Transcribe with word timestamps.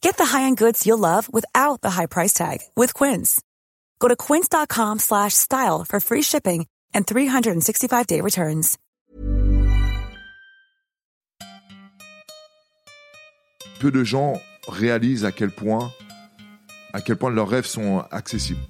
Get 0.00 0.16
the 0.16 0.24
high-end 0.24 0.56
goods 0.56 0.86
you'll 0.86 0.98
love 0.98 1.28
without 1.32 1.80
the 1.82 1.90
high 1.90 2.06
price 2.06 2.32
tag 2.32 2.60
with 2.74 2.94
Quince. 2.94 3.42
Go 3.98 4.08
to 4.08 4.16
quince.com 4.16 4.98
slash 4.98 5.34
style 5.34 5.84
for 5.84 6.00
free 6.00 6.22
shipping 6.22 6.66
and 6.94 7.06
365-day 7.06 8.20
returns. 8.20 8.78
Peu 13.78 13.90
de 13.90 14.04
gens 14.04 14.40
réalisent 14.68 15.26
à 15.26 15.32
quel 15.32 15.50
point, 15.50 15.90
à 16.94 17.02
quel 17.02 17.16
point 17.16 17.30
leurs 17.30 17.48
rêves 17.48 17.66
sont 17.66 18.02
accessibles. 18.10 18.60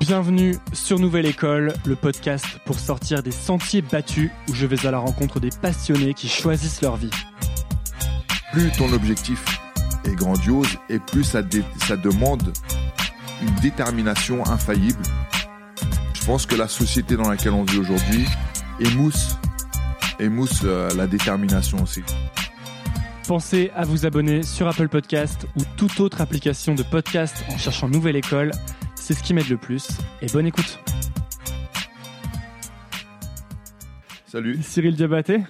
Bienvenue 0.00 0.56
sur 0.72 0.98
Nouvelle 0.98 1.26
École, 1.26 1.72
le 1.86 1.94
podcast 1.94 2.46
pour 2.64 2.80
sortir 2.80 3.22
des 3.22 3.30
sentiers 3.30 3.82
battus 3.82 4.32
où 4.48 4.54
je 4.54 4.66
vais 4.66 4.84
à 4.84 4.90
la 4.90 4.98
rencontre 4.98 5.38
des 5.38 5.50
passionnés 5.50 6.14
qui 6.14 6.28
choisissent 6.28 6.82
leur 6.82 6.96
vie. 6.96 7.10
Plus 8.52 8.70
ton 8.72 8.92
objectif 8.92 9.42
est 10.04 10.14
grandiose 10.14 10.76
et 10.90 10.98
plus 10.98 11.24
ça, 11.24 11.42
demande 11.42 12.52
une 13.40 13.54
détermination 13.62 14.44
infaillible. 14.46 15.02
Je 16.12 16.24
pense 16.26 16.44
que 16.44 16.54
la 16.54 16.68
société 16.68 17.16
dans 17.16 17.30
laquelle 17.30 17.52
on 17.52 17.64
vit 17.64 17.78
aujourd'hui 17.78 18.26
émousse, 18.78 19.38
émousse 20.20 20.60
euh, 20.64 20.90
la 20.96 21.06
détermination 21.06 21.82
aussi. 21.82 22.02
Pensez 23.26 23.70
à 23.74 23.86
vous 23.86 24.04
abonner 24.04 24.42
sur 24.42 24.68
Apple 24.68 24.88
Podcast 24.88 25.46
ou 25.56 25.62
toute 25.78 25.98
autre 26.00 26.20
application 26.20 26.74
de 26.74 26.82
podcast 26.82 27.42
en 27.48 27.56
cherchant 27.56 27.88
Nouvelle 27.88 28.16
École. 28.16 28.50
C'est 28.96 29.14
ce 29.14 29.22
qui 29.22 29.32
m'aide 29.32 29.48
le 29.48 29.56
plus. 29.56 29.88
Et 30.20 30.26
bonne 30.26 30.46
écoute. 30.46 30.78
Salut, 34.26 34.62
Cyril 34.62 34.94
Diabaté, 34.94 35.42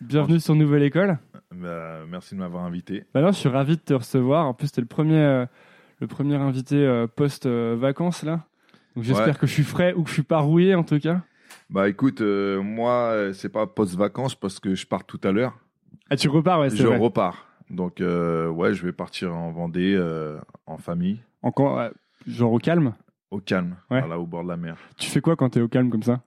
bienvenue 0.00 0.40
sur 0.40 0.54
Nouvelle 0.54 0.82
École. 0.82 1.18
Bah, 1.54 2.00
merci 2.08 2.34
de 2.34 2.40
m'avoir 2.40 2.64
invité. 2.64 3.04
Bah 3.14 3.20
non, 3.22 3.28
je 3.32 3.38
suis 3.38 3.48
ravi 3.48 3.76
de 3.76 3.80
te 3.82 3.94
recevoir. 3.94 4.46
En 4.46 4.54
plus, 4.54 4.70
t'es 4.72 4.80
le 4.80 4.86
premier, 4.86 5.18
euh, 5.20 5.46
le 6.00 6.06
premier 6.06 6.36
invité 6.36 6.76
euh, 6.76 7.06
post-vacances 7.06 8.22
là. 8.22 8.44
Donc 8.96 9.04
j'espère 9.04 9.26
Ouais. 9.28 9.34
que 9.34 9.46
je 9.46 9.52
suis 9.52 9.62
frais 9.62 9.92
ou 9.94 10.02
que 10.02 10.08
je 10.08 10.14
suis 10.14 10.22
pas 10.22 10.38
rouillé 10.38 10.74
en 10.74 10.84
tout 10.84 10.98
cas. 10.98 11.22
Bah 11.68 11.88
écoute, 11.88 12.20
euh, 12.20 12.60
moi 12.62 13.12
euh, 13.12 13.32
c'est 13.32 13.48
pas 13.48 13.66
post-vacances 13.66 14.34
parce 14.34 14.58
que 14.60 14.74
je 14.74 14.86
pars 14.86 15.04
tout 15.04 15.20
à 15.24 15.32
l'heure. 15.32 15.58
Ah, 16.08 16.16
tu 16.16 16.28
repars, 16.28 16.60
ouais, 16.60 16.70
c'est 16.70 16.76
je 16.76 16.86
vrai. 16.86 16.96
repars. 16.98 17.46
Donc 17.70 17.98
ouais, 18.00 18.74
je 18.74 18.84
vais 18.84 18.92
partir 18.92 19.32
en 19.34 19.52
Vendée 19.52 19.96
en 20.66 20.76
famille, 20.76 21.20
Encore, 21.42 21.80
genre 22.26 22.52
au 22.52 22.58
calme? 22.58 22.94
au 23.30 23.38
calme, 23.38 23.76
Ouais. 23.92 24.00
voilà, 24.00 24.18
au 24.18 24.26
bord 24.26 24.42
de 24.42 24.48
la 24.48 24.56
mer. 24.56 24.76
Tu 24.96 25.08
fais 25.08 25.20
quoi 25.20 25.36
quand 25.36 25.50
t'es 25.50 25.60
au 25.60 25.68
calme 25.68 25.88
comme 25.88 26.02
ça? 26.02 26.20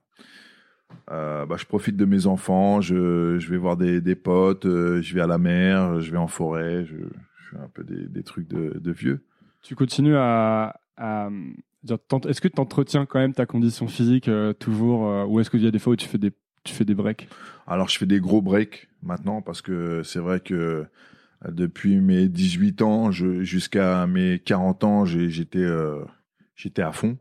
Euh, 1.10 1.46
bah, 1.46 1.56
je 1.58 1.64
profite 1.64 1.96
de 1.96 2.04
mes 2.04 2.26
enfants, 2.26 2.80
je, 2.80 3.38
je 3.38 3.50
vais 3.50 3.56
voir 3.56 3.76
des, 3.76 4.00
des 4.00 4.14
potes, 4.14 4.66
euh, 4.66 5.00
je 5.02 5.14
vais 5.14 5.20
à 5.20 5.26
la 5.26 5.38
mer, 5.38 6.00
je 6.00 6.10
vais 6.10 6.18
en 6.18 6.26
forêt, 6.26 6.84
je, 6.84 6.96
je 6.96 7.50
fais 7.50 7.56
un 7.56 7.68
peu 7.72 7.84
des, 7.84 8.06
des 8.08 8.22
trucs 8.22 8.48
de, 8.48 8.78
de 8.78 8.92
vieux. 8.92 9.24
Tu 9.62 9.74
continues 9.74 10.16
à. 10.16 10.80
à 10.96 11.28
est-ce 11.86 12.40
que 12.40 12.48
tu 12.48 12.60
entretiens 12.60 13.04
quand 13.04 13.18
même 13.18 13.34
ta 13.34 13.44
condition 13.44 13.86
physique 13.86 14.28
euh, 14.28 14.54
toujours 14.54 15.28
Ou 15.28 15.40
est-ce 15.40 15.50
qu'il 15.50 15.62
y 15.62 15.66
a 15.66 15.70
des 15.70 15.78
fois 15.78 15.92
où 15.92 15.96
tu 15.96 16.08
fais 16.08 16.16
des, 16.16 16.32
tu 16.62 16.72
fais 16.72 16.86
des 16.86 16.94
breaks? 16.94 17.28
Alors 17.66 17.88
je 17.88 17.98
fais 17.98 18.06
des 18.06 18.20
gros 18.20 18.40
breaks 18.40 18.88
maintenant 19.02 19.42
parce 19.42 19.60
que 19.60 20.02
c'est 20.02 20.18
vrai 20.18 20.40
que 20.40 20.86
depuis 21.46 22.00
mes 22.00 22.28
18 22.28 22.80
ans 22.80 23.10
jusqu'à 23.10 24.06
mes 24.06 24.38
40 24.38 24.84
ans, 24.84 25.04
j'étais 25.04 25.66
j'étais 26.56 26.82
à 26.82 26.92
fond. 26.92 27.18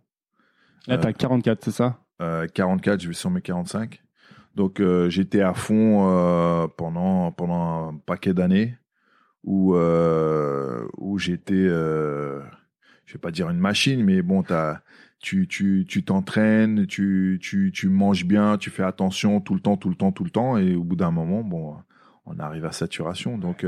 Là, 0.87 0.97
t'as 0.97 1.13
44, 1.13 1.63
c'est 1.63 1.71
ça? 1.71 2.02
Euh, 2.21 2.47
44, 2.47 3.01
je 3.01 3.07
vais 3.07 3.13
sur 3.13 3.31
mes 3.31 3.41
45. 3.41 4.03
Donc 4.55 4.79
euh, 4.79 5.09
j'étais 5.09 5.41
à 5.41 5.53
fond 5.53 6.07
euh, 6.09 6.67
pendant 6.67 7.31
pendant 7.31 7.89
un 7.89 7.95
paquet 8.05 8.33
d'années 8.33 8.75
où 9.43 9.75
euh, 9.75 10.87
où 10.97 11.17
j'étais 11.17 11.67
je 11.67 13.13
vais 13.13 13.19
pas 13.19 13.31
dire 13.31 13.49
une 13.49 13.57
machine 13.57 14.03
mais 14.03 14.21
bon 14.21 14.43
tu 15.19 15.47
tu 15.47 15.85
tu 15.87 16.03
t'entraînes, 16.03 16.85
tu 16.85 17.39
tu 17.41 17.71
tu 17.73 17.89
manges 17.89 18.25
bien, 18.25 18.57
tu 18.57 18.69
fais 18.69 18.83
attention 18.83 19.41
tout 19.41 19.55
le 19.55 19.59
temps 19.59 19.77
tout 19.77 19.89
le 19.89 19.95
temps 19.95 20.11
tout 20.11 20.23
le 20.23 20.29
temps 20.29 20.57
et 20.57 20.75
au 20.75 20.83
bout 20.83 20.95
d'un 20.95 21.11
moment 21.11 21.43
bon 21.43 21.75
on 22.25 22.39
arrive 22.39 22.65
à 22.65 22.71
saturation. 22.71 23.37
Donc 23.37 23.65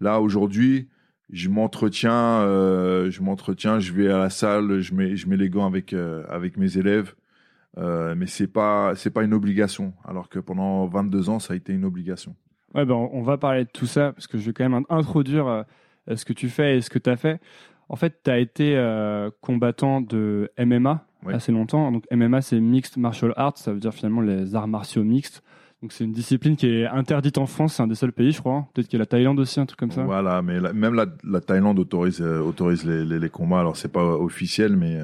là 0.00 0.20
aujourd'hui 0.20 0.88
je 1.30 1.48
m'entretiens, 1.48 2.42
je 3.10 3.20
m'entretiens, 3.22 3.80
je 3.80 3.92
vais 3.92 4.10
à 4.10 4.18
la 4.18 4.30
salle, 4.30 4.80
je 4.80 4.94
mets, 4.94 5.16
je 5.16 5.28
mets 5.28 5.36
les 5.36 5.50
gants 5.50 5.66
avec 5.66 5.94
avec 6.28 6.56
mes 6.56 6.78
élèves, 6.78 7.14
euh, 7.78 8.14
mais 8.16 8.26
c'est 8.26 8.46
pas 8.48 8.92
c'est 8.96 9.10
pas 9.10 9.22
une 9.22 9.32
obligation. 9.34 9.92
Alors 10.04 10.28
que 10.28 10.38
pendant 10.38 10.86
22 10.86 11.30
ans, 11.30 11.38
ça 11.38 11.54
a 11.54 11.56
été 11.56 11.72
une 11.72 11.84
obligation. 11.84 12.34
Ouais, 12.74 12.84
ben, 12.84 12.94
on 12.94 13.22
va 13.22 13.38
parler 13.38 13.64
de 13.64 13.70
tout 13.70 13.86
ça 13.86 14.12
parce 14.12 14.26
que 14.26 14.36
je 14.38 14.46
vais 14.46 14.52
quand 14.52 14.68
même 14.68 14.84
introduire 14.90 15.46
euh, 15.46 15.62
ce 16.14 16.24
que 16.24 16.32
tu 16.32 16.48
fais 16.48 16.76
et 16.76 16.80
ce 16.80 16.90
que 16.90 16.98
tu 16.98 17.08
as 17.08 17.16
fait. 17.16 17.40
En 17.88 17.96
fait, 17.96 18.20
tu 18.22 18.30
as 18.30 18.38
été 18.38 18.76
euh, 18.76 19.30
combattant 19.40 20.00
de 20.02 20.50
MMA 20.58 21.06
assez 21.34 21.52
longtemps. 21.52 21.90
Donc, 21.90 22.04
MMA, 22.12 22.42
c'est 22.42 22.60
Mixed 22.60 22.98
Martial 22.98 23.32
Arts, 23.36 23.56
ça 23.58 23.72
veut 23.72 23.80
dire 23.80 23.94
finalement 23.94 24.20
les 24.20 24.54
arts 24.54 24.68
martiaux 24.68 25.02
mixtes. 25.04 25.42
Donc, 25.80 25.92
c'est 25.92 26.04
une 26.04 26.12
discipline 26.12 26.56
qui 26.56 26.66
est 26.68 26.86
interdite 26.86 27.38
en 27.38 27.46
France, 27.46 27.74
c'est 27.74 27.82
un 27.82 27.86
des 27.86 27.94
seuls 27.94 28.12
pays, 28.12 28.32
je 28.32 28.40
crois. 28.40 28.54
hein. 28.54 28.66
Peut-être 28.74 28.88
qu'il 28.88 28.98
y 28.98 29.00
a 29.00 29.04
la 29.04 29.06
Thaïlande 29.06 29.38
aussi, 29.40 29.58
un 29.60 29.64
truc 29.66 29.78
comme 29.78 29.90
ça. 29.90 30.02
Voilà, 30.04 30.42
mais 30.42 30.60
la- 30.60 30.72
même 30.74 30.94
la, 30.94 31.06
la 31.24 31.40
Thaïlande 31.40 31.78
autorise 31.78 32.20
euh, 32.20 32.40
autorise 32.40 32.84
les, 32.84 33.04
les, 33.04 33.18
les 33.18 33.28
combats. 33.30 33.60
Alors 33.60 33.76
c'est 33.76 33.90
pas 33.92 34.04
officiel, 34.04 34.76
mais 34.76 35.00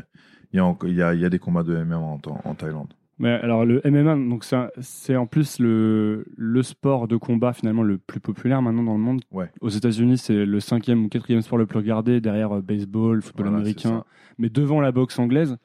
il 0.54 0.56
y 0.56 0.60
a 0.60 0.64
enco- 0.64 0.86
il 0.88 0.94
y 0.94 1.02
a, 1.02 1.12
il 1.14 1.20
y 1.20 1.24
a 1.26 1.28
des 1.28 1.38
combats 1.38 1.62
de 1.64 1.76
MMA 1.84 1.98
en, 1.98 2.18
en 2.44 2.54
Thaïlande. 2.54 2.94
Mais 3.18 3.30
alors 3.30 3.64
le 3.64 3.80
MMA, 3.84 4.14
donc 4.28 4.44
c'est 4.80 5.14
en 5.16 5.26
plus 5.26 5.58
le, 5.60 6.24
le 6.36 6.62
sport 6.64 7.06
de 7.06 7.16
combat 7.16 7.52
finalement 7.52 7.82
le 7.82 7.98
plus 7.98 8.18
populaire 8.20 8.60
maintenant 8.62 8.82
dans 8.84 8.94
le 8.94 9.00
monde. 9.00 9.20
Ouais. 9.30 9.50
Aux 9.60 9.68
États-Unis, 9.68 10.18
c'est 10.18 10.44
le 10.46 10.58
cinquième 10.60 11.04
ou 11.04 11.08
quatrième 11.08 11.42
sport 11.42 11.58
le 11.58 11.66
plus 11.66 11.78
regardé 11.78 12.20
derrière 12.20 12.56
euh, 12.56 12.60
baseball, 12.62 13.20
football 13.22 13.46
Voilà, 13.46 13.58
américain, 13.58 14.04
mais 14.38 14.48
devant 14.48 14.80
la 14.80 14.90
boxe 14.90 15.18
anglaise. 15.18 15.56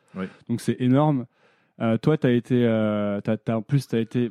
Donc 0.48 0.60
c'est 0.62 0.76
énorme. 0.80 1.26
Euh, 1.82 1.98
toi, 1.98 2.18
tu 2.18 2.28
as 2.28 2.32
été, 2.32 2.66
euh, 2.66 3.22
en 3.48 3.62
plus, 3.62 3.88
tu 3.88 3.96
as 3.96 4.00
été 4.00 4.30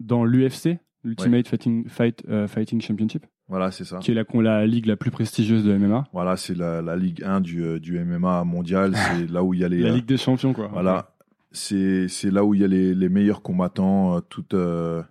dans 0.00 0.24
l'UFC, 0.24 0.78
l'Ultimate 1.04 1.48
Fighting, 1.48 1.88
Fight, 1.88 2.22
euh, 2.28 2.46
Fighting 2.46 2.80
Championship, 2.80 3.26
Voilà, 3.48 3.70
c'est 3.70 3.84
ça. 3.84 3.98
qui 3.98 4.10
est 4.10 4.14
la, 4.14 4.24
la 4.42 4.66
ligue 4.66 4.86
la 4.86 4.96
plus 4.96 5.10
prestigieuse 5.10 5.64
de 5.64 5.76
MMA. 5.76 6.06
Voilà, 6.12 6.36
c'est 6.36 6.54
la, 6.56 6.82
la 6.82 6.96
Ligue 6.96 7.22
1 7.24 7.40
du, 7.40 7.62
euh, 7.64 7.80
du 7.80 7.98
MMA 7.98 8.44
mondial. 8.44 8.92
C'est 9.16 9.30
là 9.30 9.42
où 9.42 9.54
il 9.54 9.60
y 9.60 9.64
a 9.64 9.68
les 9.68 9.80
La 9.80 9.90
Ligue 9.92 10.04
des 10.06 10.18
Champions, 10.18 10.52
quoi. 10.52 10.68
Voilà, 10.70 11.14
c'est 11.50 12.08
c'est 12.08 12.30
là 12.30 12.44
où 12.44 12.52
il 12.54 12.60
y 12.60 12.64
a 12.64 12.66
les, 12.66 12.94
les 12.94 13.08
meilleurs 13.08 13.40
combattants, 13.40 14.16
euh, 14.16 14.20
toutes, 14.28 14.52
euh, 14.52 15.02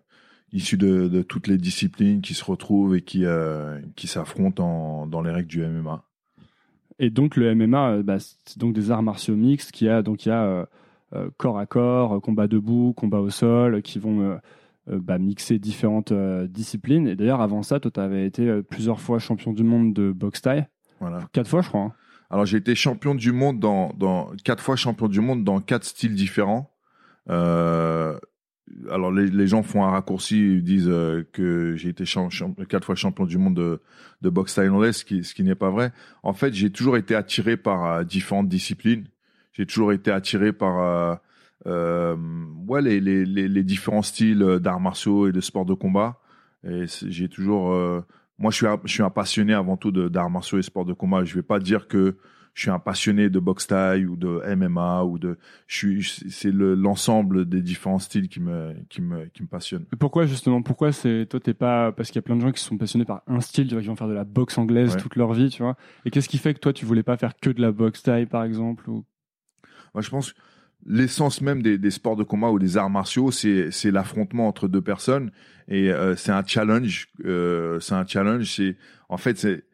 issus 0.54 0.78
de, 0.78 1.08
de 1.08 1.24
toutes 1.24 1.48
les 1.48 1.58
disciplines 1.58 2.22
qui 2.22 2.36
se 2.36 2.46
retrouvent 2.46 2.96
et 2.96 3.02
qui, 3.02 3.26
euh, 3.26 3.80
qui 3.96 4.06
s'affrontent 4.08 4.64
en- 4.64 5.08
dans 5.08 5.22
les 5.24 5.32
règles 5.32 5.48
du 5.50 5.64
MMA. 5.64 6.04
Et 7.00 7.10
donc 7.10 7.36
le 7.38 7.54
MMA, 7.56 8.04
bah, 8.04 8.18
c'est 8.20 8.58
donc 8.60 8.74
des 8.74 8.92
arts 8.92 9.04
martiaux 9.04 9.36
mixtes 9.36 9.72
qui 9.72 9.90
a 9.90 10.02
donc 10.04 10.26
il 10.26 10.30
y 10.30 10.32
a 10.32 10.68
euh, 11.14 11.30
corps 11.38 11.58
à 11.60 11.66
corps, 11.66 12.22
combat 12.22 12.48
debout, 12.48 12.94
combat 12.96 13.20
au 13.20 13.30
sol, 13.32 13.82
qui 13.82 13.98
vont 14.00 14.40
bah, 14.88 15.18
mixer 15.18 15.60
différentes 15.60 16.14
disciplines. 16.14 17.08
Et 17.08 17.16
d'ailleurs, 17.16 17.42
avant 17.42 17.64
ça, 17.64 17.80
toi, 17.80 17.92
tu 17.92 18.00
avais 18.00 18.26
été 18.26 18.62
plusieurs 18.64 19.00
fois 19.00 19.20
champion 19.20 19.54
du 19.54 19.64
monde 19.64 19.94
de 19.94 20.12
boxe. 20.12 20.42
Voilà. 21.00 21.28
Quatre 21.34 21.50
fois, 21.50 21.62
je 21.62 21.70
crois. 21.70 21.82
Hein. 21.82 21.94
Alors, 22.30 22.46
j'ai 22.46 22.58
été 22.58 22.76
champion 22.76 23.16
du 23.16 23.32
monde 23.32 23.60
dans, 23.60 23.94
dans 23.98 24.32
quatre 24.44 24.64
fois 24.64 24.76
champion 24.76 25.08
du 25.08 25.22
monde 25.22 25.44
dans 25.44 25.60
quatre 25.60 25.86
styles 25.86 26.16
différents. 26.16 26.72
Euh, 27.30 28.18
alors 28.90 29.12
les, 29.12 29.28
les, 29.28 29.48
gens 29.48 29.64
font 29.64 29.84
un 29.84 29.90
raccourci, 29.90 30.40
ils 30.40 30.64
disent 30.64 30.90
euh, 30.90 31.28
que 31.32 31.76
j'ai 31.76 31.90
été 31.90 32.04
quatre 32.70 32.86
fois 32.86 32.96
champion 32.96 33.26
du 33.26 33.38
monde 33.38 33.56
de, 33.56 33.82
de 34.22 34.30
boxe 34.30 34.56
thaïlandaise, 34.56 34.98
ce 34.98 35.06
qui, 35.06 35.24
ce 35.24 35.34
qui 35.34 35.44
n'est 35.44 35.56
pas 35.56 35.70
vrai. 35.70 35.92
En 36.24 36.34
fait, 36.34 36.54
j'ai 36.54 36.70
toujours 36.70 36.98
été 36.98 37.16
attiré 37.16 37.58
par 37.58 37.86
euh, 37.86 38.04
différentes 38.04 38.50
disciplines. 38.50 39.08
J'ai 39.54 39.66
toujours 39.66 39.94
été 39.94 40.12
attiré 40.12 40.54
par 40.54 40.80
euh, 40.80 41.16
euh 41.16 41.16
ouais, 41.68 42.82
les, 42.82 43.00
les, 43.00 43.26
les, 43.26 43.64
différents 43.64 44.02
styles 44.02 44.60
d'arts 44.62 44.80
martiaux 44.80 45.28
et 45.28 45.32
de 45.32 45.42
sports 45.42 45.66
de 45.66 45.74
combat. 45.74 46.20
Et 46.68 46.86
j'ai 47.08 47.30
toujours, 47.30 47.70
moi, 48.40 48.52
je 48.52 48.56
suis, 48.56 48.68
un, 48.68 48.80
je 48.84 48.92
suis 48.92 49.04
un 49.04 49.10
passionné 49.10 49.54
avant 49.54 49.78
tout 49.78 49.92
d'arts 49.92 50.30
martiaux 50.30 50.60
et 50.60 50.64
sports 50.64 50.86
de 50.86 50.94
combat. 50.94 51.24
Je 51.24 51.36
vais 51.36 51.44
pas 51.44 51.60
dire 51.60 51.88
que 51.88 52.18
je 52.58 52.64
suis 52.64 52.72
un 52.72 52.80
passionné 52.80 53.30
de 53.30 53.40
boxe 53.40 53.68
taille 53.68 54.08
ou 54.08 54.16
de 54.16 54.42
MMA 54.56 55.04
ou 55.04 55.20
de 55.20 55.38
je 55.68 55.76
suis 55.76 56.04
c'est 56.32 56.52
l'ensemble 56.52 57.48
des 57.48 57.62
différents 57.62 58.00
styles 58.00 58.28
qui 58.28 58.40
me 58.40 58.74
qui 58.90 59.00
me 59.04 59.26
qui 59.26 59.44
me 59.44 59.48
passionne. 59.48 59.86
Pourquoi 60.00 60.26
justement 60.26 60.64
pourquoi 60.64 60.92
c'est 60.92 61.28
toi 61.30 61.40
t'es 61.40 61.54
pas 61.54 61.92
parce 61.92 62.10
qu'il 62.10 62.16
y 62.16 62.18
a 62.18 62.24
plein 62.24 62.36
de 62.36 62.42
gens 62.42 62.52
qui 62.52 62.64
sont 62.64 62.76
passionnés 62.80 63.06
par 63.06 63.22
un 63.28 63.42
style 63.42 63.68
tu 63.68 63.76
vois 63.76 63.84
qui 63.84 63.90
vont 63.90 63.96
faire 63.96 64.08
de 64.08 64.16
la 64.16 64.24
boxe 64.24 64.58
anglaise 64.58 64.98
toute 64.98 65.18
leur 65.18 65.34
vie 65.34 65.52
tu 65.52 65.62
vois 65.62 65.78
et 66.04 66.10
qu'est-ce 66.10 66.28
qui 66.28 66.40
fait 66.40 66.56
que 66.56 66.60
toi 66.60 66.74
tu 66.74 66.84
voulais 66.84 67.04
pas 67.04 67.16
faire 67.16 67.36
que 67.40 67.52
de 67.52 67.62
la 67.62 67.72
boxe 67.72 68.02
taille 68.02 68.26
par 68.26 68.44
exemple 68.44 68.90
ou? 68.90 69.06
Moi 69.94 70.02
je 70.02 70.10
pense 70.10 70.34
l'essence 70.88 71.42
même 71.42 71.62
des, 71.62 71.92
sports 71.92 72.16
de 72.16 72.24
combat 72.24 72.50
ou 72.50 72.60
des 72.60 72.78
arts 72.78 72.90
martiaux 72.90 73.30
c'est 73.32 73.92
l'affrontement 73.92 74.48
entre 74.48 74.68
deux 74.68 74.82
personnes 74.82 75.32
et 75.68 75.92
euh, 75.92 76.16
c'est 76.16 76.32
un 76.32 76.46
challenge 76.46 77.10
euh, 77.26 77.80
c'est 77.80 77.94
un 77.94 78.06
challenge 78.08 78.56
c'est 78.56 78.78
en 79.10 79.18
fait 79.18 79.38
c'est 79.38 79.66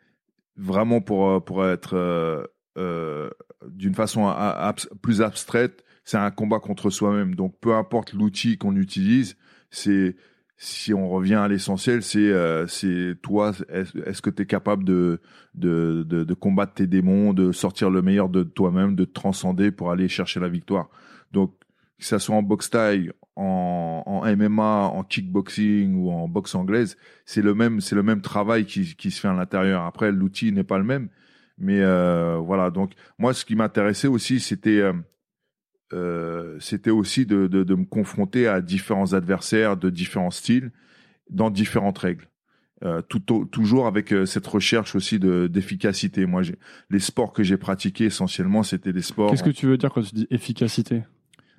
vraiment 0.57 1.01
pour 1.01 1.29
euh, 1.29 1.39
pour 1.39 1.65
être 1.65 2.49
d'une 2.75 3.93
façon 3.93 4.33
plus 5.01 5.21
abstraite, 5.21 5.83
c'est 6.03 6.17
un 6.17 6.31
combat 6.31 6.59
contre 6.59 6.89
soi-même. 6.89 7.35
Donc 7.35 7.55
peu 7.59 7.75
importe 7.75 8.13
l'outil 8.13 8.57
qu'on 8.57 8.75
utilise, 8.75 9.37
c'est 9.69 10.15
si 10.57 10.93
on 10.93 11.09
revient 11.09 11.35
à 11.35 11.47
l'essentiel, 11.47 12.03
c'est 12.03 12.19
euh, 12.19 12.65
toi, 13.21 13.51
est-ce 13.69 14.21
que 14.21 14.29
tu 14.29 14.43
es 14.43 14.45
capable 14.45 14.83
de, 14.83 15.19
de, 15.55 16.03
de, 16.07 16.23
de, 16.23 16.33
combattre 16.33 16.75
tes 16.75 16.87
démons, 16.87 17.33
de 17.33 17.51
sortir 17.51 17.89
le 17.89 18.01
meilleur 18.01 18.29
de 18.29 18.43
toi-même, 18.43 18.95
de 18.95 19.05
te 19.05 19.13
transcender 19.13 19.71
pour 19.71 19.91
aller 19.91 20.07
chercher 20.07 20.39
la 20.39 20.49
victoire? 20.49 20.89
Donc 21.31 21.53
que 21.99 22.05
ça 22.05 22.19
soit 22.19 22.35
en 22.35 22.43
boxe 22.43 22.69
taille, 22.69 23.11
en, 23.35 24.03
en 24.05 24.35
MMA, 24.35 24.91
en 24.93 25.03
kickboxing 25.03 25.95
ou 25.95 26.11
en 26.11 26.27
boxe 26.27 26.55
anglaise, 26.55 26.97
c'est 27.25 27.41
le 27.41 27.55
même 27.55 27.81
c'est 27.81 27.95
le 27.95 28.03
même 28.03 28.21
travail 28.21 28.65
qui, 28.65 28.95
qui 28.95 29.11
se 29.11 29.19
fait 29.19 29.27
à 29.27 29.33
l'intérieur. 29.33 29.83
Après 29.83 30.11
l'outil 30.11 30.51
n'est 30.51 30.63
pas 30.63 30.77
le 30.77 30.83
même, 30.83 31.09
mais 31.57 31.81
euh, 31.81 32.37
voilà, 32.37 32.71
donc 32.71 32.93
moi, 33.17 33.33
ce 33.33 33.45
qui 33.45 33.55
m'intéressait 33.55 34.07
aussi, 34.07 34.39
c'était 34.39 34.79
euh, 34.79 34.93
euh, 35.93 36.57
c'était 36.59 36.89
aussi 36.89 37.25
de, 37.25 37.47
de, 37.47 37.63
de, 37.63 37.75
me 37.75 37.85
confronter 37.85 38.47
à 38.47 38.61
différents 38.61 39.13
adversaires 39.13 39.77
de 39.77 39.89
différents 39.89 40.31
styles, 40.31 40.71
dans 41.29 41.49
différentes 41.49 41.97
règles. 41.97 42.27
Euh, 42.83 43.01
tout, 43.01 43.19
toujours 43.45 43.87
avec 43.87 44.11
euh, 44.11 44.25
cette 44.25 44.45
recherche 44.45 44.95
aussi 44.95 45.17
de 45.17 45.47
d'efficacité. 45.47 46.25
Moi, 46.25 46.41
les 46.89 46.99
sports 46.99 47.31
que 47.31 47.41
j'ai 47.41 47.55
pratiqués 47.55 48.05
essentiellement, 48.05 48.63
c'était 48.63 48.91
des 48.91 49.01
sports. 49.01 49.31
Qu'est-ce 49.31 49.43
que 49.43 49.49
tu 49.51 49.67
veux 49.67 49.77
dire 49.77 49.91
quand 49.93 50.01
tu 50.01 50.15
dis 50.15 50.27
efficacité? 50.29 51.03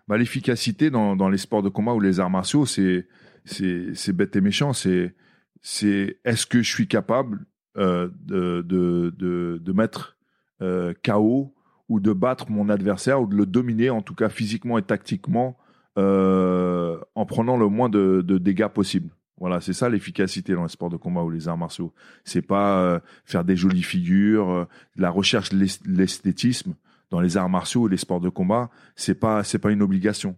Bah, 0.06 0.18
l'efficacité 0.18 0.90
dans, 0.90 1.16
dans 1.16 1.30
les 1.30 1.38
sports 1.38 1.62
de 1.62 1.70
combat 1.70 1.94
ou 1.94 2.00
les 2.00 2.20
arts 2.20 2.28
martiaux, 2.28 2.66
c'est 2.66 3.06
c'est 3.46 3.94
c'est 3.94 4.12
bête 4.12 4.36
et 4.36 4.42
méchant. 4.42 4.74
C'est 4.74 5.14
c'est 5.62 6.18
est-ce 6.26 6.46
que 6.46 6.60
je 6.60 6.70
suis 6.70 6.88
capable 6.88 7.46
euh, 7.76 8.08
de, 8.24 8.62
de, 8.62 9.12
de, 9.16 9.60
de, 9.60 9.72
mettre 9.72 10.16
euh, 10.62 10.92
KO 11.02 11.53
ou 11.88 12.00
de 12.00 12.12
battre 12.12 12.50
mon 12.50 12.68
adversaire 12.68 13.20
ou 13.20 13.26
de 13.26 13.36
le 13.36 13.46
dominer, 13.46 13.90
en 13.90 14.02
tout 14.02 14.14
cas 14.14 14.28
physiquement 14.28 14.78
et 14.78 14.82
tactiquement, 14.82 15.56
euh, 15.98 16.98
en 17.14 17.26
prenant 17.26 17.56
le 17.56 17.68
moins 17.68 17.88
de, 17.88 18.22
dégâts 18.38 18.68
possible. 18.68 19.10
Voilà, 19.38 19.60
c'est 19.60 19.72
ça 19.72 19.88
l'efficacité 19.88 20.54
dans 20.54 20.62
les 20.62 20.68
sports 20.68 20.90
de 20.90 20.96
combat 20.96 21.22
ou 21.22 21.30
les 21.30 21.48
arts 21.48 21.58
martiaux. 21.58 21.92
C'est 22.24 22.42
pas 22.42 22.80
euh, 22.80 23.00
faire 23.24 23.44
des 23.44 23.56
jolies 23.56 23.82
figures, 23.82 24.50
euh, 24.50 24.64
la 24.96 25.10
recherche 25.10 25.50
de 25.50 25.66
l'esthétisme 25.86 26.74
dans 27.10 27.20
les 27.20 27.36
arts 27.36 27.48
martiaux 27.48 27.82
ou 27.82 27.88
les 27.88 27.96
sports 27.96 28.20
de 28.20 28.28
combat, 28.28 28.70
c'est 28.96 29.14
pas 29.14 29.44
c'est 29.44 29.58
pas 29.58 29.70
une 29.70 29.82
obligation. 29.82 30.36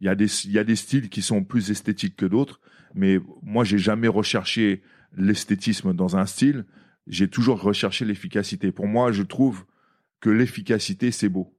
Il 0.00 0.06
y 0.06 0.08
a 0.08 0.14
des 0.14 0.46
il 0.46 0.52
y 0.52 0.58
a 0.58 0.64
des 0.64 0.76
styles 0.76 1.08
qui 1.08 1.22
sont 1.22 1.44
plus 1.44 1.70
esthétiques 1.70 2.16
que 2.16 2.26
d'autres, 2.26 2.60
mais 2.94 3.18
moi 3.42 3.64
j'ai 3.64 3.78
jamais 3.78 4.08
recherché 4.08 4.82
l'esthétisme 5.16 5.94
dans 5.94 6.16
un 6.16 6.26
style, 6.26 6.64
j'ai 7.06 7.28
toujours 7.28 7.60
recherché 7.60 8.04
l'efficacité. 8.04 8.72
Pour 8.72 8.86
moi, 8.86 9.12
je 9.12 9.22
trouve 9.22 9.64
que 10.20 10.30
l'efficacité, 10.30 11.10
c'est 11.10 11.28
beau. 11.28 11.52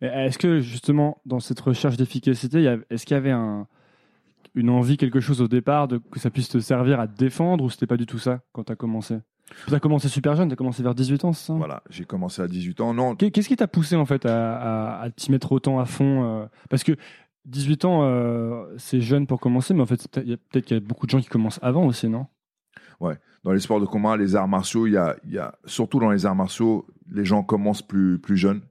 Est-ce 0.00 0.38
que 0.38 0.60
justement, 0.60 1.20
dans 1.26 1.40
cette 1.40 1.60
recherche 1.60 1.96
d'efficacité, 1.96 2.78
est-ce 2.88 3.04
qu'il 3.04 3.14
y 3.14 3.18
avait 3.18 3.30
un, 3.30 3.66
une 4.54 4.70
envie, 4.70 4.96
quelque 4.96 5.20
chose 5.20 5.42
au 5.42 5.48
départ, 5.48 5.88
de, 5.88 5.98
que 5.98 6.18
ça 6.18 6.30
puisse 6.30 6.48
te 6.48 6.58
servir 6.58 7.00
à 7.00 7.06
te 7.06 7.16
défendre, 7.16 7.64
ou 7.64 7.70
c'était 7.70 7.86
pas 7.86 7.98
du 7.98 8.06
tout 8.06 8.18
ça 8.18 8.40
quand 8.52 8.64
tu 8.64 8.72
as 8.72 8.76
commencé? 8.76 9.18
Tu 9.66 9.74
as 9.74 9.80
commencé 9.80 10.08
super 10.08 10.36
jeune, 10.36 10.48
tu 10.48 10.52
as 10.54 10.56
commencé 10.56 10.82
vers 10.82 10.94
18 10.94 11.24
ans, 11.24 11.32
c'est 11.32 11.48
ça? 11.48 11.54
Voilà, 11.54 11.82
j'ai 11.90 12.04
commencé 12.04 12.40
à 12.40 12.48
18 12.48 12.80
ans. 12.80 12.94
Non. 12.94 13.14
Qu'est-ce 13.16 13.48
qui 13.48 13.56
t'a 13.56 13.66
poussé 13.68 13.96
en 13.96 14.06
fait 14.06 14.24
à, 14.24 15.00
à, 15.00 15.10
t'y 15.10 15.30
mettre 15.30 15.52
autant 15.52 15.80
à 15.80 15.84
fond 15.84 16.24
euh, 16.24 16.46
Parce 16.68 16.84
que 16.84 16.92
18 17.46 17.84
ans, 17.84 18.04
euh, 18.04 18.66
c'est 18.78 19.00
jeune 19.00 19.26
pour 19.26 19.40
commencer, 19.40 19.74
mais 19.74 19.82
en 19.82 19.86
fait, 19.86 20.08
peut-être 20.08 20.64
qu'il 20.64 20.76
y 20.76 20.80
a 20.80 20.80
beaucoup 20.80 21.06
de 21.06 21.10
gens 21.10 21.20
qui 21.20 21.28
commencent 21.28 21.58
avant 21.62 21.84
aussi, 21.84 22.08
non? 22.08 22.26
Ouais. 23.00 23.16
Dans 23.42 23.52
les 23.52 23.60
sports 23.60 23.80
de 23.80 23.86
combat, 23.86 24.16
les 24.16 24.36
arts 24.36 24.48
martiaux, 24.48 24.86
il 24.86 24.92
y 24.92 25.38
a, 25.38 25.58
surtout 25.64 25.98
dans 25.98 26.10
les 26.10 26.26
arts 26.26 26.36
martiaux, 26.36 26.86
les 27.10 27.24
gens 27.24 27.42
commencent 27.42 27.86
plus 27.86 28.18
plus 28.18 28.36
jeunes. 28.36 28.62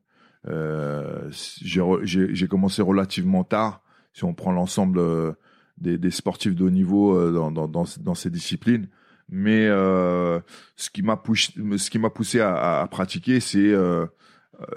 Euh, 0.47 1.29
j'ai 1.31 2.47
commencé 2.47 2.81
relativement 2.81 3.43
tard. 3.43 3.81
Si 4.13 4.23
on 4.23 4.33
prend 4.33 4.51
l'ensemble 4.51 4.99
euh, 4.99 5.33
des, 5.77 6.11
sportifs 6.11 6.55
de 6.55 6.65
haut 6.65 6.69
niveau 6.69 7.15
euh, 7.15 7.31
dans, 7.67 8.15
ces 8.15 8.29
disciplines, 8.29 8.87
mais 9.27 9.67
ce 9.67 10.89
qui 10.89 11.01
m'a 11.03 11.17
poussé, 11.17 12.39
à, 12.41 12.87
pratiquer, 12.91 13.39
c'est 13.39 13.71
euh, 13.71 14.05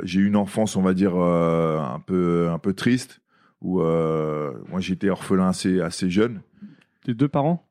j'ai 0.04 0.20
eu 0.20 0.26
une 0.26 0.36
enfance, 0.36 0.76
on 0.76 0.82
va 0.82 0.94
dire 0.94 1.16
un 1.16 2.00
peu 2.00 2.48
un 2.50 2.58
peu 2.58 2.72
triste, 2.72 3.20
où 3.60 3.80
moi 3.80 4.80
j'étais 4.80 5.10
orphelin 5.10 5.48
assez 5.48 5.80
assez 5.80 6.08
jeune. 6.08 6.40
Tes 7.04 7.14
deux 7.14 7.28
parents? 7.28 7.68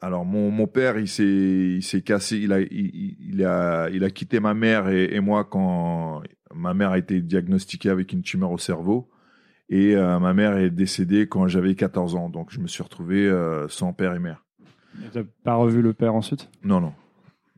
Alors 0.00 0.24
mon, 0.24 0.50
mon 0.50 0.66
père 0.66 0.98
il 0.98 1.08
s'est 1.08 1.24
il 1.24 1.82
s'est 1.82 2.02
cassé 2.02 2.38
il 2.38 2.52
a 2.52 2.60
il, 2.60 3.16
il, 3.20 3.44
a 3.44 3.88
il 3.90 4.04
a 4.04 4.10
quitté 4.10 4.38
ma 4.38 4.54
mère 4.54 4.88
et, 4.88 5.14
et, 5.14 5.20
moi 5.20 5.44
quand 5.44 6.22
ma 6.54 6.74
mère 6.74 6.90
a 6.90 6.98
été 6.98 7.20
diagnostiquée 7.20 7.90
avec 7.90 8.12
une 8.12 8.22
tumeur 8.22 8.50
au 8.50 8.58
cerveau. 8.58 9.08
Et 9.70 9.96
euh, 9.96 10.18
ma 10.18 10.32
mère 10.32 10.56
est 10.56 10.70
décédée 10.70 11.28
quand 11.28 11.46
j'avais 11.46 11.74
14 11.74 12.14
ans. 12.14 12.30
Donc 12.30 12.50
je 12.50 12.60
me 12.60 12.66
suis 12.66 12.82
retrouvé 12.82 13.26
euh, 13.26 13.68
sans 13.68 13.92
père 13.92 14.14
et 14.14 14.18
mère. 14.18 14.44
T'as 15.12 15.22
pas 15.44 15.54
revu 15.54 15.82
le 15.82 15.92
père 15.92 16.14
ensuite? 16.14 16.48
Non 16.64 16.80
non. 16.80 16.94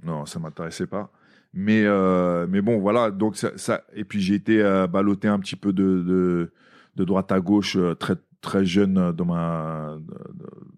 Non 0.03 0.27
ça 0.27 0.39
m'intéressait 0.39 0.87
pas. 0.87 1.11
Mais 1.53 1.85
euh, 1.85 2.47
mais 2.49 2.63
bon 2.63 2.79
voilà. 2.79 3.11
Donc 3.11 3.37
ça, 3.37 3.57
ça 3.57 3.85
et 3.95 4.05
puis 4.05 4.21
j'ai 4.21 4.35
été 4.35 4.63
ballotté 4.91 5.29
un 5.29 5.39
petit 5.39 5.57
peu 5.57 5.73
de, 5.73 6.03
de 6.03 6.53
de 6.97 7.05
droite 7.05 7.31
à 7.33 7.41
gauche 7.41 7.79
très 7.99 8.17
très 8.41 8.65
jeune 8.65 9.13
dans 9.13 9.25
ma 9.25 9.97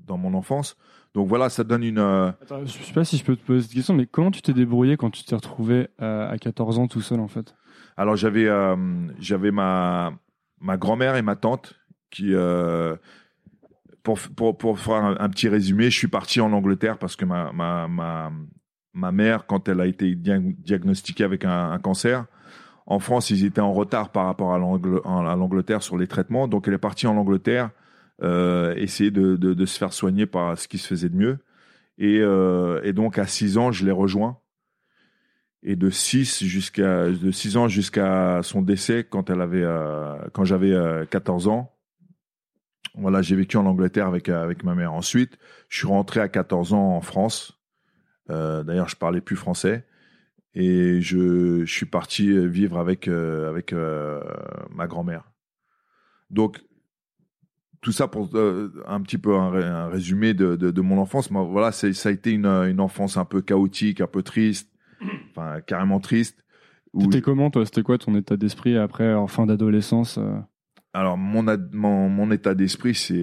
dans 0.07 0.19
mon 0.19 0.35
enfance 0.35 0.77
donc 1.15 1.29
voilà, 1.29 1.51
ça 1.51 1.63
donne 1.63 1.85
une. 1.85 1.99
Euh, 1.99 2.29
Attends, 2.29 2.65
je 2.65 2.73
sais 2.73 2.93
pas 2.93 3.05
si 3.05 3.19
je 3.19 3.25
peux 3.25 3.37
te 3.37 3.45
poser 3.45 3.63
cette 3.63 3.73
question, 3.73 3.95
mais 3.95 4.07
comment 4.07 4.31
tu 4.31 4.41
t'es 4.41 4.55
débrouillé 4.55 4.97
quand 4.97 5.11
tu 5.11 5.25
t'es 5.25 5.35
retrouvé 5.35 5.89
euh, 6.01 6.31
à 6.31 6.39
14 6.39 6.79
ans 6.79 6.89
tout 6.89 7.03
seul 7.03 7.21
en 7.21 7.29
fait? 7.29 7.55
Alors 7.97 8.17
j'avais 8.17 8.47
euh, 8.47 8.77
j'avais 9.19 9.51
ma 9.51 10.15
ma 10.61 10.79
grand-mère 10.79 11.17
et 11.17 11.23
ma 11.23 11.37
tante 11.37 11.75
qui 12.11 12.33
pour, 14.03 14.19
pour, 14.37 14.59
pour 14.59 14.79
faire 14.79 14.95
un, 14.95 15.29
petit 15.31 15.49
résumé, 15.49 15.85
je 15.85 15.97
suis 15.97 16.09
parti 16.09 16.41
en 16.41 16.53
Angleterre 16.53 16.99
parce 16.99 17.17
que 17.17 17.25
ma 17.25 17.53
ma 17.53 17.89
ma, 17.89 18.33
ma 18.95 19.13
mère 19.13 19.47
quand 19.47 19.69
elle 19.69 19.81
a 19.81 19.87
été 19.87 20.15
diagnostiquée 20.15 21.25
avec 21.25 21.45
un, 21.45 21.73
un 21.73 21.79
cancer, 21.79 22.27
en 22.87 22.99
France, 22.99 23.31
ils 23.31 23.45
étaient 23.45 23.61
en 23.61 23.73
retard 23.73 24.11
par 24.11 24.27
rapport 24.27 24.55
à 24.55 24.59
l'Angleterre 24.59 25.83
sur 25.83 25.97
les 25.97 26.07
traitements. 26.07 26.49
Donc, 26.49 26.67
elle 26.69 26.75
est 26.75 26.79
partie 26.79 27.07
en 27.07 27.17
Angleterre 27.17 27.71
euh, 28.23 28.75
essayer 28.77 29.11
de, 29.11 29.65
se 29.65 29.79
faire 29.79 29.93
soigner 29.93 30.27
par 30.27 30.57
ce 30.59 30.69
qui 30.69 30.79
se 30.79 30.87
faisait 30.87 31.09
de 31.09 31.17
mieux. 31.17 31.39
Et, 31.99 32.19
euh, 32.21 32.93
donc 32.93 33.19
à 33.19 33.27
6 33.27 33.59
ans, 33.59 33.73
je 33.73 33.85
l'ai 33.85 33.93
rejoint. 33.93 34.39
Et 35.63 35.77
de 35.77 35.91
6 35.91 36.45
jusqu'à 36.45 37.09
de 37.09 37.31
6 37.31 37.57
ans 37.57 37.69
jusqu'à 37.69 38.41
son 38.43 38.63
décès 38.63 39.07
quand 39.09 39.31
elle 39.31 39.41
avait 39.41 39.63
euh, 39.63 40.17
quand 40.33 40.45
j'avais 40.45 40.75
14 41.09 41.47
euh, 41.47 41.51
ans. 41.51 41.73
Voilà, 42.97 43.23
j'ai 43.23 43.37
vécu 43.37 43.57
en 43.57 43.67
Angleterre 43.67 44.09
avec 44.09 44.29
avec 44.29 44.65
ma 44.65 44.75
mère. 44.75 44.93
Ensuite, 44.93 45.39
je 45.69 45.79
suis 45.79 45.87
rentré 45.87 46.21
à 46.21 46.29
14 46.29 46.73
ans 46.75 46.97
en 46.97 47.01
France. 47.01 47.59
D'ailleurs, 48.29 48.89
je 48.89 48.97
parlais 48.97 49.21
plus 49.21 49.37
français 49.37 49.85
et 50.55 51.01
je, 51.01 51.65
je 51.65 51.73
suis 51.73 51.87
parti 51.87 52.47
vivre 52.49 52.79
avec 52.79 53.09
avec 53.09 53.73
ma 53.73 54.87
grand-mère. 54.87 55.31
Donc, 56.31 56.61
tout 57.81 57.93
ça 57.93 58.07
pour 58.07 58.31
euh, 58.35 58.71
un 58.87 59.01
petit 59.01 59.19
peu 59.19 59.35
un, 59.37 59.51
ré- 59.51 59.65
un 59.65 59.89
résumé 59.89 60.35
de, 60.35 60.55
de, 60.57 60.71
de 60.71 60.81
mon 60.81 60.99
enfance. 60.99 61.31
Mais 61.31 61.45
voilà, 61.45 61.73
ça 61.73 61.89
a 61.89 62.13
été 62.13 62.31
une, 62.31 62.47
une 62.47 62.81
enfance 62.81 63.17
un 63.17 63.25
peu 63.25 63.43
chaotique, 63.43 64.01
un 64.01 64.07
peu 64.07 64.23
triste, 64.23 64.71
enfin 65.31 65.61
carrément 65.61 65.99
triste. 66.01 66.45
T'étais 66.99 67.23
comment 67.23 67.51
toi? 67.51 67.65
C'était 67.65 67.83
quoi 67.83 67.99
ton 67.99 68.15
état 68.15 68.37
d'esprit 68.37 68.77
après 68.77 69.15
en 69.15 69.27
fin 69.27 69.47
d'adolescence 69.47 70.19
euh? 70.19 70.37
Alors 70.93 71.17
mon, 71.17 71.49
ad- 71.49 71.75
mon, 71.75 72.09
mon 72.11 72.31
état 72.31 72.55
d'esprit, 72.55 72.95
c'est 72.95 73.23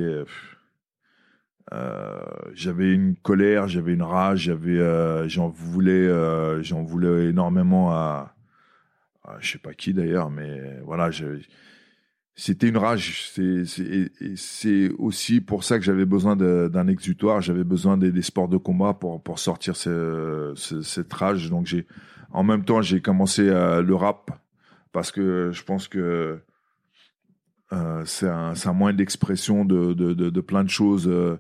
euh, 1.72 2.20
j'avais 2.54 2.94
une 2.94 3.16
colère, 3.16 3.68
j'avais 3.68 3.94
une 3.94 4.02
rage, 4.02 4.40
j'avais 4.46 4.80
euh, 4.80 5.28
j'en 5.28 5.50
voulais 5.50 5.92
euh, 6.08 6.64
j'en 6.64 6.82
voulais 6.84 7.28
énormément 7.30 7.92
à, 7.92 8.34
à 9.24 9.38
je 9.40 9.52
sais 9.52 9.58
pas 9.60 9.74
qui 9.74 9.94
d'ailleurs, 9.94 10.32
mais 10.32 10.80
voilà, 10.84 11.10
c'était 12.36 12.68
une 12.70 12.78
rage. 12.78 13.30
C'est 14.36 14.90
aussi 14.98 15.42
pour 15.42 15.64
ça 15.64 15.78
que 15.78 15.84
j'avais 15.86 16.06
besoin 16.06 16.36
d'un 16.36 16.88
exutoire, 16.88 17.42
j'avais 17.42 17.64
besoin 17.64 17.98
des, 17.98 18.22
sports 18.22 18.48
de 18.48 18.58
combat 18.58 18.94
pour 18.94 19.22
pour 19.22 19.38
sortir 19.40 19.76
ce, 19.76 20.54
ce- 20.56 20.82
cette 20.82 21.14
rage. 21.14 21.50
Donc 21.50 21.68
j'ai 21.68 21.86
en 22.32 22.44
même 22.44 22.64
temps 22.66 22.82
j'ai 22.82 23.02
commencé 23.02 23.44
le 23.44 23.94
rap 23.94 24.32
parce 24.92 25.12
que 25.12 25.52
je 25.54 25.64
pense 25.64 25.88
que 25.88 26.40
euh, 27.72 28.04
c'est 28.06 28.28
un, 28.28 28.54
un 28.64 28.74
moyen 28.74 28.96
d'expression 28.96 29.66
de, 29.66 29.94
de, 29.94 30.14
de, 30.14 30.42
plein 30.42 30.64
de 30.64 30.70
choses. 30.70 31.08
euh, 31.08 31.38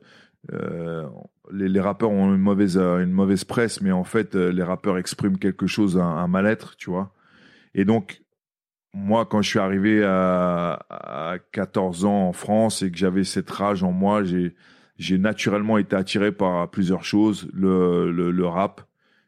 euh, 0.54 1.08
les, 1.52 1.68
les 1.68 1.80
rappeurs 1.80 2.12
ont 2.12 2.34
une 2.34 2.42
mauvaise, 2.42 2.78
euh, 2.78 3.04
une 3.04 3.12
mauvaise 3.12 3.44
presse, 3.44 3.82
mais 3.82 3.92
en 3.92 4.04
fait, 4.04 4.36
les 4.36 4.64
rappeurs 4.64 4.98
expriment 4.98 5.38
quelque 5.38 5.68
chose, 5.68 5.98
un, 5.98 6.28
mal-être, 6.28 6.76
tu 6.78 6.90
vois. 6.90 7.14
Et 7.74 7.84
donc, 7.86 8.22
moi, 8.94 9.26
quand 9.26 9.42
je 9.42 9.50
suis 9.50 9.60
arrivé 9.60 10.04
à, 10.04 10.80
à 10.90 11.38
14 11.52 12.06
ans 12.06 12.28
en 12.30 12.34
France 12.34 12.82
et 12.84 12.92
que 12.92 12.98
j'avais 12.98 13.24
cette 13.24 13.50
rage 13.50 13.84
en 13.84 13.92
moi, 13.92 14.24
j'ai, 14.24 15.18
naturellement 15.18 15.78
été 15.78 15.96
attiré 15.96 16.32
par 16.32 16.70
plusieurs 16.70 17.04
choses. 17.04 17.50
Le, 17.54 18.12
le, 18.12 18.32
le 18.32 18.48
rap 18.48 18.82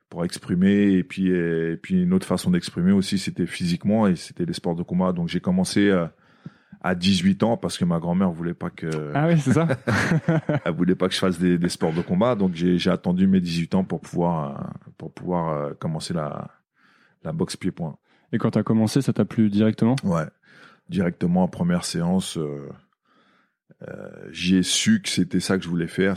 pour 0.10 0.26
exprimer 0.26 0.94
et 0.94 1.04
puis, 1.04 1.30
et 1.30 1.78
puis 1.78 2.04
une 2.04 2.14
autre 2.14 2.28
façon 2.28 2.52
d'exprimer 2.52 2.92
aussi, 2.92 3.18
c'était 3.18 3.46
physiquement 3.46 4.08
et 4.08 4.16
c'était 4.16 4.46
les 4.46 4.54
sports 4.54 4.76
de 4.76 4.84
combat. 4.84 5.14
Donc, 5.14 5.30
j'ai 5.30 5.40
commencé 5.40 5.90
euh, 5.90 6.06
à 6.82 6.96
18 6.96 7.44
ans 7.44 7.58
parce 7.58 7.78
que 7.78 7.86
ma 7.86 8.00
grand-mère 8.00 8.32
voulait 8.32 8.54
pas 8.54 8.70
que 8.70 9.12
Ah 9.14 9.28
oui, 9.28 9.40
c'est 9.40 9.54
ça. 9.54 9.68
elle 10.66 10.74
voulait 10.74 10.96
pas 10.96 11.08
que 11.08 11.14
je 11.14 11.20
fasse 11.20 11.40
des, 11.40 11.58
des 11.58 11.70
sports 11.70 11.94
de 11.94 12.02
combat 12.02 12.36
donc 12.36 12.54
j'ai 12.56 12.90
attendu 12.90 13.28
mes 13.28 13.40
18 13.40 13.76
ans 13.76 13.84
pour 13.84 14.02
pouvoir 14.02 14.60
euh, 14.60 14.64
pour 14.98 15.14
pouvoir 15.14 15.50
euh, 15.50 15.74
commencer 15.80 16.14
la 16.14 16.50
la 17.24 17.32
boxe 17.32 17.56
pied-point. 17.56 17.98
Et 18.34 18.40
quand 18.40 18.52
t'as 18.52 18.64
commencé, 18.64 19.02
ça 19.02 19.14
t'a 19.14 19.26
plu 19.26 19.50
directement? 19.50 19.96
Ouais. 20.04 20.26
Directement 20.90 21.44
en 21.44 21.48
première 21.48 21.86
séance 21.86 22.38
euh, 22.38 22.68
euh, 23.88 24.28
j'ai 24.32 24.64
su 24.64 25.02
que 25.02 25.10
c'était 25.10 25.40
ça 25.40 25.58
que 25.58 25.64
je 25.64 25.70
voulais 25.70 25.88
faire, 25.88 26.16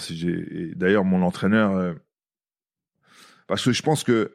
d'ailleurs 0.76 1.04
mon 1.04 1.22
entraîneur 1.22 1.72
euh, 1.72 1.94
parce 3.46 3.64
que 3.64 3.72
je 3.72 3.82
pense 3.82 4.04
que 4.04 4.34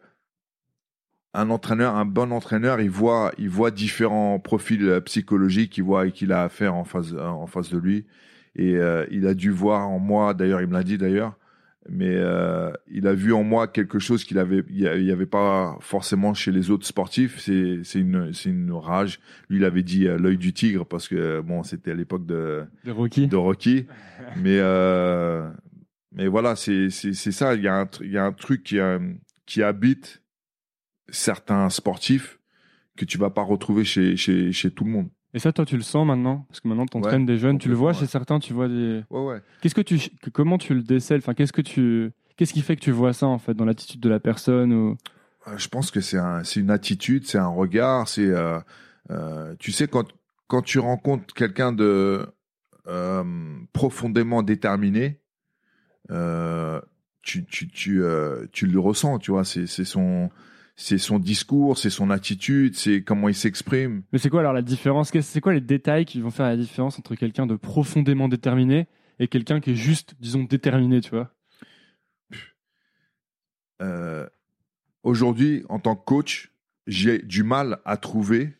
un 1.34 1.50
entraîneur, 1.50 1.96
un 1.96 2.06
bon 2.06 2.32
entraîneur, 2.32 2.82
il 2.82 2.90
voit, 2.90 3.32
il 3.38 3.50
voit 3.50 3.72
différents 3.72 4.40
profils 4.40 4.84
euh, 4.88 5.00
psychologiques, 5.02 5.78
il 5.78 5.84
voit 5.84 6.10
qu'il 6.10 6.32
a 6.32 6.44
affaire 6.44 6.74
en 6.76 6.84
face, 6.84 7.14
en 7.14 7.46
face 7.48 7.70
de 7.70 7.78
lui, 7.78 8.06
et 8.56 8.76
euh, 8.78 9.06
il 9.12 9.28
a 9.28 9.34
dû 9.36 9.52
voir 9.52 9.88
en 9.90 10.00
moi. 10.00 10.34
D'ailleurs, 10.34 10.62
il 10.62 10.68
me 10.68 10.74
l'a 10.74 10.84
dit 10.84 10.98
d'ailleurs, 10.98 11.38
mais 11.88 12.10
euh, 12.16 12.72
il 12.92 13.08
a 13.08 13.14
vu 13.14 13.32
en 13.34 13.44
moi 13.44 13.68
quelque 13.68 14.00
chose 14.00 14.24
qu'il 14.24 14.38
avait, 14.40 14.64
il 14.70 14.80
y 14.80 14.88
a- 14.88 14.96
il 14.98 15.06
y 15.06 15.12
avait 15.12 15.26
pas 15.28 15.78
forcément 15.82 16.34
chez 16.34 16.52
les 16.52 16.72
autres 16.72 16.86
sportifs. 16.86 17.40
C'est, 17.40 17.80
c'est 17.84 18.00
une, 18.00 18.34
c'est 18.34 18.50
une 18.50 18.72
rage. 18.72 19.20
Lui, 19.50 19.58
il 19.58 19.66
avait 19.66 19.84
dit 19.84 20.08
euh, 20.08 20.18
l'œil 20.18 20.38
du 20.38 20.52
tigre 20.54 20.86
parce 20.86 21.08
que 21.08 21.42
bon, 21.42 21.64
c'était 21.64 21.92
à 21.92 21.96
l'époque 21.96 22.26
de, 22.26 22.64
Des 22.86 22.92
Rocky 22.92 23.28
de 23.28 23.36
Rocky. 23.36 23.86
mais 24.38 24.58
euh, 24.60 25.48
mais 26.12 26.28
voilà, 26.28 26.56
c'est 26.56 26.90
c'est 26.90 27.14
c'est 27.14 27.32
ça. 27.32 27.54
Il 27.56 27.62
y 27.62 27.68
a 27.68 27.76
un 27.82 27.88
il 28.02 28.12
y 28.12 28.18
a 28.18 28.26
un 28.26 28.34
truc 28.34 28.64
qui 28.64 28.78
qui 29.46 29.64
habite 29.64 30.22
certains 31.12 31.70
sportifs 31.70 32.40
que 32.98 33.06
tu 33.06 33.18
vas 33.18 33.30
pas 33.30 33.42
retrouver 33.44 33.84
chez 33.86 34.16
chez 34.18 34.52
chez 34.52 34.72
tout 34.72 34.84
le 34.84 34.92
monde. 34.92 35.10
Et 35.34 35.40
ça, 35.40 35.54
toi, 35.54 35.64
tu 35.64 35.76
le 35.78 35.84
sens 35.84 36.08
maintenant? 36.08 36.46
Parce 36.50 36.60
que 36.60 36.68
maintenant, 36.68 36.88
tu 36.88 36.98
entraînes 36.98 37.22
Ouais, 37.22 37.28
des 37.28 37.38
jeunes, 37.38 37.60
tu 37.60 37.70
le 37.70 37.76
vois 37.76 37.94
chez 37.94 38.08
certains, 38.08 38.40
tu 38.40 38.52
vois 38.52 38.68
des. 38.68 39.04
Ouais 39.12 39.22
ouais. 39.24 39.42
Qu'est-ce 39.62 39.76
que 39.76 39.82
tu, 39.82 40.00
comment 40.34 40.58
tu 40.58 40.74
le 40.74 40.82
décèles? 40.82 41.20
Enfin, 41.20 41.36
qu'est-ce 41.36 41.54
que 41.54 41.62
tu, 41.62 42.12
qu'est-ce 42.36 42.52
qui 42.52 42.62
fait 42.62 42.76
que 42.76 42.82
tu 42.82 42.90
vois 42.92 43.14
ça 43.14 43.28
en 43.28 43.38
fait 43.38 43.54
dans 43.54 43.66
l'attitude 43.66 44.00
de 44.02 44.10
la 44.10 44.20
personne 44.20 44.74
ou? 44.74 44.98
Euh, 45.48 45.58
Je 45.58 45.68
pense 45.68 45.92
que 45.92 46.02
c'est 46.02 46.18
un 46.18 46.44
c'est 46.44 46.60
une 46.60 46.72
attitude, 46.72 47.26
c'est 47.28 47.38
un 47.38 47.48
regard, 47.48 48.08
c'est 48.08 48.26
euh, 48.26 48.60
euh, 49.12 49.54
tu 49.60 49.72
sais 49.72 49.88
quand 49.88 50.08
quand 50.48 50.64
tu 50.64 50.80
rencontres 50.80 51.32
quelqu'un 51.36 51.74
de 51.74 52.26
euh, 52.88 53.24
profondément 53.72 54.42
déterminé, 54.42 55.20
tu 57.22 57.46
tu 57.46 57.68
tu 57.68 58.02
tu 58.52 58.66
le 58.66 58.80
ressens, 58.80 59.20
tu 59.20 59.30
vois, 59.32 59.46
c'est 59.46 59.68
c'est 59.68 59.86
son 59.86 60.32
c'est 60.82 60.98
son 60.98 61.20
discours, 61.20 61.78
c'est 61.78 61.90
son 61.90 62.10
attitude, 62.10 62.74
c'est 62.74 63.04
comment 63.04 63.28
il 63.28 63.36
s'exprime. 63.36 64.04
Mais 64.14 64.18
c'est 64.18 64.30
quoi 64.30 64.40
alors 64.40 64.54
la 64.54 64.62
différence? 64.62 65.12
C'est 65.12 65.42
quoi 65.42 65.54
les 65.54 65.60
détails 65.60 66.06
qui 66.06 66.22
vont 66.22 66.32
faire 66.32 66.46
la 66.46 66.56
différence 66.56 66.98
entre 66.98 67.16
quelqu'un 67.16 67.46
de 67.46 67.58
profondément 67.58 68.30
déterminé 68.30 68.88
et 69.20 69.28
quelqu'un 69.28 69.60
qui 69.60 69.72
est 69.72 69.76
juste, 69.76 70.16
disons, 70.22 70.46
déterminé, 70.46 71.02
tu 71.02 71.10
vois? 71.10 71.34
Euh, 73.82 74.26
Aujourd'hui, 75.04 75.66
en 75.70 75.80
tant 75.80 75.96
que 75.96 76.06
coach, 76.06 76.54
j'ai 76.88 77.20
du 77.20 77.44
mal 77.44 77.80
à 77.84 77.98
trouver 77.98 78.56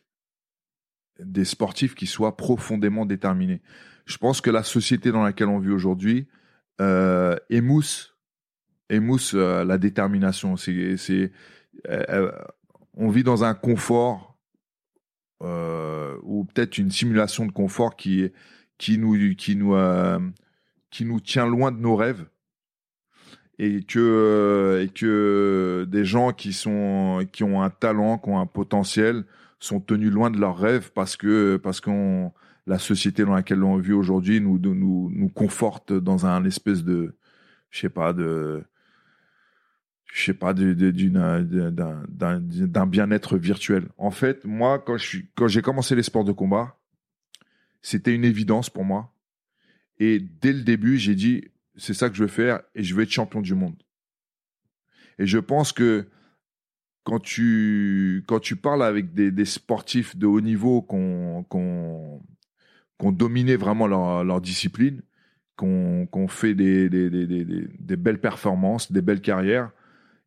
des 1.18 1.44
sportifs 1.44 1.94
qui 1.94 2.06
soient 2.06 2.36
profondément 2.36 3.06
déterminés. 3.06 3.62
Je 4.04 4.18
pense 4.18 4.40
que 4.40 4.50
la 4.50 4.62
société 4.62 5.10
dans 5.10 5.22
laquelle 5.22 5.48
on 5.48 5.58
vit 5.58 5.70
aujourd'hui 5.70 6.28
euh, 6.80 7.36
émousse, 7.48 8.16
émousse 8.90 9.32
euh, 9.34 9.64
la 9.64 9.78
détermination. 9.78 10.56
C'est, 10.56 11.30
euh, 11.88 12.04
euh, 12.08 12.32
on 12.96 13.08
vit 13.08 13.22
dans 13.22 13.44
un 13.44 13.54
confort 13.54 14.36
euh, 15.42 16.16
ou 16.22 16.44
peut-être 16.44 16.78
une 16.78 16.90
simulation 16.90 17.46
de 17.46 17.52
confort 17.52 17.96
qui, 17.96 18.30
nous, 18.98 19.34
qui 19.36 19.56
nous, 19.56 19.76
qui 20.90 21.04
nous 21.04 21.20
tient 21.20 21.46
loin 21.46 21.72
de 21.72 21.78
nos 21.78 21.96
rêves. 21.96 22.26
Et 23.62 23.82
que 23.82 24.80
et 24.82 24.88
que 24.88 25.86
des 25.86 26.06
gens 26.06 26.32
qui 26.32 26.54
sont 26.54 27.26
qui 27.30 27.44
ont 27.44 27.60
un 27.62 27.68
talent, 27.68 28.16
qui 28.16 28.30
ont 28.30 28.38
un 28.38 28.46
potentiel, 28.46 29.26
sont 29.58 29.80
tenus 29.80 30.10
loin 30.10 30.30
de 30.30 30.38
leurs 30.38 30.56
rêves 30.56 30.92
parce 30.94 31.14
que 31.14 31.58
parce 31.58 31.82
qu'on 31.82 32.32
la 32.66 32.78
société 32.78 33.22
dans 33.22 33.34
laquelle 33.34 33.62
on 33.62 33.76
vit 33.76 33.92
aujourd'hui 33.92 34.40
nous 34.40 34.58
nous 34.58 35.10
nous 35.14 35.28
conforte 35.28 35.92
dans 35.92 36.24
un 36.24 36.42
espèce 36.46 36.84
de 36.84 37.14
je 37.68 37.80
sais 37.80 37.90
pas 37.90 38.14
de 38.14 38.64
je 40.12 40.24
sais 40.24 40.34
pas 40.34 40.54
d'une 40.54 41.70
d'un 41.70 42.86
bien-être 42.86 43.38
virtuel. 43.38 43.88
En 43.98 44.10
fait, 44.10 44.44
moi 44.44 44.78
quand 44.78 44.98
suis 44.98 45.28
quand 45.34 45.48
j'ai 45.48 45.62
commencé 45.62 45.94
les 45.94 46.02
sports 46.02 46.24
de 46.24 46.32
combat, 46.32 46.78
c'était 47.82 48.14
une 48.14 48.24
évidence 48.24 48.70
pour 48.70 48.84
moi. 48.84 49.12
Et 49.98 50.18
dès 50.18 50.52
le 50.52 50.62
début, 50.62 50.96
j'ai 50.98 51.14
dit 51.14 51.44
c'est 51.76 51.94
ça 51.94 52.08
que 52.10 52.16
je 52.16 52.22
veux 52.22 52.28
faire 52.28 52.60
et 52.74 52.82
je 52.82 52.94
veux 52.94 53.02
être 53.02 53.10
champion 53.10 53.40
du 53.40 53.54
monde. 53.54 53.76
Et 55.18 55.26
je 55.26 55.38
pense 55.38 55.72
que 55.72 56.08
quand 57.04 57.20
tu, 57.20 58.24
quand 58.26 58.40
tu 58.40 58.56
parles 58.56 58.82
avec 58.82 59.14
des, 59.14 59.30
des 59.30 59.44
sportifs 59.44 60.16
de 60.16 60.26
haut 60.26 60.40
niveau 60.40 60.82
qu'on 60.82 61.44
qu'on 61.48 62.22
qu'on 62.98 63.12
dominé 63.12 63.56
vraiment 63.56 63.86
leur, 63.86 64.24
leur 64.24 64.40
discipline, 64.40 65.02
qu'on 65.56 66.06
qu'on 66.06 66.28
fait 66.28 66.54
des, 66.54 66.88
des, 66.90 67.08
des- 67.10 67.68
des 67.78 67.96
belles 67.96 68.20
performances, 68.20 68.92
des 68.92 69.02
belles 69.02 69.20
carrières, 69.22 69.70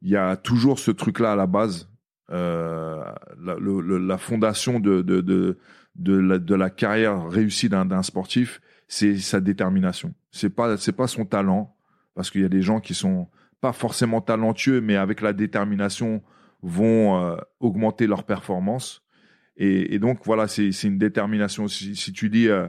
il 0.04 0.10
y 0.10 0.18
a 0.18 0.36
toujours 0.36 0.80
ce 0.80 0.92
truc-là 0.92 1.32
à 1.32 1.36
la 1.36 1.48
base. 1.48 1.90
Euh, 2.30 3.04
la, 3.40 4.18
fondation 4.18 4.80
de, 4.80 5.02
de, 5.02 5.58
de, 5.96 6.56
la, 6.56 6.70
carrière 6.70 7.28
réussie 7.28 7.70
d'un 7.70 8.04
sportif, 8.04 8.62
c'est 8.88 9.18
sa 9.18 9.40
détermination. 9.40 10.14
C'est 10.32 10.50
pas 10.50 10.78
c'est 10.78 10.94
pas 10.94 11.08
son 11.08 11.26
talent 11.26 11.76
parce 12.16 12.30
qu'il 12.30 12.42
y 12.42 12.46
a 12.46 12.50
des 12.50 12.62
gens 12.62 12.80
qui 12.80 12.94
sont 12.94 13.28
pas 13.62 13.74
forcément 13.74 14.22
talentueux 14.22 14.82
mais 14.82 14.96
avec 14.96 15.22
la 15.22 15.34
détermination 15.34 16.22
vont 16.62 17.20
euh, 17.20 17.38
augmenter 17.60 18.08
leur 18.08 18.24
performance 18.24 19.04
et, 19.58 20.00
donc 20.00 20.26
voilà 20.26 20.48
c'est 20.48 20.70
une 20.84 20.98
détermination 20.98 21.68
si, 21.68 21.94
tu 22.14 22.28
lis 22.28 22.50
euh, 22.50 22.68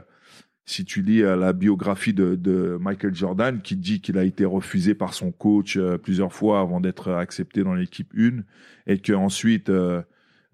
si 0.65 0.83
tu 0.83 1.01
lis 1.01 1.21
euh, 1.21 1.35
la 1.35 1.53
biographie 1.53 2.13
de, 2.13 2.35
de 2.35 2.77
Michael 2.79 3.13
Jordan 3.13 3.61
qui 3.61 3.75
dit 3.75 4.01
qu'il 4.01 4.17
a 4.17 4.23
été 4.23 4.45
refusé 4.45 4.95
par 4.95 5.13
son 5.13 5.31
coach 5.31 5.77
euh, 5.77 5.97
plusieurs 5.97 6.33
fois 6.33 6.59
avant 6.59 6.81
d'être 6.81 7.11
accepté 7.11 7.63
dans 7.63 7.75
l'équipe 7.75 8.11
1 8.17 8.41
et 8.87 8.99
que 8.99 9.13
ensuite 9.13 9.69
euh, 9.69 10.01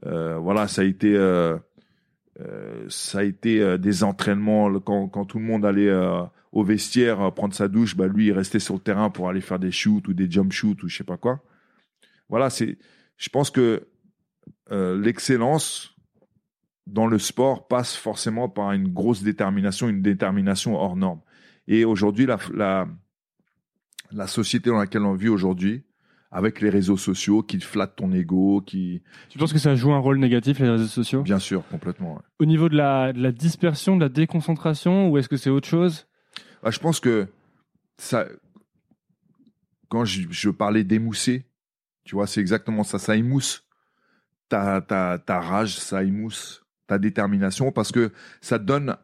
euh, 0.06 0.38
voilà 0.38 0.68
ça 0.68 0.82
a 0.82 0.86
été 0.86 1.16
euh, 1.16 1.58
euh, 2.40 2.86
ça 2.90 3.20
a 3.20 3.24
été 3.24 3.78
des 3.78 4.04
entraînements 4.04 4.80
quand, 4.80 5.08
quand 5.08 5.26
tout 5.26 5.40
le 5.40 5.46
monde 5.46 5.66
allait 5.66 5.92
au 6.52 6.64
vestiaire 6.64 7.32
prendre 7.34 7.54
sa 7.54 7.68
douche, 7.68 7.96
bah 7.96 8.08
lui 8.08 8.28
il 8.28 8.32
restait 8.34 8.60
sur 8.60 8.74
le 8.74 8.80
terrain 8.80 9.10
pour 9.10 9.30
aller 9.30 9.42
faire 9.42 9.60
des 9.60 9.72
shoots 9.72 10.08
ou 10.08 10.14
des 10.14 10.30
jump 10.30 10.52
shoots 10.52 10.82
ou 10.84 10.88
je 10.88 10.98
sais 10.98 11.04
pas 11.04 11.18
quoi. 11.18 11.42
Voilà, 12.30 12.50
c'est. 12.50 12.78
Je 13.18 13.30
pense 13.30 13.52
que 13.52 13.88
l'excellence 14.72 15.91
dans 16.88 17.08
le 17.08 17.20
sport 17.20 17.68
passe 17.68 17.96
forcément 17.96 18.50
par 18.50 18.72
une 18.72 18.88
grosse 18.88 19.24
détermination, 19.24 19.88
une 19.90 20.02
détermination 20.02 20.76
hors 20.76 20.96
norme. 20.96 21.22
Et 21.68 21.86
aujourd'hui, 21.86 22.26
la, 22.26 22.38
la, 22.54 22.88
la 24.12 24.28
société 24.28 24.70
dans 24.70 24.78
laquelle 24.78 25.04
on 25.04 25.14
vit 25.14 25.30
aujourd'hui, 25.30 25.84
avec 26.32 26.62
les 26.62 26.70
réseaux 26.70 26.98
sociaux 26.98 27.44
qui 27.44 27.60
flattent 27.60 27.98
ton 27.98 28.12
ego, 28.14 28.62
qui... 28.66 29.04
Tu 29.30 29.38
penses 29.38 29.54
que 29.54 29.60
ça 29.60 29.76
joue 29.76 29.92
un 29.92 30.00
rôle 30.00 30.18
négatif, 30.18 30.60
les 30.60 30.70
réseaux 30.70 30.88
sociaux? 30.88 31.24
Bien 31.24 31.40
sûr, 31.40 31.68
complètement. 31.68 32.16
ouais. 32.16 32.22
Au 32.40 32.46
niveau 32.46 32.70
de 32.70 32.78
la, 32.78 33.12
de 33.14 33.22
la 33.22 33.32
dispersion, 33.32 33.98
de 33.98 34.02
la 34.02 34.10
déconcentration, 34.10 35.10
ou 35.10 35.18
est-ce 35.18 35.28
que 35.28 35.38
c'est 35.38 35.50
autre 35.50 35.68
chose? 35.68 36.08
Bah, 36.64 36.72
je 36.72 36.80
pense 36.80 37.00
que 37.00 37.28
ça, 37.98 38.28
quand 39.90 40.06
je, 40.06 40.22
je 40.30 40.50
parlais 40.50 40.86
d'émousser, 40.86 41.46
tu 42.06 42.16
vois, 42.16 42.28
c'est 42.28 42.40
exactement 42.42 42.84
ça. 42.84 42.98
Ça 42.98 43.18
émousse 43.18 43.68
ta, 44.48 44.82
ta, 44.82 45.20
ta 45.20 45.40
rage, 45.40 45.78
ça 45.78 46.04
émousse 46.04 46.66
ta 46.92 47.00
détermination 47.00 47.72
parce 47.72 47.94
que 47.94 48.12
ça 48.42 48.60
donne 48.60 48.98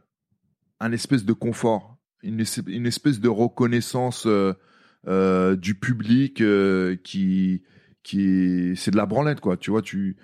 un 0.81 0.91
espèce 0.91 1.23
de 1.23 1.31
confort, 1.31 1.97
une, 2.21 2.41
es- 2.41 2.59
une 2.67 2.85
espèce 2.85 3.21
de 3.21 3.29
reconnaissance 3.29 4.25
euh, 4.25 4.53
euh, 5.07 5.55
du 5.55 5.73
public 5.73 6.41
euh, 6.41 6.97
qui, 7.01 7.63
qui 8.03 8.73
c'est 8.75 8.91
de 8.91 8.97
la 8.97 9.05
branlette, 9.05 9.39
quoi. 9.39 9.55
Tu 9.55 9.71
vois, 9.71 9.81
tu, 9.81 10.17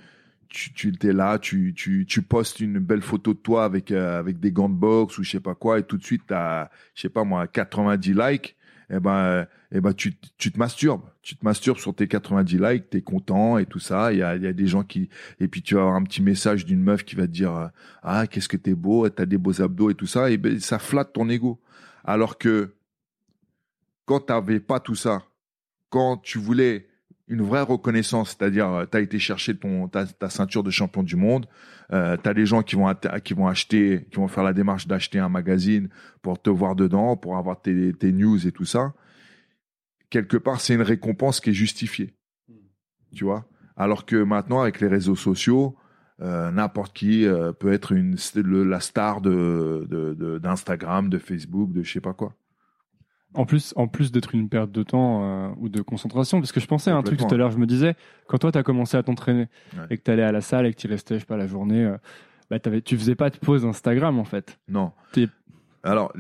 tu, 0.50 0.74
tu 0.74 0.92
es 1.08 1.14
là, 1.14 1.40
tu, 1.40 1.74
tu, 1.74 2.06
tu 2.06 2.22
postes 2.22 2.60
une 2.60 2.80
belle 2.80 3.02
photo 3.02 3.34
de 3.34 3.40
toi 3.40 3.64
avec, 3.64 3.92
avec 3.92 4.42
des 4.42 4.52
gants 4.52 4.68
de 4.70 4.76
boxe 4.76 5.18
ou 5.18 5.24
je 5.24 5.32
sais 5.32 5.40
pas 5.40 5.56
quoi, 5.56 5.80
et 5.80 5.84
tout 5.84 5.98
de 5.98 6.04
suite, 6.04 6.24
tu 6.28 6.34
as, 6.34 6.70
je 6.96 7.02
sais 7.04 7.10
pas 7.10 7.24
moi, 7.24 7.48
90 7.48 8.14
likes, 8.14 8.58
et 8.90 9.00
ben, 9.00 9.48
eh 9.72 9.82
ben 9.82 9.94
tu, 9.94 10.16
tu 10.38 10.52
te 10.52 10.60
masturbes. 10.60 11.04
Tu 11.22 11.36
te 11.36 11.44
masturbes 11.44 11.78
sur 11.78 11.96
tes 11.96 12.08
90 12.08 12.58
likes, 12.58 12.90
tu 12.90 12.98
es 12.98 13.02
content 13.02 13.58
et 13.58 13.66
tout 13.66 13.80
ça. 13.80 14.14
Il 14.14 14.20
y 14.20 14.24
a, 14.24 14.36
y 14.36 14.48
a 14.48 14.54
des 14.54 14.68
gens 14.68 14.84
qui. 14.84 15.10
Et 15.40 15.48
puis 15.48 15.62
tu 15.62 15.76
vas 15.76 15.82
avoir 15.82 15.96
un 15.96 16.04
petit 16.04 16.22
message 16.22 16.66
d'une 16.66 16.82
meuf 16.82 17.04
qui 17.04 17.16
va 17.16 17.24
te 17.24 17.32
dire 17.32 17.56
euh, 17.56 17.68
Ah, 18.02 18.28
qu'est-ce 18.28 18.50
que 18.50 18.58
t'es 18.58 18.76
beau, 18.76 19.08
t'as 19.10 19.26
des 19.26 19.38
beaux 19.38 19.62
abdos 19.62 19.90
et 19.90 19.96
tout 19.96 20.08
ça. 20.08 20.30
Et 20.30 20.38
ben, 20.38 20.60
ça 20.60 20.80
flatte 20.80 21.14
ton 21.14 21.30
ego. 21.30 21.62
Alors 22.04 22.38
que 22.38 22.74
quand 24.06 24.20
t'avais 24.20 24.60
pas 24.60 24.80
tout 24.80 24.96
ça, 24.96 25.24
quand 25.90 26.18
tu 26.18 26.38
voulais 26.38 26.88
une 27.28 27.42
vraie 27.42 27.62
reconnaissance, 27.62 28.32
c'est-à-dire 28.38 28.86
tu 28.92 28.98
as 28.98 29.02
été 29.02 29.18
chercher 29.20 29.56
ton, 29.56 29.88
ta, 29.88 30.06
ta 30.06 30.30
ceinture 30.30 30.64
de 30.64 30.72
champion 30.72 31.04
du 31.04 31.16
monde, 31.16 31.46
euh, 31.92 32.18
tu 32.22 32.28
as 32.30 32.34
des 32.34 32.46
gens 32.46 32.64
qui 32.64 32.76
vont, 32.76 32.94
qui 33.24 33.34
vont 33.34 33.48
acheter, 33.48 34.08
qui 34.12 34.18
vont 34.18 34.28
faire 34.28 34.44
la 34.44 34.54
démarche 34.54 34.88
d'acheter 34.88 35.20
un 35.20 35.30
magazine 35.30 35.90
pour 36.22 36.42
te 36.42 36.50
voir 36.50 36.76
dedans, 36.76 37.16
pour 37.16 37.38
avoir 37.38 37.62
tes, 37.62 37.94
tes 37.94 38.12
news 38.12 38.46
et 38.46 38.52
tout 38.52 38.66
ça. 38.66 38.94
Quelque 40.10 40.38
part, 40.38 40.60
c'est 40.62 40.76
une 40.76 40.82
récompense 40.82 41.40
qui 41.40 41.52
est 41.52 41.54
justifiée. 41.54 42.14
Tu 43.16 43.24
vois? 43.24 43.46
Alors 43.76 44.06
que 44.06 44.16
maintenant, 44.22 44.62
avec 44.62 44.80
les 44.82 44.88
réseaux 44.88 45.16
sociaux, 45.16 45.76
euh, 46.22 46.52
n'importe 46.52 46.96
qui 46.96 47.26
euh, 47.26 47.52
peut 47.54 47.74
être 47.74 47.92
une, 47.92 48.16
le- 48.36 48.64
la 48.64 48.80
star 48.80 49.22
de, 49.22 49.88
de, 49.90 50.14
de- 50.14 50.38
d'Instagram, 50.38 51.10
de 51.10 51.18
Facebook, 51.18 51.72
de 51.74 51.82
je 51.84 51.92
sais 51.94 52.02
pas 52.02 52.14
quoi. 52.14 52.36
En 53.36 53.46
plus, 53.46 53.74
en 53.78 53.88
plus 53.88 54.12
d'être 54.12 54.36
une 54.36 54.48
perte 54.48 54.72
de 54.72 54.84
temps 54.84 55.24
euh, 55.24 55.50
ou 55.58 55.68
de 55.70 55.82
concentration, 55.82 56.40
parce 56.40 56.52
que 56.52 56.60
je 56.60 56.68
pensais 56.68 56.92
à 56.92 56.96
un 56.96 57.02
truc 57.04 57.20
tout 57.20 57.34
à 57.34 57.38
l'heure, 57.38 57.52
je 57.52 57.58
me 57.58 57.66
disais, 57.66 57.96
quand 58.28 58.38
toi 58.38 58.52
tu 58.52 58.58
as 58.60 58.64
commencé 58.64 58.96
à 58.98 59.02
t'entraîner 59.04 59.48
Ouais. 59.76 59.86
et 59.90 59.98
que 59.98 60.04
tu 60.04 60.12
allais 60.12 60.22
à 60.24 60.32
la 60.32 60.42
salle 60.42 60.66
et 60.68 60.74
que 60.74 60.80
tu 60.80 60.88
restais, 60.88 61.16
je 61.16 61.20
sais 61.22 61.26
pas, 61.26 61.38
la 61.38 61.48
journée, 61.48 61.84
euh, 61.84 61.98
bah, 62.52 62.60
tu 62.60 62.98
faisais 62.98 63.16
pas 63.16 63.30
de 63.32 63.38
pause 63.38 63.66
Instagram 63.66 64.20
en 64.20 64.24
fait. 64.24 64.60
Non. 64.68 64.92
Alors, 65.82 66.14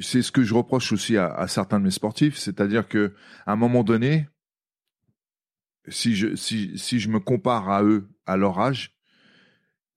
c'est 0.00 0.22
ce 0.22 0.32
que 0.32 0.42
je 0.42 0.54
reproche 0.54 0.90
aussi 0.92 1.16
à, 1.16 1.26
à 1.32 1.46
certains 1.48 1.78
de 1.78 1.84
mes 1.84 1.90
sportifs, 1.90 2.36
c'est-à-dire 2.36 2.88
que 2.88 3.12
à 3.46 3.52
un 3.52 3.56
moment 3.56 3.84
donné, 3.84 4.26
si 5.88 6.14
je, 6.16 6.34
si, 6.34 6.76
si 6.78 6.98
je 6.98 7.08
me 7.10 7.20
compare 7.20 7.68
à 7.70 7.82
eux, 7.82 8.08
à 8.26 8.36
leur 8.36 8.58
âge, 8.58 8.94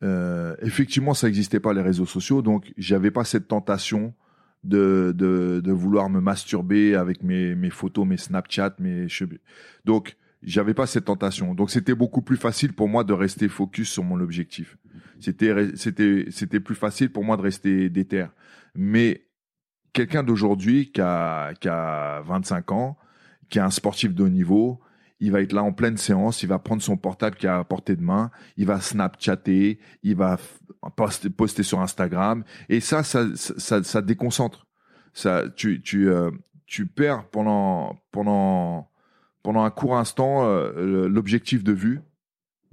euh, 0.03 0.55
effectivement, 0.61 1.13
ça 1.13 1.27
n'existait 1.27 1.59
pas 1.59 1.73
les 1.73 1.81
réseaux 1.81 2.05
sociaux, 2.05 2.41
donc 2.41 2.73
j'avais 2.77 3.11
pas 3.11 3.23
cette 3.23 3.47
tentation 3.47 4.13
de, 4.63 5.13
de, 5.15 5.61
de 5.63 5.71
vouloir 5.71 6.09
me 6.09 6.21
masturber 6.21 6.95
avec 6.95 7.23
mes, 7.23 7.55
mes 7.55 7.69
photos, 7.69 8.05
mes 8.05 8.17
Snapchat, 8.17 8.75
mes 8.79 9.09
cheveux. 9.09 9.39
Donc, 9.85 10.15
j'avais 10.41 10.73
pas 10.73 10.85
cette 10.85 11.05
tentation. 11.05 11.53
Donc, 11.53 11.71
c'était 11.71 11.95
beaucoup 11.95 12.21
plus 12.21 12.37
facile 12.37 12.73
pour 12.73 12.87
moi 12.87 13.03
de 13.03 13.13
rester 13.13 13.47
focus 13.47 13.91
sur 13.91 14.03
mon 14.03 14.19
objectif. 14.19 14.77
C'était, 15.19 15.75
c'était, 15.75 16.25
c'était 16.31 16.59
plus 16.59 16.75
facile 16.75 17.11
pour 17.11 17.23
moi 17.23 17.37
de 17.37 17.41
rester 17.41 17.89
déter. 17.89 18.25
Mais 18.75 19.25
quelqu'un 19.93 20.23
d'aujourd'hui 20.23 20.91
qui 20.91 21.01
a, 21.01 21.53
qui 21.53 21.69
a 21.69 22.21
25 22.21 22.71
ans, 22.71 22.97
qui 23.49 23.59
est 23.59 23.61
un 23.61 23.69
sportif 23.69 24.13
de 24.13 24.23
haut 24.23 24.29
niveau, 24.29 24.81
il 25.23 25.31
va 25.31 25.41
être 25.41 25.53
là 25.53 25.63
en 25.63 25.71
pleine 25.71 25.95
séance, 25.95 26.43
il 26.43 26.49
va 26.49 26.59
prendre 26.59 26.81
son 26.81 26.97
portable 26.97 27.37
qui 27.37 27.45
est 27.45 27.49
à 27.49 27.63
portée 27.63 27.95
de 27.95 28.01
main, 28.01 28.29
il 28.57 28.65
va 28.65 28.81
Snapchatter, 28.81 29.79
il 30.03 30.15
va 30.17 30.37
poster, 30.97 31.63
sur 31.63 31.79
Instagram, 31.79 32.43
et 32.67 32.81
ça, 32.81 33.03
ça, 33.03 33.23
ça, 33.35 34.01
déconcentre. 34.01 34.67
Tu, 35.55 35.81
tu, 35.81 36.09
euh, 36.09 36.29
tu 36.65 36.87
perds 36.87 37.29
pendant, 37.29 37.95
pendant, 38.11 38.91
pendant 39.43 39.63
un 39.63 39.69
court 39.69 39.97
instant 39.97 40.45
euh, 40.45 41.07
l'objectif 41.07 41.63
de 41.63 41.71
vue, 41.71 42.01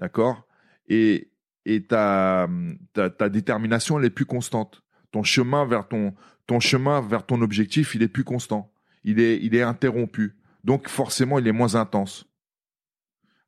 d'accord, 0.01 0.45
et, 0.89 1.31
et 1.67 1.85
ta, 1.85 2.49
ta, 2.95 3.11
ta 3.11 3.29
détermination 3.29 4.01
elle 4.01 4.07
est 4.07 4.11
plus 4.11 4.27
constante. 4.27 4.83
Ton 5.13 5.23
chemin 5.23 5.67
vers 5.67 5.87
ton, 5.87 6.15
ton 6.49 6.59
chemin 6.59 7.01
vers 7.01 7.25
ton 7.25 7.43
objectif, 7.43 7.95
il 7.95 8.03
est 8.03 8.09
plus 8.09 8.25
constant. 8.25 8.73
Il 9.05 9.21
est, 9.21 9.39
il 9.41 9.55
est 9.55 9.63
interrompu. 9.63 10.37
Donc 10.65 10.89
forcément, 10.89 11.39
il 11.39 11.47
est 11.47 11.53
moins 11.53 11.77
intense. 11.77 12.30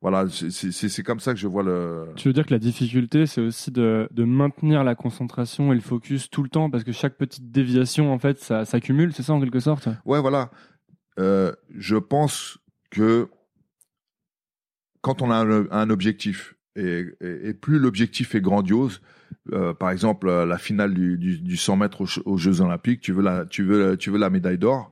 Voilà, 0.03 0.25
c'est- 0.29 1.01
comme 1.03 1.19
ça 1.21 1.33
que 1.33 1.39
je 1.39 1.47
vois 1.47 1.63
le. 1.63 2.07
Tu 2.17 2.27
veux 2.27 2.33
dire 2.33 2.45
que 2.45 2.53
la 2.53 2.59
difficulté, 2.59 3.25
c'est 3.25 3.39
aussi 3.41 3.71
de, 3.71 4.07
de 4.11 4.23
maintenir 4.25 4.83
la 4.83 4.95
concentration 4.95 5.71
et 5.71 5.75
le 5.75 5.81
focus 5.81 6.29
tout 6.29 6.43
le 6.43 6.49
temps, 6.49 6.69
parce 6.69 6.83
que 6.83 6.91
chaque 6.91 7.15
petite 7.17 7.51
déviation, 7.51 8.13
en 8.13 8.19
fait, 8.19 8.37
ça 8.39 8.65
s'accumule, 8.65 9.13
c'est 9.13 9.23
ça 9.23 9.33
en 9.33 9.39
quelque 9.39 9.61
sorte? 9.61 9.87
Ouais, 10.05 10.19
voilà. 10.19 10.51
Euh, 11.19 11.53
je 11.73 11.95
pense 11.95 12.59
que 12.91 13.29
quand 15.01 15.21
on 15.21 15.31
a 15.31 15.35
un, 15.37 15.69
un 15.71 15.89
objectif 15.89 16.55
et, 16.75 17.05
et- 17.21 17.49
et 17.49 17.53
plus 17.53 17.79
l'objectif 17.79 18.35
est 18.35 18.41
grandiose, 18.41 19.01
euh, 19.53 19.73
par 19.73 19.89
exemple 19.91 20.27
euh, 20.27 20.45
la 20.45 20.57
finale 20.57 20.93
du, 20.93 21.17
du, 21.17 21.39
du 21.39 21.55
100 21.57 21.77
mètres 21.77 22.01
aux, 22.01 22.19
aux 22.29 22.37
Jeux 22.37 22.59
Olympiques, 22.61 22.99
tu 23.01 23.13
veux 23.13 23.21
la, 23.23 23.45
tu 23.45 23.63
veux, 23.63 23.95
tu 23.97 24.09
veux 24.09 24.17
la 24.19 24.29
médaille 24.29 24.57
d'or. 24.57 24.91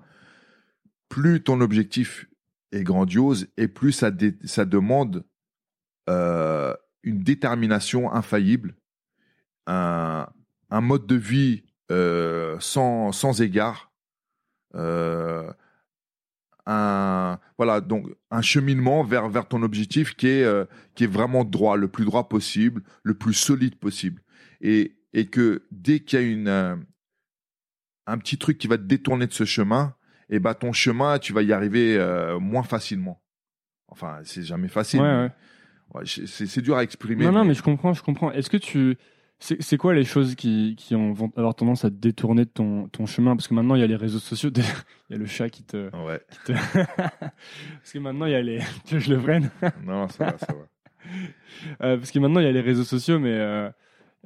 Plus 1.10 1.42
ton 1.44 1.60
objectif 1.60 2.28
est 2.72 2.84
grandiose 2.84 3.48
et 3.58 3.68
plus 3.68 3.92
ça, 3.92 4.12
demande 4.12 5.26
euh, 6.10 6.74
une 7.04 7.24
détermination 7.24 8.12
infaillible, 8.12 8.76
un, 9.68 10.28
un 10.70 10.82
mode 10.82 11.06
de 11.06 11.16
vie 11.16 11.64
euh, 11.92 12.58
sans, 12.60 13.12
sans 13.12 13.42
égard, 13.42 13.92
euh, 14.76 15.52
un 16.66 17.40
voilà 17.58 17.82
donc 17.82 18.06
un 18.30 18.42
cheminement 18.44 19.04
vers 19.04 19.28
vers 19.30 19.48
ton 19.48 19.64
objectif 19.64 20.16
qui 20.16 20.28
est 20.28 20.68
qui 20.94 21.06
est 21.06 21.12
vraiment 21.12 21.44
droit, 21.44 21.76
le 21.76 21.88
plus 21.88 22.06
droit 22.06 22.30
possible, 22.30 22.84
le 23.04 23.16
plus 23.16 23.34
solide 23.34 23.76
possible, 23.78 24.22
et 24.62 24.96
et 25.14 25.26
que 25.26 25.66
dès 25.72 26.02
qu'il 26.02 26.20
y 26.20 26.24
a 26.24 26.26
une 26.26 26.86
un 28.08 28.18
petit 28.18 28.38
truc 28.38 28.58
qui 28.58 28.68
va 28.68 28.78
te 28.78 28.84
détourner 28.84 29.28
de 29.28 29.34
ce 29.34 29.46
chemin, 29.46 29.96
et 30.32 30.40
bah 30.40 30.56
ton 30.56 30.72
chemin 30.74 31.20
tu 31.20 31.32
vas 31.34 31.44
y 31.44 31.54
arriver 31.54 31.96
euh, 31.98 32.40
moins 32.40 32.64
facilement. 32.64 33.22
Enfin 33.88 34.20
c'est 34.24 34.44
jamais 34.44 34.68
facile. 34.70 35.02
Ouais, 35.02 35.30
ouais. 35.94 36.04
c'est 36.06 36.26
c'est 36.48 36.62
dur 36.62 36.78
à 36.78 36.84
exprimer. 36.84 37.26
Non, 37.26 37.32
non, 37.32 37.46
mais 37.46 37.54
je 37.54 37.62
comprends, 37.62 37.94
je 37.94 38.02
comprends. 38.02 38.32
Est-ce 38.32 38.50
que 38.50 38.58
tu. 38.58 38.98
C'est 39.44 39.60
c'est 39.60 39.76
quoi 39.78 39.96
les 39.96 40.04
choses 40.04 40.36
qui, 40.36 40.76
qui 40.78 40.94
ont, 40.96 41.14
vont 41.14 41.32
avoir 41.36 41.56
tendance 41.56 41.84
à 41.84 41.90
te 41.90 41.96
détourner 41.96 42.46
de 42.46 42.50
ton, 42.52 42.88
ton 42.90 43.08
chemin? 43.08 43.36
Parce 43.36 43.48
que 43.48 43.56
maintenant, 43.56 43.74
il 43.74 43.82
y 43.82 43.84
a 43.84 43.88
les 43.88 43.96
réseaux 43.96 44.20
sociaux, 44.20 44.52
il 44.56 45.14
y 45.14 45.16
a 45.16 45.18
le 45.18 45.26
chat 45.26 45.50
qui 45.50 45.64
te. 45.64 45.90
Ouais. 46.06 46.22
qui 46.32 46.54
te- 46.54 46.54
parce 47.18 47.92
que 47.92 47.98
maintenant, 48.00 48.28
il 48.28 48.32
y 48.34 48.36
a 48.36 48.42
les. 48.42 48.60
Tu 48.86 48.94
veux 48.96 49.00
que 49.00 49.06
je 49.06 49.14
le 49.14 49.20
prenne 49.20 49.50
Non, 49.84 50.08
ça 50.10 50.26
va, 50.26 50.38
ça 50.38 50.54
va. 50.54 50.68
Euh, 51.84 51.98
Parce 51.98 52.12
que 52.12 52.20
maintenant, 52.20 52.40
il 52.40 52.46
y 52.46 52.50
a 52.50 52.52
les 52.52 52.62
réseaux 52.62 52.84
sociaux, 52.84 53.18
mais 53.18 53.34
euh, 53.34 53.70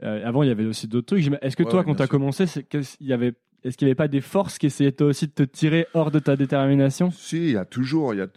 euh, 0.03 0.27
avant, 0.27 0.43
il 0.43 0.49
y 0.49 0.51
avait 0.51 0.65
aussi 0.65 0.87
d'autres 0.89 1.07
trucs. 1.15 1.25
Est-ce 1.41 1.55
que 1.55 1.63
Ouais, 1.63 1.69
toi, 1.69 1.79
ouais, 1.79 1.85
quand 1.85 1.95
tu 1.95 2.01
as 2.01 2.05
sûr. 2.05 2.11
commencé, 2.11 2.43
il 2.99 3.07
y 3.07 3.13
avait. 3.13 3.33
Est-ce 3.65 3.77
qu'il 3.77 3.87
n'y 3.87 3.89
avait 3.89 3.95
pas 3.95 4.07
des 4.07 4.21
forces 4.21 4.59
qui 4.59 4.67
essayaient 4.67 4.91
toi 4.91 5.07
aussi 5.07 5.25
de 5.25 5.31
te 5.31 5.41
tirer 5.41 5.87
hors 5.95 6.11
de 6.11 6.19
ta 6.19 6.35
détermination? 6.35 7.09
Si, 7.09 7.37
il 7.37 7.51
y 7.53 7.57
a 7.57 7.65
toujours, 7.65 8.13
y 8.13 8.21
a, 8.21 8.27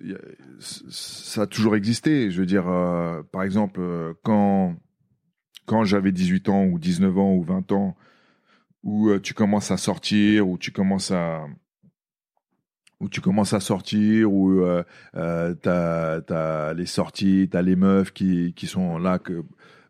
ça 0.59 1.43
a 1.43 1.47
toujours 1.47 1.77
existé. 1.77 2.31
Je 2.31 2.41
veux 2.41 2.47
dire, 2.47 2.67
euh, 2.67 3.23
par 3.31 3.43
exemple, 3.43 3.79
euh, 3.83 4.15
quand, 4.23 4.75
quand 5.67 5.85
j'avais 5.85 6.13
18 6.13 6.49
ans 6.49 6.65
ou 6.65 6.79
19 6.79 7.19
ans 7.19 7.35
ou 7.35 7.43
20 7.43 7.73
ans, 7.73 7.95
où 8.83 9.11
euh, 9.11 9.21
tu 9.21 9.35
commences 9.35 9.71
à 9.71 9.77
sortir, 9.77 10.49
où 10.49 10.57
tu 10.57 10.73
commences 10.73 11.11
à, 11.11 11.45
où 12.99 13.11
tu 13.11 13.21
commences 13.21 13.53
à 13.53 13.61
sortir, 13.61 14.33
où 14.33 14.65
t'as, 15.13 16.21
t'as 16.23 16.73
les 16.73 16.87
sorties, 16.87 17.51
t'as 17.53 17.61
les 17.61 17.77
meufs 17.77 18.13
qui, 18.15 18.55
qui 18.55 18.67
sont 18.67 18.97
là 18.97 19.19
que, 19.19 19.45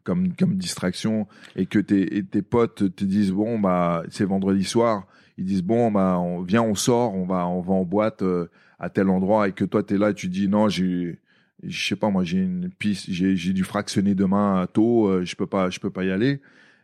comme, 0.08 0.56
distraction, 0.56 1.26
et 1.56 1.66
que 1.66 1.78
tes, 1.78 2.24
tes 2.24 2.42
potes 2.42 2.94
te 2.96 3.04
disent 3.04 3.32
bon 3.32 3.58
bah 3.58 4.02
c'est 4.10 4.24
vendredi 4.24 4.64
soir, 4.64 5.06
ils 5.36 5.44
disent 5.44 5.62
bon 5.62 5.90
bah 5.90 6.18
on 6.18 6.42
vient 6.42 6.62
on 6.62 6.74
sort, 6.74 7.14
on 7.14 7.26
va 7.26 7.46
on 7.46 7.60
va 7.60 7.74
en 7.74 7.84
boîte 7.84 8.22
euh, 8.22 8.48
à 8.78 8.88
tel 8.90 9.08
endroit, 9.08 9.48
et 9.48 9.52
que 9.52 9.64
toi 9.64 9.82
t'es 9.82 9.98
là 9.98 10.10
et 10.10 10.14
tu 10.14 10.28
dis 10.28 10.48
non 10.48 10.68
j'ai 10.68 11.18
je 11.62 11.88
sais 11.88 11.96
pas 11.96 12.08
moi, 12.08 12.22
j'ai 12.24 12.38
une 12.38 12.70
piste, 12.70 13.06
j'ai 13.10 13.34
j'ai 13.36 13.52
dû 13.52 13.64
fractionner 13.64 14.14
demain 14.14 14.66
tôt, 14.72 15.08
euh, 15.08 15.24
je 15.24 15.34
peux 15.36 15.46
pas, 15.46 15.70
je 15.70 15.80
peux 15.80 15.90
pas 15.90 16.04
y 16.04 16.10
aller. 16.10 16.40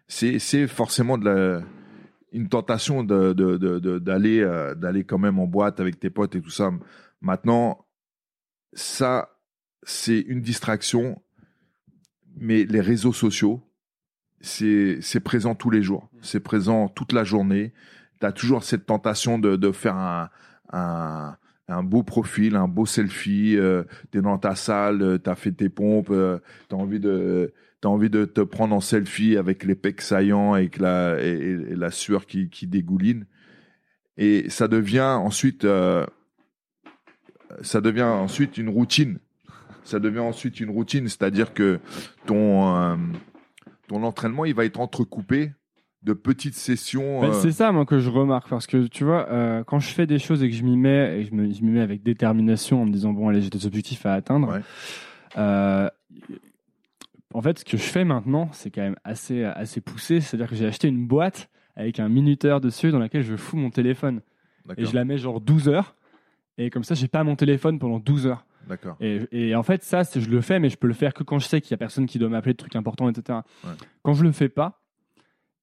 C'est 0.08 0.38
c'est 0.38 0.66
forcément 0.66 1.16
de 1.16 1.24
la 1.24 1.62
une 2.32 2.48
tentation 2.48 3.04
de- 3.04 3.32
d'aller 4.00 4.40
euh, 4.40 4.74
d'aller 4.74 5.04
quand 5.04 5.18
même 5.18 5.38
en 5.38 5.46
boîte 5.46 5.78
avec 5.80 6.00
tes 6.00 6.10
potes 6.10 6.34
et 6.34 6.40
tout 6.40 6.50
ça. 6.50 6.72
Maintenant, 7.20 7.86
ça 8.72 9.30
c'est 9.84 10.18
une 10.18 10.40
distraction, 10.40 11.22
mais 12.36 12.64
les 12.64 12.80
réseaux 12.80 13.12
sociaux, 13.12 13.62
c'est 14.40 15.20
présent 15.20 15.54
tous 15.54 15.70
les 15.70 15.82
jours, 15.82 16.08
c'est 16.20 16.40
présent 16.40 16.88
toute 16.88 17.12
la 17.12 17.24
journée. 17.24 17.72
Tu 18.20 18.26
as 18.26 18.32
toujours 18.32 18.62
cette 18.64 18.86
tentation 18.86 19.38
de 19.38 19.56
de 19.56 19.72
faire 19.72 19.96
un 19.96 20.30
un 20.72 21.36
un 21.68 21.82
beau 21.82 22.02
profil, 22.02 22.56
un 22.56 22.68
beau 22.68 22.84
selfie, 22.84 23.56
euh, 23.56 23.84
tu 24.12 24.18
es 24.18 24.22
dans 24.22 24.36
ta 24.38 24.54
salle, 24.54 25.18
tu 25.22 25.30
as 25.30 25.34
fait 25.34 25.52
tes 25.52 25.70
pompes, 25.70 26.12
tu 26.68 26.74
as 26.74 26.78
envie 26.78 27.00
de 27.00 27.54
t'as 27.80 27.88
envie 27.88 28.10
de 28.10 28.24
te 28.26 28.40
prendre 28.42 28.74
en 28.74 28.80
selfie 28.80 29.36
avec 29.36 29.64
les 29.64 29.74
pecs 29.74 30.00
saillants 30.02 30.54
la 30.78 31.22
et, 31.22 31.28
et- 31.28 31.72
et 31.72 31.76
la 31.76 31.90
sueur 31.90 32.26
qui 32.26 32.48
qui 32.50 32.66
dégouline 32.66 33.26
et 34.16 34.48
ça 34.50 34.68
devient 34.68 35.00
ensuite 35.22 35.64
euh, 35.64 36.06
ça 37.62 37.80
devient 37.80 38.02
ensuite 38.02 38.58
une 38.58 38.68
routine. 38.68 39.18
Ça 39.84 40.00
devient 40.00 40.18
ensuite 40.20 40.58
une 40.60 40.70
routine, 40.70 41.06
c'est-à-dire 41.08 41.54
que 41.54 41.78
ton 42.26 42.74
euh, 42.76 42.96
ton 43.88 44.02
entraînement, 44.02 44.44
il 44.46 44.54
va 44.54 44.64
être 44.64 44.80
entrecoupé 44.80 45.52
de 46.02 46.12
petites 46.14 46.54
sessions. 46.54 47.22
Euh, 47.24 47.32
C'est 47.32 47.52
ça, 47.52 47.70
moi, 47.72 47.84
que 47.86 47.98
je 47.98 48.10
remarque. 48.10 48.48
Parce 48.48 48.66
que, 48.66 48.86
tu 48.86 49.04
vois, 49.04 49.28
euh, 49.30 49.62
quand 49.64 49.78
je 49.78 49.88
fais 49.88 50.06
des 50.06 50.18
choses 50.18 50.42
et 50.42 50.48
que 50.50 50.54
je 50.56 50.62
m'y 50.64 50.76
mets, 50.76 51.20
et 51.20 51.24
que 51.24 51.30
je 51.30 51.34
me- 51.34 51.46
m'y 51.46 51.62
mets 51.70 51.80
avec 51.80 52.02
détermination 52.02 52.82
en 52.82 52.86
me 52.86 52.92
disant, 52.92 53.12
bon, 53.12 53.28
allez, 53.28 53.40
j'ai 53.42 53.50
des 53.50 53.66
objectifs 53.66 54.04
à 54.06 54.14
atteindre. 54.14 54.48
Ouais. 54.52 54.60
en 57.34 57.42
fait, 57.42 57.58
ce 57.58 57.64
que 57.64 57.76
je 57.76 57.82
fais 57.82 58.04
maintenant, 58.04 58.48
c'est 58.52 58.70
quand 58.70 58.82
même 58.82 58.96
assez, 59.04 59.44
assez 59.44 59.80
poussé. 59.80 60.20
C'est-à-dire 60.20 60.48
que 60.48 60.54
j'ai 60.54 60.66
acheté 60.66 60.88
une 60.88 61.06
boîte 61.06 61.48
avec 61.76 61.98
un 62.00 62.08
minuteur 62.08 62.60
dessus 62.60 62.90
dans 62.90 62.98
laquelle 63.00 63.22
je 63.22 63.36
fous 63.36 63.56
mon 63.56 63.70
téléphone. 63.70 64.20
Et 64.78 64.84
je 64.86 64.94
la 64.94 65.04
mets 65.04 65.18
genre 65.18 65.40
12 65.40 65.68
heures. 65.68 65.96
Et 66.58 66.70
comme 66.70 66.84
ça, 66.84 66.94
j'ai 66.94 67.08
pas 67.08 67.24
mon 67.24 67.34
téléphone 67.36 67.78
pendant 67.78 67.98
12 67.98 68.26
heures. 68.26 68.46
D'accord. 68.68 68.96
Et, 69.00 69.22
et 69.32 69.54
en 69.54 69.62
fait, 69.62 69.82
ça, 69.82 70.02
je 70.02 70.28
le 70.28 70.40
fais, 70.40 70.58
mais 70.58 70.68
je 70.68 70.76
peux 70.76 70.86
le 70.86 70.94
faire 70.94 71.14
que 71.14 71.22
quand 71.22 71.38
je 71.38 71.46
sais 71.46 71.60
qu'il 71.60 71.70
y 71.72 71.74
a 71.74 71.78
personne 71.78 72.06
qui 72.06 72.18
doit 72.18 72.28
m'appeler 72.28 72.52
de 72.52 72.58
trucs 72.58 72.76
importants, 72.76 73.08
etc. 73.08 73.40
Ouais. 73.64 73.70
Quand 74.02 74.14
je 74.14 74.22
le 74.22 74.32
fais 74.32 74.48
pas, 74.48 74.80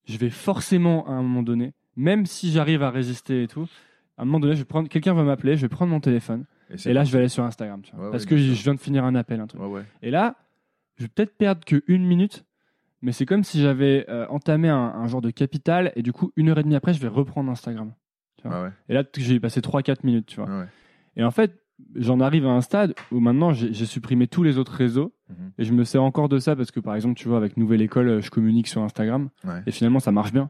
je 0.05 0.17
vais 0.17 0.29
forcément 0.29 1.07
à 1.07 1.11
un 1.11 1.21
moment 1.21 1.43
donné, 1.43 1.73
même 1.95 2.25
si 2.25 2.51
j'arrive 2.51 2.83
à 2.83 2.89
résister 2.91 3.43
et 3.43 3.47
tout, 3.47 3.67
à 4.17 4.23
un 4.23 4.25
moment 4.25 4.39
donné, 4.39 4.53
je 4.53 4.59
vais 4.59 4.65
prendre, 4.65 4.89
quelqu'un 4.89 5.13
va 5.13 5.23
m'appeler, 5.23 5.55
je 5.55 5.61
vais 5.61 5.69
prendre 5.69 5.91
mon 5.91 5.99
téléphone, 5.99 6.45
et 6.85 6.93
là, 6.93 7.03
je 7.03 7.11
vais 7.11 7.19
aller 7.19 7.27
sur 7.27 7.43
Instagram, 7.43 7.81
tu 7.81 7.95
vois, 7.95 8.05
Ouais, 8.05 8.11
parce 8.11 8.23
ouais, 8.23 8.29
que 8.29 8.37
je 8.37 8.63
viens 8.63 8.73
de 8.75 8.79
finir 8.79 9.03
un 9.03 9.15
appel, 9.15 9.39
un 9.39 9.47
truc. 9.47 9.61
Et 10.01 10.11
là, 10.11 10.35
je 10.97 11.03
vais 11.03 11.09
peut-être 11.09 11.37
perdre 11.37 11.65
que 11.65 11.83
une 11.87 12.05
minute, 12.05 12.45
mais 13.01 13.11
c'est 13.11 13.25
comme 13.25 13.43
si 13.43 13.61
j'avais 13.61 14.05
euh, 14.09 14.27
entamé 14.29 14.69
un, 14.69 14.77
un 14.77 15.07
genre 15.07 15.21
de 15.21 15.31
capital, 15.31 15.91
et 15.95 16.01
du 16.03 16.13
coup, 16.13 16.31
une 16.35 16.49
heure 16.49 16.59
et 16.59 16.63
demie 16.63 16.75
après, 16.75 16.93
je 16.93 17.01
vais 17.01 17.07
reprendre 17.07 17.51
Instagram. 17.51 17.93
Ah 18.43 18.63
ouais. 18.63 18.69
Et 18.89 18.93
là, 18.93 19.03
j'ai 19.15 19.39
passé 19.39 19.59
3-4 19.61 19.97
minutes, 20.03 20.27
tu 20.27 20.37
vois. 20.37 20.47
Ah 20.49 20.59
ouais. 20.61 20.67
Et 21.15 21.23
en 21.23 21.31
fait, 21.31 21.60
j'en 21.95 22.19
arrive 22.19 22.45
à 22.45 22.49
un 22.51 22.61
stade 22.61 22.93
où 23.11 23.19
maintenant 23.19 23.53
j'ai 23.53 23.73
j'ai 23.73 23.85
supprimé 23.85 24.27
tous 24.27 24.43
les 24.43 24.57
autres 24.57 24.73
réseaux 24.73 25.13
Mhm. 25.29 25.51
et 25.57 25.63
je 25.63 25.71
me 25.73 25.83
sers 25.85 26.03
encore 26.03 26.27
de 26.29 26.39
ça 26.39 26.55
parce 26.57 26.71
que 26.71 26.79
par 26.81 26.93
exemple, 26.95 27.15
tu 27.15 27.27
vois, 27.29 27.37
avec 27.37 27.55
Nouvelle 27.57 27.81
École, 27.81 28.07
euh, 28.09 28.21
je 28.21 28.29
communique 28.29 28.67
sur 28.67 28.81
Instagram 28.81 29.29
Ouais. 29.45 29.61
et 29.65 29.71
finalement 29.71 29.99
ça 29.99 30.11
marche 30.11 30.33
bien. 30.33 30.49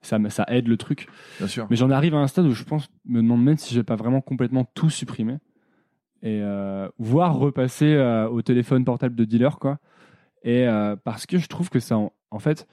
Ça, 0.00 0.18
ça 0.30 0.44
aide 0.48 0.66
le 0.68 0.76
truc. 0.76 1.06
Bien 1.38 1.46
sûr. 1.46 1.66
Mais 1.70 1.76
j'en 1.76 1.90
arrive 1.90 2.14
à 2.14 2.18
un 2.18 2.26
stade 2.26 2.46
où 2.46 2.50
je 2.52 2.64
pense, 2.64 2.88
me 3.04 3.20
demande 3.22 3.44
même 3.44 3.56
si 3.56 3.72
je 3.74 3.80
vais 3.80 3.84
pas 3.84 3.94
vraiment 3.94 4.20
complètement 4.20 4.64
tout 4.74 4.90
supprimer 4.90 5.36
et 6.22 6.40
euh, 6.42 6.88
voire 6.98 7.36
repasser 7.36 7.94
euh, 7.94 8.28
au 8.28 8.42
téléphone 8.42 8.84
portable 8.84 9.14
de 9.14 9.24
dealer, 9.24 9.58
quoi. 9.58 9.78
Et 10.44 10.66
euh, 10.66 10.96
parce 10.96 11.24
que 11.26 11.38
je 11.38 11.46
trouve 11.46 11.68
que 11.70 11.78
ça, 11.78 11.96
en, 11.98 12.12
en 12.32 12.38
fait, 12.40 12.66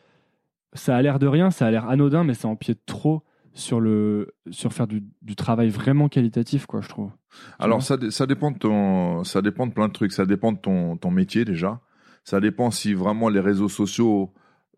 ça 0.73 0.95
a 0.95 1.01
l'air 1.03 1.19
de 1.19 1.27
rien, 1.27 1.51
ça 1.51 1.67
a 1.67 1.71
l'air 1.71 1.87
anodin, 1.89 2.23
mais 2.23 2.33
ça 2.33 2.47
empiète 2.47 2.83
trop 2.87 3.21
sur 3.53 3.79
le 3.79 4.33
sur 4.51 4.73
faire 4.73 4.87
du, 4.87 5.03
du 5.21 5.35
travail 5.35 5.69
vraiment 5.69 6.09
qualitatif, 6.09 6.65
quoi, 6.65 6.81
je 6.81 6.89
trouve. 6.89 7.11
Alors 7.59 7.81
ça, 7.81 7.97
ça 8.09 8.25
dépend 8.25 8.51
de 8.51 8.57
ton, 8.57 9.23
ça 9.23 9.41
dépend 9.41 9.67
de 9.67 9.73
plein 9.73 9.87
de 9.87 9.93
trucs. 9.93 10.11
Ça 10.11 10.25
dépend 10.25 10.51
de 10.51 10.57
ton, 10.57 10.97
ton 10.97 11.11
métier 11.11 11.45
déjà. 11.45 11.81
Ça 12.23 12.39
dépend 12.39 12.71
si 12.71 12.93
vraiment 12.93 13.29
les 13.29 13.39
réseaux 13.39 13.69
sociaux 13.69 14.33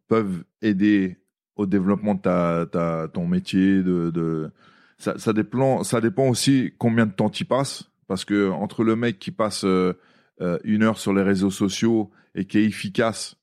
peuvent 0.07 0.43
aider 0.61 1.17
au 1.55 1.65
développement 1.65 2.15
de 2.15 2.21
ta, 2.21 2.65
ta 2.71 3.07
ton 3.07 3.27
métier. 3.27 3.83
De, 3.83 4.11
de 4.11 4.51
ça, 4.97 5.17
ça 5.17 5.33
dépend, 5.33 5.83
ça 5.83 6.01
dépend 6.01 6.27
aussi 6.27 6.73
combien 6.77 7.05
de 7.05 7.13
temps 7.13 7.29
tu 7.29 7.45
passes. 7.45 7.89
Parce 8.07 8.25
que 8.25 8.49
entre 8.49 8.83
le 8.83 8.95
mec 8.95 9.19
qui 9.19 9.31
passe 9.31 9.63
euh, 9.63 9.93
euh, 10.41 10.59
une 10.63 10.83
heure 10.83 10.97
sur 10.97 11.13
les 11.13 11.23
réseaux 11.23 11.49
sociaux 11.49 12.11
et 12.35 12.45
qui 12.45 12.57
est 12.57 12.65
efficace, 12.65 13.37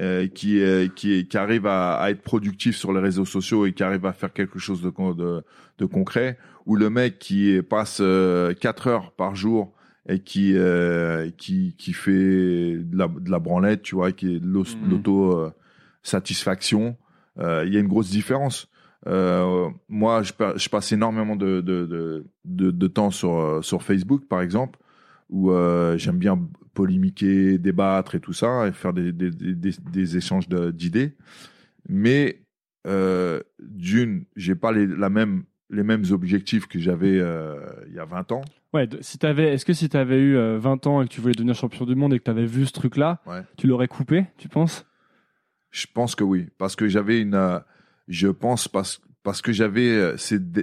euh, 0.00 0.26
qui, 0.26 0.60
qui, 0.96 1.36
arrive 1.36 1.66
à, 1.66 1.94
à 1.96 2.10
être 2.10 2.22
productif 2.22 2.76
sur 2.76 2.92
les 2.92 3.00
réseaux 3.00 3.24
sociaux 3.24 3.64
et 3.66 3.72
qui 3.72 3.82
arrive 3.84 4.04
à 4.06 4.12
faire 4.12 4.32
quelque 4.32 4.58
chose 4.58 4.82
de, 4.82 4.90
de, 5.14 5.42
de 5.78 5.84
concret, 5.86 6.36
ou 6.66 6.74
le 6.76 6.90
mec 6.90 7.18
qui 7.18 7.60
passe 7.62 7.98
euh, 8.00 8.54
4 8.54 8.86
heures 8.88 9.12
par 9.12 9.34
jour 9.36 9.72
et 10.08 10.18
qui 10.20 10.52
euh, 10.56 11.30
qui 11.38 11.74
qui 11.78 11.92
fait 11.92 12.10
de 12.78 12.96
la, 12.96 13.08
de 13.08 13.30
la 13.30 13.38
branlette, 13.38 13.82
tu 13.82 13.94
vois, 13.94 14.12
qui 14.12 14.34
est 14.36 14.40
de 14.40 14.46
l'os- 14.46 14.76
Mhm. 14.82 14.90
l'auto 14.90 15.38
euh, 15.38 15.50
satisfaction, 16.02 16.96
il 17.38 17.72
y 17.72 17.76
a 17.76 17.80
une 17.80 17.88
grosse 17.88 18.10
différence. 18.10 18.68
Moi, 19.88 20.22
je, 20.22 20.32
pa- 20.32 20.54
je 20.56 20.68
passe 20.68 20.92
énormément 20.92 21.36
de 21.36 21.60
de, 21.60 21.86
de, 21.86 22.24
de, 22.44 22.70
de 22.70 22.86
temps 22.86 23.10
sur 23.10 23.58
sur 23.62 23.82
Facebook, 23.82 24.24
par 24.28 24.40
exemple, 24.42 24.78
où 25.30 25.50
j'aime 25.96 26.18
bien 26.18 26.38
polémiquer, 26.74 27.58
débattre 27.58 28.14
et 28.16 28.20
tout 28.20 28.32
ça, 28.32 28.66
et 28.66 28.72
faire 28.72 28.92
des 28.92 29.12
des, 29.12 29.30
des, 29.30 29.54
des- 29.54 29.76
des 29.92 30.16
échanges 30.16 30.48
d'idées. 30.48 31.14
Mais 31.88 32.40
euh, 32.86 33.40
d'une, 33.60 34.24
j'ai 34.36 34.54
pas 34.54 34.72
les, 34.72 34.86
la 34.86 35.08
même 35.10 35.44
les 35.70 35.82
mêmes 35.82 36.04
objectifs 36.10 36.66
que 36.66 36.78
j'avais 36.78 37.18
euh, 37.18 37.58
il 37.88 37.94
y 37.94 37.98
a 37.98 38.04
20 38.04 38.32
ans. 38.32 38.42
Ouais, 38.74 38.88
si 39.00 39.18
t'avais, 39.18 39.54
est-ce 39.54 39.64
que 39.64 39.72
si 39.72 39.88
tu 39.88 39.96
avais 39.96 40.20
eu 40.20 40.36
euh, 40.36 40.58
20 40.58 40.86
ans 40.86 41.00
et 41.02 41.06
que 41.08 41.12
tu 41.12 41.20
voulais 41.20 41.34
devenir 41.34 41.54
champion 41.54 41.84
du 41.86 41.94
monde 41.94 42.12
et 42.12 42.18
que 42.18 42.24
tu 42.24 42.30
avais 42.30 42.44
vu 42.46 42.66
ce 42.66 42.72
truc-là, 42.72 43.20
Ouais. 43.26 43.40
tu 43.56 43.66
l'aurais 43.66 43.88
coupé, 43.88 44.26
tu 44.36 44.48
penses? 44.48 44.84
Je 45.70 45.86
pense 45.92 46.14
que 46.14 46.22
oui, 46.22 46.48
parce 46.58 46.76
que 46.76 46.86
j'avais 46.88 47.20
une, 47.20 47.34
euh, 47.34 47.58
je 48.08 48.28
pense 48.28 48.68
parce 48.68 49.00
parce 49.22 49.40
que 49.40 49.52
j'avais 49.52 49.88
euh, 49.88 50.16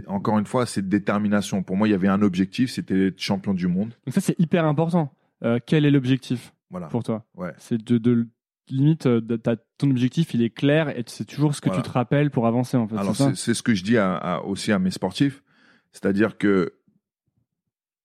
encore 0.08 0.38
une 0.38 0.46
fois 0.46 0.68
cette 0.68 0.88
détermination. 0.88 1.64
Pour 1.64 1.76
moi, 1.78 1.88
il 1.88 1.92
y 1.92 1.96
avait 1.96 2.08
un 2.08 2.22
objectif, 2.22 2.70
c'était 2.70 2.96
d'être 2.96 3.20
champion 3.20 3.56
du 3.56 3.68
monde. 3.68 3.90
Donc 4.06 4.14
ça, 4.14 4.22
c'est 4.22 4.40
hyper 4.40 4.66
important. 4.66 5.12
Euh, 5.44 5.60
quel 5.66 5.86
est 5.86 5.92
l'objectif 5.92 6.54
Voilà. 6.70 6.88
pour 6.88 7.04
toi? 7.04 7.26
Ouais. 7.36 7.54
C'est 7.58 7.82
de, 7.84 7.98
de 7.98 8.28
limite, 8.70 9.06
euh, 9.08 9.20
de- 9.22 9.40
ton 9.78 9.90
objectif, 9.90 10.34
il 10.34 10.42
est 10.44 10.50
clair 10.52 10.90
et 10.98 11.04
c'est 11.08 11.26
toujours 11.26 11.56
ce 11.56 11.62
que 11.62 11.70
Voilà. 11.70 11.82
tu 11.84 11.90
te 11.90 11.94
rappelles 11.94 12.30
pour 12.32 12.46
avancer 12.48 12.78
en 12.78 12.88
fait. 12.88 12.96
Alors 12.98 13.16
c'est 13.16 13.54
ce 13.54 13.64
que 13.64 13.74
je 13.74 13.84
dis 13.84 13.98
à, 13.98 14.16
à- 14.16 14.40
aussi 14.42 14.72
à 14.72 14.80
mes 14.80 14.92
sportifs, 14.92 15.44
c'est-à-dire 15.92 16.38
que 16.38 16.74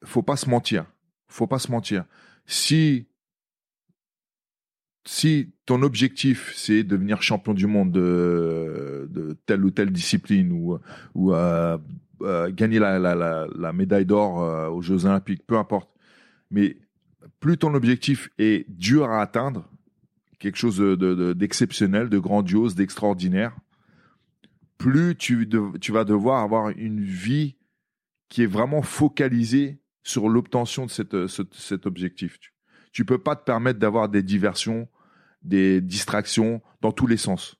faut 0.04 0.22
pas 0.22 0.36
se 0.36 0.48
mentir, 0.48 0.86
faut 1.28 1.46
pas 1.46 1.58
se 1.58 1.70
mentir. 1.70 2.04
Si 2.46 3.06
si 5.04 5.52
ton 5.66 5.82
objectif 5.82 6.52
c'est 6.56 6.82
devenir 6.82 7.22
champion 7.22 7.54
du 7.54 7.66
monde 7.66 7.92
de, 7.92 9.06
de 9.10 9.36
telle 9.46 9.64
ou 9.64 9.70
telle 9.70 9.90
discipline 9.90 10.50
ou 10.52 10.78
ou 11.14 11.32
euh, 11.32 11.78
euh, 12.22 12.50
gagner 12.52 12.78
la, 12.78 12.98
la, 12.98 13.14
la, 13.14 13.46
la 13.56 13.72
médaille 13.72 14.06
d'or 14.06 14.42
euh, 14.42 14.68
aux 14.68 14.80
Jeux 14.82 15.04
Olympiques, 15.04 15.46
peu 15.46 15.58
importe. 15.58 15.90
Mais 16.50 16.76
plus 17.40 17.58
ton 17.58 17.74
objectif 17.74 18.30
est 18.38 18.68
dur 18.70 19.10
à 19.10 19.20
atteindre, 19.20 19.68
quelque 20.38 20.56
chose 20.56 20.76
de- 20.76 20.94
de- 20.94 21.14
de- 21.14 21.32
d'exceptionnel, 21.32 22.08
de 22.08 22.18
grandiose, 22.18 22.74
d'extraordinaire, 22.74 23.56
plus 24.78 25.16
tu, 25.16 25.48
vas 25.90 26.04
devoir 26.04 26.42
avoir 26.42 26.70
une 26.70 27.00
vie 27.00 27.56
qui 28.28 28.42
est 28.42 28.46
vraiment 28.46 28.82
focalisée 28.82 29.80
sur 30.02 30.28
l'obtention 30.28 30.86
de 30.86 31.26
cet 31.26 31.86
objectif. 31.86 32.38
Tu, 32.38 32.52
tu 32.92 33.04
peux 33.04 33.18
pas 33.18 33.36
te 33.36 33.44
permettre 33.44 33.78
d'avoir 33.78 34.08
des 34.08 34.22
diversions, 34.22 34.88
des 35.42 35.80
distractions 35.80 36.60
dans 36.82 36.92
tous 36.92 37.06
les 37.06 37.16
sens. 37.16 37.56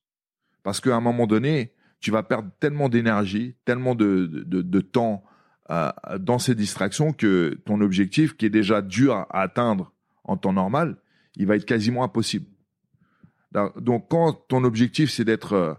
Parce 0.63 0.81
qu'à 0.81 0.97
un 0.97 1.01
moment 1.01 1.27
donné, 1.27 1.73
tu 2.01 2.11
vas 2.11 2.23
perdre 2.23 2.51
tellement 2.61 2.89
d'énergie, 2.89 3.55
tellement 3.65 3.95
de, 3.95 4.81
temps 4.81 5.25
dans 5.69 6.39
ces 6.39 6.55
distractions 6.55 7.13
que 7.13 7.59
ton 7.65 7.81
objectif, 7.81 8.37
qui 8.37 8.47
est 8.47 8.51
déjà 8.51 8.83
dur 8.83 9.15
à 9.15 9.43
atteindre 9.43 9.93
en 10.25 10.37
temps 10.37 10.53
normal, 10.53 10.97
il 11.37 11.47
va 11.47 11.57
être 11.57 11.65
quasiment 11.65 12.05
impossible. 12.05 12.47
Donc, 13.77 14.09
quand 14.09 14.33
ton 14.49 14.65
objectif, 14.65 15.11
c'est 15.11 15.25
d'être 15.25 15.55
euh, 15.55 15.75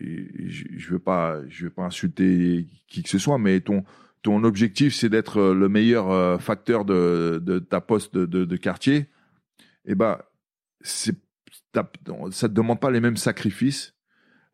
je, 0.00 0.90
veux 0.90 0.98
pas 0.98 1.40
je 1.48 1.64
veux 1.64 1.70
pas 1.70 1.84
insulter 1.84 2.66
qui 2.88 3.02
que 3.02 3.08
ce 3.08 3.18
soit 3.18 3.38
mais 3.38 3.60
ton 3.60 3.84
ton 4.22 4.44
objectif 4.44 4.94
c'est 4.94 5.08
d'être 5.08 5.38
euh, 5.38 5.54
le 5.54 5.68
meilleur 5.68 6.10
euh, 6.10 6.38
facteur 6.38 6.84
de, 6.84 7.40
de 7.44 7.58
ta 7.58 7.80
poste 7.80 8.14
de, 8.14 8.24
de, 8.24 8.44
de 8.44 8.56
quartier 8.56 9.08
et 9.84 9.94
ben 9.94 10.18
c'est 10.80 11.16
ça 11.74 12.48
te 12.48 12.54
demande 12.54 12.80
pas 12.80 12.90
les 12.90 13.00
mêmes 13.00 13.16
sacrifices 13.16 13.94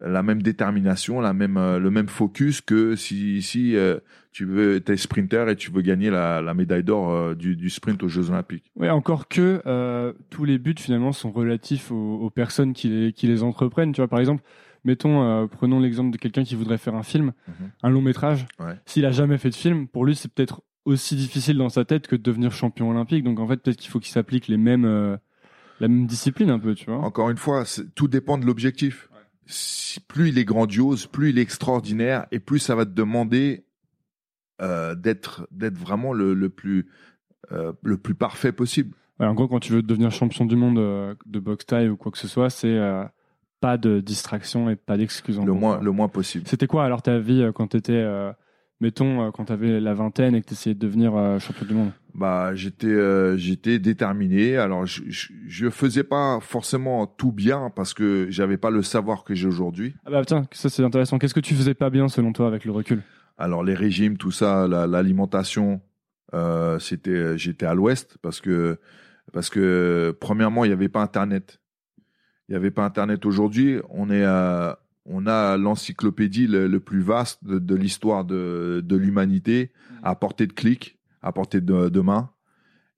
la 0.00 0.22
même 0.22 0.42
détermination, 0.42 1.20
la 1.20 1.32
même, 1.32 1.56
euh, 1.56 1.78
le 1.78 1.90
même 1.90 2.06
focus 2.08 2.60
que 2.60 2.94
si, 2.94 3.42
si 3.42 3.74
euh, 3.76 3.98
tu 4.32 4.44
veux, 4.44 4.78
t'es 4.80 4.96
sprinter 4.96 5.48
et 5.48 5.56
tu 5.56 5.70
veux 5.72 5.82
gagner 5.82 6.08
la, 6.10 6.40
la 6.40 6.54
médaille 6.54 6.84
d'or 6.84 7.10
euh, 7.10 7.34
du, 7.34 7.56
du 7.56 7.68
sprint 7.68 8.02
aux 8.04 8.08
Jeux 8.08 8.30
Olympiques. 8.30 8.70
Ouais, 8.76 8.90
encore 8.90 9.26
que 9.28 9.60
euh, 9.66 10.12
tous 10.30 10.44
les 10.44 10.58
buts 10.58 10.74
finalement 10.78 11.10
sont 11.12 11.32
relatifs 11.32 11.90
aux, 11.90 12.18
aux 12.20 12.30
personnes 12.30 12.74
qui 12.74 12.88
les, 12.88 13.12
qui 13.12 13.26
les 13.26 13.42
entreprennent. 13.42 13.92
Tu 13.92 14.00
vois, 14.00 14.06
par 14.08 14.20
exemple, 14.20 14.44
mettons, 14.84 15.48
prenons 15.48 15.80
l'exemple 15.80 16.12
de 16.12 16.16
quelqu'un 16.18 16.44
qui 16.44 16.54
voudrait 16.54 16.78
faire 16.78 16.94
un 16.94 17.02
film, 17.02 17.32
Mhm. 17.48 17.54
un 17.82 17.90
long 17.90 18.00
métrage. 18.02 18.46
Ouais. 18.60 18.74
S'il 18.86 19.04
a 19.04 19.10
jamais 19.10 19.36
fait 19.38 19.50
de 19.50 19.56
film, 19.56 19.88
pour 19.88 20.04
lui, 20.04 20.14
c'est 20.14 20.32
peut-être 20.32 20.62
aussi 20.84 21.16
difficile 21.16 21.58
dans 21.58 21.68
sa 21.68 21.84
tête 21.84 22.06
que 22.06 22.14
de 22.16 22.22
devenir 22.22 22.52
champion 22.52 22.88
olympique. 22.90 23.24
Donc 23.24 23.40
en 23.40 23.48
fait, 23.48 23.56
peut-être 23.56 23.76
qu'il 23.76 23.90
faut 23.90 23.98
qu'il 23.98 24.12
s'applique 24.12 24.46
les 24.46 24.56
mêmes, 24.56 24.86
la 25.80 25.88
même 25.88 26.06
discipline 26.06 26.50
un 26.50 26.58
peu, 26.58 26.74
tu 26.74 26.86
vois. 26.86 26.98
Encore 26.98 27.28
une 27.30 27.36
fois, 27.36 27.64
tout 27.94 28.08
dépend 28.08 28.38
de 28.38 28.46
l'objectif. 28.46 29.07
Plus 30.08 30.28
il 30.28 30.38
est 30.38 30.44
grandiose, 30.44 31.06
plus 31.06 31.30
il 31.30 31.38
est 31.38 31.42
extraordinaire, 31.42 32.26
et 32.30 32.38
plus 32.38 32.58
ça 32.58 32.74
va 32.74 32.84
te 32.84 32.90
demander 32.90 33.64
euh, 34.60 34.94
d'être 34.94 35.48
d'être 35.50 35.78
vraiment 35.78 36.12
le, 36.12 36.34
le 36.34 36.50
plus 36.50 36.90
euh, 37.52 37.72
le 37.82 37.96
plus 37.96 38.14
parfait 38.14 38.52
possible. 38.52 38.94
Ouais, 39.18 39.26
en 39.26 39.34
gros, 39.34 39.48
quand 39.48 39.60
tu 39.60 39.72
veux 39.72 39.82
devenir 39.82 40.10
champion 40.10 40.44
du 40.44 40.56
monde 40.56 40.78
euh, 40.78 41.14
de 41.24 41.38
boxe 41.40 41.64
taille 41.64 41.88
ou 41.88 41.96
quoi 41.96 42.12
que 42.12 42.18
ce 42.18 42.28
soit, 42.28 42.50
c'est 42.50 42.78
pas 43.60 43.78
de 43.78 44.00
distraction 44.00 44.68
et 44.68 44.76
pas 44.76 44.96
d'excuses. 44.96 45.38
Le 45.38 45.44
gros, 45.46 45.54
moins 45.54 45.76
quoi. 45.76 45.84
le 45.84 45.90
moins 45.92 46.08
possible. 46.08 46.46
C'était 46.46 46.66
quoi 46.66 46.84
alors 46.84 47.02
ta 47.02 47.18
vie 47.18 47.50
quand 47.54 47.68
t'étais, 47.68 48.04
mettons, 48.80 49.32
quand 49.32 49.46
t'avais 49.46 49.80
la 49.80 49.94
vingtaine 49.94 50.34
et 50.34 50.42
que 50.42 50.46
t'essayais 50.46 50.74
de 50.74 50.80
devenir 50.80 51.12
champion 51.40 51.66
du 51.66 51.74
monde? 51.74 51.92
Bah 52.18 52.54
j'étais 52.54 52.86
euh, 52.88 53.36
j'étais 53.36 53.78
déterminé. 53.78 54.56
Alors 54.56 54.86
je, 54.86 55.02
je 55.08 55.28
je 55.46 55.70
faisais 55.70 56.02
pas 56.04 56.40
forcément 56.40 57.06
tout 57.06 57.30
bien 57.32 57.70
parce 57.74 57.94
que 57.94 58.26
j'avais 58.30 58.56
pas 58.56 58.70
le 58.70 58.82
savoir 58.82 59.22
que 59.22 59.34
j'ai 59.34 59.46
aujourd'hui. 59.46 59.94
Ah 60.04 60.10
bah 60.10 60.24
tiens, 60.24 60.46
ça 60.50 60.68
c'est 60.68 60.82
intéressant. 60.82 61.18
Qu'est-ce 61.18 61.34
que 61.34 61.40
tu 61.40 61.54
faisais 61.54 61.74
pas 61.74 61.90
bien 61.90 62.08
selon 62.08 62.32
toi 62.32 62.48
avec 62.48 62.64
le 62.64 62.72
recul? 62.72 63.02
Alors 63.36 63.62
les 63.62 63.74
régimes, 63.74 64.16
tout 64.16 64.32
ça, 64.32 64.66
la- 64.66 64.88
l'alimentation, 64.88 65.80
euh, 66.34 66.78
c'était, 66.80 67.38
j'étais 67.38 67.66
à 67.66 67.74
l'ouest 67.74 68.18
parce 68.20 68.40
que 68.40 68.78
parce 69.32 69.48
que 69.48 70.16
premièrement 70.20 70.64
il 70.64 70.68
n'y 70.68 70.74
avait 70.74 70.88
pas 70.88 71.02
internet. 71.02 71.60
Il 72.48 72.52
n'y 72.52 72.56
avait 72.56 72.72
pas 72.72 72.84
internet 72.84 73.24
aujourd'hui. 73.26 73.78
On 73.90 74.10
est 74.10 74.24
à- 74.24 74.80
on 75.04 75.26
a 75.26 75.56
l'encyclopédie 75.56 76.46
le, 76.48 76.66
le 76.66 76.80
plus 76.80 77.00
vaste 77.00 77.44
de, 77.44 77.58
de 77.58 77.74
l'histoire 77.76 78.24
de, 78.24 78.82
de 78.84 78.96
l'humanité 78.96 79.70
à 80.02 80.14
portée 80.16 80.46
de 80.46 80.52
clic, 80.52 80.97
à 81.22 81.32
portée 81.32 81.60
de, 81.60 82.00
main. 82.00 82.30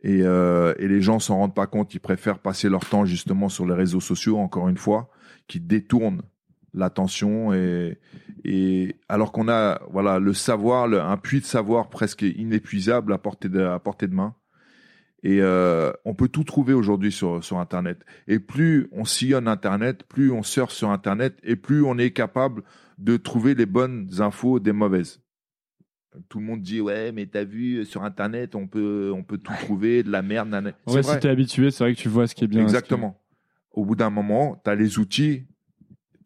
Et, 0.03 0.23
euh, 0.23 0.75
et 0.79 0.89
les 0.89 1.01
gens 1.03 1.19
s'en 1.19 1.37
rendent 1.37 1.55
pas 1.55 1.67
compte. 1.67 1.95
Ils 1.95 2.01
préfèrent 2.01 2.39
passer 2.39 2.69
leur 2.69 2.85
temps 2.87 3.05
justement 3.05 3.49
sur 3.49 3.67
les 3.67 3.75
réseaux 3.75 4.01
sociaux, 4.01 4.39
encore 4.39 4.69
une 4.69 4.79
fois, 4.79 5.11
qui 5.47 5.61
détournent 5.61 6.23
l'attention 6.75 7.53
et, 7.53 7.99
alors 9.09 9.33
qu'on 9.33 9.49
a 9.49 9.81
voilà 9.91 10.19
le 10.19 10.33
savoir, 10.33 10.85
un 10.85 11.17
puits 11.17 11.41
de 11.41 11.45
savoir 11.45 11.91
presque 11.91 12.23
inépuisable 12.23 13.13
à 13.13 13.19
portée 13.19 13.49
de, 13.49 13.61
à 13.61 13.79
portée 13.79 14.09
de 14.09 14.15
main. 14.15 14.35
Et 15.23 15.43
euh, 15.43 15.93
on 16.07 16.15
peut 16.15 16.29
tout 16.29 16.45
trouver 16.45 16.73
aujourd'hui 16.73 17.13
sur, 17.13 17.45
sur 17.45 17.59
Internet. 17.59 18.07
Et 18.27 18.39
plus 18.39 18.89
on 18.93 19.05
sillonne 19.05 19.49
Internet, 19.49 20.05
plus 20.05 20.33
on 20.33 20.43
surfe 20.43 20.73
sur 20.73 20.91
Internet, 20.91 21.39
et 21.43 21.57
plus 21.57 21.85
on 21.85 21.99
est 21.99 22.13
capable 22.13 22.63
de 22.97 23.19
trouver 23.19 23.55
les 23.55 23.67
bonnes 23.67 24.09
infos 24.21 24.61
des 24.61 24.73
mauvaises. 24.73 25.21
Tout 26.29 26.41
le 26.41 26.45
monde 26.45 26.61
dit 26.63 26.81
ouais, 26.81 27.13
mais 27.13 27.27
t'as 27.27 27.45
vu 27.45 27.85
sur 27.85 28.03
Internet, 28.03 28.55
on 28.57 28.67
peut 28.67 29.13
on 29.15 29.23
peut 29.23 29.39
tout 29.39 29.53
trouver, 29.61 30.03
de 30.03 30.11
la 30.11 30.23
merde. 30.23 30.75
C'est 30.87 31.01
vrai. 31.03 31.15
si 31.15 31.21
t'es 31.21 31.29
habitué, 31.29 31.71
c'est 31.71 31.85
vrai 31.85 31.95
que 31.95 32.01
tu 32.01 32.09
vois 32.09 32.27
ce 32.27 32.35
qui 32.35 32.45
est 32.45 32.49
bien. 32.49 32.63
Exactement. 32.63 33.21
Au 33.73 33.85
bout 33.85 33.95
d'un 33.95 34.11
moment, 34.11 34.61
tu 34.65 34.71
as 34.71 34.75
les 34.75 34.99
outils, 34.99 35.45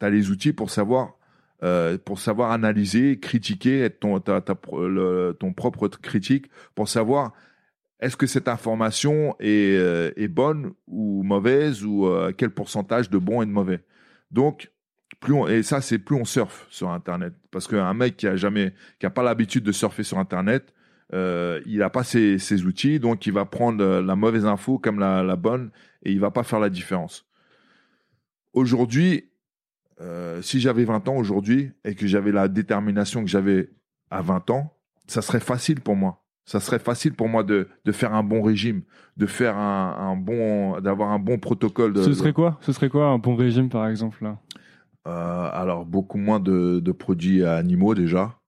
tu 0.00 0.10
les 0.10 0.30
outils 0.30 0.52
pour 0.54 0.70
savoir 0.70 1.18
euh, 1.62 1.98
pour 1.98 2.18
savoir 2.18 2.50
analyser, 2.50 3.18
critiquer, 3.20 3.80
être 3.80 4.00
ton 4.00 4.18
ta- 4.20 4.40
ta 4.40 4.54
pro- 4.54 4.88
le- 4.88 5.36
ton 5.38 5.52
propre 5.52 5.88
critique 5.88 6.46
pour 6.74 6.88
savoir 6.88 7.32
est-ce 8.00 8.16
que 8.16 8.26
cette 8.26 8.48
information 8.48 9.34
est, 9.38 9.76
euh, 9.78 10.10
est 10.16 10.28
bonne 10.28 10.72
ou 10.88 11.22
mauvaise 11.22 11.84
ou 11.84 12.06
euh, 12.06 12.32
quel 12.36 12.50
pourcentage 12.50 13.08
de 13.08 13.18
bon 13.18 13.40
et 13.42 13.46
de 13.46 13.50
mauvais. 13.50 13.80
Donc 14.30 14.70
et 15.48 15.62
ça 15.62 15.80
c'est 15.80 15.98
plus 15.98 16.16
on 16.16 16.24
surfe 16.24 16.66
sur 16.70 16.90
internet 16.90 17.32
parce 17.50 17.66
qu'un 17.66 17.94
mec 17.94 18.16
qui 18.16 18.26
a 18.26 18.36
jamais 18.36 18.74
qui 18.98 19.06
a 19.06 19.10
pas 19.10 19.22
l'habitude 19.22 19.64
de 19.64 19.72
surfer 19.72 20.02
sur 20.02 20.18
internet 20.18 20.74
euh, 21.12 21.60
il 21.66 21.78
n'a 21.78 21.90
pas 21.90 22.02
ses, 22.02 22.64
outils, 22.64 22.98
donc 22.98 23.26
il 23.26 23.32
va 23.32 23.44
prendre 23.44 23.84
euh, 23.84 24.02
la 24.02 24.16
mauvaise 24.16 24.46
info 24.46 24.78
comme 24.78 24.98
la, 24.98 25.36
bonne 25.36 25.70
et 26.02 26.12
il 26.12 26.20
va 26.20 26.30
pas 26.30 26.42
faire 26.42 26.60
la 26.60 26.70
différence. 26.70 27.26
Aujourd'hui, 28.52 29.30
euh, 30.00 30.40
si 30.42 30.60
j'avais 30.60 30.84
20 30.84 31.08
ans 31.08 31.16
aujourd'hui 31.16 31.72
et 31.84 31.94
que 31.94 32.06
j'avais 32.06 32.32
la 32.32 32.48
détermination 32.48 33.22
que 33.22 33.30
j'avais 33.30 33.70
à 34.10 34.22
20 34.22 34.50
ans, 34.50 34.76
ça 35.06 35.22
serait 35.22 35.40
facile 35.40 35.80
pour 35.80 35.94
moi. 35.94 36.20
Ça 36.46 36.60
serait 36.60 36.78
facile 36.78 37.14
pour 37.14 37.28
moi 37.28 37.42
de, 37.42 37.68
faire 37.92 38.12
un 38.12 38.22
bon 38.22 38.42
régime, 38.42 38.82
de 39.16 39.24
faire 39.24 39.56
un, 39.56 40.14
bon, 40.16 40.78
d'avoir 40.80 41.10
un 41.10 41.18
bon 41.18 41.38
protocole. 41.38 41.94
De, 41.94 42.02
Ce 42.02 42.12
serait 42.12 42.34
quoi? 42.34 42.58
Ce 42.60 42.72
serait 42.72 42.90
quoi 42.90 43.06
un 43.06 43.18
bon 43.18 43.34
régime 43.34 43.70
par 43.70 43.88
exemple 43.88 44.22
là? 44.22 44.38
Alors 45.04 45.84
beaucoup 45.84 46.18
moins 46.18 46.40
de, 46.40 46.80
de 46.80 46.92
produits 46.92 47.44
animaux 47.44 47.94
déjà, 47.94 48.38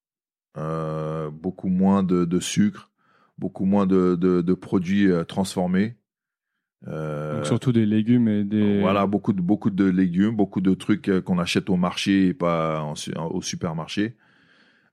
euh, 0.56 1.30
beaucoup 1.30 1.68
moins 1.68 2.02
de, 2.02 2.24
de 2.24 2.40
sucre, 2.40 2.90
beaucoup 3.38 3.64
moins 3.64 3.86
de, 3.86 4.54
produits 4.54 5.10
euh, 5.10 5.24
transformés. 5.24 5.96
Euh, 6.86 7.36
Donc, 7.36 7.46
Surtout 7.46 7.72
des 7.72 7.86
légumes 7.86 8.28
et 8.28 8.44
des. 8.44 8.80
Voilà, 8.80 9.06
beaucoup 9.06 9.32
de, 9.32 9.40
beaucoup 9.40 9.70
de 9.70 9.84
légumes, 9.84 10.36
beaucoup 10.36 10.60
de 10.60 10.74
trucs 10.74 11.08
euh, 11.08 11.20
qu'on 11.20 11.38
achète 11.38 11.68
au 11.68 11.76
marché 11.76 12.28
et 12.28 12.34
pas 12.34 12.82
en 12.82 12.94
au 13.30 13.42
supermarché. 13.42 14.16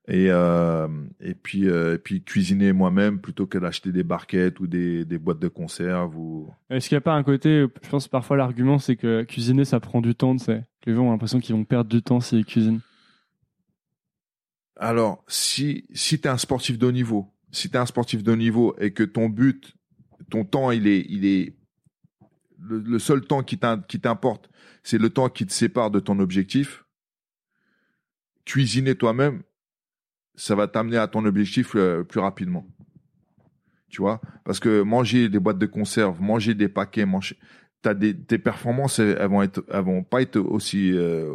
Et, 0.10 0.28
euh, 0.30 0.88
et, 1.22 1.34
puis, 1.34 1.70
euh, 1.70 1.96
et 1.96 1.98
puis 1.98 2.24
cuisiner 2.24 2.74
moi-même 2.74 3.20
plutôt 3.20 3.48
que 3.48 3.58
d'acheter 3.58 3.94
des 3.94 4.04
barquettes 4.04 4.60
ou 4.60 4.68
des, 4.68 5.06
des 5.06 5.18
boîtes 5.18 5.40
de 5.40 5.48
conserve. 5.48 6.18
Ou... 6.18 6.50
Est-ce 6.70 6.90
qu'il 6.90 6.96
n'y 6.96 6.98
a 6.98 7.02
pas 7.02 7.14
un 7.14 7.24
côté, 7.24 7.68
je 7.82 7.90
pense 7.90 8.10
parfois 8.10 8.36
l'argument 8.36 8.80
c'est 8.80 8.98
que 8.98 9.24
cuisiner 9.24 9.64
ça 9.64 9.80
prend 9.80 10.02
du 10.02 10.14
temps, 10.14 10.36
tu 10.36 10.44
sais? 10.44 10.64
Les 10.86 10.94
gens 10.94 11.04
ont 11.04 11.12
l'impression 11.12 11.40
qu'ils 11.40 11.56
vont 11.56 11.64
perdre 11.64 11.90
du 11.90 12.02
temps 12.02 12.20
s'ils 12.20 12.46
cuisinent. 12.46 12.82
Alors, 14.76 15.24
si, 15.28 15.86
si 15.94 16.20
tu 16.20 16.28
es 16.28 16.32
un 16.32 16.38
sportif 16.38 16.78
de 16.78 16.88
haut 16.88 16.92
niveau, 16.92 17.32
si 17.52 17.70
tu 17.70 17.76
es 17.76 17.80
un 17.80 17.86
sportif 17.86 18.24
de 18.24 18.32
haut 18.32 18.36
niveau 18.36 18.76
et 18.80 18.92
que 18.92 19.04
ton 19.04 19.30
but, 19.30 19.76
ton 20.30 20.44
temps, 20.46 20.72
il 20.72 20.88
est, 20.88 21.06
il 21.10 21.26
est 21.26 21.56
le, 22.60 23.00
seul 23.00 23.22
temps 23.22 23.44
qui 23.44 23.58
t'importe, 23.58 24.50
c'est 24.84 24.98
le 24.98 25.10
temps 25.10 25.30
qui 25.30 25.46
te 25.46 25.54
sépare 25.54 25.92
de 25.92 26.00
ton 26.00 26.20
objectif, 26.20 26.86
cuisiner 28.46 28.96
toi-même, 28.96 29.44
ça 30.36 30.56
va 30.56 30.68
t'amener 30.68 30.98
à 30.98 31.08
ton 31.08 31.26
objectif 31.26 31.76
euh, 31.76 32.04
plus 32.04 32.20
rapidement. 32.20 32.68
Tu 33.90 34.02
vois? 34.02 34.22
Parce 34.44 34.60
que 34.60 34.82
manger 34.82 35.30
des 35.30 35.40
boîtes 35.40 35.60
de 35.60 35.68
conserve, 35.68 36.20
manger 36.20 36.56
des 36.56 36.68
paquets, 36.68 37.06
manger, 37.06 37.38
t'as 37.84 37.94
des, 37.94 38.18
tes 38.18 38.40
performances, 38.40 38.98
elles, 38.98 39.28
vont 39.28 39.44
être, 39.44 39.64
elles 39.72 39.84
vont 39.84 40.04
pas 40.04 40.24
être 40.24 40.38
aussi, 40.40 40.92
euh, 40.94 41.32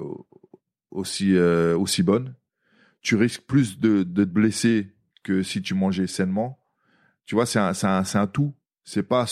aussi, 0.91 1.37
euh, 1.37 1.79
aussi 1.79 2.03
bonnes 2.03 2.35
tu 3.01 3.17
risques 3.17 3.43
plus 3.43 3.79
de, 3.79 4.03
de 4.03 4.25
te 4.25 4.29
blesser 4.29 4.89
que 5.23 5.43
si 5.43 5.63
tu 5.63 5.75
mangeais 5.75 6.07
sainement. 6.07 6.59
Tu 7.27 7.35
vois, 7.35 7.47
c'est 7.47 7.59
un, 7.59 7.73
c'est 7.75 7.87
un, 7.87 8.05
c'est 8.05 8.19
un 8.19 8.27
tout. 8.27 8.55
C'est 8.85 9.03
pas 9.03 9.27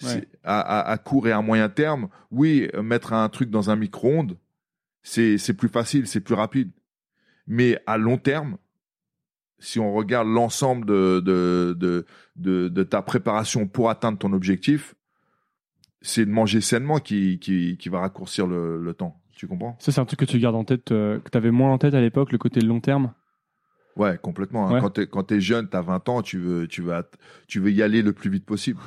Ouais. 0.00 0.28
à, 0.44 0.60
à, 0.60 0.92
à 0.92 0.98
court 0.98 1.26
et 1.26 1.32
à 1.32 1.42
moyen 1.42 1.68
terme. 1.68 2.08
Oui, 2.30 2.68
mettre 2.80 3.12
un 3.12 3.28
truc 3.28 3.50
dans 3.50 3.68
un 3.68 3.74
micro-ondes, 3.74 4.38
c'est, 5.02 5.38
c'est 5.38 5.54
plus 5.54 5.68
facile, 5.68 6.06
c'est 6.06 6.20
plus 6.20 6.36
rapide. 6.36 6.70
Mais 7.48 7.82
à 7.84 7.98
long 7.98 8.16
terme, 8.16 8.58
si 9.58 9.80
on 9.80 9.92
regarde 9.92 10.28
l'ensemble 10.28 10.86
de, 10.86 11.18
de, 11.18 11.74
de, 11.76 12.06
de, 12.36 12.68
de 12.68 12.82
ta 12.84 13.02
préparation 13.02 13.66
pour 13.66 13.90
atteindre 13.90 14.18
ton 14.18 14.32
objectif, 14.32 14.94
c'est 16.00 16.24
de 16.24 16.30
manger 16.30 16.60
sainement 16.60 16.98
qui, 16.98 17.38
qui, 17.38 17.76
qui 17.76 17.88
va 17.88 18.00
raccourcir 18.00 18.46
le, 18.46 18.82
le 18.82 18.94
temps. 18.94 19.20
Tu 19.34 19.46
comprends? 19.46 19.76
Ça 19.80 19.92
c'est 19.92 20.00
un 20.00 20.04
truc 20.04 20.18
que 20.20 20.24
tu 20.24 20.38
gardes 20.38 20.56
en 20.56 20.64
tête, 20.64 20.90
euh, 20.92 21.18
que 21.20 21.30
tu 21.30 21.38
avais 21.38 21.50
moins 21.50 21.72
en 21.72 21.78
tête 21.78 21.94
à 21.94 22.00
l'époque, 22.00 22.32
le 22.32 22.38
côté 22.38 22.60
long 22.60 22.80
terme? 22.80 23.12
Ouais, 23.96 24.16
complètement. 24.20 24.68
hein. 24.68 24.74
Ouais. 24.74 24.80
Quand 24.80 24.90
t'es 24.90 25.06
quand 25.06 25.24
t'es 25.24 25.40
jeune, 25.40 25.68
t'as 25.68 25.82
20 25.82 26.08
ans, 26.08 26.22
tu 26.22 26.38
veux 26.38 26.66
tu 26.68 26.82
veux 26.82 26.94
tu 27.48 27.58
veux 27.60 27.70
y 27.72 27.82
aller 27.82 28.02
le 28.02 28.12
plus 28.12 28.30
vite 28.30 28.44
possible. 28.46 28.80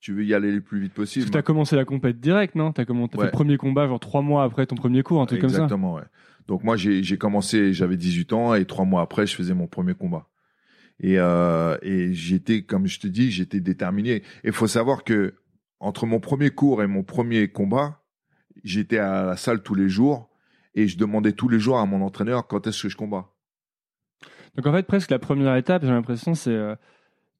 Tu 0.00 0.12
veux 0.12 0.24
y 0.24 0.34
aller 0.34 0.50
le 0.50 0.60
plus 0.60 0.80
vite 0.80 0.94
possible. 0.94 1.26
que 1.26 1.30
t'as 1.30 1.42
commencé 1.42 1.76
la 1.76 1.84
compète 1.84 2.18
direct, 2.20 2.54
non? 2.56 2.72
T'as 2.72 2.84
commencé, 2.84 3.10
t'as 3.12 3.18
fait 3.18 3.24
le 3.26 3.30
premier 3.30 3.56
combat 3.56 3.86
genre 3.86 4.00
trois 4.00 4.20
mois 4.20 4.42
après 4.44 4.66
ton 4.66 4.74
premier 4.74 5.02
cours, 5.02 5.22
un 5.22 5.26
truc 5.26 5.40
comme 5.40 5.48
ça. 5.50 5.56
Exactement, 5.58 5.94
ouais. 5.94 6.02
Donc 6.48 6.64
moi 6.64 6.76
j'ai 6.76 7.02
j'ai 7.04 7.16
commencé, 7.18 7.72
j'avais 7.72 7.96
18 7.96 8.32
ans 8.32 8.54
et 8.54 8.64
trois 8.64 8.84
mois 8.84 9.00
après, 9.02 9.26
je 9.26 9.34
faisais 9.36 9.54
mon 9.54 9.68
premier 9.68 9.94
combat. 9.94 10.26
Et 11.00 11.18
euh, 11.18 11.76
et 11.82 12.12
j'étais 12.14 12.62
comme 12.62 12.86
je 12.86 12.98
te 13.00 13.06
dis, 13.06 13.30
j'étais 13.30 13.60
déterminé. 13.60 14.16
Et 14.16 14.22
il 14.48 14.52
faut 14.52 14.66
savoir 14.66 15.04
que 15.04 15.34
entre 15.82 16.06
mon 16.06 16.20
premier 16.20 16.50
cours 16.50 16.82
et 16.82 16.86
mon 16.86 17.02
premier 17.02 17.48
combat, 17.48 18.00
j'étais 18.62 18.98
à 18.98 19.24
la 19.24 19.36
salle 19.36 19.62
tous 19.62 19.74
les 19.74 19.88
jours 19.88 20.30
et 20.76 20.86
je 20.86 20.96
demandais 20.96 21.32
tous 21.32 21.48
les 21.48 21.58
jours 21.58 21.78
à 21.78 21.86
mon 21.86 22.02
entraîneur 22.02 22.46
quand 22.46 22.66
est-ce 22.66 22.84
que 22.84 22.88
je 22.88 22.96
combats. 22.96 23.32
Donc 24.54 24.66
en 24.66 24.72
fait, 24.72 24.86
presque 24.86 25.10
la 25.10 25.18
première 25.18 25.56
étape, 25.56 25.82
j'ai 25.82 25.90
l'impression, 25.90 26.34
c'est, 26.34 26.54
euh, 26.54 26.76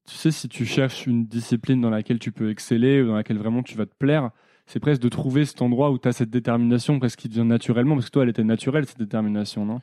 tu 0.05 0.15
sais, 0.15 0.29
si 0.29 0.49
tu 0.49 0.65
cherches 0.65 1.07
une 1.07 1.25
discipline 1.25 1.79
dans 1.79 1.89
laquelle 1.89 2.19
tu 2.19 2.33
peux 2.33 2.49
exceller 2.49 3.01
ou 3.01 3.07
dans 3.07 3.15
laquelle 3.15 3.37
vraiment 3.37 3.63
tu 3.63 3.77
vas 3.77 3.85
te 3.85 3.95
plaire, 3.95 4.31
c'est 4.65 4.81
presque 4.81 5.01
de 5.01 5.09
trouver 5.09 5.45
cet 5.45 5.61
endroit 5.61 5.91
où 5.91 5.97
tu 5.97 6.09
as 6.09 6.13
cette 6.13 6.29
détermination, 6.29 6.99
presque 6.99 7.19
qui 7.19 7.29
vient 7.29 7.45
naturellement, 7.45 7.95
parce 7.95 8.07
que 8.07 8.11
toi, 8.11 8.23
elle 8.23 8.29
était 8.29 8.43
naturelle, 8.43 8.85
cette 8.85 8.99
détermination, 8.99 9.65
non? 9.65 9.79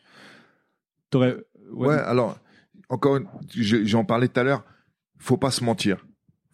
T'aurais... 1.09 1.37
Ouais, 1.73 1.97
alors, 1.97 2.39
encore, 2.91 3.21
j'en 3.55 4.05
parlais 4.05 4.29
tout 4.29 4.41
à 4.41 4.43
l'heure, 4.43 4.65
faut 5.19 5.39
pas 5.39 5.51
se 5.51 5.65
mentir. 5.65 6.05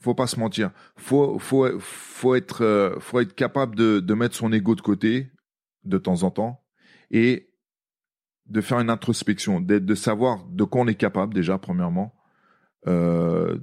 Faut 0.06 0.14
pas 0.14 0.28
se 0.28 0.38
mentir. 0.38 0.70
Faut, 0.94 1.36
faut, 1.40 1.66
faut 1.80 2.36
être, 2.36 2.62
euh, 2.62 2.96
faut 3.00 3.18
être 3.18 3.34
capable 3.34 3.74
de, 3.74 3.98
de 3.98 4.14
mettre 4.14 4.36
son 4.36 4.52
ego 4.52 4.76
de 4.76 4.80
côté 4.80 5.32
de 5.82 5.98
temps 5.98 6.22
en 6.22 6.30
temps 6.30 6.62
et 7.10 7.50
de 8.46 8.60
faire 8.60 8.78
une 8.78 8.88
introspection, 8.88 9.60
de, 9.60 9.80
de 9.80 9.94
savoir 9.96 10.44
de 10.46 10.62
quoi 10.62 10.82
on 10.82 10.86
est 10.86 10.94
capable 10.94 11.34
déjà, 11.34 11.58
premièrement, 11.58 12.14
euh, 12.86 13.58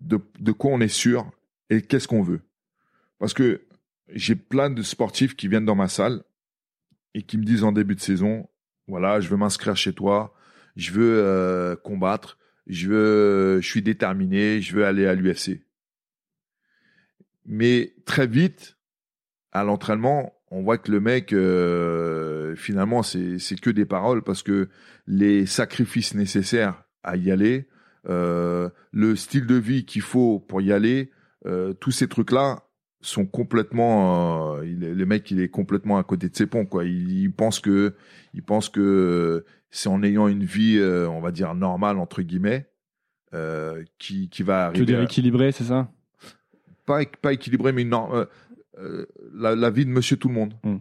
de, 0.00 0.20
de 0.38 0.52
quoi 0.52 0.70
on 0.70 0.80
est 0.80 0.86
sûr 0.86 1.28
et 1.68 1.82
qu'est-ce 1.82 2.06
qu'on 2.06 2.22
veut. 2.22 2.42
Parce 3.18 3.34
que 3.34 3.66
j'ai 4.08 4.36
plein 4.36 4.70
de 4.70 4.82
sportifs 4.82 5.34
qui 5.34 5.48
viennent 5.48 5.66
dans 5.66 5.74
ma 5.74 5.88
salle 5.88 6.22
et 7.14 7.22
qui 7.22 7.38
me 7.38 7.44
disent 7.44 7.64
en 7.64 7.72
début 7.72 7.96
de 7.96 8.00
saison, 8.00 8.48
voilà, 8.86 9.18
je 9.18 9.28
veux 9.28 9.36
m'inscrire 9.36 9.76
chez 9.76 9.92
toi, 9.92 10.32
je 10.76 10.92
veux 10.92 11.18
euh, 11.18 11.74
combattre, 11.74 12.38
je 12.68 12.88
veux, 12.88 13.60
je 13.60 13.68
suis 13.68 13.82
déterminé, 13.82 14.60
je 14.60 14.76
veux 14.76 14.86
aller 14.86 15.06
à 15.06 15.16
l'UFC. 15.16 15.60
Mais 17.46 17.94
très 18.04 18.26
vite, 18.26 18.76
à 19.52 19.64
l'entraînement, 19.64 20.34
on 20.50 20.62
voit 20.62 20.78
que 20.78 20.92
le 20.92 21.00
mec, 21.00 21.32
euh, 21.32 22.54
finalement, 22.56 23.02
c'est 23.02 23.38
que 23.60 23.70
des 23.70 23.86
paroles 23.86 24.22
parce 24.22 24.42
que 24.42 24.68
les 25.06 25.46
sacrifices 25.46 26.14
nécessaires 26.14 26.84
à 27.02 27.16
y 27.16 27.30
aller, 27.30 27.68
euh, 28.08 28.68
le 28.90 29.16
style 29.16 29.46
de 29.46 29.54
vie 29.54 29.84
qu'il 29.84 30.02
faut 30.02 30.40
pour 30.40 30.60
y 30.60 30.72
aller, 30.72 31.10
euh, 31.46 31.72
tous 31.72 31.90
ces 31.90 32.08
trucs-là 32.08 32.64
sont 33.00 33.26
complètement, 33.26 34.56
euh, 34.56 34.66
il 34.66 34.78
le 34.78 35.06
mec, 35.06 35.30
il 35.30 35.40
est 35.40 35.48
complètement 35.48 35.98
à 35.98 36.04
côté 36.04 36.28
de 36.28 36.36
ses 36.36 36.46
ponts, 36.46 36.66
quoi. 36.66 36.84
Il, 36.84 37.32
pense 37.32 37.58
que, 37.58 37.94
il 38.32 38.42
pense 38.42 38.68
que 38.68 39.44
c'est 39.70 39.88
en 39.88 40.02
ayant 40.02 40.28
une 40.28 40.44
vie, 40.44 40.78
euh, 40.78 41.08
on 41.08 41.20
va 41.20 41.32
dire 41.32 41.54
normale 41.54 41.98
entre 41.98 42.22
guillemets, 42.22 42.68
qui, 43.98 44.28
qui 44.28 44.42
va 44.42 44.66
arriver. 44.66 44.74
Tu 44.74 44.80
veux 44.80 44.98
dire 44.98 45.00
équilibré, 45.00 45.52
c'est 45.52 45.64
ça? 45.64 45.90
Pas, 46.92 47.04
pas 47.20 47.32
équilibré, 47.32 47.72
mais 47.72 47.84
non, 47.84 48.26
la, 49.34 49.54
la, 49.54 49.70
vie 49.70 49.84
de 49.84 49.90
Monsieur 49.90 50.16
Tout 50.16 50.28
le 50.28 50.34
Monde. 50.34 50.54
Hmm. 50.64 50.78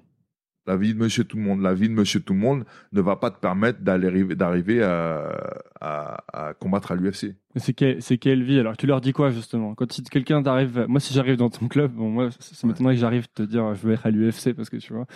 La 0.67 0.77
vie 0.77 0.93
de 0.93 0.99
Monsieur 0.99 1.23
Tout 1.23 1.37
le 1.37 1.43
Monde, 1.43 1.61
la 1.61 1.73
vie 1.73 1.89
de 1.89 1.93
Monsieur 1.93 2.19
Tout 2.19 2.33
le 2.33 2.39
Monde 2.39 2.65
ne 2.91 3.01
va 3.01 3.15
pas 3.15 3.31
te 3.31 3.39
permettre 3.39 3.81
d'aller 3.81 4.23
d'arriver 4.35 4.83
à, 4.83 5.31
à, 5.81 6.53
combattre 6.59 6.91
à 6.91 6.95
l'UFC. 6.95 7.35
C'est 7.55 7.73
quelle, 7.73 8.01
c'est 8.01 8.19
quelle 8.19 8.43
vie 8.43 8.59
Alors? 8.59 8.77
Tu 8.77 8.85
leur 8.85 9.01
dis 9.01 9.11
quoi 9.11 9.31
justement? 9.31 9.73
Quand 9.73 9.91
si 9.91 10.03
quelqu'un 10.03 10.43
t'arrive, 10.43 10.85
moi 10.87 10.99
si 10.99 11.15
j'arrive 11.15 11.35
dans 11.37 11.49
ton 11.49 11.67
club, 11.67 11.93
bon 11.93 12.11
moi 12.11 12.29
ça 12.39 12.67
m'étonnerait 12.67 12.93
que 12.93 13.01
j'arrive 13.01 13.27
te 13.33 13.41
dire 13.41 13.73
je 13.73 13.87
veux 13.87 13.93
être 13.93 14.05
à 14.05 14.11
l'UFC 14.11 14.53
parce 14.53 14.69
que 14.69 14.77
tu 14.77 14.93
vois. 14.93 15.07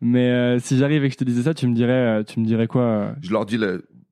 Mais 0.00 0.30
euh, 0.30 0.58
si 0.60 0.78
j'arrive 0.78 1.04
et 1.04 1.08
que 1.08 1.14
je 1.14 1.18
te 1.18 1.24
disais 1.24 1.42
ça, 1.42 1.54
tu 1.54 1.66
me 1.66 1.74
dirais, 1.74 2.20
euh, 2.20 2.22
tu 2.22 2.38
me 2.38 2.46
dirais 2.46 2.68
quoi 2.68 2.82
euh? 2.82 3.12
Je 3.20 3.32
leur 3.32 3.46
dis 3.46 3.58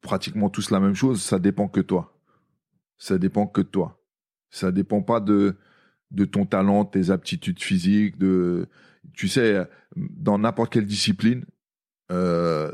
pratiquement 0.01 0.51
tous 0.51 0.71
la 0.71 0.81
même 0.81 0.95
chose. 0.95 1.23
Ça 1.23 1.39
dépend 1.39 1.69
que 1.69 1.81
toi. 1.81 2.19
Ça 2.99 3.19
dépend 3.19 3.47
que 3.47 3.61
toi. 3.61 4.01
Ça 4.51 4.73
dépend 4.73 5.01
pas 5.01 5.21
de 5.21 5.55
de 6.13 6.25
ton 6.25 6.47
talent, 6.47 6.85
tes 6.85 7.11
aptitudes 7.11 7.61
physiques, 7.61 8.19
de 8.19 8.69
tu 9.15 9.29
sais, 9.29 9.67
dans 9.97 10.39
n'importe 10.39 10.73
quelle 10.73 10.87
discipline, 10.87 11.45
euh, 12.11 12.73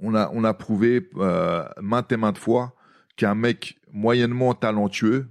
on 0.00 0.14
a 0.14 0.54
prouvé 0.54 1.08
euh, 1.16 1.64
maintes 1.80 2.10
et 2.10 2.16
maintes 2.16 2.38
fois 2.38 2.74
qu'un 3.16 3.34
mec 3.34 3.78
moyennement 3.92 4.54
talentueux 4.54 5.28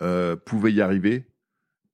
euh, 0.00 0.34
pouvait 0.34 0.72
y 0.72 0.80
arriver 0.80 1.26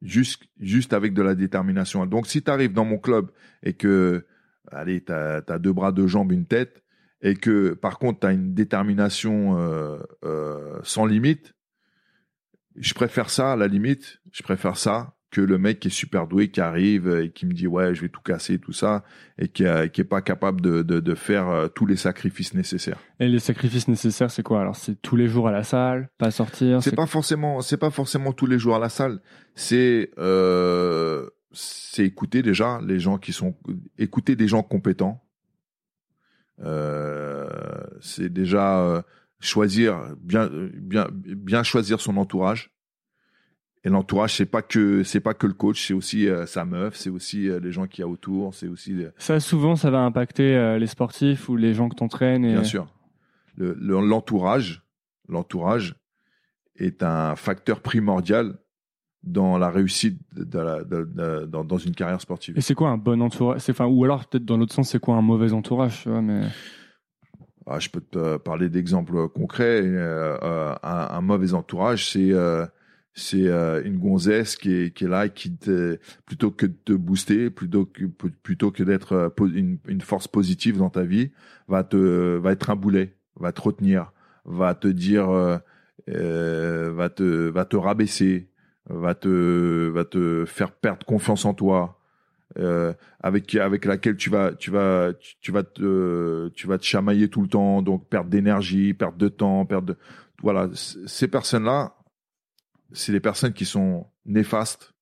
juste 0.01 0.45
juste 0.61 0.93
avec 0.93 1.13
de 1.13 1.23
la 1.23 1.35
détermination. 1.35 2.07
Donc 2.07 2.29
si 2.29 2.43
tu 2.43 2.51
arrives 2.51 2.73
dans 2.73 2.85
mon 2.85 2.99
club 2.99 3.31
et 3.65 3.73
que 3.73 4.25
allez, 4.71 5.03
tu 5.03 5.13
as, 5.13 5.59
deux 5.59 5.73
bras, 5.73 5.91
deux 5.91 6.07
jambes, 6.07 6.31
une 6.31 6.47
tête 6.47 6.85
et 7.21 7.35
que 7.35 7.75
par 7.75 7.99
contre 7.99 8.21
tu 8.21 8.27
as 8.27 8.33
une 8.33 8.55
détermination 8.55 9.59
sans 10.85 11.05
limite, 11.05 11.55
je 12.81 12.95
préfère 12.95 13.31
ça 13.31 13.53
à 13.53 13.57
la 13.57 13.67
limite, 13.67 14.21
je 14.33 14.43
préfère 14.43 14.77
ça 14.77 15.15
que 15.31 15.41
le 15.41 15.59
mec 15.59 15.81
qui 15.81 15.89
est 15.89 15.91
super 15.91 16.27
doué, 16.27 16.51
qui 16.51 16.61
arrive 16.61 17.09
et 17.23 17.31
qui 17.31 17.45
me 17.45 17.53
dit 17.53 17.67
ouais, 17.67 17.95
je 17.95 18.01
vais 18.01 18.09
tout 18.09 18.23
casser, 18.23 18.59
tout 18.59 18.73
ça, 18.73 19.05
et 19.39 19.49
qui, 19.49 19.63
n'est 19.63 19.85
est 19.85 20.09
pas 20.09 20.23
capable 20.23 20.61
de, 20.61 20.83
de, 20.83 21.15
faire 21.15 21.49
euh, 21.49 21.69
tous 21.69 21.85
les 21.85 21.97
sacrifices 21.97 22.55
nécessaires. 22.55 22.99
Et 23.21 23.29
les 23.29 23.39
sacrifices 23.39 23.89
nécessaires, 23.89 24.31
c'est 24.31 24.43
quoi? 24.43 24.61
Alors, 24.61 24.77
c'est 24.77 25.01
tous 25.03 25.17
les 25.17 25.29
jours 25.29 25.49
à 25.49 25.53
la 25.53 25.65
salle, 25.65 26.09
pas 26.17 26.31
sortir. 26.31 26.83
C'est 26.83 26.97
pas 26.97 27.07
forcément, 27.07 27.61
c'est 27.61 27.77
pas 27.77 27.91
forcément 27.91 28.33
tous 28.33 28.47
les 28.47 28.59
jours 28.59 28.77
à 28.77 28.79
la 28.79 28.89
salle. 28.89 29.21
C'est 29.55 30.11
euh, 30.19 31.29
c'est 31.53 32.05
écouter 32.05 32.43
déjà 32.43 32.81
les 32.83 32.99
gens 32.99 33.19
qui 33.19 33.33
sont, 33.33 33.55
écouter 33.99 34.35
des 34.35 34.49
gens 34.49 34.63
compétents. 34.63 35.23
Euh, 36.61 37.49
c'est 38.01 38.33
déjà 38.33 39.05
choisir 39.41 40.15
bien, 40.21 40.51
bien, 40.75 41.07
bien 41.13 41.63
choisir 41.63 42.01
son 42.01 42.17
entourage 42.17 42.73
et 43.85 43.91
l'entourage, 43.91 44.35
c'est 44.35 44.47
pas 44.47 44.63
que 44.63 45.03
c'est 45.05 45.21
pas 45.21 45.35
que 45.35 45.47
le 45.47 45.53
coach, 45.53 45.87
c'est 45.87 45.95
aussi 45.95 46.29
euh, 46.29 46.47
sa 46.47 46.65
meuf, 46.65 46.97
c'est 46.97 47.11
aussi 47.11 47.49
euh, 47.49 47.61
les 47.61 47.71
gens 47.71 47.87
qui 47.87 48.01
y 48.01 48.05
a 48.05 48.09
autour, 48.09 48.55
c'est 48.55 48.67
aussi. 48.67 48.93
Euh, 48.93 49.11
ça 49.19 49.39
souvent, 49.41 49.77
ça 49.77 49.91
va 49.91 50.01
impacter 50.01 50.77
les 50.79 50.87
sportifs 50.87 51.49
ou 51.49 51.57
les 51.57 51.75
gens 51.75 51.89
que 51.89 51.95
t'entraînes. 51.95 52.45
Et... 52.45 52.53
Bien 52.53 52.65
sûr. 52.65 52.89
L'entourage, 53.57 54.83
l'entourage 55.29 55.97
est 56.77 57.03
un 57.03 57.35
facteur 57.35 57.81
primordial 57.81 58.59
dans 59.25 59.59
la 59.59 59.69
réussite 59.69 60.21
de 60.37 60.59
la, 60.59 60.85
dans, 61.47 61.65
dans, 61.65 61.79
une 61.79 61.95
carrière 61.95 62.21
sportive. 62.21 62.57
Et 62.57 62.61
c'est 62.61 62.75
quoi 62.75 62.91
un 62.91 62.99
bon 62.99 63.21
entourage? 63.21 63.63
Enfin, 63.69 63.87
Ou 63.87 64.05
alors, 64.05 64.27
peut-être 64.27 64.45
dans 64.45 64.57
l'autre 64.57 64.75
sens, 64.75 64.91
c'est 64.91 65.01
quoi 65.01 65.17
un 65.17 65.23
mauvais 65.23 65.53
entourage 65.53 66.03
tu 66.03 66.09
vois, 66.09 66.23
mais... 66.23 66.43
Ah, 67.71 67.79
je 67.79 67.91
peux 67.91 68.01
te 68.01 68.39
parler 68.39 68.69
d'exemples 68.69 69.29
concrets. 69.29 69.83
un, 69.87 70.79
un, 70.83 71.21
mauvais 71.21 71.53
entourage, 71.53 72.11
c'est 72.11 72.33
c'est 73.19 73.49
euh, 73.49 73.83
une 73.85 73.99
gonzesse 73.99 74.57
qui 74.57 74.73
est, 74.73 74.91
qui 74.95 75.05
là 75.05 75.29
qui 75.29 75.57
te, 75.57 75.99
plutôt 76.25 76.51
que 76.51 76.67
de 76.67 76.75
te 76.85 76.93
booster 76.93 77.51
plutôt 77.51 77.85
que 77.85 78.05
plutôt 78.05 78.71
que 78.71 78.83
d'être 78.83 79.13
euh, 79.13 79.47
une, 79.89 80.01
force 80.01 80.29
positive 80.29 80.79
dans 80.79 80.91
ta 80.91 81.03
vie 81.03 81.33
va 81.67 81.83
te 81.85 82.37
va 82.37 82.53
être 82.53 82.71
un 82.71 82.77
boulet 82.77 83.17
va 83.37 83.53
te 83.53 83.61
retenir 83.61 84.13
va 84.45 84.75
te 84.75 84.89
dire 84.89 85.29
euh, 85.31 85.59
euh 86.09 86.93
va 86.95 87.11
te 87.11 87.49
va 87.49 87.65
te 87.65 87.77
rabaisser 87.77 88.51
va 88.89 89.15
te 89.15 89.89
va 89.89 90.05
te 90.05 90.45
faire 90.47 90.73
perdre 90.73 91.05
confiance 91.05 91.45
en 91.45 91.55
toi 91.55 91.98
euh, 92.59 92.95
avec 93.21 93.55
avec 93.55 93.85
laquelle 93.85 94.17
tu 94.17 94.31
vas 94.31 94.53
tu 94.53 94.71
vas 94.71 95.13
tu, 95.41 95.53
vas 95.53 95.63
te 95.63 96.49
tu 96.49 96.67
vas 96.67 96.79
te 96.79 96.85
chamailler 96.85 97.29
tout 97.29 97.43
le 97.43 97.49
temps 97.49 97.83
donc 97.83 98.09
perdre 98.09 98.31
d'énergie 98.31 98.95
perdre 98.95 99.19
de 99.19 99.29
temps 99.29 99.67
perdre 99.67 99.89
de 99.89 99.97
voilà 100.41 100.71
ces 100.75 101.29
personnes 101.29 101.65
là 101.65 101.99
c'est 102.93 103.13
des 103.13 103.21
personnes 103.21 103.53
qui 103.53 103.65
sont 103.65 104.07
néfastes. 104.25 104.95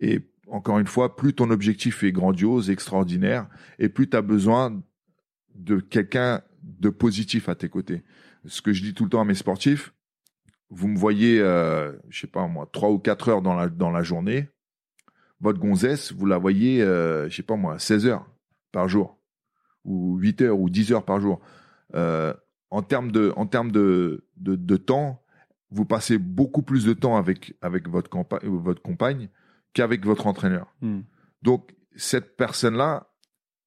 Et 0.00 0.20
encore 0.48 0.78
une 0.78 0.86
fois, 0.86 1.16
plus 1.16 1.34
ton 1.34 1.50
objectif 1.50 2.02
est 2.04 2.12
grandiose, 2.12 2.70
extraordinaire, 2.70 3.48
et 3.78 3.88
plus 3.88 4.08
tu 4.08 4.16
as 4.16 4.22
besoin 4.22 4.82
de 5.54 5.80
quelqu'un 5.80 6.42
de 6.62 6.90
positif 6.90 7.48
à 7.48 7.54
tes 7.54 7.68
côtés. 7.68 8.04
Ce 8.46 8.62
que 8.62 8.72
je 8.72 8.82
dis 8.82 8.94
tout 8.94 9.04
le 9.04 9.10
temps 9.10 9.20
à 9.20 9.24
mes 9.24 9.34
sportifs, 9.34 9.92
vous 10.70 10.88
me 10.88 10.98
voyez, 10.98 11.40
euh, 11.40 11.92
je 12.08 12.20
sais 12.20 12.26
pas 12.26 12.46
moi, 12.46 12.68
trois 12.72 12.90
ou 12.90 12.98
quatre 12.98 13.28
heures 13.28 13.42
dans 13.42 13.54
la, 13.54 13.68
dans 13.68 13.90
la 13.90 14.02
journée, 14.02 14.48
votre 15.40 15.58
gonzesse, 15.58 16.12
vous 16.12 16.26
la 16.26 16.38
voyez, 16.38 16.82
euh, 16.82 17.28
je 17.28 17.36
sais 17.36 17.42
pas 17.42 17.56
moi, 17.56 17.78
16 17.78 18.06
heures 18.06 18.26
par 18.72 18.88
jour, 18.88 19.18
ou 19.84 20.16
8 20.18 20.42
heures, 20.42 20.58
ou 20.58 20.68
10 20.68 20.92
heures 20.92 21.04
par 21.04 21.20
jour. 21.20 21.40
Euh, 21.94 22.34
en 22.70 22.82
termes 22.82 23.12
de, 23.12 23.32
en 23.36 23.46
termes 23.46 23.72
de, 23.72 24.26
de, 24.36 24.56
de 24.56 24.76
temps, 24.76 25.22
vous 25.70 25.84
passez 25.84 26.18
beaucoup 26.18 26.62
plus 26.62 26.84
de 26.84 26.92
temps 26.92 27.16
avec, 27.16 27.54
avec 27.62 27.88
votre, 27.88 28.10
votre 28.44 28.82
compagne 28.82 29.28
qu'avec 29.74 30.04
votre 30.04 30.26
entraîneur. 30.26 30.74
Hmm. 30.80 31.00
Donc, 31.42 31.74
cette 31.96 32.36
personne-là 32.36 33.12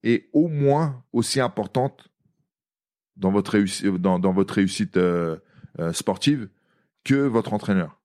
est 0.04 0.30
au 0.34 0.48
moins 0.48 1.04
aussi 1.14 1.40
importante 1.40 2.10
dans 3.16 3.32
votre, 3.32 3.52
réussite, 3.52 3.88
dans, 3.88 4.20
dans 4.20 4.34
votre 4.34 4.56
réussite 4.56 4.98
euh, 4.98 5.38
euh, 5.80 5.94
sportive 5.94 6.50
que 7.04 7.16
votre 7.16 7.54
entraîneur. 7.54 8.00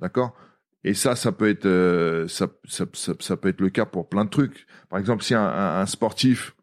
D'accord? 0.00 0.34
Et 0.84 0.94
ça, 0.94 1.16
ça 1.16 1.32
peut 1.32 1.48
être 1.48 1.66
euh, 1.66 2.28
ça, 2.28 2.48
ça, 2.64 3.36
peut 3.36 3.48
être 3.48 3.60
le 3.60 3.70
cas 3.70 3.84
pour 3.84 4.08
plein 4.08 4.24
de 4.24 4.30
trucs. 4.30 4.66
Par 4.88 4.98
exemple, 4.98 5.24
si 5.24 5.34
un, 5.34 5.86
sportif 5.86 6.54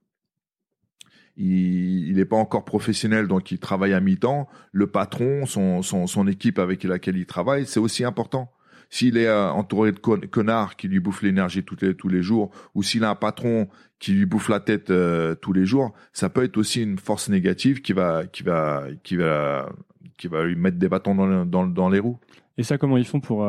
il 1.37 2.15
n'est 2.15 2.25
pas 2.25 2.37
encore 2.37 2.63
professionnel, 2.63 3.27
donc 3.27 3.51
il 3.51 3.59
travaille 3.59 3.93
à 3.93 3.99
mi-temps. 3.99 4.47
Le 4.71 4.87
patron, 4.87 5.45
son, 5.45 5.81
son, 5.81 6.07
son, 6.07 6.27
équipe 6.27 6.59
avec 6.59 6.85
laquelle 6.85 7.17
il 7.17 7.25
travaille, 7.25 7.65
c'est 7.65 7.79
aussi 7.81 8.05
important. 8.05 8.53
S'il 8.89 9.17
est 9.17 9.27
euh, 9.27 9.49
entouré 9.49 9.91
de 9.91 9.99
connards 9.99 10.77
qui 10.77 10.87
lui 10.87 11.01
bouffent 11.01 11.23
l'énergie 11.23 11.65
tous 11.65 11.75
les, 11.81 11.93
tous 11.93 12.07
les 12.07 12.21
jours, 12.21 12.51
ou 12.73 12.83
s'il 12.83 13.03
a 13.03 13.09
un 13.09 13.15
patron 13.15 13.67
qui 13.99 14.13
lui 14.13 14.25
bouffe 14.25 14.47
la 14.47 14.61
tête 14.61 14.91
euh, 14.91 15.35
tous 15.35 15.51
les 15.51 15.65
jours, 15.65 15.93
ça 16.13 16.29
peut 16.29 16.43
être 16.43 16.55
aussi 16.55 16.83
une 16.83 16.99
force 16.99 17.27
négative 17.27 17.81
qui 17.81 17.91
va, 17.91 18.25
qui 18.27 18.43
va, 18.43 18.85
qui 19.03 19.17
va, 19.17 19.69
qui 20.17 20.27
va 20.27 20.45
lui 20.45 20.55
mettre 20.55 20.77
des 20.77 20.87
bâtons 20.87 21.15
dans, 21.15 21.67
dans, 21.67 21.89
les 21.89 21.99
roues. 21.99 22.19
Et 22.57 22.63
ça, 22.63 22.77
comment 22.77 22.95
ils 22.95 23.05
font 23.05 23.19
pour 23.19 23.45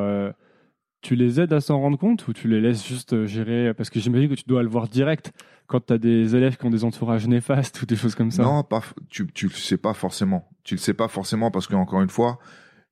tu 1.07 1.14
les 1.14 1.40
aides 1.40 1.52
à 1.52 1.61
s'en 1.61 1.80
rendre 1.80 1.96
compte 1.96 2.26
ou 2.26 2.32
tu 2.32 2.48
les 2.48 2.61
laisses 2.61 2.84
juste 2.84 3.12
euh, 3.12 3.26
gérer 3.26 3.72
Parce 3.74 3.90
que 3.90 4.00
j'imagine 4.00 4.28
que 4.28 4.34
tu 4.34 4.44
dois 4.46 4.62
le 4.62 4.68
voir 4.68 4.88
direct 4.88 5.32
quand 5.68 5.86
tu 5.86 5.92
as 5.92 5.98
des 5.98 6.34
élèves 6.34 6.57
qui 6.57 6.66
ont 6.66 6.70
des 6.70 6.82
entourages 6.82 7.28
néfastes 7.28 7.80
ou 7.80 7.86
des 7.86 7.94
choses 7.94 8.16
comme 8.16 8.32
ça. 8.32 8.42
Non, 8.42 8.66
tu, 9.09 9.26
tu 9.28 9.46
le 9.46 9.52
sais 9.52 9.76
pas 9.76 9.94
forcément. 9.94 10.48
Tu 10.64 10.74
le 10.74 10.80
sais 10.80 10.94
pas 10.94 11.07
forcément 11.07 11.52
parce 11.52 11.68
qu'encore 11.68 12.02
une 12.02 12.11
fois, 12.11 12.40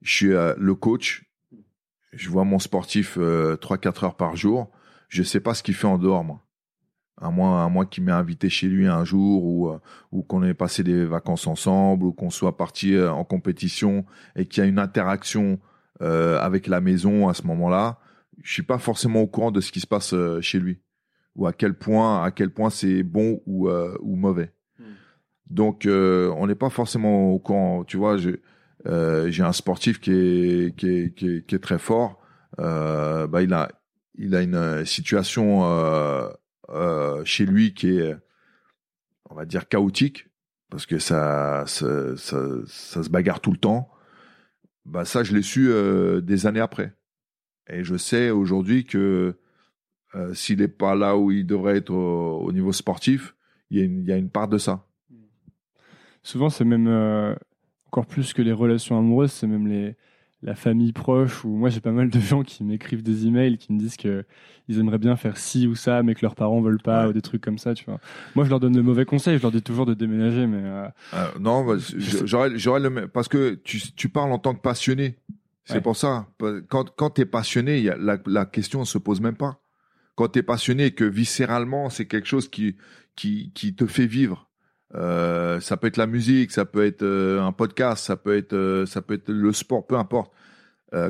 je 0.03 0.13
suis 0.13 0.33
euh, 0.33 0.55
le 0.59 0.77
coach. 0.77 1.25
Je 2.13 2.31
vois 2.31 2.45
mon 2.45 2.61
sportif 2.61 3.19
euh, 3.19 3.57
3-4 3.57 4.05
heures 4.05 4.17
par 4.17 4.37
jour. 4.37 4.71
Je 5.09 5.25
sais 5.25 5.41
pas 5.41 5.55
ce 5.55 5.65
qu'il 5.65 5.75
fait 5.75 5.89
en 5.89 5.99
dehors, 5.99 6.23
moi. 6.23 6.41
À 7.21 7.31
moins, 7.31 7.65
à 7.65 7.69
moins 7.69 7.87
qu'il 7.87 8.05
m'ait 8.05 8.13
invité 8.13 8.49
chez 8.49 8.69
lui 8.69 8.87
un 8.87 9.05
jour 9.05 9.45
ou, 9.45 9.69
euh, 9.71 9.81
ou 10.13 10.23
qu'on 10.23 10.43
ait 10.45 10.55
passé 10.55 10.85
des 10.85 11.05
vacances 11.05 11.49
ensemble 11.49 12.05
ou 12.05 12.13
qu'on 12.13 12.31
soit 12.31 12.57
parti 12.57 12.95
euh, 12.95 13.13
en 13.13 13.25
compétition 13.25 14.05
et 14.37 14.47
qu'il 14.47 14.63
y 14.63 14.67
a 14.67 14.69
une 14.69 14.79
interaction 14.79 15.59
euh, 16.03 16.41
avec 16.41 16.67
la 16.67 16.81
maison 16.81 17.29
à 17.29 17.35
ce 17.35 17.47
moment-là. 17.47 17.99
Je 18.43 18.53
suis 18.53 18.63
pas 18.63 18.79
forcément 18.79 19.21
au 19.21 19.27
courant 19.27 19.51
de 19.51 19.61
ce 19.61 19.73
qui 19.73 19.81
se 19.81 19.87
passe 19.87 20.13
euh, 20.15 20.41
chez 20.41 20.59
lui 20.59 20.81
ou 21.37 21.47
à 21.47 21.53
quel 21.53 21.75
point, 21.75 22.23
à 22.23 22.31
quel 22.31 22.51
point 22.51 22.71
c'est 22.71 23.03
bon 23.03 23.43
ou, 23.47 23.69
euh, 23.69 23.97
ou 24.01 24.17
mauvais. 24.17 24.53
Donc, 25.51 25.85
euh, 25.85 26.33
on 26.37 26.47
n'est 26.47 26.55
pas 26.55 26.71
forcément 26.71 27.31
au 27.31 27.39
courant. 27.39 27.85
Tu 27.85 27.97
vois, 27.97 28.17
j'ai 28.17 28.41
euh, 28.87 29.31
un 29.41 29.53
sportif 29.53 30.01
qui 30.01 30.13
est, 30.13 30.77
qui 30.77 30.89
est, 30.89 31.15
qui 31.15 31.29
est, 31.29 31.47
qui 31.47 31.55
est 31.55 31.63
très 31.63 31.79
fort. 31.79 32.21
Bah, 32.57 33.43
il 33.43 33.53
a, 33.53 33.71
il 34.17 34.35
a 34.35 34.43
une 34.43 34.85
situation 34.87 35.63
chez 37.25 37.47
lui 37.47 37.75
qui 37.75 37.99
est, 37.99 38.17
on 39.29 39.35
va 39.35 39.45
dire, 39.45 39.69
chaotique 39.69 40.29
parce 40.71 40.87
que 40.87 40.99
ça, 40.99 41.65
ça, 41.67 42.17
ça, 42.17 42.39
ça 42.67 43.03
se 43.03 43.11
bagarre 43.11 43.41
tout 43.41 43.53
le 43.53 43.59
temps. 43.59 43.91
Bah, 44.87 45.05
ça, 45.05 45.25
je 45.25 45.35
l'ai 45.35 45.43
su 45.43 45.71
des 46.23 46.47
années 46.47 46.61
après. 46.61 46.95
Et 47.69 47.83
je 47.85 47.97
sais 47.97 48.31
aujourd'hui 48.31 48.85
que 48.85 49.37
euh, 50.15 50.35
s'il 50.35 50.59
n'est 50.59 50.69
pas 50.69 50.95
là 50.95 51.17
où 51.17 51.31
il 51.31 51.47
devrait 51.47 51.79
être 51.79 51.91
au, 51.91 52.39
au 52.41 52.53
niveau 52.53 52.73
sportif, 52.73 53.35
il 53.71 53.79
y, 53.79 53.81
a 53.81 53.85
une, 53.85 54.03
il 54.03 54.09
y 54.09 54.13
a 54.13 54.17
une 54.17 54.31
part 54.31 54.49
de 54.49 54.59
ça. 54.59 54.87
Souvent, 56.23 56.49
c'est 56.51 56.65
même 56.65 56.87
euh, 56.89 57.35
encore 57.87 58.07
plus 58.07 58.33
que 58.33 58.43
les 58.43 58.53
relations 58.53 58.99
amoureuses, 58.99 59.33
c'est 59.33 59.47
même 59.47 59.67
les, 59.67 59.97
la 60.43 60.55
famille 60.55 60.93
proche. 60.93 61.45
Ou 61.45 61.49
moi, 61.49 61.69
j'ai 61.71 61.81
pas 61.81 61.91
mal 61.93 62.09
de 62.11 62.19
gens 62.21 62.43
qui 62.43 62.65
m'écrivent 62.65 63.03
des 63.03 63.27
emails 63.27 63.59
qui 63.59 63.73
me 63.73 63.79
disent 63.79 63.97
que 63.97 64.25
ils 64.69 64.79
aimeraient 64.79 64.99
bien 64.99 65.17
faire 65.17 65.37
ci 65.37 65.67
ou 65.67 65.75
ça, 65.75 66.03
mais 66.03 66.15
que 66.15 66.21
leurs 66.23 66.35
parents 66.35 66.61
veulent 66.63 66.81
pas, 66.81 67.05
Ouais. 67.05 67.11
ou 67.11 67.13
des 67.13 67.21
trucs 67.21 67.43
comme 67.43 67.59
ça. 67.59 67.75
Tu 67.75 67.85
vois. 67.85 68.01
Moi, 68.35 68.45
je 68.47 68.51
leur 68.51 68.61
donne 68.61 68.73
de 68.73 68.81
mauvais 68.81 69.05
conseils. 69.05 69.37
Je 69.37 69.43
leur 69.43 69.53
dis 69.53 69.61
toujours 69.63 69.85
de 69.85 69.93
déménager, 69.95 70.47
mais 70.47 70.63
euh, 70.63 70.89
non, 71.41 71.65
bah, 71.65 71.75
j'aurais, 72.25 72.57
j'aurais 72.59 72.81
le 72.81 72.91
même- 72.91 73.09
parce 73.09 73.29
que 73.29 73.55
tu, 73.65 73.81
tu 73.95 74.09
parles 74.09 74.33
en 74.33 74.39
tant 74.39 74.55
que 74.55 74.61
passionné. 74.63 75.17
C'est 75.65 75.75
Ouais. 75.75 75.81
pour 75.81 75.97
ça. 75.97 76.29
Quand, 76.69 76.91
quand 76.95 77.11
tu 77.11 77.23
es 77.23 77.27
passionné, 77.27 77.79
il 77.79 77.85
y 77.85 77.91
a, 77.91 77.97
la, 77.97 78.19
la 78.27 78.45
question 78.47 78.81
ne 78.81 78.85
se 78.85 78.99
pose 78.99 79.21
même 79.21 79.37
pas. 79.37 79.61
Quand 80.15 80.29
tu 80.29 80.39
es 80.41 80.43
passionné 80.43 80.87
et 80.87 80.91
que 80.95 81.05
viscéralement, 81.05 81.91
c'est 81.91 82.07
quelque 82.07 82.29
chose 82.29 82.49
qui, 82.49 82.77
qui, 83.17 83.51
qui 83.55 83.75
te 83.75 83.87
fait 83.87 84.07
vivre. 84.07 84.51
Euh, 84.95 85.59
ça 85.61 85.77
peut 85.77 85.87
être 85.89 85.97
la 85.97 86.07
musique, 86.07 86.53
ça 86.53 86.65
peut 86.65 86.85
être 86.85 87.03
euh, 87.03 87.43
un 87.43 87.51
podcast, 87.53 88.05
ça 88.05 88.17
peut 88.17 88.37
être, 88.37 88.53
euh, 88.53 88.87
ça 88.87 89.03
peut 89.03 89.15
être 89.15 89.31
le 89.31 89.53
sport, 89.53 89.87
peu 89.87 89.97
importe. 89.97 90.33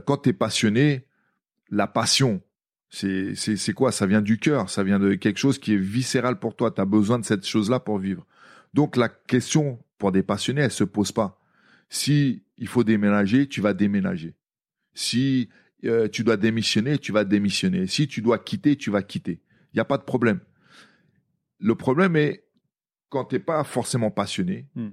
Quand 0.06 0.16
tu 0.16 0.30
es 0.30 0.32
passionné, 0.32 1.04
la 1.68 1.86
passion, 1.86 2.40
c'est, 2.88 3.34
c'est, 3.34 3.56
c'est 3.58 3.74
quoi? 3.74 3.92
Ça 3.92 4.06
vient 4.06 4.22
du 4.22 4.38
cœur, 4.38 4.70
ça 4.70 4.82
vient 4.82 4.98
de 4.98 5.12
quelque 5.12 5.36
chose 5.36 5.58
qui 5.58 5.74
est 5.74 5.78
viscéral 5.78 6.38
pour 6.38 6.56
toi. 6.56 6.70
Tu 6.70 6.80
as 6.80 6.86
besoin 6.86 7.18
de 7.18 7.24
cette 7.26 7.46
chose-là 7.46 7.80
pour 7.80 7.98
vivre. 7.98 8.26
Donc 8.72 8.96
la 8.96 9.10
question 9.10 9.78
pour 9.98 10.10
des 10.10 10.22
passionnés, 10.22 10.62
elle 10.62 10.70
se 10.70 10.84
pose 10.84 11.12
pas. 11.12 11.38
Si 11.90 12.44
il 12.56 12.66
faut 12.66 12.82
déménager, 12.82 13.46
tu 13.46 13.60
vas 13.60 13.74
déménager. 13.74 14.34
Si 14.94 15.48
euh, 15.84 16.08
tu 16.08 16.24
dois 16.24 16.36
démissionner, 16.36 16.98
tu 16.98 17.12
vas 17.12 17.24
démissionner. 17.24 17.86
Si 17.86 18.06
tu 18.08 18.22
dois 18.22 18.38
quitter, 18.38 18.76
tu 18.76 18.90
vas 18.90 19.02
quitter. 19.02 19.40
Il 19.72 19.76
n'y 19.76 19.80
a 19.80 19.84
pas 19.84 19.98
de 19.98 20.04
problème. 20.04 20.40
Le 21.60 21.74
problème 21.74 22.16
est 22.16 22.44
quand 23.10 23.24
t'es 23.24 23.38
pas 23.38 23.62
forcément 23.64 24.10
passionné, 24.10 24.66
Hmm. 24.74 24.90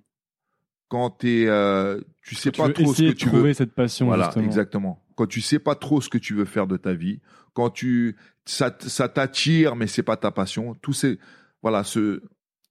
quand 0.89 1.09
t'es, 1.11 1.45
euh, 1.47 2.01
tu 2.21 2.35
sais 2.35 2.51
tu 2.51 2.61
pas 2.61 2.69
trop 2.69 2.93
ce 2.93 3.01
que 3.03 3.07
de 3.07 3.11
tu 3.13 3.25
trouver 3.27 3.43
veux. 3.49 3.53
cette 3.53 3.73
passion. 3.73 4.07
Voilà, 4.07 4.25
justement. 4.25 4.45
exactement. 4.45 5.03
Quand 5.15 5.27
tu 5.27 5.41
sais 5.41 5.59
pas 5.59 5.75
trop 5.75 6.01
ce 6.01 6.09
que 6.09 6.17
tu 6.17 6.33
veux 6.33 6.45
faire 6.45 6.67
de 6.67 6.77
ta 6.77 6.93
vie, 6.93 7.19
quand 7.53 7.69
tu 7.69 8.15
ça, 8.45 8.75
ça 8.81 9.07
t'attire 9.09 9.75
mais 9.75 9.87
c'est 9.87 10.03
pas 10.03 10.17
ta 10.17 10.31
passion, 10.31 10.73
tout 10.75 10.93
ces 10.93 11.19
voilà 11.61 11.83
ce, 11.83 12.21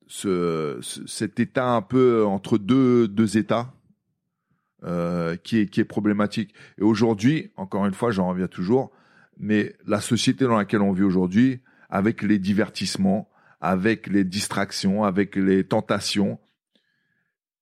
ce 0.07 0.79
ce- 0.81 1.07
cet 1.07 1.39
état 1.41 1.69
un 1.71 1.83
peu 1.83 2.25
entre 2.25 2.59
deux 2.59 3.07
deux 3.09 3.37
états 3.39 3.73
euh, 4.85 5.37
qui 5.37 5.59
est 5.59 5.67
qui 5.67 5.81
est 5.81 5.85
problématique. 5.85 6.55
Et 6.79 6.83
aujourd'hui, 6.83 7.51
encore 7.57 7.87
une 7.87 7.95
fois, 7.95 8.11
j'en 8.11 8.29
reviens 8.29 8.49
toujours, 8.49 8.91
mais 9.39 9.75
la 9.87 10.01
société 10.01 10.45
dans 10.45 10.57
laquelle 10.57 10.83
on 10.83 10.93
vit 10.93 11.03
aujourd'hui, 11.03 11.61
avec 11.89 12.23
les 12.23 12.39
divertissements, 12.39 13.29
avec 13.61 14.07
les 14.07 14.25
distractions, 14.25 15.05
avec 15.05 15.37
les 15.37 15.65
tentations, 15.65 16.39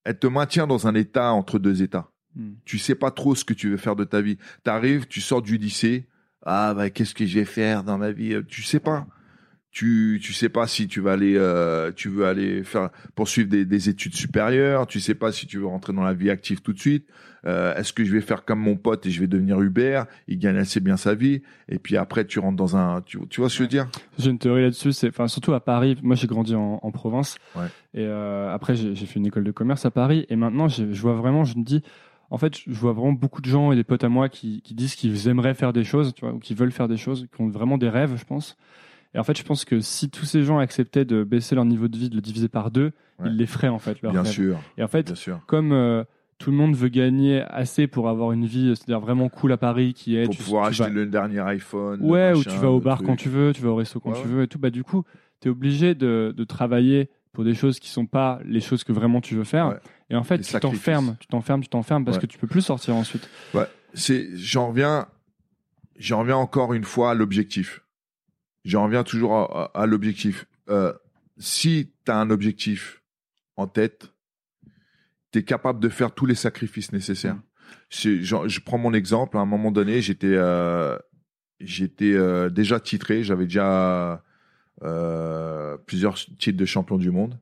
elle 0.05 0.19
te 0.19 0.27
maintient 0.27 0.67
dans 0.67 0.87
un 0.87 0.95
état 0.95 1.33
entre 1.33 1.59
deux 1.59 1.83
états 1.83 2.11
Hmm. 2.39 2.53
tu 2.65 2.79
sais 2.79 2.95
pas 2.95 3.11
trop 3.11 3.35
ce 3.35 3.45
que 3.45 3.55
tu 3.55 3.69
veux 3.69 3.77
faire 3.77 3.97
de 3.97 4.05
ta 4.05 4.21
vie. 4.21 4.39
T'arrives, 4.63 5.07
tu 5.07 5.21
sors 5.21 5.43
du 5.43 5.57
lycée, 5.57 6.07
ah 6.45 6.73
bah 6.73 6.89
qu'est-ce 6.89 7.15
que 7.15 7.27
je 7.27 7.41
vais 7.41 7.45
faire 7.45 7.83
dans 7.83 7.99
ma 7.99 8.13
vie? 8.13 8.37
Tu 8.47 8.63
sais 8.63 8.81
pas. 8.81 9.07
Tu 9.79 10.19
tu 10.21 10.33
sais 10.33 10.49
pas 10.49 10.67
si 10.67 10.89
tu 10.89 11.01
vas 11.01 11.13
aller 11.13 11.37
euh, 11.37 11.93
tu 11.95 12.09
veux 12.09 12.27
aller 12.27 12.65
faire 12.65 12.91
poursuivre 13.15 13.49
des, 13.49 13.65
des 13.65 13.89
études 13.89 14.17
supérieures. 14.17 14.89
Tu 14.89 14.99
sais 14.99 15.15
pas 15.15 15.31
si 15.31 15.47
tu 15.47 15.59
veux 15.59 15.67
rentrer 15.67 15.93
dans 15.93 16.03
la 16.03 16.15
vie 16.15 16.31
active 16.31 16.63
tout 16.63 16.73
de 16.73 16.81
suite. 16.81 17.07
Euh, 17.47 17.77
Est-ce 17.77 17.93
que 17.93 18.03
je 18.05 18.13
vais 18.13 18.21
faire 18.21 18.45
comme 18.45 18.59
mon 18.59 18.75
pote 18.75 19.07
et 19.07 19.13
je 19.13 19.21
vais 19.21 19.29
devenir 19.29 19.61
Uber 19.61 20.03
Il 20.27 20.41
gagne 20.41 20.57
assez 20.57 20.81
bien 20.81 20.97
sa 20.97 21.15
vie. 21.15 21.43
Et 21.69 21.79
puis 21.79 21.97
après 21.97 22.25
tu 22.25 22.41
rentres 22.41 22.57
dans 22.57 22.77
un 22.77 23.03
tu, 23.03 23.21
tu 23.29 23.41
vois 23.41 23.49
ce 23.49 23.55
que 23.55 23.59
je 23.59 23.63
veux 23.63 23.69
dire? 23.69 23.89
J'ai 24.19 24.31
une 24.31 24.41
théorie 24.41 24.63
là-dessus, 24.63 24.93
c'est, 24.93 25.11
enfin, 25.11 25.29
surtout 25.29 25.53
à 25.53 25.61
Paris. 25.61 25.97
Moi, 26.03 26.17
j'ai 26.17 26.27
grandi 26.27 26.57
en, 26.57 26.81
en 26.83 26.91
province. 26.91 27.37
Ouais. 27.55 27.67
Et 27.95 28.05
euh, 28.05 28.53
après, 28.53 28.75
j'ai, 28.75 28.97
fait 28.97 29.21
une 29.21 29.27
école 29.27 29.45
de 29.45 29.53
commerce 29.53 29.87
à 29.87 29.93
Paris. 29.93 30.27
Et 30.29 30.35
maintenant, 30.35 30.67
je 30.67 30.83
vois 31.01 31.15
vraiment, 31.15 31.45
je 31.45 31.57
me 31.57 31.63
dis, 31.63 31.85
en 32.31 32.39
fait, 32.39 32.57
je 32.67 32.75
vois 32.75 32.95
vraiment 32.95 33.13
beaucoup 33.13 33.41
de 33.41 33.49
gens 33.49 33.71
et 33.71 33.77
des 33.77 33.85
potes 33.85 34.03
à 34.03 34.09
moi 34.09 34.29
qui, 34.29 34.61
qui 34.63 34.75
disent 34.75 34.97
qu'ils 34.97 35.29
aimeraient 35.29 35.55
faire 35.55 35.73
des 35.73 35.85
choses, 35.85 36.15
tu 36.15 36.25
vois, 36.25 36.35
ou 36.35 36.41
qui 36.41 36.55
veulent 36.55 36.73
faire 36.73 36.89
des 36.89 36.97
choses, 36.97 37.29
qui 37.33 37.41
ont 37.41 37.49
vraiment 37.49 37.79
des 37.79 37.89
rêves, 37.89 38.17
je 38.17 38.25
pense. 38.25 38.57
Et 39.15 39.19
en 39.19 39.25
fait, 39.25 39.37
je 39.39 39.43
pense 39.43 39.65
que 39.65 39.81
si 39.81 40.11
tous 40.11 40.25
ces 40.27 40.43
gens 40.45 40.59
acceptaient 40.59 41.05
de 41.05 41.25
baisser 41.25 41.55
leur 41.55 41.65
niveau 41.65 41.89
de 41.89 41.97
vie, 41.97 42.11
de 42.11 42.15
le 42.15 42.21
diviser 42.21 42.49
par 42.49 42.71
deux, 42.71 42.93
Ouais. 43.19 43.27
ils 43.31 43.37
les 43.37 43.47
feraient, 43.47 43.69
en 43.69 43.79
fait, 43.79 44.01
leur 44.03 44.13
Bien 44.13 44.23
rêve. 44.23 44.31
sûr, 44.33 44.61
Et 44.77 44.83
en 44.83 44.89
fait, 44.89 45.07
bien 45.07 45.15
sûr. 45.17 45.41
comme 45.47 45.73
euh, 45.73 46.05
tout 46.39 46.51
le 46.53 46.57
monde 46.57 46.77
veut 46.77 46.89
gagner 46.89 47.43
assez 47.49 47.87
pour 47.89 48.09
avoir 48.09 48.31
une 48.33 48.47
vie, 48.47 48.75
c'est-à-dire 48.77 49.01
vraiment 49.01 49.29
cool 49.29 49.51
à 49.53 49.57
Paris, 49.57 49.93
qui 49.95 50.17
est 50.17 50.27
Pour 50.27 50.37
tu- 50.37 50.43
pouvoir 50.45 50.65
tu 50.67 50.69
acheter 50.83 50.85
vas- 50.85 50.91
le 50.91 51.07
dernier 51.07 51.41
iPhone. 51.41 52.01
Ouais, 52.01 52.33
machin, 52.35 52.51
tu 52.51 52.57
vas 52.59 52.71
au 52.71 52.81
bar 52.81 52.99
truc. 52.99 53.09
quand 53.09 53.17
tu 53.17 53.29
veux, 53.29 53.53
tu 53.53 53.63
vas 53.63 53.71
au 53.71 53.75
resto 53.77 53.99
quand 53.99 54.11
Ouais, 54.11 54.21
tu 54.23 54.29
ouais. 54.29 54.35
veux 54.35 54.43
et 54.45 54.47
tout. 54.47 54.59
Bah, 54.61 54.71
du 54.71 54.85
coup, 54.85 55.03
tu 55.41 55.49
es 55.49 55.51
obligé 55.51 55.95
de, 55.97 56.33
de 56.37 56.45
travailler 56.45 57.09
pour 57.33 57.43
des 57.45 57.55
choses 57.55 57.81
qui 57.81 57.89
sont 57.89 58.07
pas 58.07 58.39
les 58.45 58.61
choses 58.61 58.85
que 58.85 58.93
vraiment 58.93 59.21
tu 59.21 59.35
veux 59.35 59.43
faire. 59.45 59.79
Et 60.11 60.15
en 60.17 60.23
fait, 60.23 60.39
tu 60.41 60.53
t'enfermes, 60.61 61.17
tu 61.19 61.27
t'enfermes, 61.27 61.63
tu 61.63 61.69
t'enfermes 61.69 62.05
parce 62.05 62.19
que 62.19 62.27
tu 62.27 62.39
peux 62.39 62.47
plus 62.47 62.63
sortir 62.63 62.95
ensuite. 62.95 63.29
Ouais, 63.55 63.67
c'est, 63.95 64.29
j'en 64.37 64.69
reviens, 64.69 65.07
j'en 65.99 66.21
reviens 66.21 66.37
encore 66.37 66.73
une 66.73 66.85
fois 66.85 67.11
à 67.11 67.15
l'objectif. 67.15 67.83
J'en 68.65 68.85
reviens 68.85 69.05
toujours 69.05 69.35
à, 69.37 69.71
à- 69.75 69.83
à 69.83 69.87
l'objectif. 69.87 70.47
Euh, 70.69 70.93
si 71.39 71.93
tu 72.05 72.11
as 72.13 72.17
un 72.19 72.31
objectif 72.31 73.03
en 73.57 73.67
tête, 73.67 74.13
tu 75.33 75.39
es 75.41 75.43
capable 75.45 75.81
de 75.81 75.89
faire 75.89 76.13
tous 76.13 76.27
les 76.27 76.35
sacrifices 76.35 76.93
nécessaires. 76.93 77.37
Mm. 77.37 78.21
Genre, 78.23 78.49
je 78.49 78.61
prends 78.61 78.79
mon 78.79 78.93
exemple. 78.95 79.37
À 79.37 79.41
un 79.41 79.47
moment 79.47 79.71
donné, 79.71 80.01
j'étais, 80.01 80.35
euh, 80.35 80.99
j'étais 81.61 82.13
euh, 82.15 82.49
déjà 82.51 82.81
titré. 82.81 83.23
J'avais 83.23 83.45
déjà 83.45 84.23
plusieurs 85.87 86.15
titres 86.15 86.57
de 86.59 86.65
champion 86.65 86.99
du 86.99 87.11
monde. 87.11 87.39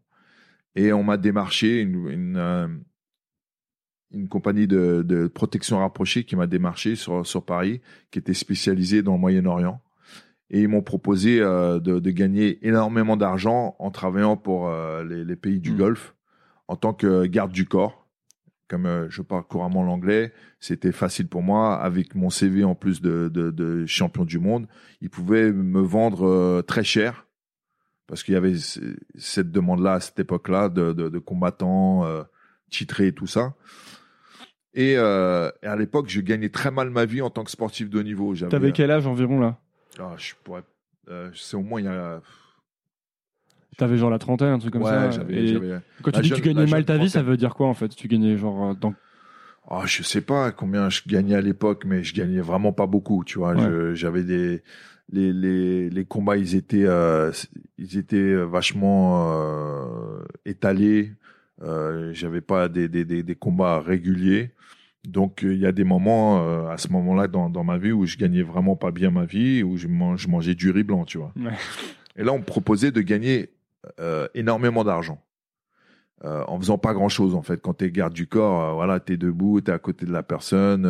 Et 0.74 0.92
on 0.92 1.02
m'a 1.02 1.16
démarché 1.18 1.80
une, 1.80 2.08
une, 2.08 2.84
une 4.10 4.28
compagnie 4.28 4.66
de, 4.66 5.02
de 5.02 5.26
protection 5.26 5.78
rapprochée 5.78 6.24
qui 6.24 6.34
m'a 6.36 6.46
démarché 6.46 6.96
sur, 6.96 7.26
sur 7.26 7.44
Paris, 7.44 7.80
qui 8.10 8.18
était 8.18 8.34
spécialisée 8.34 9.02
dans 9.02 9.14
le 9.14 9.18
Moyen-Orient. 9.20 9.82
Et 10.50 10.60
ils 10.62 10.68
m'ont 10.68 10.82
proposé 10.82 11.40
euh, 11.40 11.80
de, 11.80 11.98
de 11.98 12.10
gagner 12.10 12.64
énormément 12.66 13.16
d'argent 13.16 13.74
en 13.80 13.90
travaillant 13.90 14.36
pour 14.36 14.68
euh, 14.68 15.02
les, 15.04 15.24
les 15.24 15.36
pays 15.36 15.58
du 15.58 15.72
Mm. 15.72 15.76
Golfe 15.76 16.14
en 16.68 16.76
tant 16.76 16.92
que 16.92 17.26
garde 17.26 17.50
du 17.50 17.66
corps. 17.66 18.06
Comme 18.68 18.86
euh, 18.86 19.06
je 19.10 19.22
parle 19.22 19.44
couramment 19.44 19.82
l'anglais, 19.82 20.32
c'était 20.60 20.92
facile 20.92 21.28
pour 21.28 21.42
moi. 21.42 21.76
Avec 21.76 22.14
mon 22.14 22.30
CV 22.30 22.64
en 22.64 22.74
plus 22.74 23.00
de, 23.00 23.28
de, 23.28 23.50
de 23.50 23.86
champion 23.86 24.24
du 24.24 24.38
monde, 24.38 24.66
ils 25.00 25.10
pouvaient 25.10 25.52
me 25.52 25.80
vendre 25.80 26.62
très 26.62 26.84
cher 26.84 27.26
parce 28.06 28.22
qu'il 28.22 28.34
y 28.34 28.36
avait 28.36 28.54
cette 29.16 29.50
demande-là 29.50 29.94
à 29.94 30.00
cette 30.00 30.18
époque-là 30.20 30.68
de, 30.68 31.18
combattants 31.18 32.04
titrés 32.70 33.08
et 33.08 33.12
tout 33.12 33.26
ça. 33.26 33.54
Et, 34.74 34.92
et 34.92 34.96
à 34.96 35.76
l'époque, 35.76 36.08
je 36.08 36.20
gagnais 36.20 36.50
très 36.50 36.70
mal 36.70 36.90
ma 36.90 37.04
vie 37.04 37.20
en 37.20 37.30
tant 37.30 37.42
que 37.42 37.50
sportif 37.50 37.90
de 37.90 37.98
haut 37.98 38.04
niveau. 38.04 38.34
T'avais 38.34 38.70
quel 38.70 38.92
âge 38.92 39.08
environ 39.08 39.40
là? 39.40 39.58
Ah, 40.00 40.14
je 40.16 40.32
pourrais, 40.44 40.62
euh, 41.08 41.30
c'est 41.34 41.56
au 41.56 41.62
moins 41.62 41.80
il 41.80 41.84
y 41.84 41.88
a. 41.88 42.20
T'avais 43.76 43.98
genre 43.98 44.10
la 44.10 44.18
trentaine, 44.18 44.48
un 44.48 44.58
truc 44.58 44.72
comme 44.72 44.82
ouais, 44.82 44.88
ça. 44.90 45.10
j'avais, 45.10 45.34
Et 45.34 45.46
j'avais- 45.48 45.80
quand 46.02 46.10
tu 46.10 46.16
la 46.16 46.22
dis 46.22 46.28
jeune- 46.28 46.38
que 46.38 46.42
tu 46.42 46.54
gagnais 46.54 46.70
mal 46.70 46.84
ta 46.86 46.96
vie, 46.96 47.10
ça 47.10 47.22
veut 47.22 47.36
dire 47.36 47.54
quoi 47.54 47.66
en 47.68 47.74
fait 47.74 47.88
Tu 47.88 48.08
gagnais 48.08 48.36
genre 48.38 48.70
euh, 48.70 48.74
dans 48.74 48.94
Oh, 49.68 49.82
je 49.84 50.02
sais 50.04 50.20
pas 50.20 50.52
combien 50.52 50.88
je 50.88 51.02
gagnais 51.06 51.34
à 51.34 51.40
l'époque, 51.40 51.84
mais 51.84 52.02
je 52.04 52.14
gagnais 52.14 52.40
vraiment 52.40 52.72
pas 52.72 52.86
beaucoup, 52.86 53.24
tu 53.24 53.38
vois. 53.38 53.54
Ouais. 53.54 53.62
Je- 53.64 53.94
J'avais 53.94 54.22
des 54.22 54.62
les, 55.12 55.32
les 55.32 55.90
les 55.90 56.04
combats, 56.04 56.36
ils 56.36 56.54
étaient 56.54 56.86
euh, 56.86 57.32
ils 57.76 57.98
étaient 57.98 58.34
vachement 58.36 59.32
euh, 59.32 60.24
étalés. 60.46 61.12
Euh, 61.62 62.12
J'avais 62.14 62.40
pas 62.40 62.68
des, 62.68 62.88
des 62.88 63.04
des 63.04 63.22
des 63.22 63.34
combats 63.34 63.80
réguliers. 63.80 64.52
Donc 65.06 65.44
euh, 65.44 65.54
il 65.54 65.60
y 65.60 65.66
a 65.66 65.72
des 65.72 65.84
moments 65.84 66.42
euh, 66.46 66.68
à 66.68 66.76
ce 66.78 66.88
moment-là 66.88 67.28
dans 67.28 67.48
dans 67.48 67.64
ma 67.64 67.78
vie 67.78 67.92
où 67.92 68.04
je 68.06 68.16
gagnais 68.16 68.42
vraiment 68.42 68.76
pas 68.76 68.90
bien 68.90 69.10
ma 69.10 69.24
vie, 69.24 69.62
où 69.62 69.76
je, 69.76 69.86
mange, 69.88 70.20
je 70.22 70.28
mangeais 70.28 70.54
du 70.54 70.70
riz 70.70 70.82
blanc, 70.82 71.04
tu 71.04 71.18
vois. 71.18 71.32
Ouais. 71.36 71.52
Et 72.16 72.24
là, 72.24 72.32
on 72.32 72.38
me 72.38 72.44
proposait 72.44 72.90
de 72.90 73.00
gagner 73.02 73.50
euh, 74.00 74.26
énormément 74.34 74.82
d'argent. 74.84 75.22
Euh, 76.24 76.42
en 76.48 76.58
faisant 76.58 76.78
pas 76.78 76.94
grand 76.94 77.10
chose 77.10 77.34
en 77.34 77.42
fait 77.42 77.60
quand 77.60 77.74
t'es 77.74 77.90
garde 77.90 78.14
du 78.14 78.26
corps 78.26 78.74
voilà 78.74 79.00
t'es 79.00 79.18
debout 79.18 79.60
t'es 79.60 79.70
à 79.70 79.78
côté 79.78 80.06
de 80.06 80.12
la 80.12 80.22
personne 80.22 80.88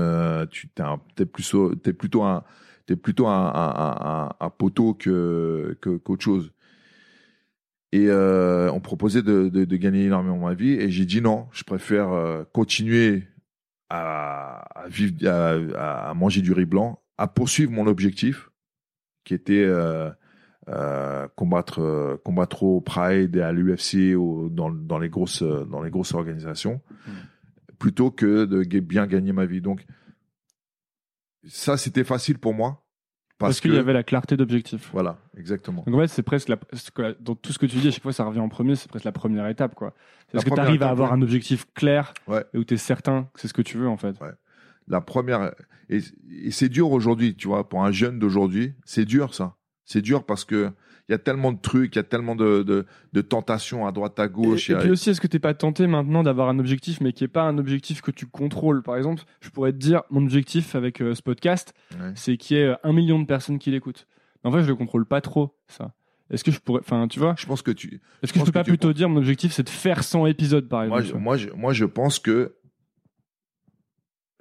tu 0.52 0.68
t'es 0.68 0.84
un- 0.84 1.00
t'es 1.16 1.26
plus 1.26 1.52
au- 1.52 1.74
t'es 1.74 1.92
plutôt 1.92 2.22
un 2.22 2.44
t'es 2.86 2.94
plutôt 2.94 3.26
un, 3.26 3.32
un, 3.46 3.74
un, 3.74 3.96
un- 4.06 4.32
un 4.38 4.50
poteau 4.50 4.94
que 4.94 5.76
qu'autre 5.82 6.22
chose 6.22 6.52
et 7.90 8.08
on 8.08 8.78
proposait 8.80 9.22
de, 9.22 9.48
de, 9.48 9.64
de 9.64 9.76
gagner 9.76 10.04
énormément 10.04 10.38
ma 10.46 10.54
vie 10.54 10.74
et 10.74 10.90
j'ai 10.92 11.06
dit 11.06 11.20
non 11.20 11.48
je 11.50 11.64
préfère 11.64 12.44
continuer 12.52 13.24
à, 13.88 14.82
à 14.84 14.88
vivre 14.88 15.28
à, 15.28 16.10
à 16.10 16.14
manger 16.14 16.42
du 16.42 16.52
riz 16.52 16.66
blanc 16.66 17.00
à 17.18 17.28
poursuivre 17.28 17.72
mon 17.72 17.86
objectif 17.86 18.50
qui 19.24 19.34
était 19.34 19.64
euh, 19.64 20.10
euh, 20.68 21.28
combattre 21.36 21.80
euh, 21.80 22.16
combattre 22.24 22.64
au 22.64 22.80
Pride 22.80 23.36
et 23.36 23.42
à 23.42 23.52
l'UFC 23.52 24.16
ou 24.16 24.48
dans 24.50 24.70
dans 24.70 24.98
les 24.98 25.08
grosses 25.08 25.42
euh, 25.42 25.64
dans 25.64 25.80
les 25.80 25.90
grosses 25.90 26.14
organisations 26.14 26.80
plutôt 27.78 28.10
que 28.10 28.46
de 28.46 28.80
bien 28.80 29.06
gagner 29.06 29.32
ma 29.32 29.46
vie. 29.46 29.60
Donc 29.60 29.84
ça 31.46 31.76
c'était 31.76 32.04
facile 32.04 32.38
pour 32.38 32.52
moi 32.52 32.85
Parce, 33.38 33.50
parce, 33.50 33.60
qu'il 33.60 33.72
que 33.72 33.76
y 33.76 33.78
avait 33.78 33.92
la 33.92 34.02
clarté 34.02 34.36
d'objectif. 34.36 34.88
voilà 34.92 35.18
exactement 35.36 35.84
Donc 35.86 35.94
en 35.96 36.00
fait, 36.00 36.08
c'est 36.08 36.22
presque 36.22 36.48
la, 36.48 36.56
dans 37.20 37.34
tout 37.34 37.52
ce 37.52 37.58
que 37.58 37.66
tu 37.66 37.76
dis, 37.76 37.88
à 37.88 37.90
chaque 37.90 38.02
fois 38.02 38.12
ça 38.14 38.24
revient 38.24 38.40
en 38.40 38.48
premier, 38.48 38.76
c'est 38.76 38.88
presque 38.88 39.04
la 39.04 39.12
première 39.12 39.46
étape 39.48 39.74
quoi. 39.74 39.92
Est-ce 40.32 40.44
que 40.44 40.54
tu 40.54 40.58
arrives 40.60 40.82
à 40.82 40.88
avoir 40.88 41.12
un 41.12 41.20
objectif 41.22 41.66
clair 41.74 42.14
Ouais. 42.26 42.44
et 42.54 42.58
où 42.58 42.64
tu 42.64 42.74
es 42.74 42.78
certain 42.78 43.28
que 43.34 43.40
c'est 43.40 43.48
ce 43.48 43.54
que 43.54 43.62
tu 43.62 43.76
veux 43.76 43.88
en 43.88 43.96
fait. 43.98 44.18
Ouais. 44.20 44.30
la 44.88 45.00
première 45.02 45.52
et, 45.90 46.00
et 46.44 46.50
c'est 46.50 46.68
dur 46.70 46.90
aujourd'hui 46.92 47.36
tu 47.36 47.46
vois 47.48 47.68
pour 47.68 47.84
un 47.84 47.92
jeune 47.92 48.18
d'aujourd'hui 48.18 48.74
c'est 48.84 49.04
dur 49.04 49.34
ça 49.34 49.56
c'est 49.84 50.00
dur 50.02 50.24
parce 50.24 50.44
que 50.44 50.72
il 51.08 51.12
y 51.12 51.14
a 51.14 51.18
tellement 51.18 51.52
de 51.52 51.60
trucs 51.60 51.94
il 51.94 51.98
y 51.98 52.00
a 52.00 52.02
tellement 52.04 52.34
de, 52.34 52.62
de, 52.64 52.84
de 53.12 53.20
tentations 53.20 53.86
à 53.86 53.92
droite 53.92 54.18
à 54.18 54.26
gauche 54.28 54.70
et 54.70 54.76
puis 54.76 54.90
aussi, 54.90 55.10
est-ce 55.10 55.20
que 55.20 55.26
t'es 55.28 55.38
pas 55.38 55.54
tenté 55.54 55.86
maintenant 55.86 56.22
d'avoir 56.24 56.48
un 56.48 56.58
objectif, 56.58 57.00
mais 57.00 57.12
qui 57.12 57.22
est 57.24 57.28
pas 57.28 57.42
un 57.44 57.58
objectif 57.58 58.00
que 58.02 58.10
tu 58.10 58.26
contrôles? 58.26 58.82
Par 58.82 58.96
exemple, 58.96 59.22
je 59.40 59.50
pourrais 59.50 59.72
te 59.72 59.78
dire, 59.78 60.02
mon 60.10 60.22
objectif 60.24 60.74
avec 60.74 61.00
euh, 61.00 61.14
ce 61.14 61.22
podcast, 61.22 61.74
Ouais. 61.92 62.12
c'est 62.16 62.36
qu'il 62.36 62.56
y 62.56 62.60
ait 62.60 62.64
euh, 62.66 62.74
un 62.82 62.92
million 62.92 63.18
de 63.20 63.24
personnes 63.26 63.58
qui 63.58 63.70
l'écoutent. 63.70 64.06
Mais 64.44 64.50
En 64.50 64.52
fait, 64.52 64.62
je 64.62 64.66
le 64.68 64.74
contrôle 64.74 65.06
pas 65.06 65.20
trop, 65.20 65.56
ça. 65.68 65.94
Est-ce 66.30 66.42
que 66.42 66.50
je 66.50 66.58
pourrais, 66.58 66.80
enfin, 66.80 67.06
tu 67.06 67.20
vois, 67.20 67.36
je 67.38 67.46
pense 67.46 67.62
que 67.62 67.70
tu 67.70 68.00
est-ce 68.22 68.32
que 68.32 68.40
je 68.40 68.44
peux 68.44 68.50
pas 68.50 68.64
plutôt 68.64 68.92
dire 68.92 69.08
mon 69.08 69.18
objectif, 69.18 69.52
c'est 69.52 69.62
de 69.62 69.68
faire 69.68 70.02
100 70.02 70.26
épisodes, 70.26 70.68
par 70.68 70.84
Moi, 70.86 70.98
exemple? 71.02 71.18
je, 71.18 71.22
moi, 71.22 71.36
je, 71.36 71.48
moi, 71.50 71.72
je 71.72 71.84
pense 71.84 72.18
que 72.18 72.56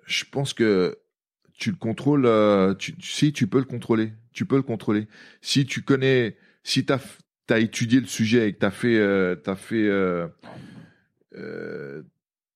je 0.05 0.23
pense 0.31 0.53
que 0.53 0.97
tu 1.53 1.69
le 1.71 1.77
contrôles. 1.77 2.25
euh, 2.25 2.73
tu- 2.73 2.95
si 3.01 3.33
tu 3.33 3.47
peux 3.47 3.59
le 3.59 3.65
contrôler, 3.65 4.13
tu 4.33 4.45
peux 4.45 4.55
le 4.57 4.61
contrôler. 4.63 5.07
Si 5.41 5.65
tu 5.65 5.83
connais, 5.83 6.37
si 6.65 6.83
t'as 6.83 6.99
as 7.49 7.59
étudié 7.59 8.01
le 8.01 8.07
sujet 8.07 8.49
et 8.49 8.53
que 8.53 8.57
t'as 8.59 8.71
fait, 8.71 8.97
euh, 8.97 9.35
t'as 9.35 9.55
fait, 9.55 9.87
euh, 9.87 10.27
euh, 11.37 12.01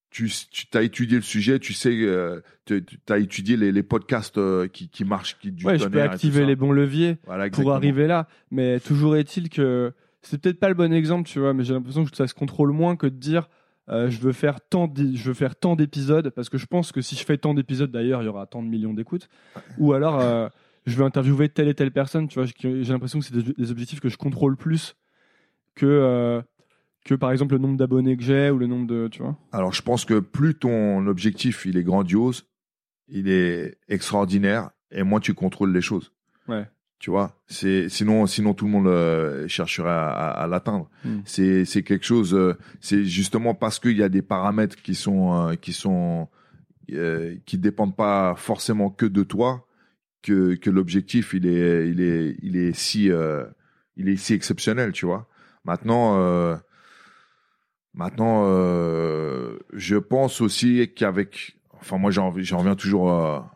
tu, 0.09 0.27
tu 0.27 0.65
as 0.73 0.81
étudié 0.81 1.15
le 1.17 1.21
sujet, 1.23 1.59
tu 1.59 1.73
sais, 1.73 1.95
euh, 2.01 2.41
tu 2.65 2.83
as 3.07 3.19
étudié 3.19 3.55
les, 3.55 3.71
les 3.71 3.83
podcasts 3.83 4.39
euh, 4.39 4.67
qui, 4.67 4.89
qui 4.89 5.05
marchent, 5.05 5.37
qui 5.39 5.51
du 5.51 5.63
Ouais, 5.63 5.77
je 5.77 5.87
peux 5.87 6.01
activer 6.01 6.45
les 6.45 6.55
bons 6.55 6.71
leviers. 6.71 7.19
Voilà, 7.27 7.49
pour 7.49 7.71
arriver 7.71 8.07
là. 8.07 8.27
Mais 8.49 8.79
toujours 8.79 9.15
est-il 9.15 9.49
que 9.49 9.93
c'est 10.23 10.41
peut-être 10.41 10.59
pas 10.59 10.69
le 10.69 10.73
bon 10.73 10.91
exemple, 10.91 11.29
tu 11.29 11.39
vois, 11.39 11.53
mais 11.53 11.63
j'ai 11.63 11.75
l'impression 11.75 12.03
que 12.03 12.15
ça 12.17 12.27
se 12.27 12.33
contrôle 12.33 12.71
moins 12.71 12.95
que 12.95 13.05
de 13.05 13.15
dire 13.15 13.47
euh, 13.89 14.09
je 14.09 14.19
veux 14.19 14.33
faire 14.33 14.59
tant 14.61 14.91
je 14.95 15.23
veux 15.23 15.33
faire 15.33 15.55
tant 15.55 15.75
d'épisodes 15.75 16.29
parce 16.31 16.49
que 16.49 16.57
je 16.57 16.65
pense 16.65 16.91
que 16.91 17.01
si 17.01 17.15
je 17.15 17.23
fais 17.23 17.37
tant 17.37 17.53
d'épisodes 17.53 17.91
d'ailleurs, 17.91 18.23
il 18.23 18.25
y 18.25 18.29
aura 18.29 18.47
tant 18.47 18.63
de 18.63 18.67
millions 18.67 18.93
d'écoutes 18.93 19.29
ou 19.77 19.93
alors 19.93 20.19
euh, 20.19 20.47
je 20.89 20.97
vais 20.97 21.03
interviewer 21.05 21.49
telle 21.49 21.67
et 21.67 21.73
telle 21.73 21.91
personne, 21.91 22.27
tu 22.27 22.39
vois, 22.39 22.47
j'ai 22.59 22.83
l'impression 22.91 23.19
que 23.19 23.25
c'est 23.25 23.33
des, 23.35 23.53
des 23.53 23.71
objectifs 23.71 23.99
que 23.99 24.09
je 24.09 24.17
contrôle 24.17 24.57
plus 24.57 24.95
que 25.75 25.85
euh, 25.85 26.41
que 27.05 27.15
par 27.15 27.31
exemple 27.31 27.53
le 27.55 27.59
nombre 27.59 27.77
d'abonnés 27.77 28.17
que 28.17 28.23
j'ai 28.23 28.49
ou 28.51 28.57
le 28.57 28.67
nombre 28.67 28.87
de, 28.87 29.07
tu 29.07 29.21
vois. 29.23 29.37
Alors, 29.51 29.73
je 29.73 29.81
pense 29.81 30.03
que 30.05 30.19
plus 30.19 30.55
ton 30.55 31.07
objectif 31.07 31.65
il 31.65 31.77
est 31.77 31.83
grandiose, 31.83 32.45
il 33.07 33.29
est 33.29 33.77
extraordinaire, 33.87 34.69
et 34.91 35.03
moins 35.03 35.19
tu 35.19 35.33
contrôles 35.33 35.71
les 35.73 35.81
choses. 35.81 36.11
Ouais. 36.47 36.65
Tu 36.99 37.09
vois, 37.11 37.37
c'est 37.47 37.87
sinon 37.87 38.27
sinon 38.27 38.53
tout 38.53 38.65
le 38.65 38.71
monde 38.71 38.87
euh, 38.87 39.47
chercherait 39.47 39.89
à, 39.89 40.09
à- 40.09 40.31
à 40.43 40.47
l'atteindre. 40.47 40.89
Mm. 41.05 41.19
C'est 41.23 41.63
c'est 41.63 41.81
quelque 41.83 42.05
chose. 42.05 42.33
euh, 42.35 42.57
c'est 42.81 43.05
justement 43.05 43.53
parce 43.55 43.79
qu'il 43.79 43.95
y 43.97 44.03
a 44.03 44.09
des 44.09 44.21
paramètres 44.21 44.75
qui 44.81 44.95
sont 44.95 45.33
euh, 45.49 45.55
qui 45.55 45.71
sont 45.71 46.27
qui 47.45 47.57
dépendent 47.59 47.95
pas 47.95 48.33
forcément 48.35 48.89
que 48.89 49.05
de 49.05 49.21
toi 49.23 49.65
que 50.21 50.55
que 50.55 50.69
l'objectif 50.69 51.33
il 51.33 51.45
est 51.47 51.89
il 51.89 52.01
est 52.01 52.35
il 52.41 52.57
est 52.57 52.73
si 52.73 53.11
euh, 53.11 53.45
il 53.95 54.09
est 54.09 54.15
si 54.17 54.33
exceptionnel. 54.33 54.91
Tu 54.91 55.05
vois. 55.05 55.27
Maintenant. 55.65 56.19
euh, 56.19 56.55
Maintenant, 57.95 58.43
euh, 58.45 59.57
je 59.73 59.95
pense 59.97 60.41
aussi 60.41 60.93
qu'avec, 60.95 61.57
enfin 61.73 61.97
moi 61.97 62.11
j'en 62.11 62.29
reviens 62.29 62.75
toujours 62.75 63.11
à 63.11 63.51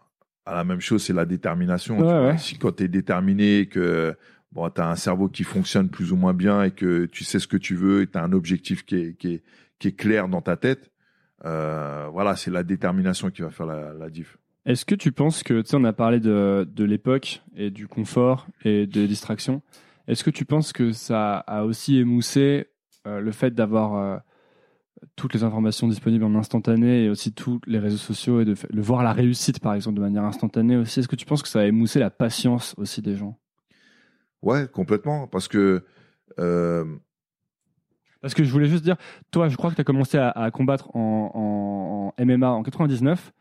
la 0.55 0.63
même 0.63 0.81
chose, 0.81 1.03
c'est 1.03 1.13
la 1.13 1.25
détermination. 1.25 1.95
tu 1.97 2.01
Ouais, 2.01 2.07
vois. 2.07 2.27
ouais. 2.31 2.37
Si 2.39 2.57
quand 2.57 2.75
tu 2.77 2.83
es 2.83 2.87
déterminé, 2.87 3.67
que 3.67 4.15
bon, 4.51 4.67
tu 4.71 4.81
as 4.81 4.89
un 4.89 4.95
cerveau 4.95 5.29
qui 5.29 5.43
fonctionne 5.43 5.87
plus 5.89 6.11
ou 6.11 6.15
moins 6.15 6.33
bien 6.33 6.63
et 6.63 6.71
que 6.71 7.05
tu 7.05 7.23
sais 7.23 7.39
ce 7.39 7.47
que 7.47 7.57
tu 7.57 7.75
veux 7.75 8.01
et 8.01 8.07
tu 8.07 8.17
as 8.17 8.23
un 8.23 8.33
objectif 8.33 8.83
qui 8.83 8.95
est, 8.95 9.13
qui 9.17 9.35
est, 9.35 9.43
qui 9.79 9.89
est 9.89 9.95
clair 9.95 10.27
dans 10.27 10.41
ta 10.41 10.57
tête, 10.57 10.91
euh, 11.45 12.07
voilà, 12.11 12.35
c'est 12.35 12.51
la 12.51 12.63
détermination 12.63 13.29
qui 13.29 13.43
va 13.43 13.51
faire 13.51 13.67
la, 13.67 13.93
la 13.93 14.09
diff. 14.09 14.37
Est-ce 14.65 14.85
que 14.85 14.95
tu 14.95 15.11
penses 15.11 15.43
que, 15.43 15.61
tu 15.61 15.69
sais, 15.69 15.75
on 15.77 15.83
a 15.83 15.93
parlé 15.93 16.19
de, 16.19 16.67
de 16.71 16.83
l'époque 16.85 17.41
et 17.55 17.69
du 17.69 17.87
confort 17.87 18.47
et 18.63 18.87
de 18.87 19.05
distraction. 19.05 19.61
Est-ce 20.07 20.23
que 20.23 20.29
tu 20.29 20.45
penses 20.45 20.71
que 20.73 20.91
ça 20.93 21.37
a 21.37 21.63
aussi 21.63 21.97
émoussé 21.97 22.67
euh, 23.05 23.19
le 23.19 23.31
fait 23.31 23.53
d'avoir 23.53 23.95
euh, 23.95 24.17
toutes 25.17 25.33
les 25.33 25.43
informations 25.43 25.87
disponibles 25.87 26.23
en 26.23 26.35
instantané 26.35 27.05
et 27.05 27.09
aussi 27.09 27.33
tous 27.33 27.59
les 27.67 27.79
réseaux 27.79 27.97
sociaux 27.97 28.39
et 28.41 28.45
de, 28.45 28.55
de 28.71 28.81
voir 28.81 29.03
la 29.03 29.11
réussite, 29.11 29.59
par 29.59 29.73
exemple, 29.73 29.97
de 29.97 30.01
manière 30.01 30.23
instantanée 30.23 30.77
aussi? 30.77 31.01
Est-ce 31.01 31.09
que 31.09 31.15
tu 31.17 31.25
penses 31.25 31.41
que 31.41 31.49
ça 31.49 31.59
a 31.61 31.65
émoussé 31.65 31.99
la 31.99 32.09
patience 32.09 32.73
aussi 32.77 33.01
des 33.01 33.15
gens? 33.17 33.37
Ouais, 34.41 34.67
complètement, 34.71 35.27
parce 35.27 35.47
que 35.49 35.85
euh, 36.39 36.85
Parce 38.21 38.33
que 38.33 38.43
je 38.43 38.51
voulais 38.51 38.67
juste 38.67 38.83
dire, 38.83 38.95
toi, 39.31 39.49
je 39.49 39.57
crois 39.57 39.69
que 39.69 39.75
tu 39.75 39.81
as 39.81 39.85
commencé 39.85 40.17
à, 40.17 40.29
à 40.29 40.49
combattre 40.51 40.95
en, 40.95 41.31
en- 41.33 42.07
en 42.07 42.13
MMA 42.17 42.49
en 42.49 42.63
99, 42.63 43.33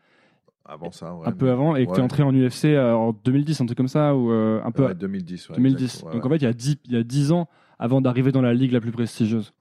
avant 0.65 0.91
ça, 0.91 1.13
ouais, 1.13 1.27
un 1.27 1.31
peu 1.31 1.51
avant, 1.51 1.75
et 1.75 1.85
que 1.85 1.91
tu 1.93 1.99
es 1.99 2.03
entré 2.03 2.23
en 2.23 2.33
UFC 2.33 2.65
euh, 2.65 2.93
en 2.93 3.11
2010, 3.11 3.61
un 3.61 3.65
truc 3.65 3.77
comme 3.77 3.87
ça, 3.87 4.15
ou 4.15 4.31
euh, 4.31 4.61
un 4.63 4.71
peu 4.71 4.85
Ouais, 4.85 4.95
2010. 4.95 5.49
ouais, 5.49 5.55
2010. 5.55 5.83
exact, 5.83 6.05
ouais, 6.05 6.13
Donc 6.13 6.25
en 6.25 6.29
fait, 6.29 6.35
il 6.37 6.43
y, 6.43 6.47
a 6.47 6.53
10, 6.53 6.77
il 6.85 6.91
y 6.93 6.97
a 6.97 7.03
10 7.03 7.31
ans 7.33 7.49
avant 7.79 7.99
d'arriver 8.01 8.31
dans 8.31 8.41
la 8.41 8.53
ligue 8.53 8.71
la 8.71 8.79
plus 8.81 8.91
prestigieuse. 8.91 9.53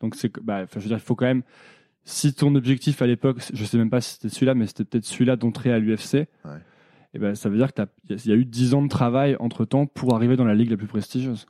Donc 0.00 0.14
c'est 0.14 0.32
bah, 0.40 0.64
je 0.66 0.78
veux 0.78 0.86
dire, 0.86 0.96
il 0.96 1.00
faut 1.00 1.14
quand 1.16 1.26
même. 1.26 1.42
Si 2.06 2.34
ton 2.34 2.54
objectif 2.54 3.00
à 3.00 3.06
l'époque, 3.06 3.38
je 3.52 3.64
sais 3.64 3.78
même 3.78 3.88
pas 3.88 4.02
si 4.02 4.12
c'était 4.14 4.28
celui-là, 4.28 4.54
mais 4.54 4.66
c'était 4.66 4.84
peut-être 4.84 5.06
celui-là 5.06 5.36
d'entrer 5.36 5.72
à 5.72 5.78
l'UFC. 5.78 6.28
Et 7.14 7.18
ben, 7.18 7.34
ça 7.34 7.48
veut 7.48 7.56
dire 7.56 7.72
qu'il 7.72 7.86
y 8.26 8.32
a 8.32 8.34
eu 8.34 8.44
10 8.44 8.74
ans 8.74 8.82
de 8.82 8.88
travail 8.88 9.36
entre 9.40 9.64
temps 9.64 9.86
pour 9.86 10.14
arriver 10.14 10.36
dans 10.36 10.44
la 10.44 10.54
ligue 10.54 10.70
la 10.70 10.76
plus 10.76 10.86
prestigieuse. 10.88 11.46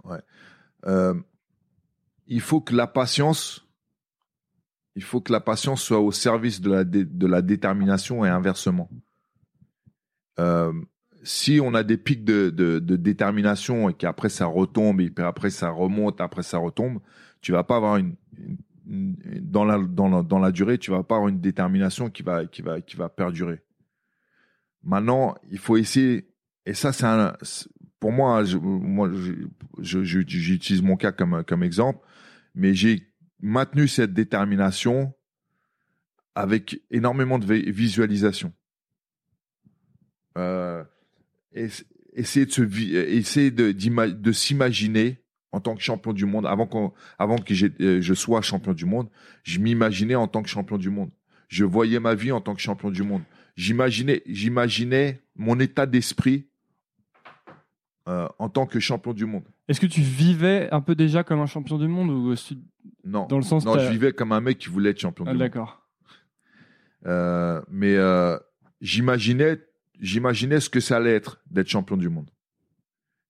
Euh, 0.87 1.15
il 2.29 2.41
faut 2.41 2.61
que 2.61 2.75
la 2.77 2.87
patience, 2.87 3.64
il 4.97 5.03
faut 5.03 5.21
que 5.21 5.33
la 5.33 5.41
patience 5.41 5.83
soit 5.83 6.01
au 6.01 6.13
service 6.13 6.61
de 6.61 7.27
la, 7.27 7.43
détermination 7.43 8.25
et 8.25 8.29
inversement. 8.29 8.89
Euh, 10.39 10.73
si 11.23 11.61
on 11.63 11.75
a 11.75 11.83
des 11.83 11.97
pics 11.97 12.25
de, 12.25 12.79
détermination 12.79 13.89
et 13.89 13.95
qu'après 13.95 14.29
ça 14.29 14.47
retombe 14.47 15.01
et 15.01 15.13
après 15.19 15.51
ça 15.51 15.71
remonte, 15.71 16.21
après 16.21 16.43
ça 16.43 16.59
retombe, 16.59 17.01
tu 17.41 17.53
vas 17.53 17.65
pas 17.65 17.77
avoir 17.77 17.97
une, 17.97 18.15
dans 18.87 19.65
la 19.65 20.53
durée, 20.53 20.79
tu 20.79 20.91
vas 20.91 21.03
pas 21.03 21.17
avoir 21.17 21.29
une 21.29 21.41
détermination 21.41 22.11
qui 22.11 22.23
va 22.23 22.47
qui 22.47 22.63
va 22.63 22.81
qui 22.81 22.97
va 22.97 23.09
perdurer. 23.09 23.63
Maintenant, 24.83 25.35
il 25.51 25.59
faut 25.59 25.77
essayer 25.77 26.29
et 26.67 26.75
ça 26.75 26.93
c'est 26.93 27.07
pour 28.05 28.13
moi, 28.13 28.45
moi, 28.61 29.11
j'utilise 29.79 30.83
mon 30.83 30.97
cas 30.97 31.11
comme, 31.11 31.43
comme 31.45 31.63
exemple, 31.63 32.07
mais 32.55 32.75
j'ai 32.75 33.09
maintenu 33.45 33.87
cette 33.89 34.13
détermination 34.15 35.13
avec 36.35 36.81
énormément 36.91 37.39
de 37.39 37.47
vi- 37.47 37.71
visualisation. 37.71 38.53
Euh, 40.37 40.83
essayer 41.53 42.47
de 43.51 44.33
s'imaginer 44.33 45.19
en 45.53 45.61
tant 45.61 45.77
que 45.77 45.83
champion 45.83 46.13
du 46.13 46.25
monde 46.27 46.47
avant 46.47 46.67
que 46.67 47.83
euh, 47.83 48.01
je 48.01 48.15
sois 48.15 48.43
champion 48.43 48.73
du 48.73 48.85
monde, 48.87 49.09
je 49.45 49.61
m'imaginais 49.61 50.17
en 50.17 50.27
tant 50.27 50.43
que 50.43 50.49
champion 50.49 50.79
du 50.79 50.91
monde. 50.91 51.11
je 51.49 51.65
voyais 51.65 52.01
ma 52.01 52.15
vie 52.17 52.33
en 52.33 52.41
tant 52.41 52.55
que 52.55 52.61
champion 52.61 52.91
du 52.91 53.03
monde. 53.05 53.23
J'imaginais, 53.57 54.23
j'imaginais 54.27 55.21
mon 55.37 55.61
état 55.61 55.87
d'esprit 55.87 56.49
euh, 58.09 58.27
en 58.41 58.49
tant 58.49 58.67
que 58.67 58.81
champion 58.81 59.13
du 59.13 59.27
monde. 59.27 59.45
Est-ce 59.69 59.81
que 59.81 59.87
tu 59.87 60.03
vivais 60.03 60.69
un 60.73 60.81
peu 60.81 60.95
déjà 60.95 61.25
comme 61.25 61.41
un 61.41 61.47
champion 61.47 61.79
du 61.79 61.89
monde 61.89 62.11
ou 62.11 62.35
Non, 63.05 63.27
dans 63.27 63.39
le 63.39 63.43
sens 63.43 63.65
non, 63.65 63.79
je 63.79 63.91
vivais 63.91 64.13
comme 64.13 64.33
un 64.33 64.41
mec 64.41 64.59
qui 64.59 64.69
voulait 64.69 64.91
être 64.91 65.01
champion 65.01 65.25
Ah, 65.27 65.33
du 65.33 65.39
monde. 65.39 65.47
D'accord. 65.47 65.83
Euh, 67.07 67.63
mais 67.71 67.95
euh, 67.97 68.39
j'imaginais, 68.81 69.59
j'imaginais 70.01 70.61
ce 70.61 70.69
que 70.69 70.81
ça 70.81 70.97
allait 70.97 71.15
être 71.15 71.43
d'être 71.51 71.69
champion 71.69 71.97
du 71.97 72.09
monde. 72.09 72.31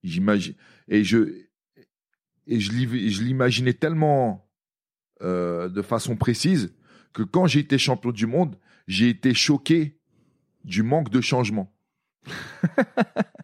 J'imagine 0.02 0.54
et 0.88 1.02
je 1.02 1.44
et 2.46 2.60
je 2.60 3.22
l'imaginais 3.22 3.72
tellement 3.72 4.46
euh, 5.22 5.68
de 5.68 5.82
façon 5.82 6.16
précise 6.16 6.74
que 7.12 7.22
quand 7.22 7.46
j'ai 7.46 7.60
été 7.60 7.78
champion 7.78 8.10
du 8.10 8.26
monde, 8.26 8.58
j'ai 8.86 9.08
été 9.08 9.32
choqué 9.32 9.98
du 10.64 10.82
manque 10.82 11.10
de 11.10 11.20
changement. 11.20 11.72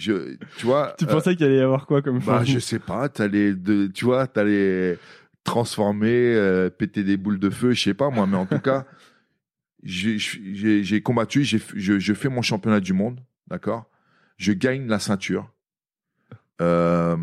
je, 0.00 0.36
tu 0.56 0.66
vois. 0.66 0.94
Tu 0.98 1.04
euh, 1.04 1.08
pensais 1.08 1.36
qu'il 1.36 1.46
allait 1.46 1.58
y 1.58 1.60
avoir 1.60 1.86
quoi 1.86 2.02
comme 2.02 2.18
bah, 2.20 2.42
je 2.44 2.58
sais 2.58 2.78
pas, 2.78 3.08
t'allais 3.08 3.54
tu 3.94 4.04
vois, 4.04 4.26
t'allais 4.26 4.98
transformer, 5.44 6.34
euh, 6.34 6.70
péter 6.70 7.04
des 7.04 7.16
boules 7.16 7.38
de 7.38 7.50
feu, 7.50 7.72
je 7.72 7.82
sais 7.82 7.94
pas 7.94 8.10
moi, 8.10 8.26
mais 8.26 8.36
en 8.36 8.46
tout 8.46 8.58
cas, 8.58 8.86
j'ai- 9.82 11.02
combattu, 11.02 11.44
je, 11.44 11.58
je 11.98 12.14
fais 12.14 12.28
mon 12.28 12.42
championnat 12.42 12.80
du 12.80 12.92
monde, 12.92 13.20
d'accord? 13.48 13.88
Je 14.36 14.52
gagne 14.52 14.86
la 14.88 14.98
ceinture. 14.98 15.50
Euh, 16.60 17.16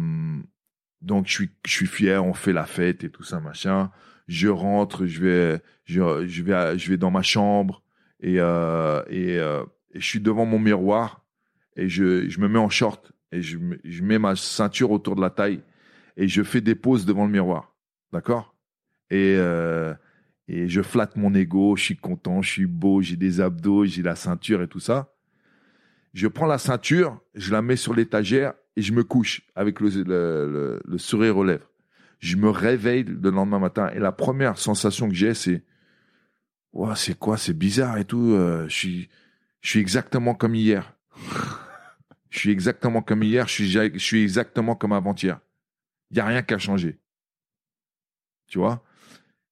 donc 1.02 1.28
je 1.28 1.32
suis, 1.32 1.50
je 1.66 1.72
suis 1.72 1.86
fier, 1.88 2.24
on 2.26 2.34
fait 2.34 2.54
la 2.54 2.66
fête 2.66 3.04
et 3.04 3.10
tout 3.10 3.24
ça, 3.24 3.40
machin. 3.40 3.92
Je 4.28 4.48
rentre, 4.48 5.06
je 5.06 5.22
vais, 5.22 5.62
je, 5.86 6.26
je 6.28 6.44
vais, 6.44 6.78
je 6.78 6.90
vais 6.90 6.98
dans 6.98 7.12
ma 7.12 7.22
chambre 7.22 7.84
et, 8.20 8.36
euh, 8.40 9.02
et, 9.10 9.36
et 9.36 10.00
je 10.00 10.06
suis 10.06 10.20
devant 10.20 10.46
mon 10.46 10.60
miroir 10.60 11.24
et 11.78 11.88
je, 11.88 12.28
je 12.28 12.40
me 12.40 12.50
mets 12.50 12.60
en 12.60 12.70
short 12.70 13.14
et 13.32 13.42
je, 13.42 13.58
je 13.84 14.04
mets 14.04 14.20
ma 14.20 14.36
ceinture 14.36 14.92
autour 14.92 15.16
de 15.16 15.22
la 15.22 15.30
taille 15.30 15.62
et 16.18 16.28
je 16.28 16.44
fais 16.44 16.62
des 16.62 16.76
poses 16.76 17.06
devant 17.06 17.26
le 17.26 17.32
miroir, 17.32 17.74
d'accord? 18.12 18.56
Et 19.10 19.36
euh, 19.38 19.94
et 20.50 20.70
je 20.70 20.82
flatte 20.82 21.18
mon 21.18 21.34
ego, 21.34 21.76
je 21.76 21.84
suis 21.84 21.98
content, 21.98 22.42
je 22.42 22.50
suis 22.50 22.66
beau, 22.66 23.02
j'ai 23.02 23.18
des 23.18 23.42
abdos, 23.42 23.86
j'ai 23.86 24.02
la 24.02 24.16
ceinture 24.16 24.62
et 24.62 24.68
tout 24.68 24.80
ça. 24.80 25.14
Je 26.14 26.28
prends 26.28 26.46
la 26.46 26.58
ceinture, 26.58 27.20
je 27.36 27.52
la 27.52 27.62
mets 27.62 27.76
sur 27.76 27.94
l'étagère 27.94 28.54
et 28.76 28.82
je 28.82 28.94
me 28.94 29.04
couche 29.04 29.42
avec 29.56 29.82
le, 29.82 30.80
le, 30.86 30.98
sourire 30.98 31.38
aux 31.38 31.44
lèvres. 31.44 31.70
Je 32.20 32.38
me 32.38 32.50
réveille 32.50 33.04
le 33.04 33.30
lendemain 33.30 33.60
matin 33.60 33.90
et 33.94 34.00
la 34.00 34.12
première 34.12 34.58
sensation 34.58 35.10
que 35.10 35.16
j'ai, 35.16 35.34
c'est 35.34 35.64
Ouah, 36.74 36.96
c'est 36.96 37.18
quoi, 37.18 37.38
c'est 37.38 37.58
bizarre 37.58 37.98
et 37.98 38.06
tout. 38.06 38.32
euh, 38.32 38.68
je 38.68 38.74
suis, 38.74 39.10
je 39.62 39.70
suis 39.70 39.80
exactement 39.80 40.34
comme 40.34 40.56
hier. 40.56 40.96
Je 42.30 42.40
suis 42.40 42.52
exactement 42.52 43.02
comme 43.02 43.24
hier. 43.24 43.48
Je 43.48 43.54
suis, 43.54 43.70
je 43.72 43.98
suis 43.98 44.22
exactement 44.24 44.76
comme 44.76 44.94
avant-hier. 44.94 45.40
Il 46.12 46.18
y 46.18 46.20
a 46.20 46.26
rien 46.26 46.42
qui 46.42 46.54
a 46.54 46.58
changé. 46.58 47.00
Tu 48.48 48.60
vois? 48.60 48.84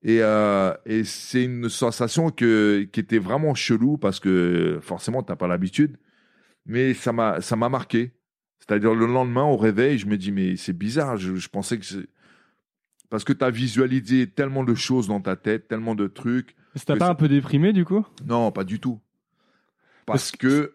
Et, 0.04 0.22
euh, 0.22 0.74
et 0.86 1.04
c'est 1.04 1.44
une 1.44 1.68
sensation 1.68 2.30
que, 2.30 2.88
qui 2.92 3.00
était 3.00 3.18
vraiment 3.18 3.56
chelou 3.56 3.98
parce 3.98 4.20
que 4.20 4.80
forcément, 4.82 5.24
tu 5.24 5.32
n'as 5.32 5.36
pas 5.36 5.48
l'habitude. 5.48 5.98
Mais 6.66 6.94
ça 6.94 7.12
m'a, 7.12 7.42
ça 7.42 7.56
m'a 7.56 7.70
marqué. 7.70 8.14
C'est-à-dire 8.60 8.96
le 8.96 9.06
lendemain, 9.06 9.44
au 9.44 9.58
réveil, 9.58 9.98
je 9.98 10.08
me 10.08 10.18
dis, 10.18 10.32
mais 10.32 10.56
c'est 10.56 10.74
bizarre. 10.74 11.18
Je, 11.18 11.36
je 11.36 11.50
pensais 11.50 11.78
que 11.78 11.86
c'est... 11.86 12.08
Parce 13.10 13.24
que 13.24 13.34
tu 13.34 13.44
as 13.44 13.52
visualisé 13.52 14.28
tellement 14.28 14.64
de 14.64 14.74
choses 14.76 15.08
dans 15.08 15.22
ta 15.22 15.36
tête, 15.36 15.68
tellement 15.68 15.96
de 15.96 16.08
trucs. 16.08 16.56
Ça 16.76 16.86
t'a 16.86 16.96
pas 16.96 17.06
ça- 17.06 17.12
un 17.12 17.16
peu 17.16 17.28
déprimé 17.28 17.72
du 17.74 17.86
coup? 17.86 18.06
Non, 18.26 18.52
pas 18.52 18.64
du 18.64 18.80
tout. 18.80 19.00
Parce 20.06 20.32
Parce 20.32 20.32
que 20.32 20.75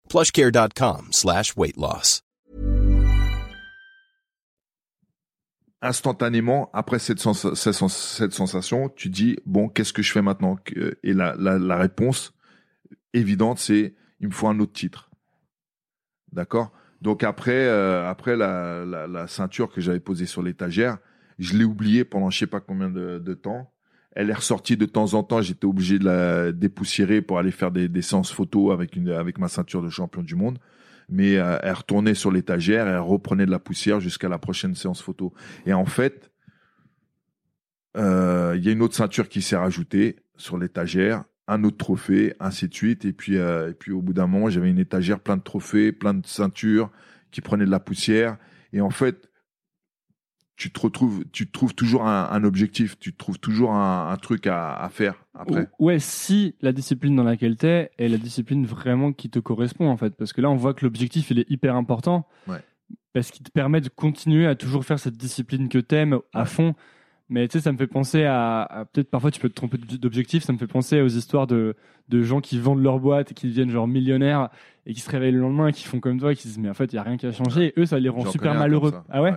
plushcare.com 0.11 1.07
slash 1.11 1.53
instantanément, 5.81 6.69
après 6.73 6.99
cette, 6.99 7.19
sens- 7.19 7.53
cette 7.53 7.73
sens- 7.73 8.15
cette 8.17 8.33
sensation, 8.33 8.89
tu 8.89 9.09
dis, 9.09 9.37
bon, 9.45 9.69
qu'est-ce 9.69 9.93
que 9.93 10.01
je 10.01 10.11
fais 10.11 10.21
maintenant 10.21 10.57
Et 11.03 11.13
la, 11.13 11.77
réponse 11.77 12.33
évidente, 13.13 13.59
c'est, 13.59 13.95
il 14.19 14.27
me 14.27 14.33
faut 14.33 14.49
un 14.49 14.59
autre 14.59 14.73
titre. 14.73 15.09
D'accord? 16.33 16.73
Donc 17.01 17.23
après, 17.23 17.65
euh, 17.67 18.09
après 18.09 18.35
la, 18.35 19.27
ceinture 19.27 19.71
que 19.71 19.79
j'avais 19.79 20.01
posée 20.01 20.25
sur 20.25 20.43
l'étagère, 20.43 20.97
je 21.39 21.57
l'ai 21.57 21.63
oubliée 21.63 22.03
pendant 22.03 22.29
je 22.29 22.37
sais 22.37 22.47
pas 22.47 22.59
combien 22.59 22.89
de 22.89 23.33
temps. 23.33 23.71
Elle 24.13 24.29
est 24.29 24.33
ressortie 24.33 24.77
de 24.77 24.85
temps 24.85 25.13
en 25.13 25.23
temps. 25.23 25.41
J'étais 25.41 25.65
obligé 25.65 25.97
de 25.97 26.05
la 26.05 26.51
dépoussiérer 26.51 27.21
pour 27.21 27.39
aller 27.39 27.51
faire 27.51 27.71
des, 27.71 28.01
séances 28.01 28.31
photos 28.31 28.73
avec, 28.73 28.95
une, 28.95 29.09
avec 29.09 29.37
ma 29.37 29.47
ceinture 29.47 29.81
de 29.81 29.89
champion 29.89 30.21
du 30.21 30.35
monde. 30.35 30.59
Mais 31.09 31.37
euh, 31.37 31.57
elle 31.61 31.73
retournait 31.73 32.13
sur 32.13 32.31
l'étagère 32.31 32.87
elle 32.87 32.99
reprenait 32.99 33.45
de 33.45 33.51
la 33.51 33.59
poussière 33.59 33.99
jusqu'à 33.99 34.29
la 34.29 34.37
prochaine 34.37 34.75
séance 34.75 35.01
photo. 35.01 35.33
Et 35.65 35.73
en 35.73 35.85
fait, 35.85 36.31
euh, 37.97 38.53
il 38.57 38.65
y 38.65 38.69
a 38.69 38.71
une 38.71 38.81
autre 38.81 38.95
ceinture 38.95 39.27
qui 39.27 39.41
s'est 39.41 39.57
rajoutée 39.57 40.17
sur 40.37 40.57
l'étagère, 40.57 41.23
un 41.47 41.63
autre 41.63 41.77
trophée, 41.77 42.33
ainsi 42.39 42.67
de 42.67 42.73
suite. 42.73 43.05
Et 43.05 43.13
puis, 43.13 43.37
euh, 43.37 43.71
et 43.71 43.73
puis 43.73 43.91
au 43.91 44.01
bout 44.01 44.13
d'un 44.13 44.27
moment, 44.27 44.49
j'avais 44.49 44.69
une 44.69 44.79
étagère 44.79 45.19
plein 45.19 45.37
de 45.37 45.43
trophées, 45.43 45.91
plein 45.91 46.13
de 46.13 46.25
ceintures 46.25 46.89
qui 47.31 47.41
prenaient 47.41 47.65
de 47.65 47.71
la 47.71 47.79
poussière. 47.79 48.37
Et 48.73 48.81
en 48.81 48.89
fait, 48.89 49.29
tu 50.57 50.71
te 50.71 50.79
retrouves, 50.79 51.23
tu 51.31 51.47
te 51.47 51.51
trouves 51.51 51.73
toujours 51.73 52.05
un, 52.07 52.29
un 52.31 52.43
objectif, 52.43 52.99
tu 52.99 53.13
te 53.13 53.17
trouves 53.17 53.39
toujours 53.39 53.71
un, 53.73 54.09
un 54.11 54.17
truc 54.17 54.45
à, 54.47 54.75
à 54.75 54.89
faire 54.89 55.15
après. 55.33 55.67
Ouais, 55.79 55.97
si 55.99 56.55
la 56.61 56.71
discipline 56.71 57.15
dans 57.15 57.23
laquelle 57.23 57.55
t'es 57.57 57.89
est 57.97 58.07
la 58.07 58.17
discipline 58.17 58.65
vraiment 58.65 59.11
qui 59.13 59.29
te 59.29 59.39
correspond 59.39 59.89
en 59.89 59.97
fait. 59.97 60.15
Parce 60.15 60.33
que 60.33 60.41
là, 60.41 60.49
on 60.51 60.55
voit 60.55 60.73
que 60.73 60.85
l'objectif, 60.85 61.31
il 61.31 61.39
est 61.39 61.49
hyper 61.49 61.75
important. 61.75 62.27
Ouais. 62.47 62.59
Parce 63.13 63.31
qu'il 63.31 63.43
te 63.43 63.51
permet 63.51 63.81
de 63.81 63.89
continuer 63.89 64.45
à 64.45 64.55
toujours 64.55 64.85
faire 64.85 64.99
cette 64.99 65.17
discipline 65.17 65.67
que 65.67 65.79
t'aimes 65.79 66.19
à 66.33 66.45
fond. 66.45 66.75
Mais 67.29 67.47
tu 67.47 67.57
sais, 67.57 67.63
ça 67.63 67.71
me 67.71 67.77
fait 67.77 67.87
penser 67.87 68.25
à, 68.25 68.61
à- 68.63 68.85
peut-être 68.85 69.09
parfois 69.09 69.31
tu 69.31 69.39
peux 69.39 69.47
te 69.49 69.53
tromper 69.55 69.77
d'objectif. 69.77 70.43
Ça 70.43 70.51
me 70.53 70.57
fait 70.57 70.67
penser 70.67 70.99
aux 71.01 71.07
histoires 71.07 71.47
de, 71.47 71.75
de 72.09 72.21
gens 72.21 72.41
qui 72.41 72.59
vendent 72.59 72.83
leur 72.83 72.99
boîte 72.99 73.31
et 73.31 73.33
qui 73.33 73.47
deviennent 73.47 73.69
genre 73.69 73.87
millionnaires 73.87 74.49
et 74.85 74.93
qui 74.93 74.99
se 74.99 75.09
réveillent 75.09 75.31
le 75.31 75.39
lendemain 75.39 75.67
et 75.69 75.73
qui 75.73 75.85
font 75.85 75.99
comme 76.01 76.19
toi 76.19 76.33
et 76.33 76.35
qui 76.35 76.41
se 76.43 76.47
disent 76.49 76.59
mais 76.59 76.69
en 76.69 76.73
fait 76.73 76.91
il 76.91 76.97
y 76.97 76.99
a 76.99 77.03
rien 77.03 77.15
qui 77.15 77.25
a 77.25 77.31
changé. 77.31 77.67
Et 77.67 77.73
eux, 77.79 77.85
ça 77.85 77.99
les 77.99 78.09
rend 78.09 78.25
J'en 78.25 78.31
super 78.31 78.53
malheureux. 78.53 78.93
Ah 79.09 79.21
ouais, 79.21 79.33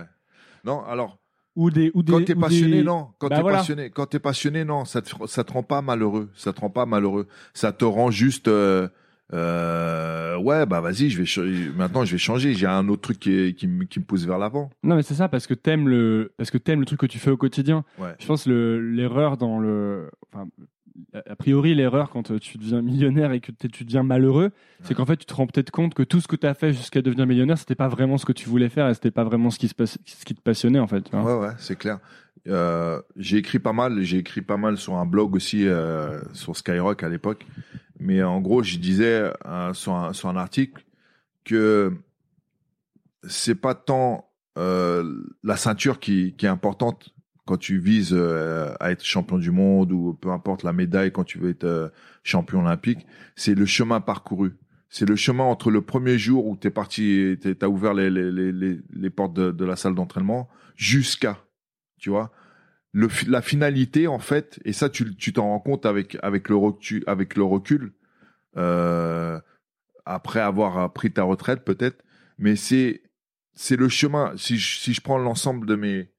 Non, 0.65 0.83
alors 0.85 1.19
Ou 1.55 1.69
des 1.69 1.91
ou 1.93 2.03
des 2.03 2.11
quand 2.11 2.25
t'es 2.25 2.35
passionné, 2.35 2.77
des- 2.77 2.83
non. 2.83 3.09
Quand 3.19 3.29
Bah 3.29 3.35
t'es 3.37 3.41
voilà. 3.41 3.57
passionné, 3.59 3.89
quand 3.91 4.05
t'es 4.07 4.19
passionné, 4.19 4.65
non, 4.65 4.83
ça 4.85 5.01
te, 5.01 5.11
ça 5.27 5.43
te 5.43 5.53
rend 5.53 5.63
pas 5.63 5.81
malheureux. 5.81 6.29
Ça 6.35 6.51
te 6.53 6.59
rend 6.61 6.69
pas 6.69 6.85
malheureux. 6.85 7.27
Ça 7.53 7.71
te 7.71 7.85
rend 7.85 8.11
juste, 8.11 8.47
euh, 8.47 8.87
euh, 9.33 10.37
ouais, 10.37 10.65
bah 10.65 10.81
vas-y, 10.81 11.09
je 11.09 11.21
vais 11.21 11.71
maintenant 11.75 12.03
je 12.05 12.11
vais 12.13 12.17
changer. 12.17 12.53
J'ai 12.53 12.67
un 12.67 12.87
autre 12.89 13.01
truc 13.03 13.19
qui, 13.19 13.31
est- 13.31 13.53
qui, 13.53 13.67
me- 13.67 13.85
qui 13.85 13.99
me 13.99 14.05
pousse 14.05 14.25
vers 14.25 14.37
l'avant. 14.37 14.69
Non 14.83 14.95
mais 14.95 15.03
c'est 15.03 15.13
ça 15.15 15.29
parce 15.29 15.47
que 15.47 15.53
t'aimes 15.53 15.87
le 15.87 16.33
parce 16.37 16.51
que 16.51 16.57
t'aimes 16.57 16.79
le 16.79 16.85
truc 16.85 16.99
que 16.99 17.05
tu 17.05 17.19
fais 17.19 17.31
au 17.31 17.37
quotidien. 17.37 17.83
Ouais. 17.99 18.15
Je 18.19 18.25
pense 18.27 18.45
le 18.47 18.79
l'erreur 18.81 19.37
dans 19.37 19.59
le 19.59 20.09
enfin 20.33 20.47
a 21.13 21.35
priori 21.35 21.75
l'erreur 21.75 22.09
quand 22.09 22.31
euh, 22.31 22.39
tu 22.39 22.57
deviens 22.57 22.81
millionnaire 22.81 23.31
et 23.31 23.39
que 23.41 23.51
tu 23.51 23.83
deviens 23.83 24.03
malheureux, 24.03 24.51
c'est 24.83 24.93
qu'en 24.93 25.05
fait 25.05 25.17
tu 25.17 25.25
te 25.25 25.33
rends 25.33 25.45
peut-être 25.47 25.71
compte 25.71 25.93
que 25.93 26.03
tout 26.03 26.21
ce 26.21 26.27
que 26.27 26.35
tu 26.35 26.47
as 26.47 26.53
fait 26.53 26.71
jusqu'à 26.73 27.01
devenir 27.01 27.25
millionnaire, 27.27 27.57
c'était 27.57 27.75
pas 27.75 27.87
vraiment 27.89 28.17
ce 28.17 28.25
que 28.25 28.31
tu 28.31 28.47
voulais 28.49 28.69
faire 28.69 28.87
et 28.89 28.93
c'était 28.93 29.11
pas 29.11 29.23
vraiment 29.23 29.49
ce 29.49 29.59
qui 29.59 29.67
se 29.67 29.75
passe- 29.75 29.97
ce 30.05 30.23
qui 30.25 30.33
te 30.35 30.41
passionnait 30.41 30.79
en 30.79 30.87
fait. 30.87 31.11
Ouais, 31.13 31.33
ouais, 31.37 31.53
c'est 31.57 31.77
clair. 31.77 31.99
euh, 32.47 33.01
j'ai 33.17 33.37
écrit 33.37 33.59
pas 33.59 33.73
mal. 33.73 34.01
J'ai 34.03 34.17
écrit 34.19 34.41
pas 34.41 34.57
mal 34.57 34.77
sur 34.77 34.95
un 34.95 35.05
blog 35.05 35.35
aussi 35.35 35.67
euh, 35.67 36.21
sur 36.33 36.55
Skyrock 36.55 37.01
à 37.03 37.09
l'époque. 37.09 37.45
Mais 37.99 38.21
en 38.23 38.39
gros, 38.41 38.61
je 38.61 38.77
disais 38.77 39.31
euh, 39.47 39.73
sur, 39.73 39.93
un, 39.95 40.13
sur 40.13 40.29
un 40.29 40.35
article 40.35 40.83
que 41.43 41.93
c'est 43.27 43.55
pas 43.55 43.73
tant 43.75 44.29
la 44.57 45.57
ceinture 45.57 45.99
qui, 45.99 46.33
qui 46.37 46.45
est 46.45 46.49
importante 46.49 47.09
quand 47.45 47.57
tu 47.57 47.77
vises 47.77 48.13
euh, 48.13 48.73
à 48.79 48.91
être 48.91 49.03
champion 49.03 49.37
du 49.37 49.51
monde 49.51 49.91
ou 49.91 50.13
peu 50.13 50.31
importe 50.31 50.63
la 50.63 50.73
médaille 50.73 51.11
quand 51.11 51.23
tu 51.23 51.37
veux 51.37 51.51
être 51.51 51.63
euh, 51.63 51.89
champion 52.23 52.61
olympique, 52.61 53.05
c'est 53.35 53.55
le 53.55 53.65
chemin 53.65 54.01
parcouru. 54.01 54.53
C'est 54.89 55.07
le 55.07 55.15
chemin 55.15 55.43
entre 55.43 55.71
le 55.71 55.81
premier 55.81 56.17
jour 56.17 56.47
où 56.47 56.57
tu 56.57 56.71
parti, 56.71 57.37
tu 57.41 57.55
as 57.61 57.69
ouvert 57.69 57.93
les, 57.93 58.09
les, 58.09 58.31
les, 58.31 58.79
les 58.93 59.09
portes 59.09 59.33
de, 59.33 59.51
de 59.51 59.65
la 59.65 59.75
salle 59.75 59.95
d'entraînement 59.95 60.49
jusqu'à, 60.75 61.43
tu 61.99 62.09
vois. 62.09 62.31
Le, 62.93 63.09
la 63.27 63.41
finalité, 63.41 64.07
en 64.07 64.19
fait, 64.19 64.59
et 64.63 64.71
ça, 64.71 64.89
tu 64.89 65.15
tu 65.17 65.33
t'en 65.33 65.47
rends 65.49 65.59
compte 65.59 65.85
avec, 65.85 66.17
avec, 66.23 66.47
le, 66.47 66.55
recul, 66.55 67.03
avec 67.07 67.35
le 67.35 67.43
recul, 67.43 67.91
euh, 68.55 69.39
après 70.05 70.39
avoir 70.39 70.93
pris 70.93 71.11
ta 71.11 71.23
retraite 71.23 71.65
peut-être, 71.65 72.05
mais 72.37 72.55
c'est 72.55 73.01
c'est 73.53 73.75
le 73.75 73.89
chemin. 73.89 74.33
Si 74.37 74.57
je, 74.57 74.79
si 74.79 74.93
je 74.93 75.01
prends 75.01 75.17
l'ensemble 75.17 75.67
de 75.67 75.75
mes 75.75 76.09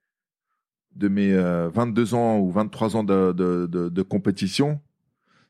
de 0.97 1.09
mes 1.09 1.32
euh, 1.32 1.68
22 1.68 2.14
ans 2.14 2.38
ou 2.38 2.51
23 2.51 2.97
ans 2.97 3.05
de, 3.05 3.32
de, 3.32 3.66
de, 3.66 3.88
de 3.88 4.03
compétition, 4.03 4.80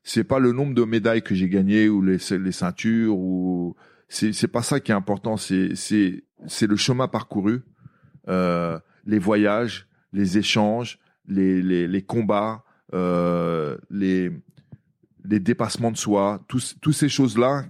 c'est 0.03 0.23
pas 0.23 0.39
le 0.39 0.51
nombre 0.51 0.73
de 0.73 0.83
médailles 0.83 1.21
que 1.21 1.35
j'ai 1.35 1.49
gagnées 1.49 1.89
ou 1.89 2.01
les, 2.01 2.17
les 2.31 2.51
ceintures 2.51 3.17
ou 3.17 3.75
c'est 4.09 4.31
c'est 4.33 4.47
pas 4.47 4.61
ça 4.61 4.79
qui 4.79 4.91
est 4.91 4.95
important. 4.95 5.37
C'est 5.37 5.75
c'est 5.75 6.23
c'est 6.45 6.67
le 6.67 6.75
chemin 6.75 7.07
parcouru, 7.07 7.63
euh, 8.27 8.79
les 9.05 9.19
voyages, 9.19 9.87
les 10.13 10.37
échanges, 10.37 10.99
les 11.27 11.61
les, 11.61 11.87
les 11.87 12.01
combats, 12.01 12.63
euh, 12.93 13.77
les 13.89 14.31
les 15.25 15.39
dépassements 15.39 15.91
de 15.91 15.97
soi, 15.97 16.43
tous 16.47 16.77
tous 16.81 16.93
ces 16.93 17.09
choses 17.09 17.37
là 17.37 17.65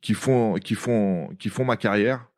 qui 0.00 0.14
font 0.14 0.54
qui 0.54 0.74
font 0.74 1.28
qui 1.38 1.48
font 1.48 1.64
ma 1.64 1.76
carrière. 1.76 2.29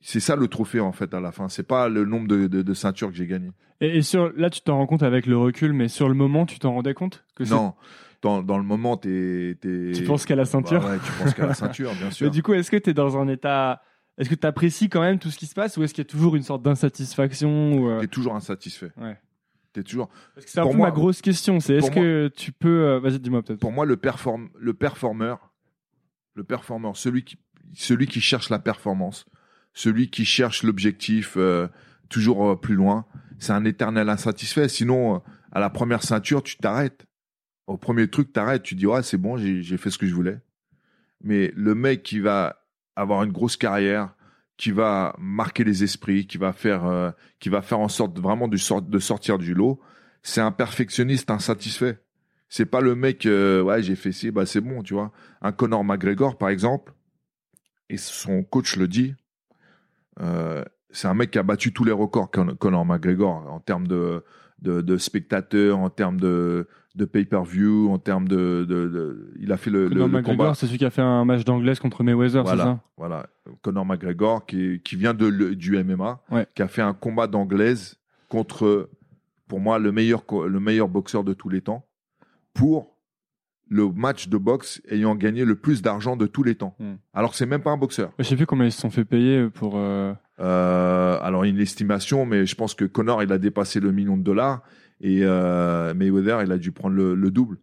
C'est 0.00 0.20
ça 0.20 0.36
le 0.36 0.46
trophée 0.48 0.80
en 0.80 0.92
fait 0.92 1.12
à 1.14 1.20
la 1.20 1.32
fin. 1.32 1.48
C'est 1.48 1.66
pas 1.66 1.88
le 1.88 2.04
nombre 2.04 2.28
de, 2.28 2.46
de, 2.46 2.62
de 2.62 2.74
ceintures 2.74 3.08
que 3.10 3.16
j'ai 3.16 3.26
gagné. 3.26 3.50
Et, 3.80 3.98
et 3.98 4.02
sur, 4.02 4.32
là, 4.36 4.48
tu 4.50 4.60
t'en 4.60 4.76
rends 4.78 4.86
compte 4.86 5.02
avec 5.02 5.26
le 5.26 5.36
recul, 5.36 5.72
mais 5.72 5.88
sur 5.88 6.08
le 6.08 6.14
moment, 6.14 6.46
tu 6.46 6.58
t'en 6.58 6.72
rendais 6.74 6.94
compte 6.94 7.24
que 7.34 7.44
Non, 7.44 7.74
dans, 8.22 8.42
dans 8.42 8.58
le 8.58 8.64
moment, 8.64 8.96
t'es, 8.96 9.56
t'es- 9.60 9.92
Tu 9.94 10.04
penses 10.04 10.24
qu'à 10.24 10.36
la 10.36 10.44
ceinture 10.44 10.80
Bah 10.82 10.90
ouais, 10.92 10.98
tu 11.04 11.12
penses 11.12 11.34
qu'à 11.34 11.46
la 11.46 11.54
ceinture, 11.54 11.92
bien 11.94 12.04
Mais 12.06 12.10
sûr. 12.12 12.30
du 12.30 12.42
coup, 12.42 12.54
est-ce 12.54 12.70
que 12.70 12.76
tu 12.76 12.90
es 12.90 12.94
dans 12.94 13.16
un 13.18 13.28
état. 13.28 13.82
Est-ce 14.18 14.28
que 14.28 14.34
tu 14.34 14.46
apprécies 14.46 14.88
quand 14.88 15.00
même 15.00 15.18
tout 15.20 15.30
ce 15.30 15.38
qui 15.38 15.46
se 15.46 15.54
passe 15.54 15.76
ou 15.76 15.84
est-ce 15.84 15.94
qu'il 15.94 16.02
y 16.02 16.06
a 16.06 16.10
toujours 16.10 16.34
une 16.34 16.42
sorte 16.42 16.62
d'insatisfaction 16.62 17.72
ou, 17.74 17.88
euh, 17.88 18.00
T'es 18.00 18.08
toujours 18.08 18.34
insatisfait. 18.34 18.90
Ouais. 18.96 19.16
T'es 19.72 19.82
toujours. 19.84 20.08
Parce 20.34 20.44
que 20.46 20.50
c'est 20.50 20.58
un 20.58 20.62
Pour 20.62 20.72
peu 20.72 20.78
moi- 20.78 20.88
ma 20.88 20.92
grosse 20.94 21.20
question. 21.22 21.60
C'est 21.60 21.74
est-ce 21.74 21.90
que 21.90 22.28
tu 22.34 22.50
peux. 22.52 22.84
euh, 22.86 22.98
Vas-y, 23.00 23.20
dis-moi 23.20 23.42
peut-être. 23.42 23.60
Pour 23.60 23.70
moi, 23.72 23.84
le 23.86 23.96
perform, 23.96 24.48
le 24.58 24.74
performeur, 24.74 25.52
le 26.34 26.42
performeur, 26.42 26.96
celui 26.96 27.22
qui, 27.22 27.36
celui 27.74 28.06
qui 28.08 28.20
cherche 28.20 28.50
la 28.50 28.58
performance, 28.58 29.24
celui 29.78 30.10
qui 30.10 30.24
cherche 30.24 30.64
l'objectif 30.64 31.34
euh, 31.36 31.68
toujours 32.08 32.50
euh, 32.50 32.56
plus 32.56 32.74
loin, 32.74 33.06
c'est 33.38 33.52
un 33.52 33.64
éternel 33.64 34.08
insatisfait. 34.08 34.68
Sinon, 34.68 35.14
euh, 35.14 35.18
à 35.52 35.60
la 35.60 35.70
première 35.70 36.02
ceinture, 36.02 36.42
tu 36.42 36.56
t'arrêtes. 36.56 37.06
Au 37.68 37.76
premier 37.76 38.08
truc, 38.08 38.32
t'arrêtes. 38.32 38.64
Tu 38.64 38.74
dis 38.74 38.88
ouais, 38.88 39.04
c'est 39.04 39.18
bon, 39.18 39.36
j'ai 39.36 39.76
fait 39.76 39.90
ce 39.90 39.98
que 39.98 40.06
je 40.08 40.14
voulais. 40.14 40.40
Mais 41.22 41.52
le 41.54 41.76
mec 41.76 42.02
qui 42.02 42.18
va 42.18 42.66
avoir 42.96 43.22
une 43.22 43.30
grosse 43.30 43.56
carrière, 43.56 44.16
qui 44.56 44.72
va 44.72 45.14
marquer 45.16 45.62
les 45.62 45.84
esprits, 45.84 46.26
qui 46.26 46.38
va 46.38 46.52
faire, 46.52 46.82
en 46.84 47.88
sorte 47.88 48.18
vraiment 48.18 48.48
de 48.48 48.98
sortir 48.98 49.38
du 49.38 49.54
lot, 49.54 49.78
c'est 50.22 50.40
un 50.40 50.50
perfectionniste 50.50 51.30
insatisfait. 51.30 52.00
C'est 52.48 52.66
pas 52.66 52.80
le 52.80 52.96
mec, 52.96 53.28
ouais, 53.28 53.82
j'ai 53.82 53.94
fait 53.94 54.10
ci, 54.10 54.32
bah 54.32 54.44
c'est 54.44 54.60
bon, 54.60 54.82
tu 54.82 54.94
vois. 54.94 55.12
Un 55.40 55.52
Conor 55.52 55.84
McGregor, 55.84 56.36
par 56.36 56.48
exemple, 56.48 56.94
et 57.90 57.96
son 57.96 58.42
coach 58.42 58.76
le 58.76 58.88
dit, 58.88 59.14
euh, 60.20 60.64
c'est 60.90 61.08
un 61.08 61.14
mec 61.14 61.30
qui 61.30 61.38
a 61.38 61.42
battu 61.42 61.72
tous 61.72 61.84
les 61.84 61.92
records, 61.92 62.30
Con- 62.30 62.56
Conor 62.58 62.84
McGregor, 62.86 63.46
en 63.50 63.60
termes 63.60 63.86
de, 63.86 64.24
de, 64.60 64.80
de 64.80 64.96
spectateurs, 64.96 65.78
en 65.78 65.90
termes 65.90 66.18
de, 66.18 66.66
de 66.94 67.04
pay-per-view, 67.04 67.90
en 67.90 67.98
termes 67.98 68.26
de, 68.26 69.30
il 69.38 69.52
a 69.52 69.56
fait 69.56 69.70
le, 69.70 69.88
Conor 69.88 70.08
le 70.08 70.12
McGregor, 70.12 70.56
c'est 70.56 70.66
celui 70.66 70.78
qui 70.78 70.84
a 70.84 70.90
fait 70.90 71.02
un 71.02 71.24
match 71.24 71.44
d'anglaise 71.44 71.78
contre 71.78 72.02
Mayweather, 72.02 72.42
c'est 72.46 72.54
Voilà, 72.54 72.64
ça? 72.64 72.80
voilà. 72.96 73.26
Conor 73.62 73.84
McGregor 73.86 74.46
qui, 74.46 74.80
qui 74.82 74.96
vient 74.96 75.14
de, 75.14 75.30
du 75.30 75.82
MMA, 75.84 76.22
Ouais. 76.30 76.46
qui 76.54 76.62
a 76.62 76.68
fait 76.68 76.82
un 76.82 76.94
combat 76.94 77.26
d'anglaise 77.26 77.96
contre, 78.28 78.88
pour 79.46 79.60
moi, 79.60 79.78
le 79.78 79.92
meilleur, 79.92 80.26
co- 80.26 80.48
le 80.48 80.60
meilleur 80.60 80.88
boxeur 80.88 81.22
de 81.22 81.34
tous 81.34 81.48
les 81.50 81.60
temps, 81.60 81.86
pour 82.54 82.96
le 83.70 83.88
match 83.90 84.28
de 84.28 84.36
boxe 84.38 84.80
ayant 84.90 85.14
gagné 85.14 85.44
le 85.44 85.54
plus 85.56 85.82
d'argent 85.82 86.16
de 86.16 86.26
tous 86.26 86.42
les 86.42 86.54
temps. 86.54 86.74
Hmm. 86.78 86.94
Alors 87.12 87.30
que 87.32 87.36
c'est 87.36 87.46
même 87.46 87.62
pas 87.62 87.70
un 87.70 87.76
boxeur. 87.76 88.12
Je 88.18 88.24
sais 88.24 88.36
plus 88.36 88.46
combien 88.46 88.66
ils 88.66 88.72
se 88.72 88.80
sont 88.80 88.90
fait 88.90 89.04
payer 89.04 89.48
pour. 89.50 89.74
euh, 89.76 90.12
Euh, 90.40 91.18
alors 91.20 91.42
une 91.44 91.58
estimation, 91.58 92.24
mais 92.24 92.46
je 92.46 92.54
pense 92.54 92.74
que 92.74 92.84
Conor 92.84 93.22
il 93.24 93.32
a 93.32 93.38
dépassé 93.38 93.80
le 93.80 93.90
million 93.90 94.16
de 94.16 94.22
dollars 94.22 94.62
et 95.00 95.20
euh, 95.24 95.92
Mayweather 95.94 96.42
il 96.44 96.52
a 96.52 96.58
dû 96.58 96.70
prendre 96.72 96.94
le, 96.94 97.14
le 97.16 97.30
double. 97.32 97.58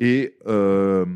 Et 0.00 0.36
euh, 0.46 1.06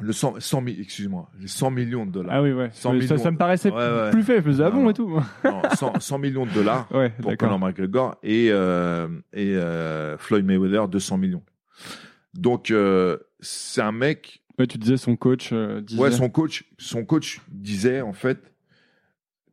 le 0.00 0.12
100, 0.12 0.40
100 0.40 0.60
mi- 0.62 0.76
excuse-moi, 0.80 1.30
les 1.40 1.46
100 1.46 1.70
millions 1.70 2.04
de 2.06 2.10
dollars. 2.10 2.34
Ah 2.34 2.42
oui, 2.42 2.52
ouais. 2.52 2.70
100 2.72 2.92
Mais 2.94 3.06
ça, 3.06 3.18
ça 3.18 3.30
me 3.30 3.36
paraissait 3.38 3.70
Ouais, 3.70 3.76
ouais. 3.76 4.10
plus 4.10 4.22
fait. 4.24 4.40
Bon 4.40 4.82
non. 4.82 4.90
et 4.90 4.94
tout. 4.94 5.08
Non, 5.44 5.62
100, 5.74 6.00
100 6.00 6.18
millions 6.18 6.44
de 6.46 6.50
dollars 6.50 6.88
ouais, 6.94 7.10
pour. 7.22 7.36
Conor 7.36 7.58
McGregor 7.58 8.16
et, 8.24 8.48
euh, 8.50 9.06
et 9.32 9.56
Floyd 10.18 10.44
Mayweather 10.44 10.88
200 10.88 11.18
millions. 11.18 11.42
Donc 12.38 12.70
euh, 12.70 13.18
c'est 13.40 13.82
un 13.82 13.92
mec 13.92 14.42
Ouais, 14.58 14.66
tu 14.66 14.78
disais 14.78 14.96
son 14.96 15.16
coach 15.16 15.50
euh, 15.52 15.82
disait. 15.82 16.00
Ouais, 16.00 16.10
son 16.10 16.30
coach, 16.30 16.64
son 16.78 17.04
coach 17.04 17.40
disait 17.48 18.00
en 18.00 18.14
fait 18.14 18.38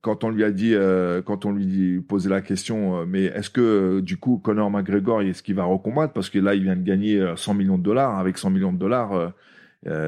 quand 0.03 0.25
on 0.25 0.29
lui 0.29 0.43
a 0.43 0.51
dit, 0.51 0.75
euh, 0.75 1.21
quand 1.21 1.45
on 1.45 1.51
lui 1.53 2.01
posait 2.01 2.29
la 2.29 2.41
question, 2.41 2.99
euh, 2.99 3.05
mais 3.07 3.23
est-ce 3.23 3.49
que 3.49 4.01
du 4.01 4.17
coup 4.17 4.37
Conor 4.37 4.69
McGregor 4.69 5.21
est-ce 5.21 5.41
qu'il 5.41 5.55
va 5.55 5.63
recombattre? 5.63 6.11
Parce 6.11 6.29
que 6.29 6.39
là 6.39 6.55
il 6.55 6.63
vient 6.63 6.75
de 6.75 6.83
gagner 6.83 7.19
euh, 7.19 7.37
100 7.37 7.53
millions 7.53 7.77
de 7.77 7.83
dollars 7.83 8.19
avec 8.19 8.37
100 8.37 8.49
millions 8.49 8.73
de 8.73 8.77
dollars, 8.77 9.33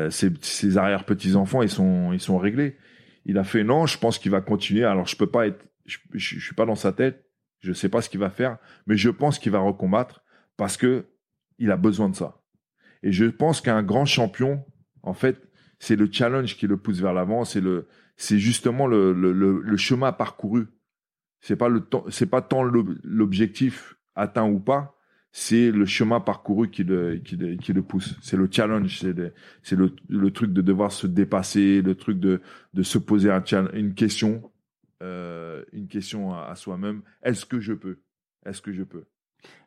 ses, 0.10 0.32
ses 0.42 0.78
arrière 0.78 1.06
petits 1.06 1.36
enfants 1.36 1.62
ils 1.62 1.70
sont 1.70 2.12
ils 2.14 2.20
sont 2.20 2.38
réglés. 2.38 2.78
Il 3.26 3.38
a 3.38 3.44
fait 3.44 3.64
non, 3.64 3.86
je 3.86 3.98
pense 3.98 4.20
qu'il 4.20 4.32
va 4.32 4.42
continuer. 4.42 4.84
Alors 4.84 5.08
je 5.08 5.16
peux 5.16 5.28
pas 5.28 5.48
être, 5.48 5.66
je, 5.86 5.98
je, 6.14 6.40
je 6.40 6.46
suis 6.46 6.56
pas 6.56 6.66
dans 6.66 6.76
sa 6.76 6.92
tête, 6.92 7.26
je 7.60 7.72
sais 7.72 7.90
pas 7.90 8.02
ce 8.02 8.10
qu'il 8.10 8.20
va 8.20 8.30
faire, 8.30 8.58
mais 8.88 8.98
je 8.98 9.10
pense 9.10 9.40
qu'il 9.40 9.54
va 9.54 9.60
recombattre 9.60 10.24
parce 10.58 10.76
que 10.78 11.06
il 11.58 11.72
a 11.72 11.78
besoin 11.78 12.10
de 12.10 12.16
ça. 12.16 12.42
Et 13.06 13.12
je 13.12 13.26
pense 13.26 13.62
qu'un 13.62 13.84
grand 13.84 14.06
champion, 14.06 14.66
en 15.04 15.14
fait, 15.14 15.48
c'est 15.78 15.96
le 15.96 16.12
challenge 16.12 16.58
qui 16.58 16.66
le 16.66 16.76
pousse 16.76 17.00
vers 17.00 17.14
l'avant, 17.14 17.46
c'est 17.46 17.62
le, 17.62 17.88
c'est 18.18 18.40
justement 18.40 18.88
le, 18.88 19.14
le, 19.14 19.32
le, 19.32 19.62
le 19.62 19.78
chemin 19.78 20.12
parcouru. 20.12 20.66
C'est 21.40 21.56
pas 21.56 21.70
le 21.70 21.84
c'est 22.10 22.26
pas 22.26 22.42
tant 22.42 22.64
l'ob- 22.64 22.98
l'objectif 23.04 23.96
atteint 24.16 24.50
ou 24.50 24.60
pas, 24.60 24.98
c'est 25.32 25.70
le 25.70 25.86
chemin 25.86 26.20
parcouru 26.20 26.72
qui 26.72 26.84
le, 26.84 27.18
qui 27.18 27.36
le, 27.38 27.58
qui 27.58 27.74
le 27.74 27.84
pousse. 27.84 28.18
C'est 28.24 28.38
le 28.38 28.48
challenge, 28.52 29.00
c'est 29.00 29.14
le, 29.14 29.34
c'est 29.62 29.76
le, 29.76 30.32
truc 30.32 30.52
de 30.52 30.62
devoir 30.64 30.92
se 30.92 31.06
dépasser, 31.06 31.84
le 31.84 31.94
truc 31.94 32.20
de, 32.20 32.42
de 32.74 32.82
se 32.82 32.98
poser 32.98 33.30
un 33.30 33.44
une 33.74 33.94
question, 33.94 34.52
euh, 35.04 35.64
une 35.74 35.88
question 35.88 36.34
à, 36.34 36.48
à 36.48 36.56
soi-même. 36.56 37.04
Est-ce 37.22 37.46
que 37.46 37.60
je 37.60 37.74
peux? 37.74 38.00
Est-ce 38.48 38.64
que 38.64 38.74
je 38.74 38.82
peux? 38.84 39.06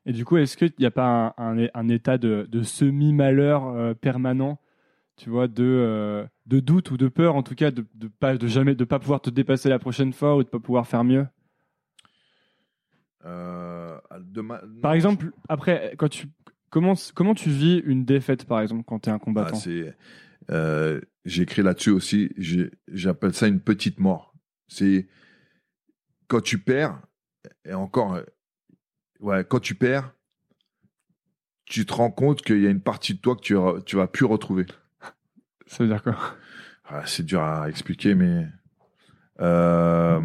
Et 0.06 0.12
du 0.12 0.24
coup, 0.24 0.36
est-ce 0.36 0.56
qu'il 0.56 0.72
n'y 0.78 0.86
a 0.86 0.90
pas 0.90 1.34
un, 1.36 1.58
un- 1.58 1.68
un 1.74 1.88
état 1.88 2.16
de, 2.18 2.46
de 2.50 2.62
semi-malheur 2.62 3.66
euh, 3.68 3.94
permanent, 3.94 4.58
tu 5.16 5.28
vois, 5.30 5.48
de, 5.48 5.64
euh, 5.64 6.24
de 6.46 6.60
doute 6.60 6.90
ou 6.90 6.96
de 6.96 7.08
peur, 7.08 7.34
en 7.36 7.42
tout 7.42 7.54
cas, 7.54 7.70
de, 7.70 7.84
de 7.94 8.08
pas 8.08 8.36
de 8.36 8.46
jamais 8.46 8.74
de 8.74 8.84
pas 8.84 8.98
pouvoir 8.98 9.20
te 9.20 9.30
dépasser 9.30 9.68
la 9.68 9.78
prochaine 9.78 10.12
fois 10.12 10.36
ou 10.36 10.42
de 10.44 10.48
pas 10.48 10.60
pouvoir 10.60 10.86
faire 10.86 11.04
mieux? 11.04 11.26
Euh, 13.24 13.98
ma- 14.36 14.62
Par 14.80 14.92
exemple, 14.92 15.32
après, 15.48 15.94
quand 15.98 16.08
tu 16.08 16.28
comment 16.70 16.94
comment 17.14 17.34
tu 17.34 17.50
vis 17.50 17.82
une 17.84 18.04
défaite, 18.04 18.44
par 18.44 18.60
exemple, 18.60 18.84
quand 18.86 19.00
tu 19.00 19.10
es 19.10 19.12
un 19.12 19.16
Ah, 19.16 19.18
combattant 19.18 19.58
euh, 20.50 21.00
j'ai 21.24 21.42
écrit 21.42 21.62
là-dessus 21.62 21.90
aussi. 21.90 22.30
J'appelle 22.88 23.34
ça 23.34 23.48
une 23.48 23.60
petite 23.60 23.98
mort. 24.00 24.34
C'est 24.68 25.08
quand 26.28 26.40
tu 26.40 26.58
perds, 26.58 27.00
et 27.64 27.74
encore, 27.74 28.20
ouais, 29.20 29.44
quand 29.44 29.60
tu 29.60 29.74
perds, 29.74 30.12
tu 31.64 31.84
te 31.84 31.92
rends 31.92 32.10
compte 32.10 32.42
qu'il 32.42 32.62
y 32.62 32.66
a 32.66 32.70
une 32.70 32.80
partie 32.80 33.14
de 33.14 33.20
toi 33.20 33.36
que 33.36 33.40
tu, 33.40 33.56
tu 33.84 33.96
vas 33.96 34.06
plus 34.06 34.24
retrouver. 34.24 34.66
Ça 35.66 35.84
veut 35.84 35.88
dire 35.88 36.02
quoi? 36.02 36.16
Ah, 36.84 37.04
c'est 37.06 37.24
dur 37.24 37.42
à 37.42 37.68
expliquer, 37.68 38.14
mais 38.14 38.46
euh, 39.40 40.20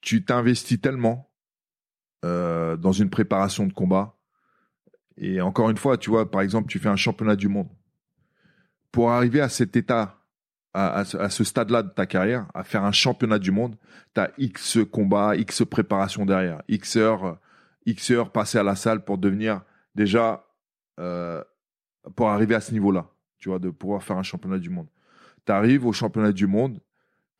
tu 0.00 0.24
t'investis 0.24 0.80
tellement 0.80 1.30
euh, 2.24 2.76
dans 2.76 2.92
une 2.92 3.10
préparation 3.10 3.66
de 3.66 3.72
combat. 3.72 4.18
Et 5.16 5.40
encore 5.40 5.70
une 5.70 5.76
fois, 5.76 5.96
tu 5.98 6.10
vois, 6.10 6.30
par 6.30 6.40
exemple, 6.40 6.68
tu 6.68 6.78
fais 6.78 6.88
un 6.88 6.96
championnat 6.96 7.36
du 7.36 7.48
monde. 7.48 7.68
Pour 8.90 9.12
arriver 9.12 9.40
à 9.40 9.48
cet 9.48 9.76
état 9.76 10.19
à, 10.72 11.00
à 11.00 11.30
ce, 11.30 11.44
stade-là 11.44 11.82
de 11.82 11.90
ta 11.90 12.06
carrière, 12.06 12.46
à 12.54 12.64
faire 12.64 12.84
un 12.84 12.92
championnat 12.92 13.38
du 13.38 13.50
monde, 13.50 13.76
tu 14.14 14.20
as 14.20 14.30
X 14.38 14.78
combats, 14.90 15.36
X 15.36 15.64
préparation 15.64 16.24
derrière, 16.24 16.62
X 16.68 16.96
heures, 16.96 17.38
X 17.86 18.10
heures 18.10 18.30
passées 18.30 18.58
à 18.58 18.62
la 18.62 18.76
salle 18.76 19.04
pour 19.04 19.18
devenir 19.18 19.62
déjà, 19.94 20.46
euh, 20.98 21.42
pour 22.14 22.28
arriver 22.28 22.54
à 22.54 22.60
ce 22.60 22.72
niveau-là, 22.72 23.08
tu 23.38 23.48
vois, 23.48 23.58
de 23.58 23.70
pouvoir 23.70 24.02
faire 24.02 24.16
un 24.16 24.22
championnat 24.22 24.58
du 24.58 24.70
monde. 24.70 24.86
Tu 25.46 25.52
arrives 25.52 25.86
au 25.86 25.92
championnat 25.92 26.32
du 26.32 26.46
monde, 26.46 26.80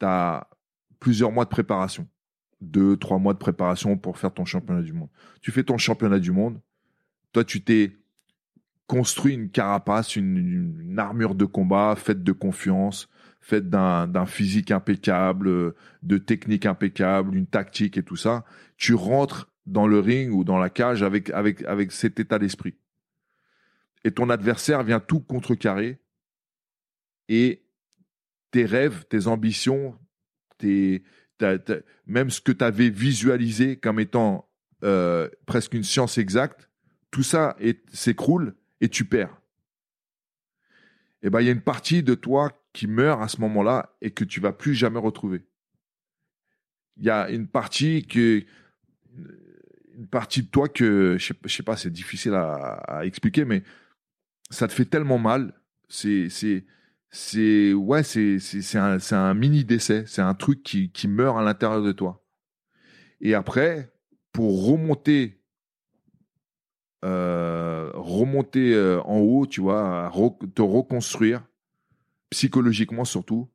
tu 0.01 0.07
as 0.07 0.49
plusieurs 0.99 1.31
mois 1.31 1.45
de 1.45 1.51
préparation, 1.51 2.09
deux, 2.61 2.97
trois 2.97 3.19
mois 3.19 3.33
de 3.33 3.39
préparation 3.39 3.97
pour 3.97 4.19
faire 4.19 4.33
ton 4.33 4.45
championnat 4.45 4.83
du 4.83 4.93
monde. 4.93 5.09
Tu 5.41 5.53
fais 5.53 5.63
ton 5.63 5.79
championnat 5.79 6.19
du 6.19 6.33
monde, 6.33 6.61
toi, 7.33 7.45
tu 7.45 7.63
t'es 7.63 7.97
construit 8.89 9.35
une 9.35 9.51
carapace, 9.51 10.17
une, 10.17 10.81
une 10.81 10.99
armure 10.99 11.37
de 11.37 11.45
combat 11.45 11.95
faite 11.95 12.25
de 12.25 12.33
confiance, 12.33 13.09
faite 13.41 13.69
d'un 13.69 14.27
physique 14.27 14.71
impeccable, 14.71 15.75
de 16.03 16.19
technique 16.19 16.67
impeccable, 16.67 17.37
une 17.37 17.47
tactique 17.47 17.97
et 17.97 18.03
tout 18.03 18.17
ça. 18.17 18.45
Tu 18.77 18.95
rentres 18.95 19.51
dans 19.67 19.87
le 19.87 19.99
ring 19.99 20.33
ou 20.33 20.45
dans 20.45 20.59
la 20.59 20.71
cage 20.71 21.03
avec, 21.03 21.31
avec, 21.31 21.63
avec 21.63 21.93
cet 21.93 22.21
état 22.21 22.39
d'esprit. 22.39 22.75
Et 24.05 24.13
ton 24.13 24.31
adversaire 24.31 24.83
vient 24.83 25.01
tout 25.01 25.21
contrecarrer 25.21 25.99
et 27.29 27.63
tes 28.51 28.65
rêves, 28.65 29.05
tes 29.09 29.27
ambitions, 29.27 29.97
tes, 30.59 31.03
même 32.07 32.31
ce 32.31 32.41
que 32.41 32.53
tu 32.53 32.65
avais 32.65 32.91
visualisé 32.91 33.77
comme 33.77 34.01
étant 34.01 34.49
euh, 34.85 35.29
presque 35.47 35.75
une 35.75 35.85
science 35.85 36.19
exacte, 36.19 36.69
tout 37.11 37.23
ça 37.23 37.57
s'écroule 37.93 38.55
et 38.81 38.89
tu 38.89 39.05
perds. 39.05 39.41
Et 41.23 41.31
ben 41.31 41.41
il 41.41 41.47
y 41.47 41.49
a 41.49 41.53
une 41.53 41.61
partie 41.61 42.03
de 42.03 42.15
toi 42.15 42.60
qui 42.73 42.87
meurt 42.87 43.23
à 43.23 43.29
ce 43.29 43.41
moment-là 43.41 43.97
et 44.01 44.11
que 44.11 44.25
tu 44.25 44.41
vas 44.41 44.53
plus 44.53 44.75
jamais 44.75 44.99
retrouver. 44.99 45.45
Il 46.97 47.05
y 47.05 47.11
a 47.11 47.31
une 47.31 47.49
partie 47.49 48.07
que 48.07 48.43
une 49.95 50.07
partie 50.07 50.43
de 50.43 50.49
toi 50.49 50.69
que 50.69 51.17
je 51.19 51.27
sais, 51.27 51.35
sais 51.49 51.63
pas, 51.63 51.77
c'est 51.77 51.91
difficile 51.91 52.35
à, 52.35 53.01
expliquer, 53.05 53.45
mais 53.45 53.63
ça 54.51 54.69
te 54.69 54.73
fait 54.73 54.85
tellement 54.85 55.19
mal. 55.19 55.55
C'est 55.89 56.29
c'est 56.29 56.65
c'est 57.11 57.73
ouais, 57.73 58.03
c'est 58.03 58.39
c'est 58.39 58.79
un 58.79 58.99
un 59.13 59.35
mini 59.35 59.65
décès. 59.65 60.05
C'est 60.07 60.23
un 60.23 60.35
truc 60.35 60.63
qui 60.63 60.91
qui 60.93 61.09
meurt 61.09 61.39
à 61.39 61.43
l'intérieur 61.43 61.83
de 61.83 61.93
toi. 61.93 62.25
Et 63.21 63.35
après, 63.35 63.93
pour 64.33 64.67
remonter 64.67 65.41
euh, 67.05 67.91
remonter 67.95 68.75
euh, 68.75 69.01
en 69.03 69.19
haut, 69.19 69.47
tu 69.47 69.61
vois, 69.63 70.13
te 70.55 70.63
reconstruire 70.63 71.43
psychologiquement 72.31 73.05
surtout, 73.05 73.49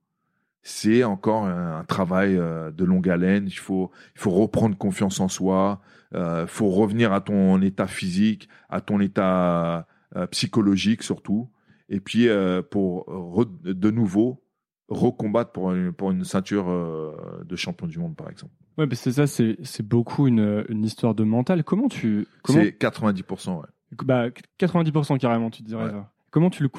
c'est 0.61 1.03
encore 1.03 1.45
un, 1.45 1.79
un 1.79 1.83
travail 1.83 2.35
euh, 2.37 2.71
de 2.71 2.83
longue 2.83 3.07
haleine. 3.09 3.45
Il 3.47 3.57
faut, 3.57 3.91
il 4.15 4.21
faut 4.21 4.31
reprendre 4.31 4.77
confiance 4.77 5.19
en 5.19 5.27
soi. 5.27 5.81
Il 6.13 6.45
faut 6.47 6.69
revenir 6.69 7.11
à 7.11 7.19
ton 7.19 7.61
état 7.61 7.87
physique, 7.87 8.47
à 8.69 8.79
ton 8.79 9.01
état 9.01 9.85
euh, 10.15 10.27
psychologique 10.27 11.03
surtout. 11.03 11.49
Et 11.89 11.99
puis 11.99 12.29
euh, 12.29 12.61
pour 12.61 13.05
re- 13.07 13.49
de 13.63 13.91
nouveau 13.91 14.41
recombattre 14.87 15.51
pour 15.51 15.71
une, 15.73 15.91
pour 15.91 16.11
une 16.11 16.23
ceinture 16.23 16.69
euh, 16.69 17.43
de 17.43 17.55
champion 17.57 17.85
du 17.87 17.99
monde 17.99 18.15
par 18.15 18.29
exemple. 18.29 18.53
Ouais, 18.77 18.85
mais 18.87 18.95
c'est 18.95 19.11
ça, 19.11 19.27
c'est 19.27 19.57
c'est 19.63 19.85
beaucoup 19.85 20.27
une, 20.27 20.63
une 20.69 20.85
histoire 20.85 21.15
de 21.15 21.23
mental. 21.23 21.63
Comment 21.63 21.89
tu. 21.89 22.27
Comment, 22.43 22.59
C'est 22.61 22.69
90%. 22.79 23.59
Ouais. 23.59 23.65
bah, 24.05 24.29
90% 24.59 25.17
carrément, 25.19 25.49
tu 25.49 25.63
te 25.63 25.67
dirais. 25.67 25.85
Ouais. 25.85 25.91
ça. 25.91 26.11
Comment 26.35 26.49
tu 26.49 26.63
le 26.63 26.69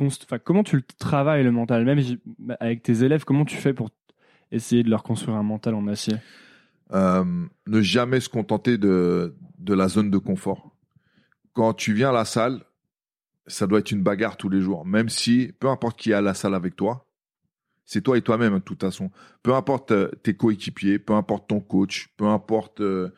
comment 0.45 0.63
tu 0.63 0.77
le 0.77 0.83
travailles 0.99 1.43
le 1.43 1.51
mental, 1.51 1.87
même 1.87 1.99
avec 2.61 2.83
tes 2.83 3.05
élèves, 3.05 3.25
comment 3.25 3.47
tu 3.47 3.57
fais 3.57 3.73
pour 3.73 3.89
essayer 4.53 4.83
de 4.83 4.91
leur 4.91 5.03
construire 5.03 5.39
un 5.39 5.43
mental 5.43 5.75
en 5.75 5.87
acier? 5.87 6.13
Euh, 6.93 7.25
ne 7.67 7.81
jamais 7.81 8.21
se 8.21 8.29
contenter 8.29 8.77
de, 8.77 9.35
de 9.57 9.73
la 9.73 9.89
zone 9.89 10.11
de 10.11 10.19
confort. 10.19 10.77
Quand 11.55 11.73
tu 11.73 11.95
viens 11.95 12.11
à 12.11 12.13
la 12.13 12.27
salle, 12.27 12.65
ça 13.47 13.67
doit 13.67 13.79
être 13.79 13.93
une 13.93 14.03
bagarre 14.03 14.37
tous 14.37 14.51
les 14.51 14.61
jours. 14.61 14.85
Même 14.85 15.09
si, 15.09 15.55
peu 15.59 15.71
importe 15.71 15.99
qui 15.99 16.11
est 16.11 16.15
à 16.15 16.21
la 16.21 16.35
salle 16.35 16.55
avec 16.55 16.77
toi, 16.77 17.07
c'est 17.87 18.03
toi 18.03 18.19
et 18.19 18.21
toi-même 18.21 18.57
de 18.57 18.59
toute 18.59 18.83
façon. 18.83 19.11
Peu 19.43 19.55
importe 19.55 19.91
euh, 19.93 20.11
tes 20.23 20.37
coéquipiers, 20.37 20.99
peu 20.99 21.15
importe 21.15 21.49
ton 21.49 21.61
coach, 21.61 22.13
peu 22.19 22.27
importe 22.27 22.83
euh, 22.83 23.09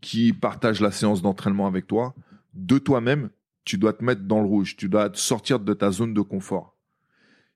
qui 0.00 0.32
partage 0.32 0.80
la 0.80 0.92
séance 0.92 1.22
d'entraînement 1.22 1.66
avec 1.66 1.88
toi, 1.88 2.14
de 2.54 2.78
toi-même, 2.78 3.30
tu 3.68 3.76
dois 3.76 3.92
te 3.92 4.02
mettre 4.02 4.22
dans 4.22 4.40
le 4.40 4.46
rouge. 4.46 4.76
Tu 4.76 4.88
dois 4.88 5.10
te 5.10 5.18
sortir 5.18 5.60
de 5.60 5.74
ta 5.74 5.90
zone 5.90 6.14
de 6.14 6.22
confort. 6.22 6.74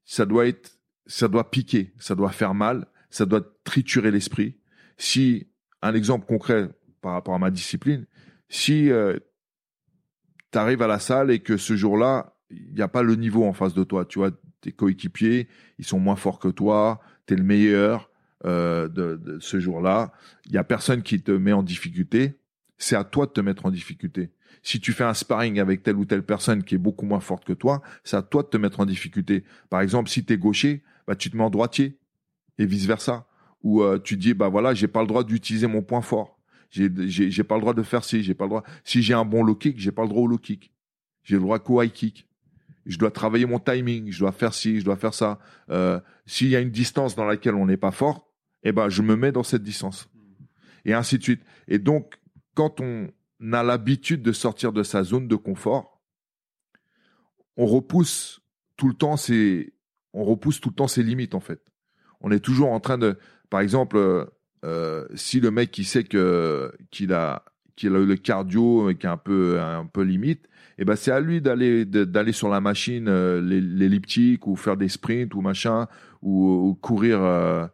Ça 0.05 0.27
doit 0.27 0.47
être, 0.47 0.79
ça 1.07 1.27
doit 1.27 1.51
piquer, 1.51 1.95
ça 1.99 2.15
doit 2.15 2.33
faire 2.33 2.53
mal, 2.53 2.87
ça 3.09 3.25
doit 3.25 3.41
triturer 3.65 4.11
l'esprit. 4.11 4.59
Si 4.99 5.49
un 5.81 5.95
exemple 5.95 6.27
concret 6.27 6.69
par 7.01 7.13
rapport 7.13 7.35
à 7.35 7.39
ma 7.39 7.51
discipline, 7.51 8.07
si 8.51 8.91
tu 10.53 10.59
arrives 10.59 10.83
à 10.83 10.87
la 10.87 10.99
salle 10.99 11.31
et 11.31 11.39
que 11.39 11.57
ce 11.57 11.77
jour-là, 11.77 12.37
il 12.51 12.75
n'y 12.75 12.83
a 12.83 12.89
pas 12.89 13.03
le 13.03 13.15
niveau 13.15 13.47
en 13.47 13.55
face 13.55 13.73
de 13.73 13.83
toi, 13.83 14.05
tu 14.05 14.19
vois, 14.19 14.33
tes 14.61 14.73
coéquipiers, 14.73 15.49
ils 15.79 15.87
sont 15.87 15.99
moins 15.99 16.17
forts 16.17 16.39
que 16.39 16.49
toi, 16.49 17.01
tu 17.27 17.33
es 17.33 17.37
le 17.39 17.43
meilleur 17.43 18.11
euh, 18.45 18.87
de, 18.87 19.17
de 19.17 19.39
ce 19.41 19.59
jour-là, 19.61 20.13
il 20.45 20.53
n'y 20.53 20.59
a 20.59 20.65
personne 20.65 21.03
qui 21.03 21.23
te 21.23 21.33
met 21.33 21.53
en 21.53 21.63
difficulté, 21.63 22.39
c'est 22.77 22.97
à 22.97 23.05
toi 23.05 23.25
de 23.25 23.31
te 23.33 23.41
mettre 23.41 23.65
en 23.65 23.71
difficulté. 23.71 24.31
Si 24.63 24.81
tu 24.81 24.93
fais 24.93 25.05
un 25.05 25.15
sparring 25.15 25.59
avec 25.59 25.83
telle 25.83 25.97
ou 25.97 26.05
telle 26.05 26.23
personne 26.23 26.63
qui 26.63 26.77
est 26.77 26.79
beaucoup 26.79 27.05
moins 27.05 27.21
forte 27.21 27.45
que 27.45 27.53
toi, 27.53 27.83
c'est 28.05 28.17
à 28.17 28.23
toi 28.23 28.43
de 28.43 28.49
te 28.49 28.57
mettre 28.57 28.81
en 28.81 28.87
difficulté. 28.87 29.45
Par 29.71 29.81
exemple, 29.81 30.09
si 30.09 30.25
tu 30.25 30.33
es 30.33 30.39
gaucher, 30.39 30.83
bah, 31.07 31.17
tu 31.17 31.31
te 31.31 31.37
mets 31.37 31.43
en 31.43 31.51
droitier 31.51 31.99
et 32.59 32.67
vice-versa. 32.67 33.27
Où 33.63 33.83
euh, 33.83 33.99
tu 33.99 34.17
dis 34.17 34.35
bah 34.35 34.49
voilà 34.49 34.75
j'ai 34.75 34.89
pas 34.89 35.03
le 35.03 35.07
droit 35.07 35.23
d'utiliser 35.23 35.69
mon 35.69 35.83
point 35.83 36.03
fort. 36.03 36.39
J'ai 36.71 36.91
j'ai 37.09 37.31
j'ai 37.31 37.45
pas 37.45 37.55
le 37.55 37.61
droit 37.61 37.75
de 37.75 37.83
faire 37.83 38.03
ci 38.05 38.23
j'ai 38.23 38.35
pas 38.35 38.45
le 38.45 38.51
droit. 38.51 38.65
Si 38.83 39.03
j'ai 39.03 39.15
un 39.15 39.25
bon 39.25 39.45
low 39.45 39.55
kick 39.55 39.79
j'ai 39.79 39.93
pas 39.93 40.03
le 40.03 40.09
droit 40.09 40.23
au 40.23 40.27
low 40.27 40.39
kick. 40.39 40.73
J'ai 41.23 41.37
le 41.37 41.43
droit 41.43 41.61
qu'au 41.61 41.81
high 41.81 41.93
kick. 41.93 42.29
Je 42.87 42.99
dois 42.99 43.13
travailler 43.13 43.47
mon 43.47 43.61
timing 43.61 44.11
je 44.11 44.19
dois 44.19 44.33
faire 44.33 44.53
ci 44.53 44.81
je 44.81 44.85
dois 44.85 44.97
faire 44.97 45.15
ça. 45.15 45.39
Euh, 45.71 46.01
s'il 46.27 46.49
y 46.49 46.57
a 46.57 46.61
une 46.61 46.71
distance 46.71 47.15
dans 47.15 47.25
laquelle 47.25 47.55
on 47.55 47.67
n'est 47.67 47.77
pas 47.77 47.93
fort 47.93 48.29
eh 48.65 48.73
ben 48.73 48.89
je 48.89 49.03
me 49.03 49.15
mets 49.15 49.31
dans 49.31 49.45
cette 49.45 49.63
distance. 49.63 50.09
Et 50.85 50.93
ainsi 50.93 51.19
de 51.19 51.23
suite. 51.23 51.43
Et 51.69 51.79
donc 51.79 52.19
quand 52.55 52.81
on 52.81 53.13
a 53.53 53.63
l'habitude 53.63 54.23
de 54.23 54.33
sortir 54.33 54.73
de 54.73 54.83
sa 54.83 55.03
zone 55.03 55.29
de 55.29 55.37
confort 55.37 55.93
on 57.57 57.67
repousse 57.67 58.41
tout 58.77 58.89
le 58.89 58.95
temps 58.95 59.17
ses 59.17 59.73
on 60.15 60.25
repousse 60.25 60.61
tout 60.61 60.71
le 60.71 60.75
temps 60.75 60.87
limites 60.97 61.35
en 61.35 61.41
fait. 61.41 61.61
On 62.21 62.31
est 62.31 62.41
toujours 62.41 62.73
en 62.73 62.81
train 62.81 62.99
de 62.99 63.17
par 63.51 63.61
exemple, 63.61 63.97
euh, 63.97 64.25
euh, 64.65 65.07
si 65.15 65.41
le 65.41 65.51
mec 65.51 65.71
qui 65.71 65.85
sait 65.85 66.05
que 66.05 66.73
qu'il 66.91 67.13
a 67.13 67.45
qu'il 67.77 67.95
a 67.95 67.99
le 67.99 68.17
cardio 68.17 68.91
et 68.91 68.97
qui 68.97 69.07
est 69.07 69.11
un 69.11 69.17
peu 69.17 69.61
un 69.61 69.87
peu 69.87 70.03
limite, 70.03 70.49
eh 70.79 70.85
ben 70.85 70.97
c'est 70.97 71.11
à 71.11 71.21
lui 71.21 71.41
d'aller 71.41 71.85
d'aller 71.85 72.33
sur 72.33 72.49
la 72.49 72.61
machine 72.61 73.09
euh, 73.09 73.41
l'elliptique 73.41 74.47
ou 74.47 74.57
faire 74.57 74.77
des 74.77 74.89
sprints 74.89 75.35
ou 75.35 75.41
machin 75.41 75.87
ou, 76.23 76.69
ou 76.69 76.75
courir 76.75 77.71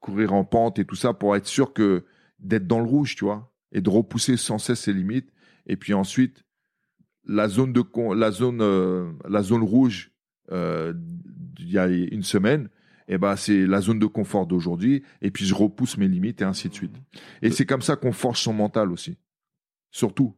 courir 0.00 0.34
en 0.34 0.44
pente 0.44 0.78
et 0.78 0.84
tout 0.84 0.96
ça 0.96 1.14
pour 1.14 1.36
être 1.36 1.46
sûr 1.46 1.72
que 1.72 2.04
d'être 2.38 2.66
dans 2.66 2.80
le 2.80 2.86
rouge, 2.86 3.16
tu 3.16 3.24
vois, 3.24 3.53
et 3.74 3.82
de 3.82 3.90
repousser 3.90 4.36
sans 4.38 4.58
cesse 4.58 4.80
ses 4.80 4.92
limites. 4.94 5.30
Et 5.66 5.76
puis 5.76 5.92
ensuite, 5.92 6.44
la 7.26 7.48
zone 7.48 7.72
de 7.72 7.80
con- 7.82 8.14
la 8.14 8.30
zone 8.30 8.60
euh, 8.62 9.12
la 9.28 9.42
zone 9.42 9.62
rouge 9.62 10.12
euh, 10.52 10.92
il 11.58 11.70
y 11.70 11.78
a 11.78 11.86
une 11.88 12.22
semaine 12.22 12.68
eh 13.08 13.18
ben 13.18 13.36
c'est 13.36 13.66
la 13.66 13.80
zone 13.82 13.98
de 13.98 14.06
confort 14.06 14.46
d'aujourd'hui 14.46 15.02
et 15.22 15.30
puis 15.30 15.44
je 15.44 15.54
repousse 15.54 15.96
mes 15.98 16.08
limites 16.08 16.40
et 16.40 16.44
ainsi 16.44 16.68
de 16.70 16.74
suite. 16.74 16.94
Et 17.42 17.50
c'est 17.50 17.66
comme 17.66 17.82
ça 17.82 17.96
qu'on 17.96 18.12
forge 18.12 18.40
son 18.40 18.54
mental 18.54 18.90
aussi. 18.92 19.18
Surtout, 19.90 20.34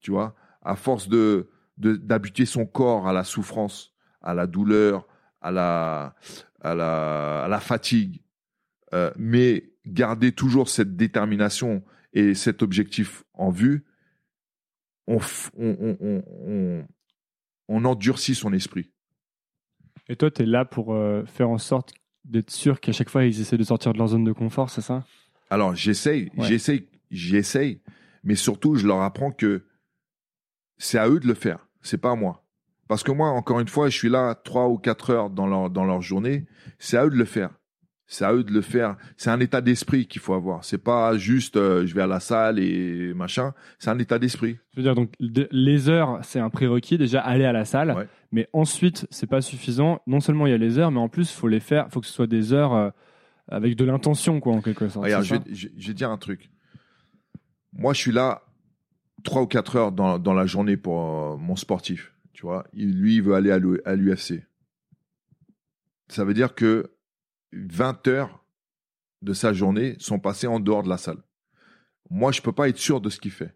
tu 0.00 0.10
vois, 0.10 0.34
à 0.62 0.74
force 0.76 1.08
de 1.08 1.48
de- 1.78 1.96
d'habituer 1.96 2.46
son 2.46 2.66
corps 2.66 3.08
à 3.08 3.12
la 3.12 3.24
souffrance, 3.24 3.92
à 4.22 4.34
la 4.34 4.46
douleur, 4.46 5.06
à 5.40 5.50
la 5.50 6.14
à 6.60 6.74
la 6.74 7.44
à 7.44 7.48
la 7.48 7.60
fatigue, 7.60 8.22
euh, 8.94 9.10
mais 9.16 9.72
garder 9.86 10.32
toujours 10.32 10.68
cette 10.68 10.96
détermination 10.96 11.82
et 12.12 12.34
cet 12.34 12.62
objectif 12.62 13.24
en 13.34 13.50
vue, 13.50 13.84
on 15.06 15.18
on, 15.58 15.96
on, 16.00 16.84
on, 17.68 17.84
endurcit 17.84 18.34
son 18.34 18.52
esprit. 18.52 18.90
Et 20.08 20.16
toi, 20.16 20.30
tu 20.30 20.42
es 20.42 20.46
là 20.46 20.64
pour 20.64 20.94
euh, 20.94 21.24
faire 21.26 21.48
en 21.50 21.58
sorte 21.58 21.92
d'être 22.24 22.50
sûr 22.50 22.80
qu'à 22.80 22.92
chaque 22.92 23.08
fois, 23.08 23.24
ils 23.24 23.40
essaient 23.40 23.56
de 23.58 23.64
sortir 23.64 23.92
de 23.92 23.98
leur 23.98 24.08
zone 24.08 24.24
de 24.24 24.32
confort, 24.32 24.70
c'est 24.70 24.80
ça? 24.80 25.04
Alors 25.50 25.74
j'essaye, 25.74 26.30
Ouais. 26.36 26.46
j'essaye, 26.46 26.88
j'essaye, 27.10 27.80
mais 28.24 28.36
surtout 28.36 28.74
je 28.76 28.86
leur 28.86 29.02
apprends 29.02 29.32
que 29.32 29.66
c'est 30.78 30.98
à 30.98 31.08
eux 31.08 31.20
de 31.20 31.26
le 31.26 31.34
faire, 31.34 31.68
c'est 31.82 31.98
pas 31.98 32.12
à 32.12 32.16
moi. 32.16 32.44
Parce 32.88 33.02
que 33.02 33.12
moi, 33.12 33.28
encore 33.30 33.60
une 33.60 33.68
fois, 33.68 33.88
je 33.88 33.96
suis 33.96 34.08
là 34.08 34.34
trois 34.34 34.68
ou 34.68 34.78
quatre 34.78 35.10
heures 35.10 35.30
dans 35.30 35.46
leur 35.46 35.70
dans 35.70 35.84
leur 35.84 36.00
journée, 36.02 36.46
c'est 36.78 36.96
à 36.96 37.06
eux 37.06 37.10
de 37.10 37.16
le 37.16 37.24
faire. 37.24 37.50
C'est 38.12 38.26
à 38.26 38.34
eux 38.34 38.44
de 38.44 38.52
le 38.52 38.60
faire. 38.60 38.96
C'est 39.16 39.30
un 39.30 39.40
état 39.40 39.60
d'esprit 39.62 40.06
qu'il 40.06 40.20
faut 40.20 40.34
avoir. 40.34 40.64
C'est 40.64 40.76
pas 40.76 41.16
juste 41.16 41.56
euh, 41.56 41.86
je 41.86 41.94
vais 41.94 42.02
à 42.02 42.06
la 42.06 42.20
salle 42.20 42.58
et 42.58 43.14
machin. 43.14 43.54
C'est 43.78 43.88
un 43.88 43.98
état 43.98 44.18
d'esprit. 44.18 44.58
Je 44.72 44.76
veux 44.76 44.82
dire, 44.82 44.94
donc 44.94 45.12
de- 45.18 45.48
les 45.50 45.88
heures, 45.88 46.18
c'est 46.22 46.38
un 46.38 46.50
prérequis. 46.50 46.98
Déjà, 46.98 47.20
aller 47.22 47.44
à 47.46 47.52
la 47.52 47.64
salle. 47.64 47.92
Ouais. 47.96 48.06
Mais 48.30 48.48
ensuite, 48.52 49.06
c'est 49.10 49.26
pas 49.26 49.40
suffisant. 49.40 50.02
Non 50.06 50.20
seulement 50.20 50.46
il 50.46 50.50
y 50.50 50.54
a 50.54 50.58
les 50.58 50.78
heures, 50.78 50.90
mais 50.90 51.00
en 51.00 51.08
plus, 51.08 51.30
faut 51.32 51.48
les 51.48 51.60
faire. 51.60 51.88
faut 51.90 52.00
que 52.02 52.06
ce 52.06 52.12
soit 52.12 52.26
des 52.26 52.52
heures 52.52 52.74
euh, 52.74 52.90
avec 53.48 53.76
de 53.76 53.84
l'intention, 53.86 54.40
quoi, 54.40 54.52
en 54.52 54.60
quelque 54.60 54.88
sorte. 54.88 55.04
Regarde, 55.06 55.24
je 55.24 55.34
vais, 55.34 55.40
je- 55.50 55.68
je 55.76 55.86
vais 55.86 55.92
te 55.94 55.96
dire 55.98 56.10
un 56.10 56.18
truc. 56.18 56.50
Moi, 57.72 57.94
je 57.94 57.98
suis 58.00 58.12
là 58.12 58.42
trois 59.24 59.40
ou 59.40 59.46
quatre 59.46 59.76
heures 59.76 59.90
dans, 59.92 60.18
dans 60.18 60.34
la 60.34 60.44
journée 60.44 60.76
pour 60.76 60.98
euh, 61.00 61.36
mon 61.38 61.56
sportif. 61.56 62.12
Tu 62.34 62.42
vois, 62.42 62.66
Il- 62.74 62.94
lui, 63.00 63.14
il 63.16 63.22
veut 63.22 63.34
aller 63.34 63.50
à 63.50 63.58
l'UFC. 63.96 64.42
Ça 66.08 66.24
veut 66.24 66.34
dire 66.34 66.54
que 66.54 66.90
20 67.52 68.08
heures 68.08 68.44
de 69.22 69.32
sa 69.32 69.52
journée 69.52 69.96
sont 69.98 70.18
passées 70.18 70.46
en 70.46 70.60
dehors 70.60 70.82
de 70.82 70.88
la 70.88 70.98
salle. 70.98 71.22
Moi, 72.10 72.32
je 72.32 72.42
peux 72.42 72.52
pas 72.52 72.68
être 72.68 72.78
sûr 72.78 73.00
de 73.00 73.08
ce 73.08 73.20
qu'il 73.20 73.30
fait. 73.30 73.54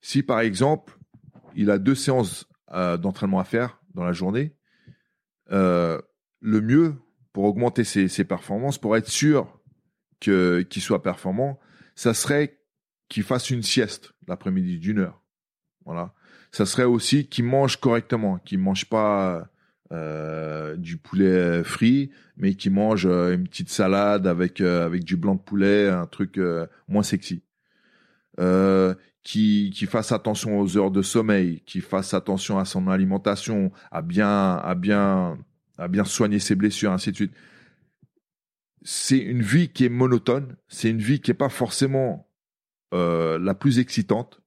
Si, 0.00 0.22
par 0.22 0.40
exemple, 0.40 0.98
il 1.54 1.70
a 1.70 1.78
deux 1.78 1.94
séances 1.94 2.48
euh, 2.72 2.96
d'entraînement 2.96 3.38
à 3.38 3.44
faire 3.44 3.80
dans 3.94 4.04
la 4.04 4.12
journée, 4.12 4.56
euh, 5.52 6.00
le 6.40 6.60
mieux 6.60 6.94
pour 7.32 7.44
augmenter 7.44 7.84
ses, 7.84 8.24
performances, 8.24 8.78
pour 8.78 8.96
être 8.96 9.08
sûr 9.08 9.60
qu'il 10.20 10.66
soit 10.82 11.02
performant, 11.02 11.60
ça 11.94 12.14
serait 12.14 12.60
qu'il 13.08 13.22
fasse 13.22 13.50
une 13.50 13.62
sieste 13.62 14.14
l'après-midi 14.26 14.78
d'une 14.78 14.98
heure. 14.98 15.22
Voilà. 15.84 16.14
Ça 16.50 16.66
serait 16.66 16.84
aussi 16.84 17.28
qu'il 17.28 17.44
mange 17.44 17.76
correctement, 17.76 18.38
qu'il 18.38 18.58
mange 18.58 18.86
pas 18.86 19.48
euh, 19.92 20.76
du 20.76 20.96
poulet 20.96 21.62
frit, 21.64 22.10
mais 22.36 22.54
qu'il 22.54 22.72
mange 22.72 23.06
euh, 23.06 23.34
une 23.34 23.46
petite 23.46 23.70
salade 23.70 24.26
avec 24.26 24.60
euh, 24.60 24.84
avec 24.84 25.04
du 25.04 25.16
blanc 25.16 25.34
de 25.34 25.40
poulet, 25.40 25.88
un 25.88 26.06
truc 26.06 26.40
moins 26.88 27.02
sexy. 27.02 27.42
Qui 29.22 29.72
qui 29.74 29.86
fasse 29.86 30.12
attention 30.12 30.60
aux 30.60 30.76
heures 30.76 30.92
de 30.92 31.02
sommeil, 31.02 31.62
qui 31.66 31.80
fasse 31.80 32.14
attention 32.14 32.58
à 32.58 32.64
son 32.64 32.86
alimentation, 32.86 33.72
à 33.90 34.00
bien 34.02 34.56
à 34.56 34.74
bien 34.76 35.36
à 35.78 35.88
bien 35.88 36.04
soigner 36.04 36.38
ses 36.38 36.54
blessures, 36.54 36.92
ainsi 36.92 37.10
de 37.10 37.16
suite 37.16 37.32
c'est 38.88 39.18
une 39.18 39.42
vie 39.42 39.68
qui 39.68 39.84
est 39.84 39.88
monotone, 39.88 40.56
c'est 40.68 40.88
une 40.90 41.00
vie 41.00 41.20
qui 41.20 41.32
est 41.32 41.34
pas 41.34 41.48
forcément 41.48 42.30
euh, 42.94 43.36
la 43.36 43.52
plus 43.52 43.80
excitante, 43.80 44.40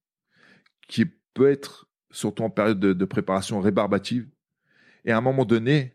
qui 0.87 1.05
peut 1.33 1.51
être 1.51 1.89
surtout 2.09 2.43
en 2.43 2.49
période 2.49 2.79
de, 2.79 2.93
de 2.93 3.05
préparation 3.05 3.59
rébarbative. 3.59 4.29
Et 5.05 5.11
à 5.11 5.17
un 5.17 5.21
moment 5.21 5.45
donné, 5.45 5.93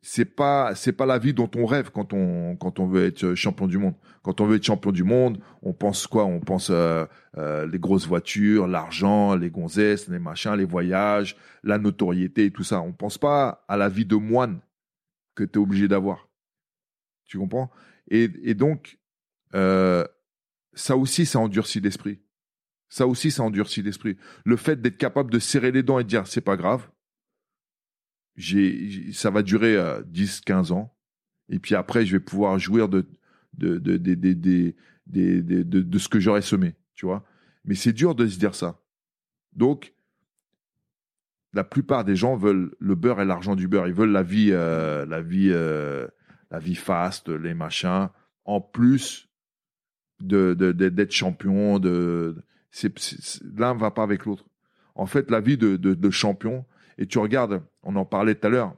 c'est 0.00 0.24
pas 0.24 0.74
c'est 0.74 0.92
pas 0.92 1.06
la 1.06 1.18
vie 1.18 1.34
dont 1.34 1.50
on 1.56 1.66
rêve 1.66 1.90
quand 1.90 2.12
on 2.12 2.56
quand 2.56 2.78
on 2.78 2.86
veut 2.86 3.06
être 3.06 3.34
champion 3.34 3.66
du 3.66 3.78
monde. 3.78 3.94
Quand 4.22 4.40
on 4.40 4.46
veut 4.46 4.56
être 4.56 4.64
champion 4.64 4.92
du 4.92 5.02
monde, 5.02 5.40
on 5.62 5.72
pense 5.72 6.06
quoi? 6.06 6.24
On 6.24 6.40
pense 6.40 6.70
euh, 6.70 7.04
euh, 7.36 7.66
les 7.66 7.78
grosses 7.78 8.06
voitures, 8.06 8.68
l'argent, 8.68 9.34
les 9.34 9.50
gonzesses, 9.50 10.08
les 10.08 10.18
machins, 10.18 10.54
les 10.54 10.64
voyages, 10.64 11.36
la 11.64 11.78
notoriété 11.78 12.44
et 12.44 12.50
tout 12.50 12.64
ça. 12.64 12.80
On 12.80 12.92
pense 12.92 13.18
pas 13.18 13.64
à 13.68 13.76
la 13.76 13.88
vie 13.88 14.06
de 14.06 14.16
moine 14.16 14.60
que 15.34 15.44
tu 15.44 15.58
es 15.58 15.62
obligé 15.62 15.88
d'avoir. 15.88 16.28
Tu 17.24 17.38
comprends? 17.38 17.70
Et, 18.10 18.30
et 18.42 18.54
donc, 18.54 18.98
euh, 19.54 20.04
ça 20.74 20.96
aussi, 20.96 21.26
ça 21.26 21.38
endurcit 21.40 21.80
l'esprit. 21.80 22.20
Ça 22.88 23.06
aussi, 23.06 23.30
ça 23.30 23.42
endurcit 23.42 23.82
l'esprit. 23.82 24.16
Le 24.44 24.56
fait 24.56 24.80
d'être 24.80 24.96
capable 24.96 25.30
de 25.30 25.38
serrer 25.38 25.72
les 25.72 25.82
dents 25.82 25.98
et 25.98 26.04
de 26.04 26.08
dire, 26.08 26.26
c'est 26.26 26.40
pas 26.40 26.56
grave, 26.56 26.88
j'ai, 28.38 29.12
ça 29.12 29.30
va 29.30 29.42
durer 29.42 29.76
euh, 29.76 30.00
10, 30.06 30.42
15 30.42 30.72
ans. 30.72 30.94
Et 31.50 31.58
puis 31.58 31.74
après, 31.74 32.06
je 32.06 32.12
vais 32.12 32.20
pouvoir 32.20 32.58
jouir 32.58 32.88
de, 32.88 33.04
de, 33.54 33.78
de, 33.78 33.96
de, 33.96 35.62
de, 35.62 35.98
ce 35.98 36.08
que 36.08 36.20
j'aurais 36.20 36.42
semé. 36.42 36.76
Tu 36.94 37.04
vois 37.04 37.24
Mais 37.64 37.74
c'est 37.74 37.92
dur 37.92 38.14
de 38.14 38.26
se 38.26 38.38
dire 38.38 38.54
ça. 38.54 38.80
Donc, 39.54 39.92
la 41.52 41.64
plupart 41.64 42.04
des 42.04 42.14
gens 42.14 42.36
veulent 42.36 42.74
le 42.78 42.94
beurre 42.94 43.20
et 43.20 43.24
l'argent 43.24 43.56
du 43.56 43.66
beurre. 43.66 43.88
Ils 43.88 43.94
veulent 43.94 44.12
la 44.12 44.22
vie, 44.22 44.50
euh, 44.52 45.04
la 45.06 45.20
vie, 45.20 45.50
euh, 45.50 46.06
la 46.52 46.60
vie 46.60 46.76
fast, 46.76 47.28
les 47.28 47.54
machins, 47.54 48.08
en 48.44 48.60
plus 48.60 49.28
de 50.20 50.54
d'être 50.54 51.12
champion. 51.12 51.80
De, 51.80 52.36
l'un 53.56 53.74
va 53.74 53.90
pas 53.90 54.04
avec 54.04 54.26
l'autre. 54.26 54.44
En 54.94 55.06
fait, 55.06 55.28
la 55.28 55.40
vie 55.40 55.56
de, 55.56 55.76
de 55.76 56.10
champion. 56.10 56.64
Et 56.98 57.06
tu 57.06 57.18
regardes, 57.18 57.62
on 57.88 57.96
en 57.96 58.04
parlait 58.04 58.34
tout 58.34 58.46
à 58.46 58.50
l'heure, 58.50 58.74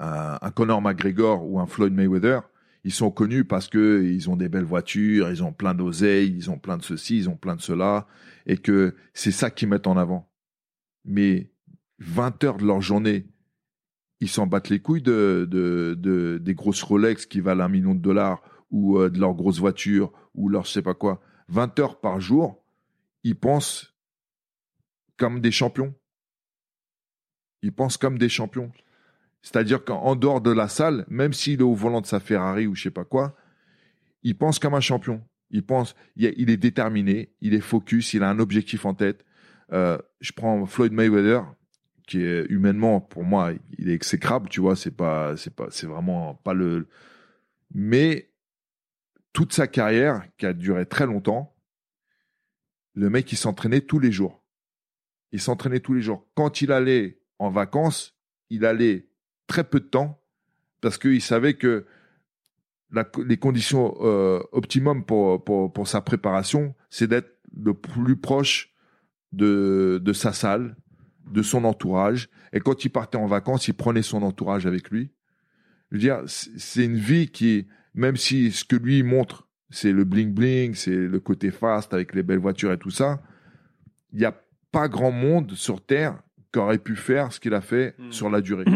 un, 0.00 0.38
un 0.42 0.50
Conor 0.50 0.82
McGregor 0.82 1.48
ou 1.48 1.60
un 1.60 1.66
Floyd 1.66 1.92
Mayweather, 1.92 2.40
ils 2.82 2.92
sont 2.92 3.10
connus 3.12 3.44
parce 3.44 3.68
que 3.68 4.02
ils 4.04 4.28
ont 4.28 4.36
des 4.36 4.48
belles 4.48 4.64
voitures, 4.64 5.30
ils 5.30 5.42
ont 5.44 5.52
plein 5.52 5.72
d'oseilles, 5.72 6.34
ils 6.36 6.50
ont 6.50 6.58
plein 6.58 6.76
de 6.76 6.82
ceci, 6.82 7.16
ils 7.16 7.28
ont 7.30 7.36
plein 7.36 7.54
de 7.54 7.60
cela, 7.60 8.06
et 8.46 8.56
que 8.58 8.94
c'est 9.14 9.30
ça 9.30 9.50
qu'ils 9.50 9.68
mettent 9.68 9.86
en 9.86 9.96
avant. 9.96 10.28
Mais 11.04 11.50
20 12.00 12.42
heures 12.44 12.56
de 12.56 12.66
leur 12.66 12.80
journée, 12.82 13.28
ils 14.20 14.28
s'en 14.28 14.46
battent 14.48 14.68
les 14.68 14.80
couilles 14.80 15.02
de, 15.02 15.46
de, 15.48 15.94
de- 15.98 16.38
des 16.42 16.54
grosses 16.54 16.82
Rolex 16.82 17.24
qui 17.26 17.40
valent 17.40 17.64
un 17.64 17.68
million 17.68 17.94
de 17.94 18.00
dollars 18.00 18.42
ou 18.70 18.98
euh, 18.98 19.10
de 19.10 19.20
leurs 19.20 19.34
grosses 19.34 19.60
voitures 19.60 20.12
ou 20.34 20.48
leur 20.48 20.64
je 20.64 20.72
sais 20.72 20.82
pas 20.82 20.94
quoi. 20.94 21.20
20 21.48 21.78
heures 21.78 22.00
par 22.00 22.20
jour, 22.20 22.64
ils 23.22 23.38
pensent 23.38 23.94
comme 25.16 25.40
des 25.40 25.52
champions. 25.52 25.94
Ils 27.64 27.72
pensent 27.72 27.96
comme 27.96 28.18
des 28.18 28.28
champions. 28.28 28.70
C'est-à-dire 29.40 29.82
qu'en 29.84 30.16
dehors 30.16 30.42
de 30.42 30.50
la 30.50 30.68
salle, 30.68 31.06
même 31.08 31.32
s'il 31.32 31.60
est 31.60 31.64
au 31.64 31.72
volant 31.74 32.02
de 32.02 32.06
sa 32.06 32.20
Ferrari 32.20 32.66
ou 32.66 32.74
je 32.74 32.82
sais 32.82 32.90
pas 32.90 33.06
quoi, 33.06 33.34
il 34.22 34.36
pense 34.36 34.58
comme 34.58 34.74
un 34.74 34.80
champion. 34.80 35.22
Il 35.50 35.64
pense, 35.64 35.94
il, 36.16 36.26
est- 36.26 36.34
il 36.36 36.54
déterminé, 36.58 37.32
il 37.40 37.54
est 37.54 37.60
focus, 37.62 38.12
il 38.12 38.22
a 38.22 38.28
un 38.28 38.38
objectif 38.38 38.84
en 38.84 38.92
tête. 38.92 39.24
Euh, 39.72 39.96
je 40.20 40.32
prends 40.32 40.66
Floyd 40.66 40.92
Mayweather, 40.92 41.42
qui 42.06 42.20
est 42.22 42.44
humainement, 42.50 43.00
pour 43.00 43.24
moi, 43.24 43.52
il 43.78 43.88
est 43.88 43.94
exécrable, 43.94 44.50
tu 44.50 44.60
vois, 44.60 44.76
c'est 44.76 44.90
pas, 44.94 45.34
c'est 45.38 45.86
vraiment 45.86 46.34
pas 46.34 46.52
le. 46.52 46.86
Mais 47.72 48.30
toute 49.32 49.54
sa 49.54 49.66
carrière, 49.66 50.22
qui 50.36 50.44
a 50.44 50.52
duré 50.52 50.84
très 50.84 51.06
longtemps, 51.06 51.54
le 52.92 53.08
mec, 53.08 53.32
il 53.32 53.36
s'entraînait 53.36 53.80
tous 53.80 53.98
les 54.00 54.12
jours. 54.12 54.42
Il 55.32 55.40
s'entraînait 55.40 55.80
tous 55.80 55.94
les 55.94 56.02
jours. 56.02 56.26
Quand 56.34 56.60
il 56.60 56.70
allait 56.72 57.20
en 57.38 57.50
vacances, 57.50 58.16
il 58.50 58.64
allait 58.64 59.08
très 59.46 59.64
peu 59.64 59.80
de 59.80 59.86
temps 59.86 60.20
parce 60.80 60.98
qu'il 60.98 61.22
savait 61.22 61.54
que 61.54 61.86
les 63.24 63.36
conditions 63.36 63.94
euh, 64.02 64.40
optimum 64.52 65.04
pour, 65.04 65.42
pour, 65.44 65.88
sa 65.88 66.00
préparation, 66.00 66.74
c'est 66.90 67.08
d'être 67.08 67.38
le 67.56 67.74
plus 67.74 68.16
proche 68.16 68.72
de, 69.32 70.00
de 70.02 70.12
sa 70.12 70.32
salle, 70.32 70.76
de 71.26 71.42
son 71.42 71.64
entourage. 71.64 72.28
Et 72.52 72.60
quand 72.60 72.84
il 72.84 72.90
partait 72.90 73.18
en 73.18 73.26
vacances, 73.26 73.66
il 73.66 73.74
prenait 73.74 74.02
son 74.02 74.22
entourage 74.22 74.66
avec 74.66 74.90
lui. 74.90 75.10
Je 75.90 75.96
veux 75.96 76.00
dire, 76.00 76.22
c'est 76.26 76.50
c'est 76.58 76.84
une 76.84 76.96
vie 76.96 77.28
qui, 77.28 77.66
même 77.94 78.16
si 78.16 78.52
ce 78.52 78.64
que 78.64 78.76
lui 78.76 79.02
montre, 79.02 79.48
c'est 79.70 79.92
le 79.92 80.04
bling-bling, 80.04 80.74
c'est 80.74 80.94
le 80.94 81.20
côté 81.20 81.50
fast 81.50 81.92
avec 81.94 82.14
les 82.14 82.22
belles 82.22 82.38
voitures 82.38 82.72
et 82.72 82.78
tout 82.78 82.90
ça, 82.90 83.22
il 84.12 84.18
n'y 84.18 84.24
a 84.24 84.40
pas 84.70 84.88
grand 84.88 85.10
monde 85.10 85.52
sur 85.52 85.84
Terre 85.84 86.22
qui 86.54 86.58
aurait 86.60 86.78
pu 86.78 86.96
faire 86.96 87.32
ce 87.32 87.40
qu'il 87.40 87.52
a 87.54 87.60
fait 87.60 87.94
Hmm. 87.98 88.10
sur 88.12 88.30
la 88.30 88.40
durée. 88.40 88.64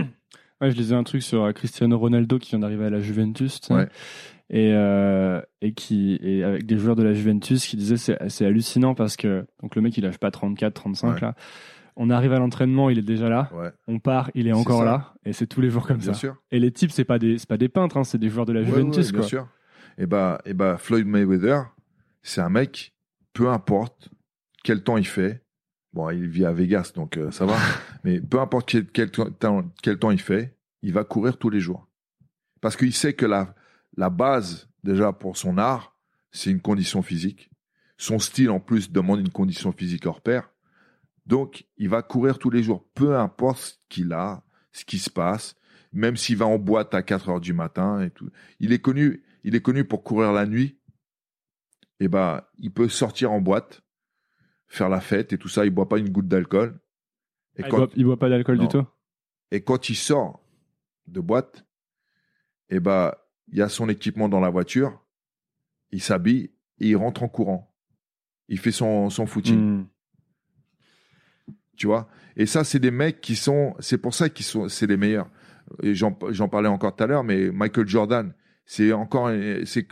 Ouais, 0.61 0.73
je 0.73 0.77
lisais 0.77 0.97
un 0.97 1.05
truc 1.05 1.23
sur 1.23 1.45
euh, 1.45 1.53
Cristiano 1.53 1.97
Ronaldo 1.97 2.37
qui 2.41 2.51
vient 2.51 2.59
d'arriver 2.59 2.85
à 2.87 2.91
la 2.91 2.99
Juventus. 2.99 3.61
Ouais. 3.71 3.87
Et, 4.51 4.73
euh, 4.75 5.41
et 5.61 5.73
qui 5.73 6.19
et 6.21 6.43
avec 6.43 6.67
des 6.67 6.77
joueurs 6.79 6.97
de 6.97 7.05
la 7.05 7.13
Juventus 7.15 7.65
qui 7.65 7.77
disaient 7.77 7.97
c'est 7.97 8.19
c'est 8.29 8.45
hallucinant 8.45 8.97
parce 8.97 9.17
que 9.17 9.47
donc 9.63 9.77
le 9.77 9.83
mec 9.83 9.97
il 9.97 10.03
lâche 10.03 10.19
pas 10.19 10.33
34 10.33 10.75
35 10.75 11.09
Ouais. 11.15 11.21
là 11.21 11.35
on 11.95 12.11
arrive 12.11 12.33
à 12.33 12.39
l'entraînement 12.41 12.91
il 12.91 12.99
est 12.99 13.03
déjà 13.03 13.29
là 13.29 13.51
Ouais, 13.55 13.71
on 13.87 14.01
part 14.01 14.31
il 14.35 14.49
est 14.49 14.53
encore 14.53 14.85
là 14.85 15.15
et 15.25 15.33
c'est 15.33 15.47
tous 15.47 15.61
les 15.61 15.71
jours 15.71 15.87
comme 15.87 15.99
bien 15.99 16.13
ça 16.13 16.19
sûr. 16.19 16.35
et 16.51 16.59
les 16.59 16.73
types 16.73 16.91
c'est 16.91 17.05
pas 17.05 17.19
des 17.21 17.39
c'est 17.39 17.49
pas 17.49 17.59
des 17.59 17.69
peintres 17.69 17.97
hein, 17.99 18.03
c'est 18.05 18.19
des 18.19 18.29
joueurs 18.31 18.47
de 18.47 18.53
la 18.55 18.61
Ouais, 18.63 18.67
Juventus 18.67 19.07
ouais, 19.07 19.13
bien 19.13 19.21
quoi 19.21 19.29
sûr. 19.29 19.49
Et 19.99 20.07
bah, 20.07 20.41
et 20.45 20.55
bah, 20.55 20.77
Floyd 20.79 21.07
Mayweather, 21.07 21.67
c'est 22.23 22.41
un 22.41 22.49
mec, 22.49 22.95
peu 23.35 23.49
importe 23.51 24.09
quel 24.65 24.83
temps 24.83 24.97
il 24.97 25.07
fait. 25.07 25.43
Bon, 25.93 26.11
il 26.11 26.29
vit 26.29 26.45
à 26.45 26.53
Vegas, 26.53 26.93
donc 26.95 27.17
euh, 27.17 27.31
ça 27.31 27.47
va. 27.47 27.57
mais 28.05 28.21
peu 28.21 28.41
importe 28.41 28.69
quel, 28.69 28.87
quel 28.87 29.11
temps, 29.11 29.65
quel 29.83 29.99
temps 29.99 30.11
il 30.11 30.21
fait, 30.21 30.57
il 30.83 30.93
va 30.93 31.05
courir 31.05 31.39
tous 31.39 31.51
les 31.51 31.61
jours. 31.61 31.89
Parce 32.61 32.77
qu'il 32.77 32.93
sait 32.93 33.15
que 33.15 33.27
la, 33.27 33.55
la 33.97 34.11
base, 34.11 34.69
déjà, 34.85 35.13
pour 35.13 35.37
son 35.37 35.59
art, 35.59 35.97
c'est 36.31 36.51
une 36.51 36.61
condition 36.61 37.03
physique. 37.03 37.51
Son 37.97 38.19
style, 38.19 38.51
en 38.51 38.61
plus, 38.61 38.93
demande 38.93 39.21
une 39.21 39.31
condition 39.31 39.73
physique 39.73 40.07
hors 40.07 40.21
pair. 40.21 40.51
Donc, 41.27 41.67
il 41.77 41.89
va 41.89 42.03
courir 42.03 42.39
tous 42.39 42.51
les 42.51 42.63
jours, 42.63 42.87
peu 42.95 43.17
importe 43.17 43.59
ce 43.59 43.75
qu'il 43.89 44.13
a, 44.13 44.43
ce 44.73 44.85
qui 44.85 44.99
se 44.99 45.11
passe, 45.11 45.57
même 45.93 46.17
s'il 46.17 46.37
va 46.37 46.47
en 46.47 46.59
boîte 46.59 46.95
à 46.95 47.03
4 47.03 47.29
heures 47.29 47.41
du 47.41 47.53
matin 47.53 48.01
et 48.01 48.11
tout. 48.11 48.31
Il 48.61 48.73
est 48.73 48.79
connu, 48.79 49.25
il 49.45 49.55
est 49.55 49.61
connu 49.61 49.85
pour 49.85 50.05
courir 50.05 50.33
la 50.33 50.47
nuit. 50.47 50.79
Et 52.01 52.09
ben, 52.09 52.43
il 52.59 52.73
peut 52.73 52.89
sortir 52.89 53.33
en 53.33 53.41
boîte, 53.41 53.83
faire 54.69 54.89
la 54.89 55.01
fête 55.01 55.33
et 55.33 55.39
tout 55.39 55.49
ça. 55.49 55.65
Il 55.65 55.71
boit 55.71 55.89
pas 55.89 55.99
une 55.99 56.11
goutte 56.11 56.29
d'alcool. 56.29 56.79
Et 57.57 57.63
Ah, 57.63 57.69
il, 57.69 57.71
boit, 57.71 57.89
il 57.97 58.05
boit 58.05 58.19
pas 58.19 58.29
d'alcool 58.29 58.59
du 58.59 58.69
tout? 58.69 58.87
Et 59.51 59.63
quand 59.63 59.89
il 59.89 59.97
sort 59.97 60.45
de 61.07 61.21
boîte, 61.21 61.65
et 62.69 62.81
ben, 62.81 63.13
il 63.49 63.59
y 63.59 63.63
a 63.63 63.69
son 63.69 63.89
équipement 63.89 64.29
dans 64.29 64.41
la 64.41 64.51
voiture, 64.51 65.03
il 65.91 66.03
s'habille 66.03 66.51
et 66.81 66.89
il 66.89 66.97
rentre 66.97 67.23
en 67.23 67.29
courant. 67.29 67.75
Il 68.49 68.59
fait 68.59 68.73
son, 68.73 69.11
son 69.11 69.27
footing. 69.27 69.59
Hmm. 69.59 69.87
Tu 71.77 71.87
vois? 71.87 72.09
Et 72.37 72.47
ça, 72.47 72.65
c'est 72.65 72.79
des 72.79 72.91
mecs 72.91 73.21
qui 73.21 73.37
sont. 73.37 73.75
C'est 73.79 73.99
pour 73.99 74.15
ça 74.15 74.29
qu'ils 74.29 74.45
sont. 74.45 74.69
C'est 74.69 74.87
les 74.87 74.97
meilleurs. 74.97 75.31
Et 75.83 75.95
j'en, 75.95 76.17
j'en 76.31 76.49
parlais 76.49 76.69
encore 76.69 76.95
tout 76.95 77.05
à 77.05 77.07
l'heure, 77.07 77.25
mais 77.25 77.51
Michael 77.51 77.87
Jordan, 77.89 78.35
c'est 78.69 78.93
encore. 78.93 79.31
C'est, 79.65 79.89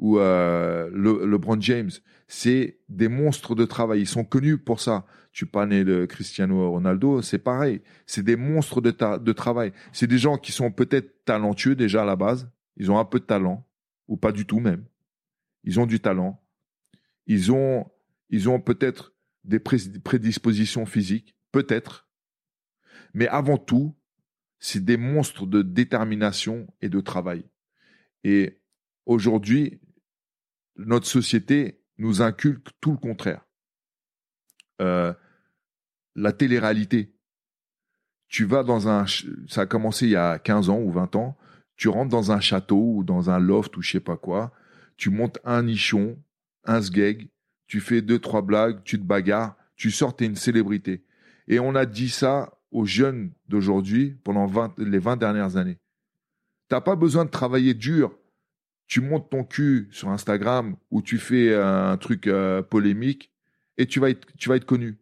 ou 0.00 0.18
euh, 0.18 0.90
le, 0.92 1.24
LeBron 1.24 1.60
James, 1.60 1.90
c'est 2.26 2.80
des 2.88 3.06
monstres 3.08 3.54
de 3.54 3.64
travail. 3.64 4.00
Ils 4.00 4.08
sont 4.08 4.24
connus 4.24 4.58
pour 4.58 4.80
ça. 4.80 5.06
Tu 5.30 5.46
parlais 5.46 5.84
de 5.84 6.04
Cristiano 6.04 6.68
Ronaldo, 6.68 7.22
c'est 7.22 7.38
pareil. 7.38 7.80
C'est 8.06 8.24
des 8.24 8.34
monstres 8.34 8.80
de, 8.80 8.90
de 9.18 9.32
travail. 9.32 9.72
C'est 9.92 10.08
des 10.08 10.18
gens 10.18 10.36
qui 10.36 10.50
sont 10.50 10.72
peut-être 10.72 11.24
talentueux 11.24 11.76
déjà 11.76 12.02
à 12.02 12.04
la 12.04 12.16
base. 12.16 12.50
Ils 12.76 12.90
ont 12.90 12.98
un 12.98 13.04
peu 13.04 13.20
de 13.20 13.24
talent, 13.24 13.64
ou 14.08 14.16
pas 14.16 14.32
du 14.32 14.46
tout 14.46 14.58
même. 14.58 14.84
Ils 15.62 15.78
ont 15.78 15.86
du 15.86 16.00
talent. 16.00 16.42
Ils 17.26 17.52
ont, 17.52 17.86
ils 18.30 18.48
ont 18.48 18.60
peut-être 18.60 19.14
des 19.44 19.60
pré- 19.60 20.00
prédispositions 20.02 20.86
physiques, 20.86 21.36
peut-être. 21.52 22.08
Mais 23.14 23.28
avant 23.28 23.58
tout, 23.58 23.94
c'est 24.58 24.84
des 24.84 24.96
monstres 24.96 25.46
de 25.46 25.62
détermination 25.62 26.66
et 26.82 26.88
de 26.88 27.00
travail. 27.00 27.44
Et 28.24 28.60
aujourd'hui, 29.06 29.80
notre 30.76 31.06
société 31.06 31.82
nous 31.98 32.22
inculque 32.22 32.68
tout 32.80 32.92
le 32.92 32.98
contraire. 32.98 33.44
Euh, 34.80 35.12
la 36.14 36.32
télé-réalité. 36.32 37.14
Tu 38.28 38.44
vas 38.44 38.62
dans 38.62 38.88
un... 38.88 39.06
Ça 39.48 39.62
a 39.62 39.66
commencé 39.66 40.06
il 40.06 40.10
y 40.12 40.16
a 40.16 40.38
15 40.38 40.68
ans 40.68 40.80
ou 40.80 40.90
20 40.90 41.16
ans. 41.16 41.36
Tu 41.76 41.88
rentres 41.88 42.10
dans 42.10 42.32
un 42.32 42.40
château 42.40 42.96
ou 42.96 43.04
dans 43.04 43.30
un 43.30 43.38
loft 43.38 43.76
ou 43.76 43.82
je 43.82 43.92
sais 43.92 44.00
pas 44.00 44.16
quoi. 44.16 44.52
Tu 44.96 45.10
montes 45.10 45.38
un 45.44 45.62
nichon, 45.62 46.18
un 46.64 46.82
sgeg, 46.82 47.30
tu 47.68 47.80
fais 47.80 48.02
deux, 48.02 48.18
trois 48.18 48.42
blagues, 48.42 48.82
tu 48.82 48.98
te 48.98 49.04
bagarres, 49.04 49.56
tu 49.76 49.90
sors, 49.90 50.16
t'es 50.16 50.26
une 50.26 50.36
célébrité. 50.36 51.04
Et 51.46 51.60
on 51.60 51.74
a 51.74 51.86
dit 51.86 52.10
ça 52.10 52.58
aux 52.72 52.84
jeunes 52.84 53.32
d'aujourd'hui 53.48 54.16
pendant 54.24 54.46
20 54.46 54.74
les 54.78 54.98
20 54.98 55.16
dernières 55.16 55.56
années. 55.56 55.78
T'as 56.68 56.80
pas 56.80 56.96
besoin 56.96 57.24
de 57.24 57.30
travailler 57.30 57.74
dur. 57.74 58.16
Tu 58.86 59.00
montes 59.00 59.30
ton 59.30 59.44
cul 59.44 59.88
sur 59.90 60.08
Instagram 60.08 60.76
ou 60.90 61.02
tu 61.02 61.18
fais 61.18 61.54
un 61.54 61.96
truc 61.98 62.26
euh, 62.26 62.62
polémique 62.62 63.30
et 63.76 63.86
tu 63.86 64.00
vas 64.00 64.10
être, 64.10 64.26
tu 64.36 64.48
vas 64.48 64.56
être 64.56 64.64
connu. 64.64 64.98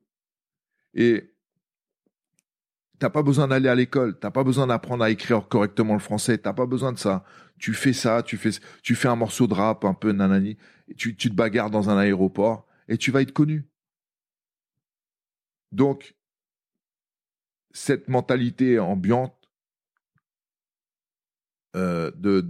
Et 0.94 1.32
t'as 2.98 3.10
pas 3.10 3.22
besoin 3.22 3.48
d'aller 3.48 3.68
à 3.68 3.74
l'école, 3.74 4.18
t'as 4.18 4.30
pas 4.30 4.44
besoin 4.44 4.66
d'apprendre 4.66 5.04
à 5.04 5.10
écrire 5.10 5.46
correctement 5.48 5.94
le 5.94 6.00
français, 6.00 6.38
t'as 6.38 6.52
pas 6.52 6.66
besoin 6.66 6.92
de 6.92 6.98
ça. 6.98 7.24
Tu 7.58 7.74
fais 7.74 7.92
ça, 7.92 8.22
tu 8.22 8.36
fais, 8.36 8.50
tu 8.82 8.94
fais 8.94 9.08
un 9.08 9.16
morceau 9.16 9.46
de 9.46 9.54
rap 9.54 9.84
un 9.84 9.94
peu 9.94 10.12
nanani, 10.12 10.56
tu 10.96 11.16
te 11.16 11.28
bagarres 11.28 11.70
dans 11.70 11.90
un 11.90 11.96
aéroport 11.98 12.66
et 12.88 12.96
tu 12.98 13.10
vas 13.10 13.22
être 13.22 13.32
connu. 13.32 13.66
Donc, 15.72 16.14
cette 17.72 18.08
mentalité 18.08 18.78
ambiante 18.78 19.45
euh, 21.76 22.10
de, 22.16 22.40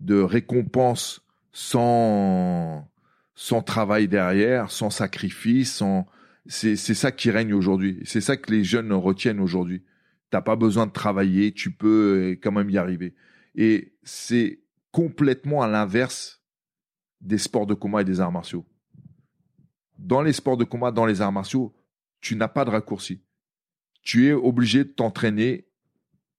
de, 0.00 0.20
récompense 0.20 1.22
sans, 1.52 2.88
sans 3.34 3.62
travail 3.62 4.08
derrière, 4.08 4.70
sans 4.70 4.90
sacrifice, 4.90 5.74
sans, 5.74 6.06
c'est, 6.46 6.76
c'est 6.76 6.94
ça 6.94 7.12
qui 7.12 7.30
règne 7.30 7.52
aujourd'hui. 7.52 8.00
C'est 8.04 8.20
ça 8.20 8.36
que 8.36 8.50
les 8.50 8.64
jeunes 8.64 8.92
retiennent 8.92 9.40
aujourd'hui. 9.40 9.84
T'as 10.30 10.40
pas 10.40 10.56
besoin 10.56 10.86
de 10.86 10.92
travailler, 10.92 11.52
tu 11.52 11.70
peux 11.70 12.32
euh, 12.32 12.38
quand 12.42 12.52
même 12.52 12.70
y 12.70 12.78
arriver. 12.78 13.14
Et 13.54 13.92
c'est 14.02 14.60
complètement 14.92 15.62
à 15.62 15.68
l'inverse 15.68 16.42
des 17.20 17.38
sports 17.38 17.66
de 17.66 17.74
combat 17.74 18.02
et 18.02 18.04
des 18.04 18.20
arts 18.20 18.32
martiaux. 18.32 18.66
Dans 19.98 20.22
les 20.22 20.32
sports 20.32 20.56
de 20.56 20.64
combat, 20.64 20.90
dans 20.90 21.06
les 21.06 21.20
arts 21.20 21.32
martiaux, 21.32 21.74
tu 22.20 22.36
n'as 22.36 22.48
pas 22.48 22.64
de 22.64 22.70
raccourci. 22.70 23.20
Tu 24.02 24.28
es 24.28 24.32
obligé 24.32 24.84
de 24.84 24.90
t'entraîner 24.90 25.66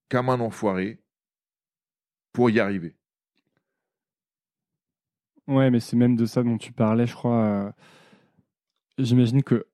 comme 0.09 0.29
un 0.29 0.39
enfoiré 0.39 1.03
pour 2.33 2.49
y 2.49 2.59
arriver. 2.59 2.95
Ouais, 5.47 5.71
mais 5.71 5.79
c'est 5.79 5.95
même 5.95 6.15
de 6.15 6.25
ça 6.25 6.43
dont 6.43 6.57
tu 6.57 6.71
parlais, 6.71 7.07
je 7.07 7.15
crois. 7.15 7.43
euh, 7.43 7.71
J'imagine 8.97 9.43
que 9.43 9.65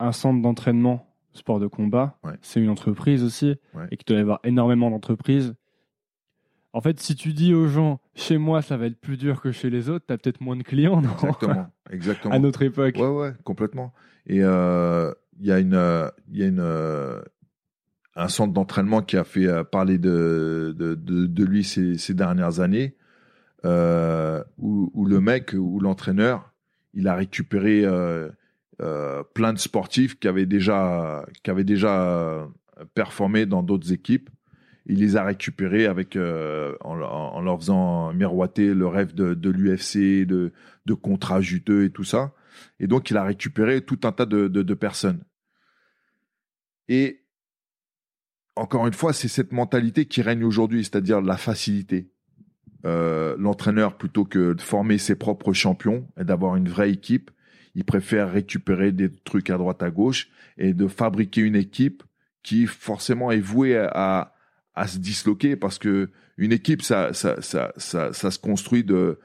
un 0.00 0.12
centre 0.12 0.42
d'entraînement 0.42 1.06
sport 1.32 1.60
de 1.60 1.66
combat, 1.66 2.18
Ouais. 2.24 2.34
c'est 2.42 2.60
une 2.60 2.68
entreprise 2.70 3.22
aussi, 3.24 3.56
Ouais. 3.74 3.86
et 3.90 3.96
qu'il 3.96 4.06
doit 4.06 4.16
y 4.18 4.20
avoir 4.20 4.40
énormément 4.44 4.90
d'entreprises. 4.90 5.54
En 6.72 6.80
fait, 6.80 7.00
si 7.00 7.14
tu 7.16 7.32
dis 7.32 7.54
aux 7.54 7.68
gens, 7.68 8.00
chez 8.14 8.36
moi, 8.36 8.60
ça 8.60 8.76
va 8.76 8.86
être 8.86 9.00
plus 9.00 9.16
dur 9.16 9.40
que 9.40 9.52
chez 9.52 9.70
les 9.70 9.88
autres, 9.88 10.04
t'as 10.06 10.18
peut-être 10.18 10.40
moins 10.40 10.56
de 10.56 10.62
clients, 10.62 11.00
non? 11.00 11.12
Exactement. 11.12 11.66
Exactement. 11.90 12.34
À 12.34 12.38
notre 12.38 12.62
époque. 12.62 12.96
Ouais, 12.96 13.08
ouais, 13.08 13.32
complètement. 13.44 13.92
Et 14.26 14.40
euh, 14.42 15.12
il 15.40 15.46
y 15.46 15.52
a 15.52 15.58
une, 15.60 15.74
euh, 15.74 16.08
il 16.28 16.38
y 16.38 16.42
a 16.42 16.46
une, 16.46 16.60
euh, 16.60 17.22
un 18.18 18.28
centre 18.28 18.52
d'entraînement 18.52 19.00
qui 19.00 19.16
a 19.16 19.24
fait 19.24 19.46
euh, 19.46 19.62
parler 19.62 19.96
de, 19.96 20.74
de, 20.76 21.44
lui 21.44 21.62
ces, 21.62 21.96
ces 21.96 22.14
dernières 22.14 22.60
années, 22.60 22.96
euh, 23.64 24.42
où, 24.58 25.06
le 25.06 25.20
mec 25.20 25.54
ou 25.56 25.78
l'entraîneur, 25.78 26.52
il 26.94 27.06
a 27.06 27.14
récupéré 27.14 27.82
euh, 27.84 28.28
plein 29.34 29.52
de 29.52 29.58
sportifs 29.58 30.18
qui 30.18 30.26
avaient 30.26 30.46
déjà, 30.46 31.24
qui 31.42 31.50
avaient 31.50 31.64
déjà 31.64 32.48
performé 32.94 33.46
dans 33.46 33.62
d'autres 33.62 33.92
équipes. 33.92 34.30
Il 34.86 34.98
les 34.98 35.16
a 35.16 35.24
récupérés 35.24 35.86
avec 35.86 36.16
en, 36.16 37.00
en 37.00 37.40
leur 37.40 37.58
faisant 37.58 38.12
miroiter 38.12 38.74
le 38.74 38.86
rêve 38.86 39.14
de, 39.14 39.34
de 39.34 39.50
l'UFC, 39.50 40.26
de, 40.26 40.52
de 40.86 40.94
contrats 40.94 41.40
juteux 41.40 41.84
et 41.84 41.90
tout 41.90 42.04
ça. 42.04 42.32
Et 42.80 42.86
donc, 42.86 43.10
il 43.10 43.16
a 43.16 43.22
récupéré 43.22 43.82
tout 43.82 44.00
un 44.04 44.12
tas 44.12 44.26
de, 44.26 44.48
de, 44.48 44.62
de 44.62 44.74
personnes. 44.74 45.22
Et 46.88 47.20
encore 48.58 48.86
une 48.86 48.94
fois, 48.94 49.12
c'est 49.12 49.28
cette 49.28 49.52
mentalité 49.52 50.06
qui 50.06 50.22
règne 50.22 50.44
aujourd'hui, 50.44 50.84
c'est-à-dire 50.84 51.20
la 51.20 51.36
facilité. 51.36 52.10
Euh, 52.84 53.36
L'entraîneur, 53.38 53.96
plutôt 53.96 54.24
que 54.24 54.52
de 54.52 54.60
former 54.60 54.98
ses 54.98 55.14
propres 55.14 55.52
champions 55.52 56.06
et 56.20 56.24
d'avoir 56.24 56.56
une 56.56 56.68
vraie 56.68 56.90
équipe, 56.90 57.30
il 57.74 57.84
préfère 57.84 58.30
récupérer 58.30 58.92
des 58.92 59.10
trucs 59.12 59.50
à 59.50 59.58
droite 59.58 59.82
à 59.82 59.90
gauche 59.90 60.28
et 60.56 60.74
de 60.74 60.88
fabriquer 60.88 61.40
une 61.42 61.56
équipe 61.56 62.02
qui 62.42 62.66
forcément 62.66 63.30
est 63.30 63.40
vouée 63.40 63.76
à, 63.76 64.32
se 64.86 64.98
disloquer 64.98 65.56
parce 65.56 65.78
que 65.78 66.10
une 66.36 66.52
équipe, 66.52 66.82
ça, 66.82 67.12
ça, 67.12 67.40
ça, 67.40 67.72
ça, 67.76 68.30
se 68.30 68.38
construit 68.38 68.84
de, 68.84 69.18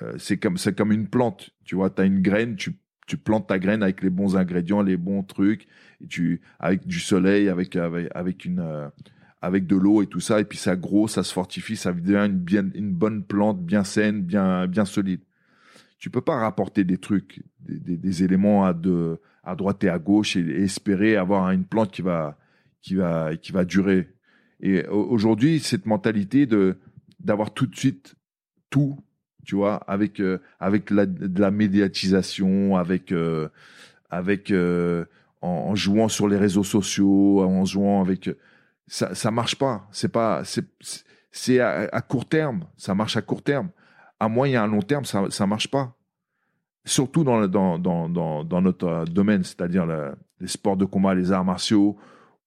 euh, 0.00 0.14
c'est 0.18 0.38
comme, 0.38 0.56
comme 0.76 0.90
une 0.90 1.06
plante. 1.06 1.50
Tu 1.64 1.74
vois, 1.74 1.90
tu 1.90 2.02
une 2.02 2.22
graine, 2.22 2.56
tu, 2.56 2.78
tu 3.06 3.16
plantes 3.16 3.46
ta 3.46 3.58
graine 3.58 3.82
avec 3.82 4.02
les 4.02 4.10
bons 4.10 4.36
ingrédients, 4.36 4.82
les 4.82 4.96
bons 4.96 5.22
trucs, 5.22 5.66
tu, 6.08 6.40
avec 6.58 6.86
du 6.86 7.00
soleil, 7.00 7.48
avec, 7.48 7.76
avec, 7.76 8.44
une, 8.44 8.60
euh, 8.60 8.88
avec 9.40 9.66
de 9.66 9.76
l'eau 9.76 10.02
et 10.02 10.06
tout 10.06 10.20
ça, 10.20 10.40
et 10.40 10.44
puis 10.44 10.58
ça 10.58 10.76
grossit, 10.76 11.14
ça 11.16 11.22
se 11.22 11.32
fortifie, 11.32 11.76
ça 11.76 11.92
devient 11.92 12.26
une, 12.26 12.38
bien, 12.38 12.66
une 12.74 12.92
bonne 12.92 13.22
plante, 13.24 13.64
bien 13.64 13.84
saine, 13.84 14.22
bien, 14.22 14.66
bien 14.66 14.84
solide. 14.84 15.20
Tu 15.98 16.10
peux 16.10 16.20
pas 16.20 16.36
rapporter 16.36 16.84
des 16.84 16.98
trucs, 16.98 17.42
des, 17.60 18.22
éléments 18.22 18.64
à, 18.66 18.74
de, 18.74 19.18
à 19.42 19.54
droite 19.54 19.82
et 19.84 19.88
à 19.88 19.98
gauche 19.98 20.36
et, 20.36 20.40
et 20.40 20.64
espérer 20.64 21.16
avoir 21.16 21.50
une 21.50 21.64
plante 21.64 21.90
qui 21.90 22.02
va, 22.02 22.36
qui 22.82 22.96
va, 22.96 23.36
qui 23.36 23.52
va 23.52 23.64
durer. 23.64 24.08
Et 24.60 24.86
au- 24.88 25.06
aujourd'hui, 25.08 25.60
cette 25.60 25.86
mentalité 25.86 26.46
de, 26.46 26.76
d'avoir 27.20 27.52
tout 27.52 27.66
de 27.66 27.76
suite 27.76 28.14
tout, 28.68 28.98
tu 29.46 29.54
vois, 29.54 29.76
avec, 29.86 30.20
euh, 30.20 30.38
avec 30.60 30.90
la, 30.90 31.06
de 31.06 31.40
la 31.40 31.50
médiatisation, 31.50 32.76
avec, 32.76 33.12
euh, 33.12 33.48
avec, 34.10 34.50
euh, 34.50 35.04
en, 35.40 35.48
en 35.48 35.74
jouant 35.74 36.08
sur 36.08 36.28
les 36.28 36.36
réseaux 36.36 36.64
sociaux, 36.64 37.40
en 37.42 37.64
jouant 37.64 38.02
avec, 38.02 38.28
ça, 38.86 39.14
ça 39.14 39.30
marche 39.30 39.56
pas. 39.56 39.88
C'est 39.92 40.08
pas, 40.10 40.42
c'est, 41.30 41.60
à, 41.60 41.88
à 41.92 42.00
court 42.02 42.26
terme. 42.28 42.64
Ça 42.76 42.94
marche 42.94 43.16
à 43.16 43.22
court 43.22 43.42
terme. 43.42 43.70
À 44.20 44.28
moyen, 44.28 44.64
à 44.64 44.66
long 44.66 44.82
terme, 44.82 45.04
ça, 45.04 45.24
ça 45.30 45.46
marche 45.46 45.70
pas. 45.70 45.94
Surtout 46.84 47.24
dans, 47.24 47.38
le- 47.40 47.48
dans, 47.48 47.78
dans, 47.78 48.08
dans, 48.08 48.44
dans 48.44 48.60
notre 48.62 49.04
domaine, 49.06 49.42
c'est-à-dire 49.44 49.86
le- 49.86 50.14
les 50.40 50.48
sports 50.48 50.76
de 50.76 50.84
combat, 50.84 51.14
les 51.14 51.32
arts 51.32 51.44
martiaux, 51.44 51.96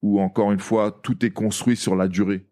où 0.01 0.19
encore 0.21 0.51
une 0.51 0.59
fois, 0.59 0.91
tout 1.03 1.25
est 1.25 1.31
construit 1.31 1.75
sur 1.75 1.95
la 1.95 2.07
durée. 2.07 2.45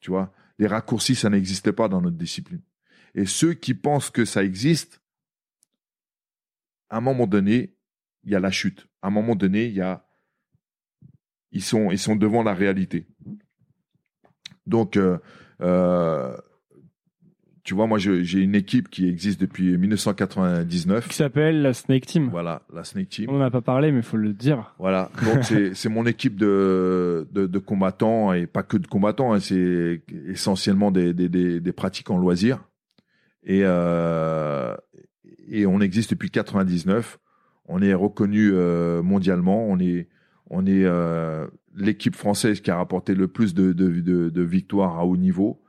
Tu 0.00 0.10
vois, 0.10 0.32
les 0.58 0.66
raccourcis, 0.66 1.14
ça 1.14 1.30
n'existait 1.30 1.72
pas 1.72 1.88
dans 1.88 2.00
notre 2.00 2.16
discipline. 2.16 2.60
Et 3.16 3.24
ceux 3.24 3.54
qui 3.54 3.74
pensent 3.74 4.10
que 4.10 4.26
ça 4.26 4.44
existe, 4.44 5.00
à 6.90 6.98
un 6.98 7.00
moment 7.00 7.26
donné, 7.26 7.74
il 8.24 8.30
y 8.30 8.34
a 8.34 8.40
la 8.40 8.50
chute. 8.50 8.86
À 9.00 9.08
un 9.08 9.10
moment 9.10 9.34
donné, 9.34 9.64
il 9.64 9.74
y 9.74 9.80
a, 9.80 10.06
ils 11.50 11.62
sont, 11.62 11.90
ils 11.90 11.98
sont 11.98 12.14
devant 12.14 12.42
la 12.42 12.52
réalité. 12.52 13.06
Donc, 14.66 14.98
euh, 14.98 15.16
euh, 15.62 16.36
tu 17.64 17.72
vois, 17.74 17.86
moi, 17.86 17.98
j'ai 17.98 18.38
une 18.38 18.54
équipe 18.54 18.90
qui 18.90 19.08
existe 19.08 19.40
depuis 19.40 19.78
1999. 19.78 21.08
Qui 21.08 21.14
s'appelle 21.14 21.62
la 21.62 21.72
Snake 21.72 22.04
Team. 22.04 22.28
Voilà, 22.28 22.62
la 22.72 22.84
Snake 22.84 23.08
Team. 23.08 23.30
On 23.30 23.38
n'en 23.38 23.46
a 23.46 23.50
pas 23.50 23.62
parlé, 23.62 23.92
mais 23.92 24.00
il 24.00 24.04
faut 24.04 24.18
le 24.18 24.34
dire. 24.34 24.74
Voilà, 24.78 25.10
donc 25.24 25.42
c'est 25.42 25.74
c'est 25.74 25.88
mon 25.88 26.04
équipe 26.04 26.36
de, 26.36 27.26
de, 27.32 27.46
de 27.46 27.58
combattants 27.58 28.34
et 28.34 28.46
pas 28.46 28.62
que 28.62 28.76
de 28.76 28.86
combattants, 28.86 29.32
hein, 29.32 29.40
c'est 29.40 30.02
essentiellement 30.28 30.90
des, 30.90 31.14
des, 31.14 31.30
des, 31.30 31.60
des 31.60 31.72
pratiquants 31.72 32.18
loisirs. 32.18 32.62
Et, 33.46 33.60
euh, 33.62 34.76
et 35.48 35.66
on 35.66 35.80
existe 35.80 36.10
depuis 36.10 36.30
99. 36.30 37.18
On 37.66 37.80
est 37.80 37.94
reconnu 37.94 38.50
euh, 38.52 39.02
mondialement. 39.02 39.66
On 39.66 39.78
est, 39.78 40.08
on 40.50 40.66
est 40.66 40.84
euh, 40.84 41.46
l'équipe 41.74 42.16
française 42.16 42.60
qui 42.60 42.70
a 42.70 42.76
rapporté 42.76 43.14
le 43.14 43.28
plus 43.28 43.54
de, 43.54 44.42
victoires 44.42 44.98
à 44.98 45.06
haut 45.06 45.16
niveau. 45.16 45.62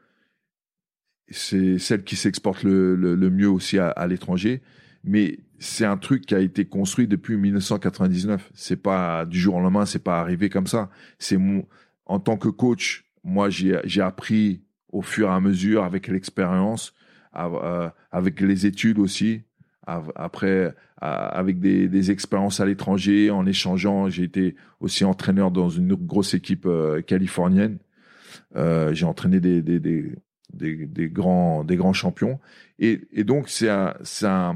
C'est 1.30 1.78
celle 1.78 2.04
qui 2.04 2.16
s'exporte 2.16 2.64
le, 2.64 3.16
mieux 3.30 3.50
aussi 3.50 3.78
à, 3.78 4.08
l'étranger. 4.08 4.62
Mais 5.04 5.40
c'est 5.60 5.86
un 5.86 5.98
truc 5.98 6.26
qui 6.26 6.36
a 6.36 6.40
été 6.40 6.66
construit 6.66 7.08
depuis 7.08 7.38
1999. 7.38 8.52
C'est 8.56 8.82
pas 8.82 9.26
du 9.26 9.40
jour 9.40 9.56
au 9.56 9.60
lendemain, 9.60 9.86
c'est 9.86 10.04
pas 10.04 10.20
arrivé 10.20 10.50
comme 10.50 10.68
ça. 10.68 10.90
C'est 11.20 11.38
en 12.06 12.20
tant 12.20 12.38
que 12.38 12.48
coach, 12.48 13.06
moi 13.24 13.50
j'ai 13.50 14.02
appris 14.02 14.64
au 14.90 15.02
fur 15.02 15.28
et 15.28 15.32
à 15.32 15.40
mesure 15.42 15.84
avec 15.84 16.08
l'expérience, 16.08 16.94
avec 18.12 18.42
les 18.42 18.66
études 18.66 19.00
aussi. 19.00 19.42
Après, 19.86 20.74
à- 21.00 21.28
avec 21.28 21.60
des, 21.60 22.12
expériences 22.12 22.60
à 22.60 22.66
l'étranger, 22.66 23.30
en 23.32 23.46
échangeant, 23.46 24.10
j'ai 24.10 24.24
été 24.24 24.56
aussi 24.80 25.06
entraîneur 25.06 25.52
dans 25.52 25.70
une 25.70 25.96
grosse 25.96 26.34
équipe 26.34 26.66
euh, 26.66 27.02
californienne. 27.02 27.78
Euh, 28.56 28.94
j'ai 28.94 29.06
entraîné 29.06 29.40
des, 29.40 29.62
grands, 31.10 31.64
des 31.64 31.76
grands 31.78 31.94
champions. 31.94 32.40
Et, 32.80 33.24
donc, 33.24 33.48
c'est 33.48 33.70
un, 33.70 33.94
c'est 34.04 34.28
un, 34.28 34.56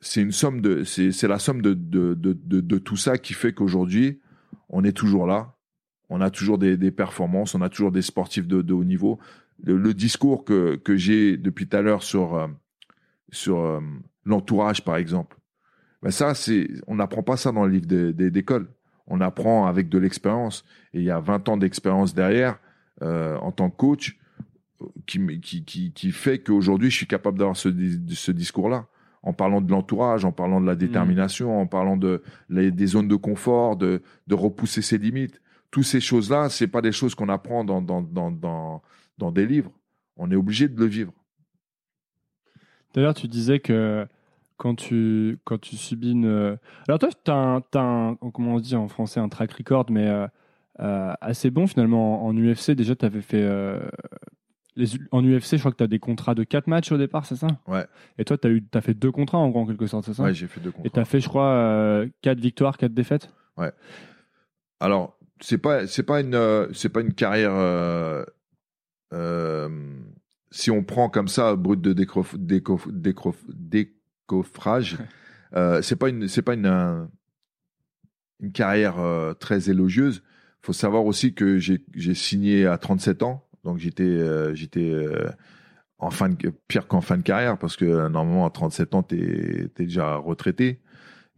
c'est 0.00 0.20
une 0.20 0.32
somme 0.32 0.84
c'est, 0.84 1.28
la 1.28 1.38
somme 1.38 1.62
de, 1.62 2.78
tout 2.78 2.96
ça 2.96 3.18
qui 3.18 3.34
fait 3.34 3.52
qu'aujourd'hui, 3.52 4.20
on 4.68 4.82
est 4.82 4.96
toujours 4.96 5.26
là. 5.26 5.54
On 6.08 6.20
a 6.20 6.30
toujours 6.30 6.58
des, 6.58 6.90
performances, 6.90 7.54
on 7.54 7.62
a 7.62 7.68
toujours 7.68 7.92
des 7.92 8.02
sportifs 8.02 8.46
de 8.48 8.72
haut 8.72 8.84
niveau. 8.84 9.18
Le, 9.62 9.76
le 9.76 9.94
discours 9.94 10.44
que, 10.44 10.76
que 10.76 10.96
j'ai 10.96 11.36
depuis 11.36 11.68
tout 11.68 11.76
à 11.76 11.82
l'heure 11.82 12.02
sur, 12.02 12.34
euh, 12.34 12.48
sur 13.30 13.60
euh, 13.60 13.80
l'entourage, 14.24 14.84
par 14.84 14.96
exemple, 14.96 15.36
ben 16.02 16.10
ça, 16.10 16.34
c'est, 16.34 16.68
on 16.88 16.96
n'apprend 16.96 17.22
pas 17.22 17.36
ça 17.36 17.52
dans 17.52 17.64
le 17.64 17.70
livre 17.72 17.86
d'école. 17.86 18.68
On 19.06 19.20
apprend 19.20 19.66
avec 19.66 19.88
de 19.88 19.98
l'expérience. 19.98 20.64
Et 20.94 20.98
il 20.98 21.04
y 21.04 21.10
a 21.10 21.20
20 21.20 21.48
ans 21.48 21.56
d'expérience 21.56 22.12
derrière, 22.14 22.58
euh, 23.02 23.36
en 23.38 23.52
tant 23.52 23.70
que 23.70 23.76
coach, 23.76 24.18
qui, 25.06 25.20
qui, 25.40 25.64
qui, 25.64 25.92
qui 25.92 26.10
fait 26.10 26.40
qu'aujourd'hui, 26.40 26.90
je 26.90 26.96
suis 26.96 27.06
capable 27.06 27.38
d'avoir 27.38 27.56
ce, 27.56 27.68
ce 28.08 28.32
discours-là. 28.32 28.86
En 29.22 29.32
parlant 29.32 29.60
de 29.60 29.70
l'entourage, 29.70 30.24
en 30.24 30.32
parlant 30.32 30.60
de 30.60 30.66
la 30.66 30.74
détermination, 30.74 31.60
en 31.60 31.66
parlant 31.68 31.96
de, 31.96 32.22
les- 32.48 32.72
des 32.72 32.86
zones 32.86 33.06
de 33.06 33.14
confort, 33.14 33.76
de, 33.76 34.02
de 34.26 34.34
repousser 34.34 34.82
ses 34.82 34.98
limites. 34.98 35.40
Toutes 35.70 35.84
ces 35.84 36.00
choses-là, 36.00 36.48
c'est 36.48 36.66
pas 36.66 36.80
des 36.82 36.90
choses 36.90 37.14
qu'on 37.14 37.28
apprend 37.28 37.62
dans, 37.62 37.80
dans, 37.80 38.02
dans, 38.02 38.32
dans, 38.32 38.82
dans 39.22 39.30
des 39.32 39.46
livres. 39.46 39.70
On 40.16 40.30
est 40.30 40.36
obligé 40.36 40.68
de 40.68 40.78
le 40.78 40.86
vivre. 40.86 41.12
D'ailleurs, 42.94 43.14
tu 43.14 43.28
disais 43.28 43.60
que 43.60 44.06
quand 44.58 44.74
tu, 44.74 45.38
quand 45.44 45.58
tu 45.58 45.76
subis 45.76 46.10
une. 46.12 46.58
Alors, 46.88 46.98
toi, 46.98 47.08
tu 47.24 47.30
as, 47.30 47.34
un, 47.34 47.60
t'as 47.62 47.80
un- 47.82 48.16
comment 48.34 48.54
on 48.56 48.60
dit 48.60 48.76
en 48.76 48.88
français, 48.88 49.20
un 49.20 49.28
track 49.28 49.52
record, 49.52 49.86
mais 49.90 50.06
euh, 50.08 50.26
euh, 50.80 51.12
assez 51.20 51.50
bon 51.50 51.66
finalement. 51.66 52.26
En, 52.26 52.28
en 52.30 52.36
UFC, 52.36 52.72
déjà, 52.74 52.94
tu 52.94 53.04
avais 53.06 53.22
fait. 53.22 53.42
euh, 53.42 53.80
les, 54.76 54.86
en 55.10 55.22
UFC, 55.24 55.52
je 55.52 55.58
crois 55.58 55.70
que 55.72 55.76
tu 55.76 55.84
as 55.84 55.86
des 55.88 55.98
contrats 55.98 56.34
de 56.34 56.44
4 56.44 56.66
matchs 56.66 56.92
au 56.92 56.98
départ, 56.98 57.26
c'est 57.26 57.36
ça? 57.36 57.46
Ouais. 57.66 57.86
Et 58.18 58.24
toi, 58.24 58.36
tu 58.38 58.46
as, 58.48 58.50
eu- 58.50 58.62
t'as 58.64 58.80
fait 58.80 58.94
deux 58.94 59.12
contrats 59.12 59.38
en 59.38 59.48
gros, 59.50 59.60
en 59.60 59.66
quelque 59.66 59.86
sorte, 59.86 60.04
c'est 60.06 60.14
ça? 60.14 60.24
Ouais, 60.24 60.34
j'ai 60.34 60.46
fait 60.48 60.60
deux 60.60 60.70
Et 60.70 60.72
contrats. 60.72 60.90
tu 60.94 61.00
as 61.00 61.04
fait, 61.04 61.20
je 61.20 61.28
crois, 61.28 62.04
4 62.22 62.40
victoires, 62.40 62.76
4 62.76 62.92
défaites? 62.94 63.30
Alors, 64.80 65.16
c'est 65.40 65.58
pas 65.58 65.86
c'est 65.86 66.02
pas 66.02 66.20
une 66.20 66.68
c'est 66.72 66.88
pas 66.88 67.00
une 67.00 67.14
carrière 67.14 67.52
si 70.50 70.70
on 70.70 70.84
prend 70.84 71.08
comme 71.08 71.28
ça 71.28 71.56
brut 71.56 71.80
de 71.80 71.92
décrof, 71.92 72.34
décoff- 72.36 72.88
décrof- 72.90 73.44
décoffrage, 73.48 74.98
euh, 75.54 75.82
c'est 75.82 75.96
pas 75.96 76.08
une 76.08 76.28
c'est 76.28 76.42
pas 76.42 76.54
une 76.54 76.66
un- 76.66 77.10
une 78.40 78.52
carrière 78.52 78.98
euh, 78.98 79.34
très 79.34 79.70
élogieuse. 79.70 80.22
Faut 80.62 80.72
savoir 80.72 81.04
aussi 81.06 81.34
que 81.34 81.58
j'ai 81.58 82.14
signé 82.14 82.66
à 82.66 82.78
37 82.78 83.22
ans, 83.22 83.44
donc 83.64 83.78
j'étais 83.78 84.02
euh, 84.04 84.54
j'étais 84.54 84.90
euh, 84.90 85.28
en 85.98 86.10
fin 86.10 86.28
de 86.28 86.36
pire 86.68 86.86
qu'en 86.88 87.00
fin 87.00 87.16
de 87.16 87.22
carrière 87.22 87.58
parce 87.58 87.76
que 87.76 87.84
euh, 87.84 88.08
normalement 88.08 88.46
à 88.46 88.50
37 88.50 88.94
ans 88.94 89.02
t'es 89.02 89.68
t'es 89.74 89.84
déjà 89.84 90.16
retraité. 90.16 90.80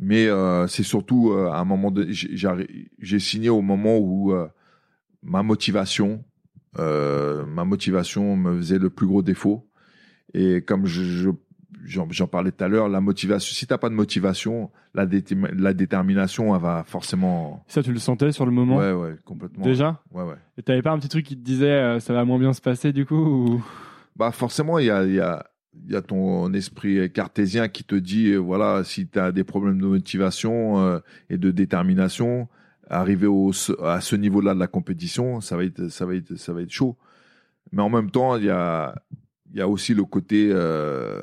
Mais 0.01 0.27
euh, 0.27 0.67
c'est 0.67 0.83
surtout 0.83 1.33
euh, 1.33 1.51
à 1.51 1.59
un 1.59 1.65
moment 1.65 1.91
de 1.91 2.09
j'ai 2.11 3.19
signé 3.21 3.49
au 3.49 3.63
moment 3.63 3.97
où 3.99 4.33
euh, 4.33 4.49
ma 5.23 5.43
motivation 5.43 6.25
euh, 6.79 7.45
ma 7.47 7.65
motivation 7.65 8.37
me 8.37 8.57
faisait 8.57 8.79
le 8.79 8.91
plus 8.91 9.07
gros 9.07 9.23
défaut. 9.23 9.69
Et 10.33 10.63
comme 10.63 10.87
je, 10.87 11.03
je- 11.03 11.31
j'en, 11.85 12.27
parlais 12.27 12.51
tout 12.51 12.65
à 12.65 12.69
l'heure, 12.69 12.89
la 12.89 13.01
motivation, 13.01 13.55
si 13.55 13.67
t'as 13.67 13.79
pas 13.79 13.89
de 13.89 13.95
motivation, 13.95 14.71
la, 14.95 15.07
détermination, 15.07 16.55
elle 16.55 16.63
va 16.63 16.85
forcément. 16.87 17.65
Ça, 17.69 17.83
tu 17.83 17.93
le 17.93 17.99
sentais 17.99 18.33
sur 18.33 18.47
le 18.47 18.53
moment 18.53 18.77
Ouais, 18.77 18.93
ouais, 18.93 19.17
complètement. 19.25 19.65
Déjà 19.65 20.01
Ouais, 20.13 20.25
ouais. 20.25 20.37
Et 20.59 20.63
t'avais 20.63 20.83
pas 20.83 20.93
un 20.93 20.99
petit 20.99 21.09
truc 21.09 21.27
qui 21.27 21.37
te 21.37 21.45
disait 21.45 21.71
euh, 21.71 22.01
ça 22.01 22.13
va 22.13 22.25
moins 22.25 22.39
bien 22.39 22.53
se 22.53 22.61
passer 22.61 22.93
du 22.93 23.07
coup 23.07 23.15
ou... 23.17 23.65
Bah 24.17 24.31
forcément, 24.31 24.79
il 24.79 24.87
y 24.87 24.91
a, 24.91 25.05
il 25.05 25.15
y, 25.15 25.21
a, 25.21 25.45
il 25.87 25.93
y 25.93 25.97
a 25.97 26.03
ton 26.03 26.53
esprit 26.53 27.11
cartésien 27.11 27.69
qui 27.69 27.83
te 27.83 27.97
dit, 27.97 28.37
voilà, 28.37 28.85
si 28.85 29.09
tu 29.09 29.19
as 29.19 29.33
des 29.33 29.43
problèmes 29.43 29.81
de 29.81 29.87
motivation 29.87 30.79
euh, 30.79 31.01
et 31.31 31.37
de 31.37 31.51
détermination, 31.51 32.49
arriver 32.89 33.27
au, 33.27 33.52
à 33.82 34.01
ce 34.01 34.16
niveau-là 34.16 34.55
de 34.55 34.61
la 34.61 34.66
compétition, 34.66 35.40
ça 35.40 35.56
va 35.56 35.65
être, 35.65 35.89
ça 35.89 36.06
va 36.06 36.15
être, 36.15 36.36
ça 36.36 36.52
va 36.52 36.62
être 36.62 36.70
chaud. 36.70 36.97
Mais 37.73 37.82
en 37.82 37.90
même 37.90 38.11
temps, 38.11 38.36
il 38.36 38.44
y 38.44 38.51
a, 38.51 38.94
aussi 39.66 39.94
le 39.94 40.05
côté 40.05 40.51
euh, 40.52 41.23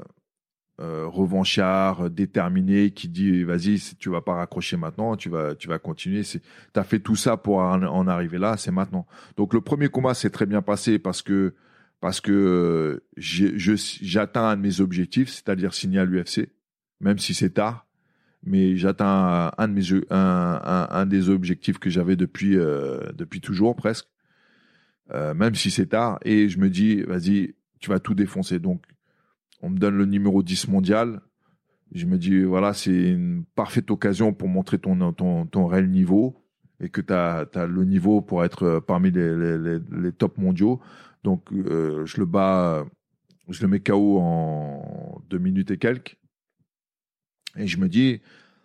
euh, 0.80 1.06
revanchard, 1.08 2.10
déterminé, 2.10 2.92
qui 2.92 3.08
dit, 3.08 3.44
vas-y, 3.44 3.80
tu 4.00 4.10
vas 4.10 4.22
pas 4.22 4.36
raccrocher 4.36 4.78
maintenant, 4.78 5.16
tu 5.16 5.30
vas, 5.30 5.56
continuer. 5.82 6.24
Tu 6.24 6.40
as 6.76 6.84
fait 6.84 7.00
tout 7.00 7.16
ça 7.16 7.38
pour 7.38 7.58
en, 7.58 8.08
arriver 8.08 8.38
là, 8.38 8.58
c'est 8.58 8.72
maintenant. 8.72 9.06
Donc 9.38 9.54
le 9.54 9.62
premier 9.62 9.90
combat 9.90 10.14
s'est 10.14 10.30
très 10.30 10.46
bien 10.46 10.62
passé 10.62 11.00
parce 11.00 11.22
que 11.22 11.54
parce 12.00 12.20
que 12.20 12.32
euh, 12.32 13.04
j'atteins 13.16 14.48
un 14.48 14.58
de 14.58 14.62
mes 14.62 14.82
objectifs, 14.82 15.30
c'est-à-dire 15.30 15.76
signer 15.76 16.00
à 16.00 16.06
l'UFC, 16.06 16.50
même 17.00 17.20
si 17.20 17.36
c'est 17.36 17.52
tard, 17.52 17.86
mais 18.44 18.76
j'atteins 18.76 19.52
un 19.58 21.06
des 21.06 21.30
objectifs 21.30 21.78
que 21.78 21.90
j'avais 21.90 22.16
depuis 22.16 22.58
euh, 22.58 23.12
depuis 23.14 23.42
toujours 23.42 23.76
presque, 23.76 24.08
euh, 25.14 25.34
même 25.34 25.56
si 25.56 25.72
c'est 25.72 25.88
tard, 25.88 26.20
et 26.24 26.50
je 26.50 26.60
me 26.60 26.70
dis 26.70 27.02
vas-y, 27.04 27.56
tu 27.80 27.90
vas 27.90 28.00
tout 28.00 28.16
défoncer. 28.16 28.60
Donc 28.60 28.84
on 29.62 29.70
me 29.70 29.78
donne 29.78 29.96
le 29.96 30.06
numéro 30.06 30.42
10 30.44 30.70
mondial. 30.70 31.22
Je 31.94 32.06
me 32.06 32.18
dis 32.18 32.44
voilà, 32.44 32.74
c'est 32.74 33.12
une 33.12 33.44
parfaite 33.56 33.92
occasion 33.92 34.34
pour 34.34 34.48
montrer 34.48 34.80
ton 34.80 35.12
ton, 35.14 35.46
ton 35.46 35.68
réel 35.68 35.90
niveau 35.90 36.38
et 36.80 36.90
que 36.90 37.02
tu 37.02 37.14
as, 37.14 37.48
le 37.68 37.84
niveau 37.86 38.22
pour 38.22 38.44
être 38.44 38.64
euh, 38.64 38.80
parmi 38.80 39.12
les, 39.12 39.36
les, 39.36 39.80
les, 39.80 40.12
mondiaux. 40.38 40.80
Donc, 41.24 41.50
je 41.54 42.18
le 42.18 42.26
bats, 42.26 42.84
je 43.48 43.62
le 43.62 43.68
mets 43.68 43.80
KO 43.80 44.18
en 44.20 45.22
deux 45.30 45.38
minutes 45.38 45.70
et 45.70 45.78
quelques. 45.78 46.18
Et 47.58 47.68
je 47.68 47.78
me 47.78 47.88
dis, 47.88 48.22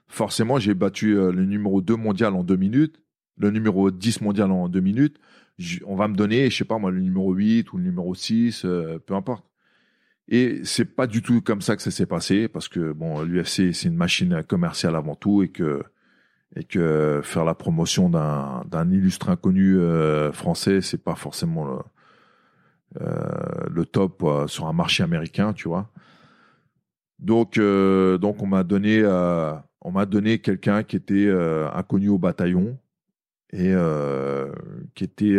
forcément, 0.09 0.59
j'ai 0.59 0.75
battu 0.75 1.17
euh, 1.17 1.33
le 1.33 1.45
numéro 1.45 1.81
2 1.81 1.97
mondial 1.97 2.35
en 2.35 2.45
deux 2.45 2.57
minutes, 2.57 3.01
le 3.39 3.51
numéro 3.51 3.91
10 3.91 4.21
mondial 4.21 4.51
en 4.51 4.69
deux 4.69 4.81
minutes. 4.81 5.19
On 5.87 5.97
va 5.97 6.09
me 6.09 6.15
donner, 6.15 6.51
je 6.51 6.57
sais 6.57 6.65
pas 6.65 6.79
moi, 6.79 6.91
le 6.91 7.01
numéro 7.01 7.33
8 7.33 7.73
ou 7.73 7.79
le 7.79 7.85
numéro 7.85 8.15
6, 8.15 8.65
euh, 8.65 8.99
peu 8.99 9.15
importe. 9.15 9.45
Et 10.29 10.61
c'est 10.65 10.85
pas 10.85 11.07
du 11.07 11.23
tout 11.23 11.41
comme 11.41 11.61
ça 11.61 11.77
que 11.77 11.83
ça 11.83 11.91
s'est 11.91 12.07
passé, 12.07 12.49
parce 12.49 12.69
que 12.69 12.93
bon, 12.93 13.23
l'UFC, 13.23 13.73
c'est 13.73 13.85
une 13.85 13.97
machine 13.97 14.43
commerciale 14.43 14.97
avant 14.97 15.15
tout, 15.15 15.43
et 15.43 15.49
que 15.49 15.83
et 16.57 16.65
que 16.65 17.21
faire 17.23 17.45
la 17.45 17.55
promotion 17.55 18.09
d'un 18.09 18.91
illustre 18.91 19.29
inconnu 19.29 19.77
euh, 19.79 20.33
français, 20.33 20.81
c'est 20.81 21.03
pas 21.03 21.15
forcément 21.15 21.65
le, 21.65 23.01
le 23.71 23.85
top 23.85 24.25
sur 24.47 24.67
un 24.67 24.73
marché 24.73 25.03
américain, 25.03 25.53
tu 25.53 25.69
vois. 25.69 25.91
Donc 27.19 27.59
euh, 27.59 28.19
donc 28.19 28.43
on 28.43 28.47
m'a 28.47 28.63
donné 28.63 29.01
euh, 29.03 29.55
on 29.81 29.91
m'a 29.93 30.07
donné 30.07 30.39
quelqu'un 30.41 30.83
qui 30.83 30.97
était 30.97 31.27
euh, 31.27 31.71
inconnu 31.73 32.09
au 32.09 32.19
bataillon 32.19 32.79
et 33.53 33.73
qui 34.95 35.05
était 35.05 35.39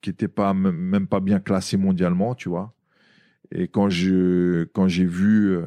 qui 0.00 0.10
était 0.10 0.28
pas 0.28 0.52
même 0.52 1.06
pas 1.06 1.20
bien 1.20 1.40
classé 1.40 1.76
mondialement, 1.76 2.34
tu 2.34 2.48
vois. 2.48 2.74
Et 3.50 3.68
quand 3.68 3.88
je 3.88 4.64
quand 4.74 4.88
j'ai 4.88 5.06
vu 5.06 5.58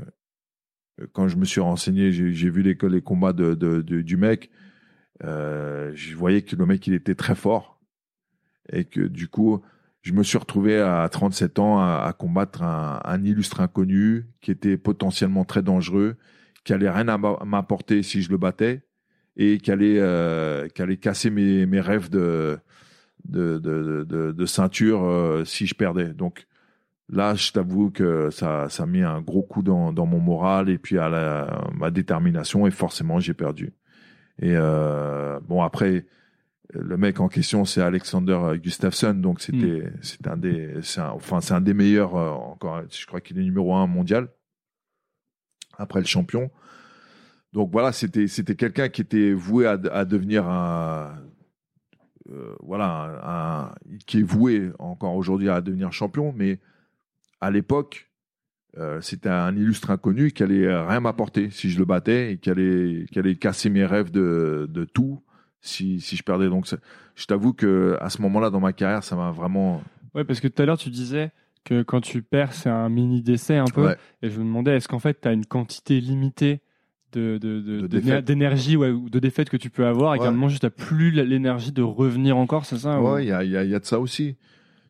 quand 1.13 1.27
je 1.27 1.37
me 1.37 1.45
suis 1.45 1.61
renseigné, 1.61 2.11
j'ai 2.11 2.49
vu 2.49 2.61
les, 2.61 3.01
combats 3.01 3.33
de, 3.33 3.53
de- 3.53 3.81
du 3.81 4.17
mec. 4.17 4.51
Je 5.21 6.15
voyais 6.15 6.43
que 6.43 6.55
le 6.55 6.65
mec 6.65 6.85
il 6.85 6.93
était 6.93 7.15
très 7.15 7.35
fort 7.35 7.79
et 8.71 8.85
que 8.85 9.01
du 9.01 9.27
coup 9.27 9.61
je 10.05 10.13
me 10.13 10.21
suis 10.21 10.37
retrouvé 10.37 10.79
à 10.79 11.09
37 11.09 11.57
ans 11.57 11.79
à, 11.79 12.13
combattre 12.15 12.61
un, 12.61 13.23
illustre 13.23 13.59
inconnu 13.59 14.27
qui 14.39 14.51
était 14.51 14.77
potentiellement 14.77 15.45
très 15.45 15.63
dangereux, 15.63 16.15
qui 16.63 16.73
allait 16.73 16.91
rien 16.91 17.05
m'apporter 17.43 18.03
si 18.03 18.21
je 18.21 18.29
le 18.29 18.37
battais 18.37 18.83
et 19.35 19.57
qui 19.57 19.71
allait, 19.71 19.97
euh, 19.97 20.67
qui 20.67 20.83
allait 20.83 20.97
casser 20.97 21.31
mes, 21.31 21.65
mes 21.65 21.81
rêves 21.81 22.11
de, 22.11 22.59
de, 23.27 23.57
de, 23.57 24.05
de, 24.07 24.31
de 24.31 24.45
ceinture 24.45 25.03
euh, 25.03 25.43
si 25.43 25.65
je 25.65 25.73
perdais. 25.73 26.09
Donc 26.09 26.45
là, 27.09 27.33
je 27.33 27.51
t'avoue 27.51 27.89
que 27.89 28.29
ça, 28.29 28.69
ça 28.69 28.83
a 28.83 28.85
mis 28.85 29.01
un 29.01 29.21
gros 29.21 29.41
coup 29.41 29.63
dans, 29.63 29.91
dans 29.91 30.05
mon 30.05 30.19
moral 30.19 30.69
et 30.69 30.77
puis 30.77 30.99
à 30.99 31.09
la, 31.09 31.67
ma 31.73 31.89
détermination 31.89 32.67
et 32.67 32.71
forcément 32.71 33.19
j'ai 33.19 33.33
perdu. 33.33 33.73
Et 34.39 34.53
euh, 34.53 35.39
bon 35.47 35.63
après 35.63 36.05
le 36.73 36.97
mec 36.97 37.19
en 37.19 37.27
question, 37.27 37.63
c'est 37.65 37.81
Alexander 37.81 38.39
Gustafsson, 38.61 39.13
donc 39.13 39.39
c'était 39.41 39.83
Hmm. 39.87 39.97
c'est 40.01 40.27
un 40.27 40.37
des 40.37 40.75
c'est 40.81 41.01
un- 41.01 41.11
enfin 41.11 41.39
c'est 41.41 41.53
un 41.53 41.61
des 41.61 41.73
meilleurs 41.73 42.15
euh, 42.15 42.31
encore. 42.31 42.81
Je 42.89 43.05
crois 43.05 43.21
qu'il 43.21 43.37
est 43.39 43.43
numéro 43.43 43.73
un 43.75 43.87
mondial 43.87 44.29
après 45.77 45.99
le 45.99 46.05
champion. 46.05 46.49
Donc 47.53 47.71
voilà, 47.71 47.91
c'était 47.91 48.27
c'était 48.27 48.55
quelqu'un 48.55 48.89
qui 48.89 49.01
était 49.01 49.33
voué 49.33 49.65
à, 49.67 49.77
à 49.91 50.05
devenir 50.05 50.47
un 50.49 51.15
euh, 52.31 52.55
voilà 52.61 52.87
un, 53.23 53.65
un- 53.69 53.75
qui 54.07 54.19
est 54.19 54.23
voué 54.23 54.71
encore 54.79 55.15
aujourd'hui 55.15 55.49
à 55.49 55.61
devenir 55.61 55.93
champion, 55.93 56.33
mais 56.35 56.59
à 57.41 57.51
l'époque 57.51 58.11
euh, 58.77 58.99
c'était 59.01 59.29
un 59.29 59.55
illustre 59.55 59.91
inconnu 59.91 60.31
qui 60.31 60.43
allait 60.43 60.67
rien 60.75 60.99
m'apporter 60.99 61.49
si 61.51 61.69
je 61.69 61.77
le 61.79 61.85
battais 61.85 62.33
et 62.33 62.37
qui 62.39 62.49
allait 62.49 63.05
qui 63.11 63.19
allait 63.19 63.35
casser 63.35 63.69
mes 63.69 63.85
rêves 63.85 64.11
de 64.11 64.67
de 64.69 64.83
tout 64.83 65.21
si 65.65 65.99
si 66.01 66.15
je 66.15 66.23
perdais. 66.23 66.47
Donc 66.49 66.67
je 67.15 67.25
t'avoue 67.25 67.53
que 67.53 67.97
à 68.01 68.09
ce 68.09 68.21
moment-là 68.21 68.49
dans 68.49 68.59
ma 68.59 68.73
carrière, 68.73 69.03
ça 69.03 69.15
m'a 69.15 69.31
vraiment 69.31 69.81
Ouais, 70.13 70.23
parce 70.23 70.39
que 70.39 70.47
tout 70.47 70.61
à 70.61 70.65
l'heure, 70.65 70.77
tu 70.77 70.89
disais 70.89 71.31
que 71.65 71.81
quand 71.83 71.99
tu 71.99 72.21
perds, 72.21 72.53
c'est 72.53 72.69
un 72.69 72.87
mini 72.89 73.21
décès 73.21 73.57
un 73.57 73.65
peu. 73.65 73.87
Ouais. 73.87 73.97
Et 74.21 74.29
je 74.29 74.39
me 74.39 74.45
demandais, 74.45 74.77
est-ce 74.77 74.87
qu'en 74.87 74.99
fait, 74.99 75.19
tu 75.21 75.27
as 75.27 75.33
une 75.33 75.45
quantité 75.45 75.99
limitée 75.99 76.61
de, 77.11 77.37
de, 77.37 77.59
de- 77.87 78.19
d'énergie 78.21 78.77
ouais, 78.77 78.91
ou 78.91 79.09
de 79.09 79.19
défaites 79.19 79.49
que 79.49 79.57
tu 79.57 79.69
peux 79.69 79.85
avoir 79.85 80.15
et 80.15 80.19
qu'à 80.19 80.27
un 80.27 80.31
moment, 80.31 80.47
juste, 80.49 80.61
tu 80.63 80.69
plus 80.69 81.11
l'énergie 81.11 81.71
de 81.71 81.81
revenir 81.81 82.37
encore, 82.37 82.65
c'est 82.65 82.77
ça 82.77 83.01
ou- 83.01 83.09
Ouais, 83.13 83.25
il 83.25 83.27
y 83.27 83.47
y, 83.47 83.69
y 83.69 83.75
a 83.75 83.79
de 83.79 83.85
ça 83.85 83.99
aussi. 83.99 84.35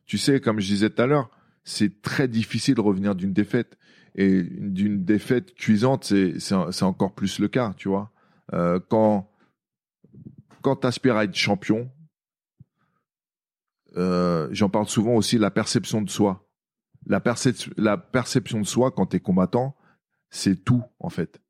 Tu 0.06 0.18
sais, 0.18 0.40
comme 0.40 0.60
je 0.60 0.66
disais 0.66 0.90
tout 0.90 1.00
à 1.02 1.06
l'heure, 1.06 1.30
c'est 1.64 2.02
très 2.02 2.28
difficile 2.28 2.74
de 2.76 2.80
revenir 2.80 3.14
d'une 3.16 3.32
défaite. 3.32 3.78
Et 4.14 4.42
d'une 4.44 5.04
défaite 5.04 5.54
cuisante, 5.54 6.04
c'est 6.04 6.82
encore 6.82 7.12
plus 7.14 7.38
le 7.38 7.48
cas, 7.48 7.74
tu 7.76 7.88
vois. 7.88 8.10
Euh, 8.54 8.78
quand 8.88 9.28
quand 10.66 10.74
tu 10.74 10.86
aspires 10.88 11.14
à 11.14 11.22
être 11.22 11.36
champion, 11.36 11.88
euh, 13.96 14.48
j'en 14.50 14.68
parle 14.68 14.88
souvent 14.88 15.14
aussi, 15.14 15.38
la 15.38 15.52
perception 15.52 16.02
de 16.02 16.10
soi. 16.10 16.44
La, 17.06 17.20
percep- 17.20 17.72
la 17.76 17.96
perception 17.96 18.60
de 18.60 18.66
soi 18.66 18.90
quand 18.90 19.06
tu 19.06 19.18
es 19.18 19.20
combattant, 19.20 19.76
c'est 20.28 20.64
tout, 20.64 20.82
en 20.98 21.08
fait. 21.08 21.40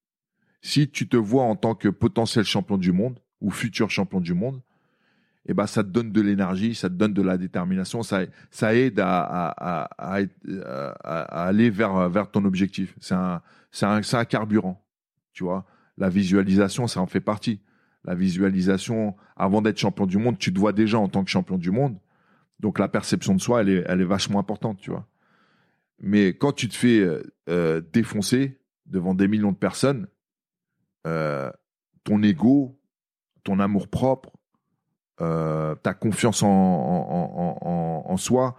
Si 0.60 0.90
tu 0.90 1.09
te 1.09 1.16
vois 1.16 1.44
en 1.44 1.56
tant 1.56 1.74
que 1.74 1.88
potentiel 1.88 2.44
champion 2.44 2.76
du 2.76 2.93
monde 2.93 3.18
ou 3.40 3.51
futur 3.51 3.88
champion 3.88 4.20
du 4.20 4.34
monde, 4.34 4.60
eh 5.47 5.55
ben, 5.55 5.66
ça 5.66 5.82
te 5.82 5.88
donne 5.88 6.12
de 6.12 6.20
l'énergie, 6.20 6.74
ça 6.74 6.90
te 6.90 6.94
donne 6.94 7.14
de 7.14 7.22
la 7.22 7.38
détermination, 7.38 8.02
ça, 8.02 8.26
aide 8.74 9.01
à, 9.01 9.88
aller 11.30 11.70
vers, 11.70 12.30
ton 12.30 12.44
objectif. 12.44 12.94
C'est 13.01 13.14
un, 13.14 13.40
un 13.80 14.24
carburant, 14.26 14.84
tu 15.32 15.43
vois. 15.43 15.64
La 15.97 16.10
visualisation, 16.10 16.86
ça 16.86 17.01
en 17.01 17.06
fait 17.06 17.20
partie. 17.22 17.62
La 18.06 18.14
visualisation, 18.14 19.16
avant 19.36 19.60
d'être 19.62 19.78
champion 19.78 20.06
du 20.06 20.16
monde, 20.18 20.38
tu 20.38 20.52
te 20.54 20.58
vois 20.58 20.72
déjà 20.72 20.98
en 20.98 21.08
tant 21.08 21.24
que 21.24 21.30
champion 21.30 21.58
du 21.58 21.70
monde. 21.70 21.98
Donc 22.60 22.78
la 22.78 22.88
perception 22.88 23.34
de 23.34 23.40
soi, 23.40 23.60
elle 23.60 23.68
est, 23.68 23.84
elle 23.86 24.00
est 24.00 24.04
vachement 24.04 24.38
importante, 24.38 24.78
tu 24.78 24.90
vois. 24.90 25.06
Mais 26.00 26.28
quand 26.28 26.52
tu 26.52 26.68
te 26.68 26.74
fais 26.74 27.00
euh, 27.00 27.22
euh, 27.48 27.82
défoncer 27.92 28.58
devant 28.86 29.14
des 29.14 29.28
millions 29.28 29.52
de 29.52 29.56
personnes, 29.56 30.06
euh, 31.06 31.50
ton 32.04 32.22
ego, 32.22 32.78
ton 33.44 33.58
amour 33.60 33.88
propre, 33.88 34.32
ta 35.18 35.94
confiance 35.98 36.42
en, 36.42 36.48
en, 38.08 38.16
soi, 38.18 38.56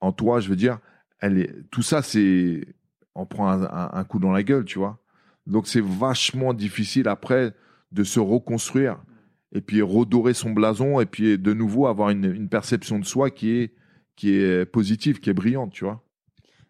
en 0.00 0.12
toi, 0.12 0.38
je 0.40 0.48
veux 0.50 0.56
dire, 0.56 0.78
elle 1.18 1.38
est, 1.38 1.70
tout 1.70 1.82
ça, 1.82 2.02
c'est, 2.02 2.66
on 3.14 3.24
prend 3.26 3.48
un, 3.48 3.62
un- 3.64 3.90
un 3.92 4.04
coup 4.04 4.18
dans 4.18 4.32
la 4.32 4.42
gueule, 4.42 4.64
tu 4.66 4.78
vois. 4.78 4.98
Donc 5.46 5.66
c'est 5.66 5.80
vachement 5.82 6.52
difficile 6.52 7.08
après 7.08 7.54
de 7.92 8.04
se 8.04 8.20
reconstruire 8.20 8.98
et 9.52 9.60
puis 9.60 9.82
redorer 9.82 10.34
son 10.34 10.50
blason 10.50 11.00
et 11.00 11.06
puis 11.06 11.38
de 11.38 11.52
nouveau 11.52 11.86
avoir 11.86 12.10
une, 12.10 12.24
une 12.24 12.48
perception 12.48 12.98
de 12.98 13.04
soi 13.04 13.30
qui 13.30 13.50
est, 13.50 13.74
qui 14.16 14.34
est 14.34 14.64
positive, 14.64 15.20
qui 15.20 15.30
est 15.30 15.34
brillante, 15.34 15.72
tu 15.72 15.84
vois. 15.84 16.02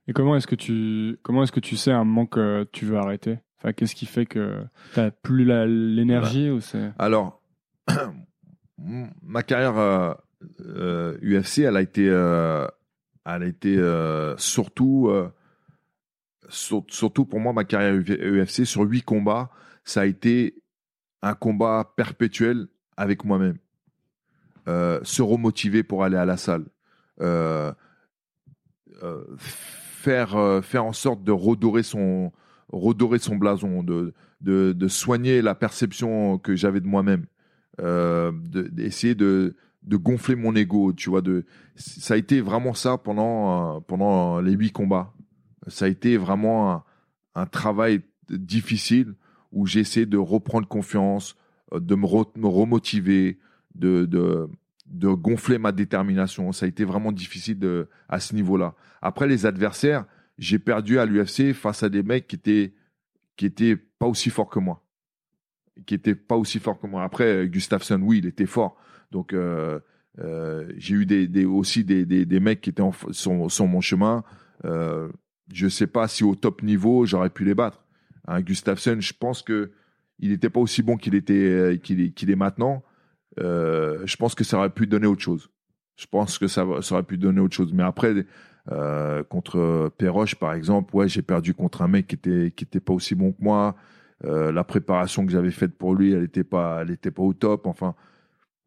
Et 0.08 0.12
comment 0.12 0.34
est-ce 0.36 0.48
que 0.48 0.56
tu 0.56 1.16
comment 1.22 1.44
est-ce 1.44 1.52
que 1.52 1.60
tu 1.60 1.76
sais 1.76 1.92
à 1.92 1.98
un 1.98 2.04
moment 2.04 2.26
que 2.26 2.64
tu 2.72 2.84
veux 2.86 2.96
arrêter? 2.96 3.38
Enfin, 3.58 3.72
qu'est-ce 3.72 3.94
qui 3.94 4.06
fait 4.06 4.26
que 4.26 4.64
t'as 4.94 5.12
plus 5.12 5.44
la- 5.44 5.66
l'énergie 5.66 6.50
ou 6.50 6.60
c'est? 6.60 6.90
Alors, 6.98 7.40
ma 9.22 9.42
carrière 9.42 9.78
euh, 9.78 10.12
euh, 10.66 11.16
UFC, 11.22 11.60
elle 11.60 11.76
a 11.76 11.82
été, 11.82 12.08
euh, 12.08 12.66
elle 13.24 13.42
a 13.44 13.46
été 13.46 13.76
euh, 13.78 14.36
surtout, 14.38 15.06
euh, 15.08 15.28
sur- 16.48 16.84
surtout 16.88 17.24
pour 17.24 17.40
moi, 17.40 17.52
ma 17.52 17.64
carrière 17.64 17.94
UFC 17.94 18.64
sur 18.64 18.82
huit 18.82 19.02
combats, 19.02 19.50
ça 19.84 20.00
a 20.02 20.06
été 20.06 20.56
un 21.22 21.34
combat 21.34 21.92
perpétuel 21.96 22.66
avec 22.96 23.24
moi-même. 23.24 23.56
Euh, 24.68 25.00
se 25.02 25.22
remotiver 25.22 25.82
pour 25.82 26.04
aller 26.04 26.16
à 26.16 26.24
la 26.24 26.36
salle. 26.36 26.66
Euh, 27.20 27.72
euh, 29.02 29.24
faire, 29.38 30.36
euh, 30.36 30.60
faire 30.60 30.84
en 30.84 30.92
sorte 30.92 31.24
de 31.24 31.32
redorer 31.32 31.82
son, 31.82 32.32
redorer 32.68 33.18
son 33.18 33.36
blason, 33.36 33.82
de, 33.82 34.12
de, 34.40 34.88
soigner 34.88 35.42
la 35.42 35.54
perception 35.54 36.38
que 36.38 36.54
j'avais 36.54 36.80
de 36.80 36.86
moi-même, 36.86 37.26
de- 37.78 38.68
d'essayer 38.70 39.14
de, 39.14 39.56
de 39.82 39.96
gonfler 39.96 40.36
mon 40.36 40.54
ego, 40.54 40.92
tu 40.92 41.10
vois. 41.10 41.22
De, 41.22 41.44
ça 41.76 42.14
a 42.14 42.16
été 42.16 42.40
vraiment 42.40 42.74
ça 42.74 42.98
pendant, 42.98 43.80
pendant 43.82 44.40
les 44.40 44.52
huit 44.52 44.72
combats. 44.72 45.12
Ça 45.68 45.84
a 45.84 45.88
été 45.88 46.16
vraiment 46.16 46.84
un 47.34 47.46
travail 47.46 48.02
difficile 48.28 49.14
où 49.52 49.66
j'ai 49.66 49.80
essayé 49.80 50.06
de 50.06 50.18
reprendre 50.18 50.66
confiance, 50.66 51.36
euh, 51.72 51.80
de 51.80 51.94
me, 51.94 52.06
re- 52.06 52.28
me 52.36 52.48
remotiver, 52.48 53.38
de, 53.74 54.48
gonfler 54.86 55.58
ma 55.58 55.72
détermination. 55.72 56.52
Ça 56.52 56.66
a 56.66 56.68
été 56.68 56.84
vraiment 56.84 57.12
difficile 57.12 57.58
à 58.08 58.20
ce 58.20 58.34
niveau-là. 58.34 58.74
Après, 59.00 59.26
les 59.26 59.46
adversaires, 59.46 60.04
j'ai 60.38 60.58
perdu 60.58 60.98
à 60.98 61.06
l'UFC 61.06 61.52
face 61.52 61.82
à 61.82 61.88
des 61.88 62.02
mecs 62.02 62.26
qui 62.26 62.36
étaient, 62.36 62.74
qui 63.36 63.46
étaient 63.46 63.76
pas 63.76 64.06
aussi 64.06 64.30
forts 64.30 64.48
que 64.50 64.58
moi. 64.58 64.82
Qui 65.86 65.94
étaient 65.94 66.14
pas 66.14 66.36
aussi 66.36 66.58
forts 66.58 66.78
que 66.78 66.86
moi. 66.86 67.02
Après, 67.02 67.24
euh, 67.24 67.46
Gustafsson, 67.46 68.00
oui, 68.02 68.18
il 68.18 68.26
était 68.26 68.46
fort. 68.46 68.76
Donc, 69.10 69.32
euh, 69.32 69.78
j'ai 70.76 70.94
eu 70.94 71.44
aussi 71.46 71.84
des, 71.84 72.40
mecs 72.40 72.60
qui 72.60 72.70
étaient 72.70 72.82
en, 72.82 72.92
sur, 73.10 73.50
sur 73.50 73.66
mon 73.66 73.80
chemin. 73.80 74.24
Euh, 74.64 75.08
je 75.52 75.68
sais 75.68 75.86
pas 75.86 76.08
si 76.08 76.24
au 76.24 76.34
top 76.34 76.62
niveau, 76.62 77.06
j'aurais 77.06 77.30
pu 77.30 77.44
les 77.44 77.54
battre. 77.54 77.84
Hein, 78.26 78.40
Gustafsson, 78.40 78.98
je 79.00 79.12
pense 79.18 79.42
que 79.42 79.72
il 80.22 80.30
n'était 80.30 80.50
pas 80.50 80.60
aussi 80.60 80.82
bon 80.82 80.96
qu'il 80.96 81.14
était 81.14 81.34
euh, 81.34 81.76
qu'il 81.76 82.00
est, 82.00 82.36
maintenant. 82.36 82.82
Euh, 83.40 84.02
je 84.06 84.16
pense 84.16 84.34
que 84.34 84.44
ça 84.44 84.58
aurait 84.58 84.70
pu 84.70 84.86
donner 84.86 85.06
autre 85.06 85.20
chose. 85.20 85.50
Je 85.96 86.06
pense 86.06 86.38
que 86.38 86.46
ça, 86.46 86.64
aurait 86.64 87.02
pu 87.02 87.18
donner 87.18 87.40
autre 87.40 87.54
chose. 87.54 87.72
Mais 87.72 87.82
après, 87.82 88.24
euh, 88.70 89.22
contre 89.24 89.92
Perroche, 89.98 90.36
par 90.36 90.54
exemple, 90.54 90.94
ouais, 90.96 91.08
j'ai 91.08 91.22
perdu 91.22 91.54
contre 91.54 91.82
un 91.82 91.88
mec 91.88 92.06
qui 92.06 92.14
était 92.14 92.52
qui 92.52 92.64
pas 92.64 92.92
aussi 92.92 93.14
bon 93.14 93.32
que 93.32 93.42
moi. 93.42 93.76
La 94.24 94.62
préparation 94.62 95.26
que 95.26 95.32
j'avais 95.32 95.50
faite 95.50 95.76
pour 95.76 95.96
lui, 95.96 96.12
elle 96.12 96.22
était 96.22 96.44
pas, 96.44 96.82
elle 96.82 96.96
pas 96.96 97.22
au 97.22 97.32
top. 97.32 97.66
Enfin, 97.66 97.96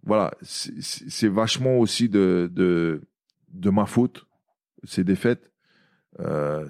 voilà, 0.03 0.32
c'est 0.41 1.30
vachement 1.30 1.77
aussi 1.77 2.10
de, 2.10 2.52
de 2.53 3.02
de 3.53 3.69
ma 3.69 3.86
faute 3.86 4.27
ces 4.84 5.06
défaites. 5.06 5.49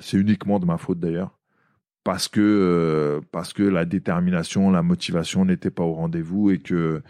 C'est 0.02 0.18
uniquement 0.18 0.60
de 0.60 0.66
ma 0.66 0.78
faute 0.78 1.00
d'ailleurs, 1.00 1.36
parce 2.06 2.28
que 2.28 2.40
euh, 2.40 3.20
parce 3.32 3.52
que 3.52 3.64
la 3.64 3.84
détermination, 3.84 4.70
la 4.70 4.84
motivation 4.84 5.44
n'étaient 5.44 5.72
pas 5.72 5.84
au 5.84 5.94
rendez-vous 5.94 6.52
et 6.52 6.60
que 6.60 7.02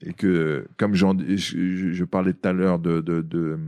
et 0.00 0.14
que 0.14 0.66
comme 0.78 0.94
je, 0.94 2.04
parlais 2.04 2.32
tout 2.32 2.48
à 2.48 2.54
l'heure 2.54 2.78
de, 2.78 3.02
de, 3.02 3.20
de, 3.20 3.58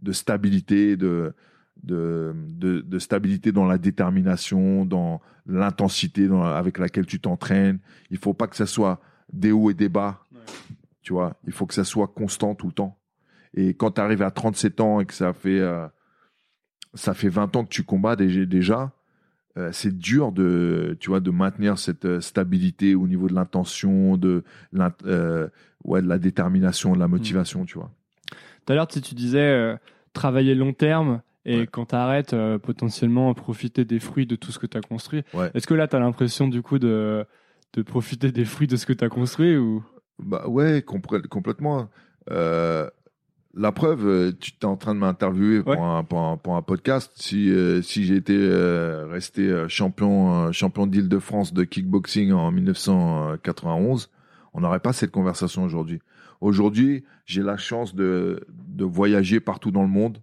de 0.00 0.12
stabilité, 0.12 0.96
de, 0.96 1.34
de, 1.82 2.32
de, 2.54 2.98
stabilité 3.00 3.50
dans 3.50 3.64
la 3.64 3.78
détermination, 3.78 4.84
dans 4.84 5.20
l'intensité 5.46 6.28
avec 6.30 6.78
laquelle 6.78 7.06
tu 7.06 7.18
t'entraînes. 7.18 7.80
Il 8.10 8.18
faut 8.18 8.34
pas 8.34 8.46
que 8.46 8.56
ça 8.56 8.66
soit 8.66 9.00
des 9.32 9.50
hauts 9.50 9.70
et 9.70 9.74
des 9.74 9.88
bas. 9.88 10.24
Tu 11.02 11.14
vois, 11.14 11.36
il 11.46 11.52
faut 11.52 11.66
que 11.66 11.74
ça 11.74 11.84
soit 11.84 12.08
constant 12.08 12.54
tout 12.54 12.66
le 12.66 12.74
temps. 12.74 12.96
Et 13.54 13.74
quand 13.74 13.92
tu 13.92 14.00
arrives 14.00 14.22
à 14.22 14.30
37 14.30 14.80
ans 14.80 15.00
et 15.00 15.06
que 15.06 15.14
ça 15.14 15.32
fait, 15.32 15.58
euh, 15.58 15.88
ça 16.94 17.14
fait 17.14 17.30
20 17.30 17.56
ans 17.56 17.64
que 17.64 17.70
tu 17.70 17.82
combats 17.82 18.14
déjà 18.14 18.92
euh, 19.56 19.70
c'est 19.72 19.96
dur 19.96 20.32
de, 20.32 20.96
tu 21.00 21.10
vois, 21.10 21.20
de 21.20 21.30
maintenir 21.30 21.78
cette 21.78 22.04
euh, 22.04 22.20
stabilité 22.20 22.94
au 22.94 23.06
niveau 23.08 23.28
de 23.28 23.34
l'intention, 23.34 24.16
de, 24.16 24.44
euh, 25.06 25.48
ouais, 25.84 26.02
de 26.02 26.08
la 26.08 26.18
détermination, 26.18 26.92
de 26.94 26.98
la 27.00 27.08
motivation, 27.08 27.64
tu 27.64 27.74
vois. 27.78 27.90
Tout 28.64 28.72
à 28.72 28.76
l'heure, 28.76 28.86
tu, 28.86 28.94
sais, 28.94 29.00
tu 29.00 29.14
disais 29.14 29.40
euh, 29.40 29.76
travailler 30.12 30.54
long 30.54 30.72
terme 30.72 31.22
et 31.44 31.60
Ouais. 31.60 31.66
quand 31.66 31.86
tu 31.86 31.94
arrêtes, 31.94 32.36
potentiellement 32.62 33.32
profiter 33.34 33.84
des 33.84 33.98
fruits 33.98 34.26
de 34.26 34.36
tout 34.36 34.52
ce 34.52 34.58
que 34.58 34.66
tu 34.66 34.76
as 34.76 34.82
construit. 34.82 35.22
Ouais. 35.34 35.50
Est-ce 35.54 35.66
que 35.66 35.74
là, 35.74 35.88
tu 35.88 35.96
as 35.96 35.98
l'impression 35.98 36.46
du 36.48 36.60
coup 36.62 36.78
de, 36.78 37.24
de 37.72 37.82
profiter 37.82 38.30
des 38.30 38.44
fruits 38.44 38.66
de 38.68 38.76
ce 38.76 38.84
que 38.86 38.92
tu 38.92 39.04
as 39.04 39.08
construit 39.08 39.56
ou... 39.56 39.82
Bah 40.18 40.46
ouais, 40.46 40.80
complè- 40.86 41.26
complètement. 41.26 41.88
Euh, 42.30 42.88
la 43.54 43.72
preuve, 43.72 44.06
euh, 44.06 44.32
tu 44.38 44.52
es 44.62 44.64
en 44.64 44.76
train 44.76 44.94
de 44.94 45.00
m'interviewer 45.00 45.62
pour, 45.62 45.84
un, 45.84 46.04
pour, 46.04 46.20
un, 46.20 46.36
pour 46.36 46.56
un 46.56 46.62
podcast. 46.62 47.12
Si, 47.16 47.50
euh, 47.50 47.82
si 47.82 48.12
été 48.14 48.36
euh, 48.36 49.06
resté 49.06 49.64
champion, 49.68 50.46
euh, 50.46 50.52
champion 50.52 50.86
d'Île-de-France 50.86 51.52
de 51.52 51.64
kickboxing 51.64 52.32
en 52.32 52.50
1991, 52.52 54.10
on 54.54 54.60
n'aurait 54.60 54.80
pas 54.80 54.92
cette 54.92 55.10
conversation 55.10 55.64
aujourd'hui. 55.64 56.00
Aujourd'hui, 56.40 57.04
j'ai 57.26 57.42
la 57.42 57.56
chance 57.56 57.94
de, 57.94 58.46
de 58.48 58.84
voyager 58.84 59.40
partout 59.40 59.70
dans 59.70 59.82
le 59.82 59.88
monde. 59.88 60.18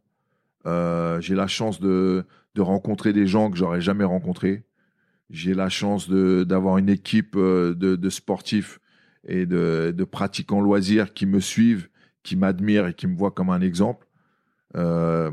J'ai 0.65 1.35
la 1.35 1.47
chance 1.47 1.79
de, 1.79 2.25
de 2.55 2.61
rencontrer 2.61 3.13
des 3.13 3.25
gens 3.25 3.49
que 3.49 3.57
j'aurais 3.57 3.79
jamais 3.79 4.03
rencontrés. 4.03 4.63
J'ai 5.29 5.53
la 5.53 5.69
chance 5.69 6.09
d'avoir 6.09 6.77
une 6.77 6.89
équipe 6.89 7.37
de, 7.37 7.73
de 7.73 8.09
sportifs 8.09 8.79
et 9.25 9.45
de, 9.45 9.93
de 9.95 10.03
pratiquants 10.03 10.59
loisirs 10.59 11.13
qui 11.13 11.25
me 11.25 11.39
suivent, 11.39 11.87
qui 12.27 12.35
m'admirent 12.35 12.87
et 12.87 12.93
qui 12.93 13.07
me 13.07 13.15
voient 13.15 13.31
comme 13.31 13.49
un 13.49 13.61
exemple. 13.61 14.05
Euh, 14.75 15.31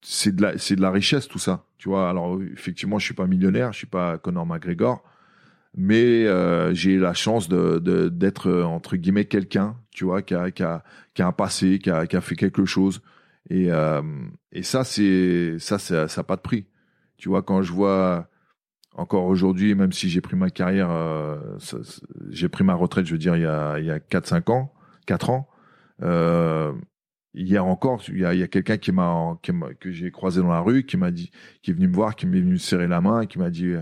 c'est 0.00 0.34
de 0.34 0.40
la 0.40 0.52
de 0.54 0.80
la 0.80 0.90
richesse 0.92 1.26
tout 1.26 1.40
ça, 1.40 1.64
tu 1.76 1.88
vois. 1.88 2.08
Alors 2.08 2.40
effectivement, 2.40 3.00
je 3.00 3.04
suis 3.04 3.14
pas 3.14 3.26
millionnaire, 3.26 3.72
je 3.72 3.78
suis 3.78 3.88
pas 3.88 4.16
Conor 4.18 4.46
McGregor, 4.46 5.02
mais 5.76 6.24
euh, 6.26 6.72
j'ai 6.72 6.98
la 6.98 7.14
chance 7.14 7.48
de 7.48 7.80
d'être 8.10 8.48
euh, 8.48 8.62
entre 8.62 8.96
guillemets 8.96 9.24
quelqu'un, 9.24 9.76
tu 9.90 10.04
vois, 10.04 10.22
qui 10.22 10.34
a 10.36 10.52
qui 10.52 10.62
a 10.62 10.84
qui 11.14 11.22
a 11.22 11.26
un 11.26 11.32
passé, 11.32 11.80
qui 11.80 11.90
a 11.90 12.06
qui 12.06 12.16
a 12.16 12.20
fait 12.20 12.36
quelque 12.36 12.64
chose. 12.64 13.02
Et 13.50 13.68
et 14.52 14.62
ça 14.62 14.84
c'est 14.84 15.56
ça 15.58 15.78
ça 15.80 16.06
a 16.16 16.22
pas 16.22 16.36
de 16.36 16.42
prix. 16.42 16.66
Tu 17.16 17.28
vois 17.28 17.42
quand 17.42 17.62
je 17.62 17.72
vois 17.72 18.28
encore 18.94 19.24
aujourd'hui, 19.24 19.74
même 19.74 19.92
si 19.92 20.08
j'ai 20.08 20.20
pris 20.20 20.36
ma 20.36 20.50
carrière, 20.50 20.90
j'ai 22.30 22.48
pris 22.48 22.62
ma 22.62 22.74
retraite, 22.74 23.06
je 23.06 23.12
veux 23.12 23.18
dire, 23.18 23.36
il 23.36 23.42
y 23.42 23.46
a, 23.46 23.78
il 23.80 23.86
y 23.86 23.90
a 23.90 23.98
4-5 23.98 24.50
ans, 24.52 24.72
4 25.06 25.30
ans. 25.30 25.48
Euh, 26.02 26.72
hier 27.34 27.64
encore, 27.64 28.02
il 28.08 28.18
y 28.18 28.24
a, 28.24 28.34
il 28.34 28.40
y 28.40 28.42
a 28.42 28.48
quelqu'un 28.48 28.76
qui 28.76 28.92
m'a, 28.92 29.38
que 29.80 29.90
j'ai 29.90 30.10
croisé 30.10 30.40
dans 30.40 30.50
la 30.50 30.60
rue, 30.60 30.84
qui 30.84 30.96
m'a 30.96 31.10
dit, 31.10 31.30
qui 31.62 31.70
est 31.70 31.74
venu 31.74 31.88
me 31.88 31.94
voir, 31.94 32.14
qui 32.16 32.26
m'est 32.26 32.40
venu 32.40 32.58
serrer 32.58 32.88
la 32.88 33.00
main 33.00 33.22
et 33.22 33.26
qui 33.26 33.38
m'a 33.38 33.50
dit, 33.50 33.74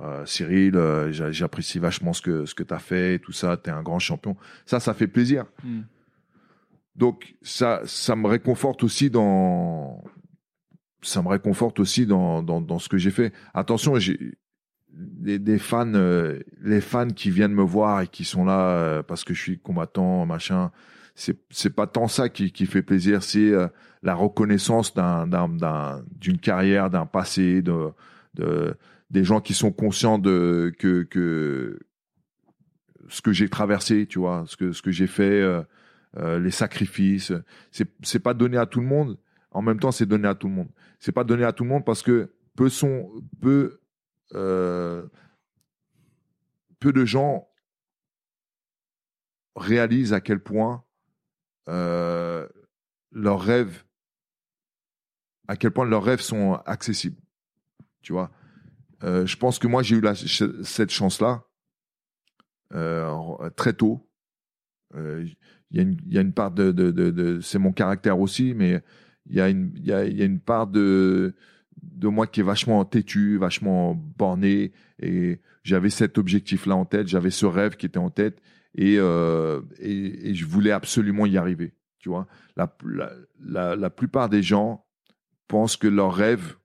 euh, 0.00 0.24
Cyril, 0.26 0.76
euh, 0.76 1.10
j'a- 1.12 1.32
j'apprécie 1.32 1.78
vachement 1.78 2.12
ce 2.12 2.22
que, 2.22 2.46
ce 2.46 2.54
que 2.54 2.62
tu 2.62 2.72
as 2.72 2.78
fait 2.78 3.18
tout 3.18 3.32
ça, 3.32 3.56
tu 3.56 3.68
es 3.68 3.72
un 3.72 3.82
grand 3.82 3.98
champion. 3.98 4.36
Ça, 4.64 4.80
ça 4.80 4.94
fait 4.94 5.08
plaisir. 5.08 5.44
Hmm. 5.64 5.82
Donc, 6.94 7.34
ça, 7.42 7.80
ça 7.84 8.16
me 8.16 8.26
réconforte 8.26 8.82
aussi 8.82 9.10
dans, 9.10 10.02
ça 11.02 11.22
me 11.22 11.28
réconforte 11.28 11.78
aussi 11.80 12.06
dans, 12.06 12.42
dans, 12.42 12.60
dans 12.60 12.78
ce 12.78 12.88
que 12.88 12.98
j'ai 12.98 13.10
fait. 13.10 13.32
Attention, 13.54 13.96
j'ai 13.98 14.36
des, 14.90 15.38
des 15.38 15.58
fans, 15.58 15.94
euh, 15.94 16.40
les 16.60 16.80
fans 16.80 17.08
qui 17.08 17.30
viennent 17.30 17.54
me 17.54 17.62
voir 17.62 18.00
et 18.02 18.08
qui 18.08 18.24
sont 18.24 18.44
là 18.44 18.70
euh, 18.70 19.02
parce 19.02 19.22
que 19.22 19.32
je 19.34 19.40
suis 19.40 19.58
combattant, 19.58 20.26
machin. 20.26 20.72
C'est 21.50 21.74
pas 21.74 21.88
tant 21.88 22.06
ça 22.06 22.28
qui, 22.28 22.52
qui 22.52 22.64
fait 22.66 22.82
plaisir, 22.82 23.24
c'est 23.24 23.50
euh, 23.52 23.66
la 24.02 24.14
reconnaissance 24.14 24.94
d'un 24.94 25.26
d'un 25.26 25.48
d'un- 25.48 26.04
d'une 26.12 26.38
carrière, 26.38 26.90
d'un 26.90 27.06
passé, 27.06 27.60
de, 27.60 27.88
de 28.34 28.76
des 29.10 29.24
gens 29.24 29.40
qui 29.40 29.52
sont 29.54 29.72
conscients 29.72 30.18
de 30.20 30.72
que 30.78 31.02
que 31.02 31.80
ce 33.08 33.20
que 33.20 33.32
j'ai 33.32 33.48
traversé, 33.48 34.06
tu 34.06 34.20
vois, 34.20 34.44
ce 34.46 34.56
que 34.56 34.70
ce 34.70 34.80
que 34.80 34.92
j'ai 34.92 35.08
fait, 35.08 35.40
euh, 35.42 35.62
euh, 36.18 36.38
les 36.38 36.52
sacrifices. 36.52 37.32
C'est 37.72 37.90
c'est 38.02 38.20
pas 38.20 38.34
donné 38.34 38.56
à 38.56 38.66
tout 38.66 38.80
le 38.80 38.86
monde. 38.86 39.18
En 39.50 39.60
même 39.62 39.80
temps, 39.80 39.90
c'est 39.90 40.06
donné 40.06 40.28
à 40.28 40.34
tout 40.36 40.46
le 40.46 40.54
monde. 40.54 40.68
C'est 41.00 41.10
pas 41.12 41.24
donné 41.24 41.42
à 41.44 41.52
tout 41.52 41.64
le 41.64 41.70
monde 41.70 41.84
parce 41.84 42.02
que 42.02 42.32
peu 42.54 42.68
sont 42.68 43.10
peu 43.40 43.80
peu 46.80 46.92
de 46.92 47.04
gens 47.04 47.48
réalisent 49.56 50.12
à 50.12 50.20
quel 50.20 50.38
point 50.40 50.84
euh, 51.68 52.46
leurs 53.12 53.40
rêves, 53.40 53.84
à 55.46 55.56
quel 55.56 55.70
point 55.70 55.86
leurs 55.86 56.04
rêves 56.04 56.20
sont 56.20 56.54
accessibles. 56.66 57.20
Tu 58.02 58.12
vois, 58.12 58.30
Euh, 59.04 59.26
je 59.26 59.36
pense 59.36 59.60
que 59.60 59.68
moi 59.68 59.84
j'ai 59.84 59.94
eu 59.96 60.02
cette 60.64 60.90
chance-là 60.90 61.44
euh, 62.74 63.48
très 63.50 63.72
tôt. 63.72 64.10
Il 64.94 65.36
y, 65.70 65.78
a 66.18 66.20
une- 66.20 66.32
part 66.32 66.50
de, 66.50 67.38
c'est 67.40 67.58
mon 67.60 67.72
caractère 67.72 68.18
aussi, 68.18 68.54
mais 68.54 68.82
il 69.26 69.36
y 69.36 69.40
a 69.40 69.48
une, 69.48 70.40
part 70.40 70.66
de 70.66 71.34
moi 72.02 72.26
qui 72.26 72.40
est 72.40 72.42
vachement 72.42 72.84
têtu, 72.84 73.36
vachement 73.38 73.94
borné, 73.94 74.72
et 75.00 75.40
j'avais 75.62 75.90
cet 75.90 76.18
objectif-là 76.18 76.74
en 76.74 76.84
tête, 76.84 77.06
j'avais 77.06 77.30
ce 77.30 77.46
rêve 77.46 77.76
qui 77.76 77.86
était 77.86 77.98
en 77.98 78.10
tête, 78.10 78.40
et, 78.74 78.96
euh, 78.98 79.60
et, 79.78 80.34
je 80.34 80.46
voulais 80.46 80.70
absolument 80.70 81.26
y 81.26 81.36
arriver. 81.36 81.74
Tu 81.98 82.08
vois, 82.08 82.26
la, 82.56 83.90
plupart 83.90 84.28
des 84.28 84.42
gens 84.42 84.86
pensent 85.48 85.76
que 85.76 85.88
leur 85.88 86.14
rêve 86.14 86.56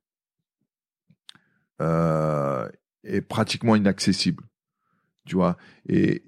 euh, 1.81 2.69
est 3.03 3.21
pratiquement 3.21 3.75
inaccessible. 3.75 4.43
Tu 5.25 5.35
vois, 5.35 5.57
et 5.87 6.23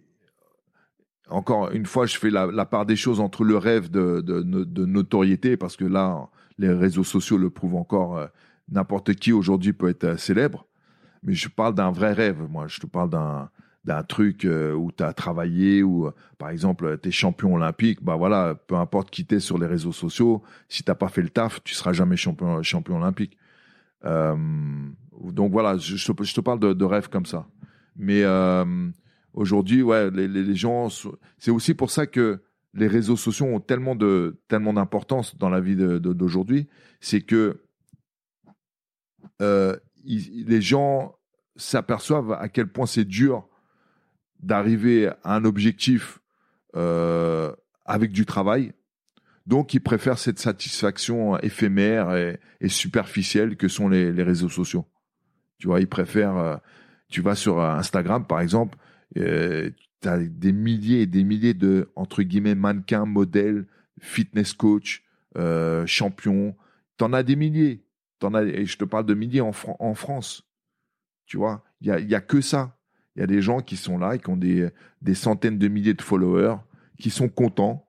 encore 1.30 1.72
une 1.72 1.86
fois, 1.86 2.06
je 2.06 2.18
fais 2.18 2.30
la, 2.30 2.66
part 2.66 2.86
des 2.86 2.96
choses 2.96 3.20
entre 3.20 3.44
le 3.44 3.58
rêve 3.58 3.92
de, 3.92 4.86
notoriété, 4.86 5.58
parce 5.58 5.76
que 5.76 5.86
là, 5.86 6.30
les 6.58 6.70
réseaux 6.70 7.04
sociaux 7.04 7.38
le 7.38 7.50
prouvent 7.50 7.76
encore. 7.76 8.18
euh, 8.18 8.28
N'importe 8.68 9.14
qui 9.14 9.32
aujourd'hui 9.32 9.74
peut 9.74 9.90
être 9.90 10.20
célèbre, 10.20 10.66
mais 11.22 11.34
je 11.34 11.50
parle 11.50 11.76
d'un 11.76 11.92
vrai 11.92 12.14
rêve. 12.14 12.48
Moi, 12.50 12.68
je 12.68 12.80
te 12.80 12.88
parle 12.88 13.12
d'un 13.12 13.52
d'un 13.86 14.04
truc 14.04 14.46
euh, 14.46 14.74
où 14.74 14.92
tu 14.92 15.04
as 15.04 15.14
travaillé, 15.14 15.84
ou 15.84 16.08
euh, 16.08 16.12
par 16.38 16.50
exemple, 16.50 16.98
tu 17.02 17.10
es 17.10 17.12
champion 17.12 17.54
olympique, 17.54 18.04
bah 18.04 18.16
voilà, 18.16 18.56
peu 18.56 18.76
importe 18.76 19.12
qui 19.12 19.26
t'es 19.26 19.40
sur 19.40 19.60
les 19.60 19.68
réseaux 19.68 19.92
sociaux, 19.92 20.42
si 20.68 20.84
t'as 20.84 20.96
pas 20.96 21.08
fait 21.08 21.22
le 21.22 21.30
taf, 21.30 21.64
tu 21.64 21.76
seras 21.76 21.94
jamais 21.94 22.18
champion, 22.18 22.64
champion 22.64 22.98
olympique. 22.98 23.38
Euh, 24.04 24.36
donc 25.32 25.52
voilà, 25.52 25.78
je, 25.78 25.96
je 25.96 26.34
te, 26.34 26.42
parle 26.42 26.60
de, 26.60 26.74
de 26.74 26.86
rêves 26.86 27.10
comme 27.10 27.28
ça. 27.28 27.48
Mais 27.96 28.24
aujourd'hui, 29.34 29.82
ouais, 29.82 30.12
les, 30.12 30.28
les, 30.28 30.56
gens, 30.56 30.90
c'est 31.38 31.52
aussi 31.52 31.74
pour 31.74 31.90
ça 31.90 32.08
que 32.08 32.42
les 32.74 32.88
réseaux 32.88 33.16
sociaux 33.16 33.46
ont 33.46 33.62
tellement 33.62 33.96
de 33.96 34.42
tellement 34.50 34.74
d'importance 34.74 35.38
dans 35.38 35.50
la 35.50 35.62
vie 35.62 35.78
d'aujourd'hui, 35.78 36.68
c'est 37.00 37.22
que 37.22 37.62
les 39.40 40.62
gens 40.62 41.16
s'aperçoivent 41.56 42.34
à 42.34 42.50
quel 42.50 42.68
point 42.68 42.86
c'est 42.86 43.06
dur 43.06 43.48
d'arriver 44.46 45.10
à 45.24 45.36
un 45.36 45.44
objectif 45.44 46.20
euh, 46.76 47.52
avec 47.86 48.12
du 48.12 48.26
travail. 48.26 48.74
Donc, 49.46 49.74
ils 49.74 49.80
préfèrent 49.80 50.18
cette 50.18 50.40
satisfaction 50.40 51.38
éphémère 51.40 52.16
et, 52.16 52.40
superficielle 52.68 53.58
que 53.58 53.68
sont 53.68 53.90
les, 53.90 54.12
réseaux 54.24 54.50
sociaux. 54.50 54.86
Tu 55.60 55.68
vois, 55.68 55.80
ils 55.80 55.88
préfèrent. 55.88 56.38
euh, 56.38 56.58
tu 57.10 57.22
vas 57.22 57.36
sur 57.36 57.62
Instagram, 57.62 58.26
par 58.26 58.40
exemple, 58.40 58.78
euh, 59.18 59.70
tu 60.02 60.08
as 60.08 60.18
des 60.18 60.52
milliers 60.52 61.02
et 61.02 61.06
des 61.06 61.24
milliers 61.24 61.54
de, 61.54 61.92
entre 61.96 62.24
guillemets, 62.24 62.56
mannequins, 62.56 63.06
modèles, 63.06 63.68
fitness 64.00 64.54
coach, 64.54 65.04
euh, 65.38 65.86
champions. 65.86 66.56
Tu 66.98 67.04
en 67.04 67.14
as 67.14 67.24
des 67.24 67.36
milliers. 67.36 67.86
T'en 68.20 68.34
as, 68.34 68.44
et 68.44 68.66
je 68.66 68.78
te 68.78 68.84
parle 68.84 69.06
de 69.06 69.14
milliers 69.14 69.42
en, 69.42 69.52
Fran- 69.52 69.78
en 69.80 69.94
France. 69.94 70.48
Tu 71.26 71.38
vois, 71.38 71.64
il 71.82 71.88
y 71.88 71.92
a, 71.92 72.00
y 72.00 72.16
a 72.16 72.22
que 72.22 72.42
ça. 72.42 72.75
Il 73.16 73.22
y 73.22 73.24
a 73.24 73.28
des 73.28 73.42
gens 73.42 73.60
qui 73.62 73.78
sont 73.78 73.98
là 73.98 74.16
et 74.16 74.20
qui 74.20 74.30
ont 74.30 74.38
des, 74.38 74.70
des 75.02 75.16
centaines 75.16 75.58
de 75.58 75.68
milliers 75.68 75.94
de 75.94 76.02
followers, 76.02 76.56
qui 77.00 77.10
sont 77.10 77.30
contents. 77.30 77.88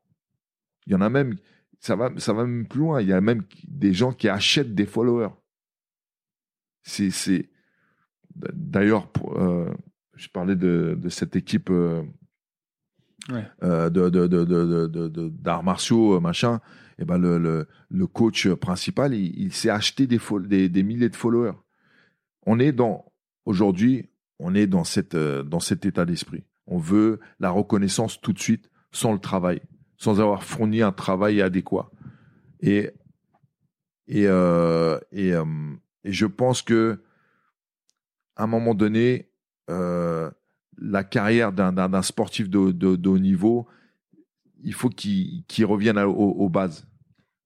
Il 0.86 0.92
y 0.92 0.96
en 0.96 1.00
a 1.00 1.08
même, 1.10 1.36
ça 1.80 1.96
va, 1.96 2.10
ça 2.18 2.32
va 2.32 2.44
même 2.46 2.66
plus 2.66 2.80
loin. 2.80 3.00
Il 3.00 3.08
y 3.08 3.12
a 3.12 3.20
même 3.20 3.42
des 3.66 3.92
gens 3.92 4.12
qui 4.12 4.28
achètent 4.28 4.74
des 4.74 4.86
followers. 4.86 5.34
C'est, 6.82 7.10
c'est, 7.10 7.50
d'ailleurs, 8.36 9.10
euh, 9.36 9.74
je 10.14 10.28
parlais 10.28 10.54
de, 10.56 10.96
de 11.00 11.08
cette 11.08 11.36
équipe 11.36 11.70
euh, 11.70 12.02
Ouais. 13.28 13.44
euh, 13.64 13.90
de, 13.90 14.08
de, 14.08 14.28
de, 14.28 15.28
d'arts 15.30 15.64
martiaux, 15.64 16.20
machin. 16.20 16.60
Et 16.98 17.04
ben 17.04 17.18
le, 17.18 17.38
le, 17.38 17.66
le 17.90 18.06
coach 18.06 18.46
principal, 18.54 19.14
il, 19.14 19.36
il 19.36 19.52
s'est 19.52 19.70
acheté 19.70 20.06
des, 20.06 20.68
des 20.68 20.82
milliers 20.84 21.08
de 21.08 21.16
followers. 21.16 21.56
On 22.46 22.60
est 22.60 22.70
dans 22.70 23.12
aujourd'hui, 23.44 24.08
on 24.38 24.54
est 24.54 24.66
dans 24.66 24.84
cette 24.84 25.14
euh, 25.14 25.42
dans 25.42 25.60
cet 25.60 25.86
état 25.86 26.04
d'esprit. 26.04 26.44
On 26.66 26.78
veut 26.78 27.20
la 27.40 27.50
reconnaissance 27.50 28.20
tout 28.20 28.32
de 28.32 28.38
suite, 28.40 28.70
sans 28.90 29.12
le 29.12 29.18
travail, 29.18 29.60
sans 29.96 30.20
avoir 30.20 30.42
fourni 30.42 30.82
un 30.82 30.92
travail 30.92 31.40
adéquat. 31.40 31.90
Et 32.60 32.90
et 34.08 34.26
euh, 34.26 34.98
et, 35.12 35.32
euh, 35.32 35.44
et 36.04 36.12
je 36.12 36.26
pense 36.26 36.62
que 36.62 37.02
à 38.36 38.44
un 38.44 38.46
moment 38.46 38.74
donné, 38.74 39.30
euh, 39.70 40.30
la 40.78 41.04
carrière 41.04 41.52
d'un 41.52 42.02
sportif 42.02 42.50
de, 42.50 42.70
de, 42.70 42.96
de 42.96 43.08
haut 43.08 43.18
niveau, 43.18 43.66
il 44.62 44.74
faut 44.74 44.90
reviennent 45.64 45.96
à- 45.98 46.06
aux, 46.08 46.12
aux 46.32 46.48
bases. 46.50 46.86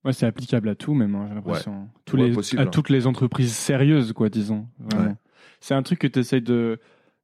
Ouais, 0.04 0.12
c'est 0.12 0.26
applicable 0.26 0.68
à 0.70 0.74
tout, 0.74 0.94
même, 0.94 1.14
hein, 1.14 1.26
j'ai 1.28 1.34
l'impression. 1.34 1.82
Ouais, 1.82 1.88
les, 2.16 2.58
à 2.58 2.62
hein. 2.62 2.66
toutes 2.66 2.88
les 2.88 3.06
entreprises 3.06 3.52
sérieuses, 3.52 4.12
quoi, 4.12 4.28
disons. 4.30 4.66
Vraiment. 4.78 5.10
Ouais. 5.10 5.14
C'est 5.60 5.74
un 5.74 5.82
truc 5.82 5.98
que 5.98 6.06
tu 6.06 6.18
essayes 6.18 6.42
de, 6.42 6.78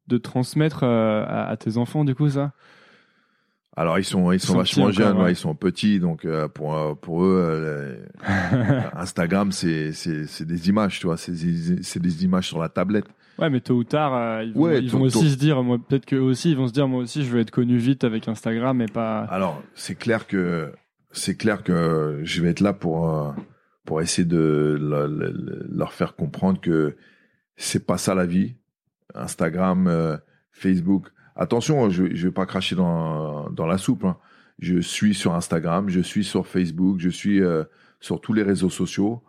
de 0.09 0.19
transmettre 0.19 0.81
euh, 0.85 1.25
à, 1.27 1.49
à 1.49 1.57
tes 1.57 1.77
enfants, 1.79 2.05
du 2.05 2.15
coup, 2.15 2.29
ça? 2.29 2.53
Alors 3.79 3.99
ils 3.99 4.05
sont 4.05 4.33
ils 4.33 4.41
sont, 4.41 4.53
sont 4.55 4.59
vachement 4.59 4.85
encore, 4.85 4.95
jeunes, 4.95 5.19
ouais, 5.21 5.33
ils 5.33 5.37
sont 5.37 5.55
petits, 5.55 6.01
donc 6.01 6.25
euh, 6.25 6.49
pour 6.49 6.75
euh, 6.75 6.95
pour 6.95 7.25
eux, 7.25 7.37
euh, 7.47 7.97
Instagram 8.95 9.53
c'est 9.53 9.91
des 10.47 10.69
images, 10.71 10.99
tu 10.99 11.07
vois, 11.07 11.19
c'est 11.19 11.33
des- 11.33 12.25
images 12.25 12.47
sur 12.49 12.59
la 12.59 12.71
tablette. 12.71 13.05
Ouais, 13.39 13.51
mais 13.51 13.61
tôt 13.61 13.75
ou 13.75 13.85
tard, 13.85 14.15
euh, 14.15 14.45
ils 14.45 14.55
vont, 14.55 14.61
Ouais, 14.63 14.79
ils 14.83 14.91
tôt- 14.91 14.97
vont 14.97 15.05
aussi 15.05 15.19
tôt. 15.25 15.29
se 15.29 15.35
dire, 15.37 15.63
moi, 15.63 15.77
peut-être 15.79 16.07
qu'eux 16.07 16.21
aussi, 16.21 16.53
ils 16.53 16.57
vont 16.57 16.69
se 16.69 16.73
dire, 16.73 16.89
moi 16.89 17.03
aussi, 17.03 17.23
je 17.23 17.29
veux 17.31 17.41
être 17.41 17.51
connu 17.51 17.77
vite 17.77 18.03
avec 18.05 18.29
Instagram 18.29 18.81
et 18.81 18.87
pas. 18.87 19.25
Alors 19.25 19.63
c'est 19.75 19.95
clair 19.95 20.27
que 20.27 20.73
c'est 21.13 21.37
clair 21.37 21.63
que 21.63 22.21
je 22.23 22.41
vais 22.43 22.49
être 22.49 22.61
là 22.61 22.73
pour 22.73 23.35
pour 23.85 24.01
essayer 24.01 24.27
de 24.27 24.79
le- 24.81 25.07
le- 25.07 25.33
le- 25.33 25.67
leur 25.71 25.93
faire 25.93 26.15
comprendre 26.17 26.63
que 26.63 26.97
c'est 27.57 27.87
pas 27.87 27.99
ça 27.99 28.15
la 28.15 28.27
vie. 28.27 28.57
Instagram, 29.15 29.87
euh, 29.89 30.16
Facebook. 30.53 31.09
Attention, 31.37 31.91
je 31.91 32.15
je 32.15 32.28
vais 32.28 32.33
pas 32.35 32.47
cracher 32.47 32.77
dans 32.77 33.51
dans 33.51 33.66
la 33.66 33.78
soupe. 33.78 34.05
hein. 34.05 34.19
Je 34.59 34.81
suis 34.81 35.15
sur 35.15 35.35
Instagram, 35.35 35.89
je 35.91 36.01
suis 36.01 36.24
sur 36.24 36.47
Facebook, 36.47 36.99
je 36.99 37.11
suis 37.11 37.43
euh, 37.43 37.65
sur 38.01 38.20
tous 38.20 38.33
les 38.33 38.43
réseaux 38.43 38.70
sociaux, 38.70 39.23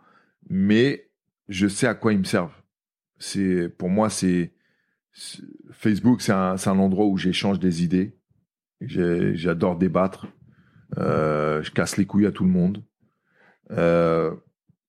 mais 0.48 1.10
je 1.48 1.68
sais 1.68 1.86
à 1.86 1.94
quoi 1.94 2.12
ils 2.12 2.18
me 2.18 2.24
servent. 2.24 2.54
C'est 3.18 3.68
pour 3.68 3.90
moi 3.90 4.08
c'est 4.10 4.52
Facebook, 5.72 6.22
c'est 6.22 6.32
un 6.32 6.56
un 6.56 6.78
endroit 6.78 7.06
où 7.06 7.16
j'échange 7.18 7.58
des 7.58 7.82
idées. 7.84 8.16
J'adore 8.80 9.76
débattre. 9.76 10.26
Euh, 10.96 11.62
je 11.62 11.70
casse 11.72 11.96
les 11.96 12.06
couilles 12.06 12.26
à 12.26 12.32
tout 12.32 12.44
le 12.44 12.50
monde. 12.50 12.82
Euh, 13.72 14.34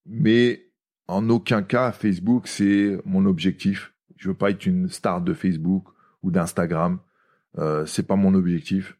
mais 0.06 0.69
en 1.10 1.28
aucun 1.30 1.64
cas, 1.64 1.92
Facebook, 1.92 2.48
c'est 2.48 3.00
mon 3.04 3.26
objectif. 3.26 3.94
Je 4.16 4.30
veux 4.30 4.36
pas 4.36 4.52
être 4.52 4.68
une 4.68 4.90
star 4.90 5.22
de 5.22 5.34
Facebook 5.34 5.86
ou 6.22 6.30
d'Instagram. 6.30 7.00
Euh, 7.58 7.86
c'est 7.88 8.06
pas 8.06 8.16
mon 8.16 8.36
objectif. 8.36 8.96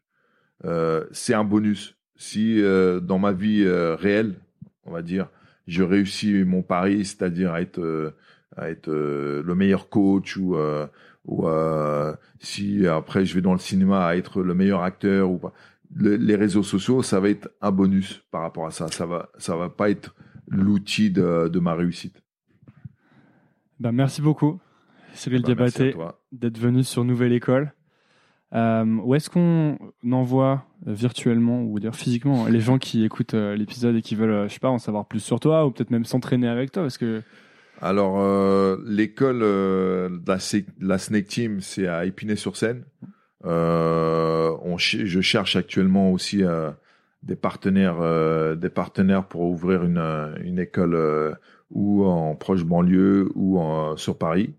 Euh, 0.64 1.04
c'est 1.12 1.34
un 1.34 1.44
bonus. 1.44 1.96
Si 2.16 2.60
euh, 2.60 2.98
dans 2.98 3.20
ma 3.20 3.32
vie 3.32 3.62
euh, 3.64 3.94
réelle, 3.94 4.34
on 4.84 4.90
va 4.90 5.02
dire, 5.02 5.28
je 5.68 5.84
réussis 5.84 6.42
mon 6.44 6.62
pari, 6.62 7.04
c'est-à-dire 7.04 7.52
à 7.52 7.62
être, 7.62 7.80
le 8.90 9.54
meilleur 9.54 9.88
coach 9.88 10.36
ou, 10.36 10.56
si 12.40 12.86
après 12.88 13.24
je 13.24 13.34
vais 13.36 13.40
dans 13.40 13.52
le 13.52 13.60
cinéma 13.60 14.04
à 14.04 14.16
être 14.16 14.42
le 14.42 14.54
meilleur 14.54 14.82
acteur 14.82 15.30
les 15.96 16.36
réseaux 16.36 16.62
sociaux, 16.62 17.02
ça 17.02 17.20
va 17.20 17.28
être 17.30 17.50
un 17.60 17.70
bonus 17.70 18.22
par 18.30 18.42
rapport 18.42 18.66
à 18.66 18.72
ça. 18.72 18.88
Ça 18.88 19.06
va, 19.06 19.28
ça 19.38 19.56
va 19.56 19.68
pas 19.68 19.90
être 19.90 20.14
l'outil 20.50 21.10
de, 21.10 21.48
de 21.48 21.58
ma 21.58 21.74
réussite. 21.74 22.22
Ben, 23.78 23.92
merci 23.92 24.20
beaucoup, 24.20 24.60
Cyril 25.14 25.40
à 25.44 25.46
Diabaté, 25.46 25.94
d'être 26.32 26.58
venu 26.58 26.84
sur 26.84 27.04
Nouvelle 27.04 27.32
École. 27.32 27.72
Euh, 28.52 28.84
où 29.04 29.14
est-ce 29.14 29.30
qu'on 29.30 29.78
envoie 30.10 30.66
euh, 30.88 30.92
virtuellement 30.92 31.62
ou 31.62 31.78
d'ailleurs 31.78 31.94
physiquement 31.94 32.46
les 32.46 32.58
gens 32.58 32.78
qui 32.78 33.04
écoutent 33.04 33.34
euh, 33.34 33.54
l'épisode 33.54 33.94
et 33.94 34.02
qui 34.02 34.16
veulent, 34.16 34.48
je 34.48 34.54
sais 34.54 34.58
pas, 34.58 34.70
en 34.70 34.78
savoir 34.78 35.06
plus 35.06 35.20
sur 35.20 35.38
toi 35.38 35.64
ou 35.64 35.70
peut-être 35.70 35.92
même 35.92 36.04
s'entraîner 36.04 36.48
avec 36.48 36.72
toi 36.72 36.82
Parce 36.82 36.98
que 36.98 37.22
Alors, 37.80 38.18
euh, 38.18 38.76
l'école 38.84 39.42
euh, 39.42 40.08
de 40.08 40.28
la, 40.28 40.36
de 40.36 40.88
la 40.88 40.98
Snake 40.98 41.26
Team, 41.28 41.60
c'est 41.60 41.86
à 41.86 42.04
Épinay-sur-Seine. 42.06 42.84
Euh, 43.44 44.52
je 44.76 45.20
cherche 45.20 45.54
actuellement 45.54 46.10
aussi 46.10 46.42
des 47.22 47.36
partenaires, 47.36 48.00
euh, 48.00 48.54
des 48.56 48.70
partenaires 48.70 49.26
pour 49.26 49.42
ouvrir 49.42 49.82
une, 49.84 49.98
euh, 49.98 50.34
une 50.42 50.58
école 50.58 50.94
euh, 50.94 51.32
ou 51.70 52.04
en 52.04 52.34
proche 52.34 52.64
banlieue 52.64 53.28
ou 53.34 53.58
en- 53.58 53.96
sur 53.96 54.16
Paris. 54.18 54.54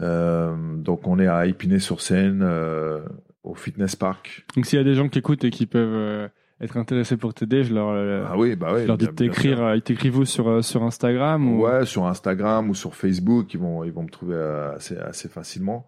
Euh, 0.00 0.54
donc, 0.76 1.06
on 1.06 1.18
est 1.18 1.26
à 1.26 1.46
Épinay-sur-Seine, 1.46 2.42
euh, 2.42 3.00
au 3.42 3.54
Fitness 3.54 3.96
Park. 3.96 4.44
Donc 4.54 4.66
s'il 4.66 4.78
y 4.78 4.82
a 4.82 4.84
des 4.84 4.94
gens 4.94 5.08
qui 5.08 5.18
écoutent 5.20 5.44
et 5.44 5.50
qui 5.50 5.66
peuvent 5.66 5.94
euh, 5.94 6.28
être 6.60 6.76
intéressés 6.76 7.16
pour 7.16 7.32
t'aider, 7.32 7.62
je 7.64 7.72
leur, 7.72 7.88
euh, 7.90 8.24
Ah 8.28 8.36
oui, 8.36 8.56
bah 8.56 8.72
oui. 8.74 8.82
je 8.82 8.86
leur 8.88 8.98
dis 8.98 9.08
t'écrire. 9.08 9.62
euh, 9.62 9.76
Ils 9.76 9.82
t'écrivent 9.82 10.24
sur, 10.24 10.48
euh, 10.48 10.62
sur 10.62 10.82
Instagram 10.82 11.48
ou... 11.50 11.62
Ouais, 11.64 11.86
sur 11.86 12.06
Instagram 12.06 12.68
ou 12.68 12.74
sur 12.74 12.94
Facebook, 12.94 13.54
ils 13.54 13.60
vont, 13.60 13.84
ils 13.84 13.92
vont 13.92 14.02
me 14.02 14.10
trouver 14.10 14.34
euh, 14.34 14.74
assez, 14.74 14.98
assez 14.98 15.28
facilement. 15.28 15.86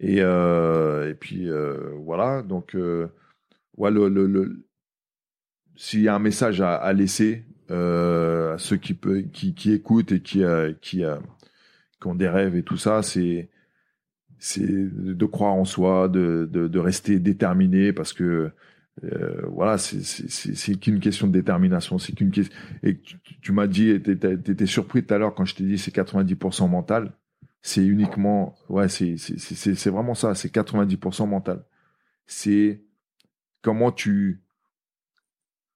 Et, 0.00 0.16
euh, 0.20 1.08
et 1.10 1.14
puis 1.14 1.48
euh, 1.48 1.92
voilà, 2.04 2.42
donc 2.42 2.74
euh, 2.74 3.06
ouais, 3.76 3.90
le, 3.90 4.08
le, 4.08 4.26
le- 4.26 4.64
s'il 5.76 6.02
y 6.02 6.08
a 6.08 6.14
un 6.14 6.18
message 6.18 6.60
à, 6.60 6.74
à 6.74 6.92
laisser 6.92 7.44
euh, 7.70 8.54
à 8.54 8.58
ceux 8.58 8.76
qui, 8.76 8.98
qui, 9.32 9.54
qui 9.54 9.72
écoutent 9.72 10.12
et 10.12 10.20
qui, 10.20 10.44
euh, 10.44 10.72
qui, 10.80 11.04
euh, 11.04 11.16
qui 12.00 12.06
ont 12.06 12.14
des 12.14 12.28
rêves 12.28 12.56
et 12.56 12.62
tout 12.62 12.76
ça, 12.76 13.02
c'est 13.02 13.48
de 14.58 15.24
croire 15.26 15.54
en 15.54 15.64
soi, 15.64 16.08
de, 16.08 16.48
de, 16.50 16.68
de 16.68 16.78
rester 16.78 17.18
déterminé 17.18 17.92
parce 17.92 18.12
que 18.12 18.50
euh, 19.04 19.42
voilà, 19.48 19.78
c'est 19.78 20.74
qu'une 20.78 21.00
question 21.00 21.26
de 21.26 21.32
détermination, 21.32 21.98
c'est 21.98 22.12
qu'une 22.12 22.30
question. 22.30 22.54
Et 22.82 23.00
tu, 23.40 23.52
m'as 23.52 23.66
dit, 23.66 24.00
t'étais 24.02 24.34
étais 24.34 24.66
surpris 24.66 25.04
tout 25.04 25.14
à 25.14 25.18
l'heure 25.18 25.34
quand 25.34 25.44
je 25.44 25.54
t'ai 25.54 25.64
dit 25.64 25.78
c'est 25.78 25.94
90% 25.94 26.68
mental. 26.68 27.12
C'est 27.62 27.84
uniquement, 27.84 28.56
ouais, 28.68 28.88
c'est 28.88 29.14
vraiment 29.86 30.14
ça, 30.14 30.34
c'est 30.34 30.52
90% 30.52 31.28
mental. 31.28 31.64
C'est 32.26 32.82
comment 33.62 33.92
tu 33.92 34.41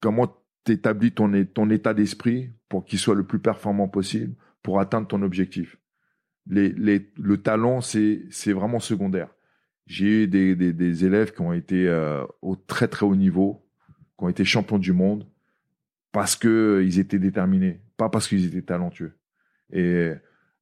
comment 0.07 0.37
t'établis 0.63 1.11
ton 1.11 1.45
ton 1.47 1.69
état 1.69 1.93
d'esprit 1.93 2.53
pour 2.69 2.85
qu'il 2.85 3.01
soit 3.01 3.17
le 3.17 3.25
plus 3.25 3.41
performant 3.41 3.89
possible 3.89 4.37
pour 4.63 4.79
atteindre 4.79 5.09
ton 5.09 5.21
objectif. 5.23 5.79
Les, 6.47 6.69
les, 6.69 7.11
le 7.17 7.39
talent, 7.39 7.81
c'est 7.81 8.53
vraiment 8.53 8.79
secondaire. 8.79 9.31
J'ai 9.87 10.23
eu 10.23 10.29
des, 10.29 10.55
des, 10.55 10.73
des 10.73 11.05
élèves 11.05 11.33
qui 11.33 11.41
ont 11.41 11.53
été 11.53 11.89
euh, 11.89 12.25
au 12.41 12.55
très 12.55 12.87
très 12.87 13.05
haut 13.05 13.17
niveau, 13.17 13.67
qui 14.17 14.25
ont 14.25 14.29
été 14.29 14.45
champions 14.45 14.79
du 14.79 14.93
monde 14.93 15.27
parce 16.13 16.37
que 16.37 16.85
ils 16.87 17.01
étaient 17.01 17.19
déterminés, 17.19 17.81
pas 17.97 18.09
parce 18.09 18.29
qu'ils 18.29 18.47
étaient 18.47 18.63
talentueux. 18.63 19.19
Et 19.73 20.13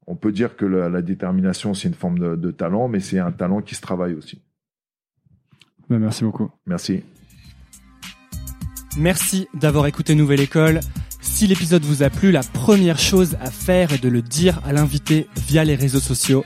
on 0.07 0.17
peut 0.17 0.33
dire 0.33 0.57
que 0.57 0.65
la, 0.65 0.89
la 0.89 1.03
détermination 1.03 1.75
c'est 1.75 1.89
une 1.89 1.95
forme 1.95 2.19
de, 2.19 2.35
de 2.35 2.51
talent, 2.51 2.89
mais 2.89 3.01
c'est 3.01 3.19
un 3.19 3.33
talent 3.33 3.61
qui 3.61 3.75
se 3.75 3.83
travaille 3.83 4.15
aussi. 4.15 4.41
Ben, 5.91 5.99
merci 5.99 6.25
beaucoup. 6.25 6.51
Merci. 6.65 7.03
Merci 8.97 9.49
d'avoir 9.55 9.87
écouté 9.87 10.15
Nouvelle 10.15 10.41
École. 10.41 10.81
Si 11.21 11.49
l'épisode 11.49 11.85
vous 11.85 12.05
a 12.05 12.11
plu, 12.11 12.31
la 12.31 12.43
première 12.43 12.99
chose 12.99 13.37
à 13.41 13.51
faire 13.51 13.93
est 13.93 14.03
de 14.03 14.09
le 14.09 14.23
dire 14.23 14.61
à 14.65 14.73
l'invité 14.73 15.27
via 15.49 15.65
les 15.65 15.75
réseaux 15.75 16.01
sociaux. 16.01 16.45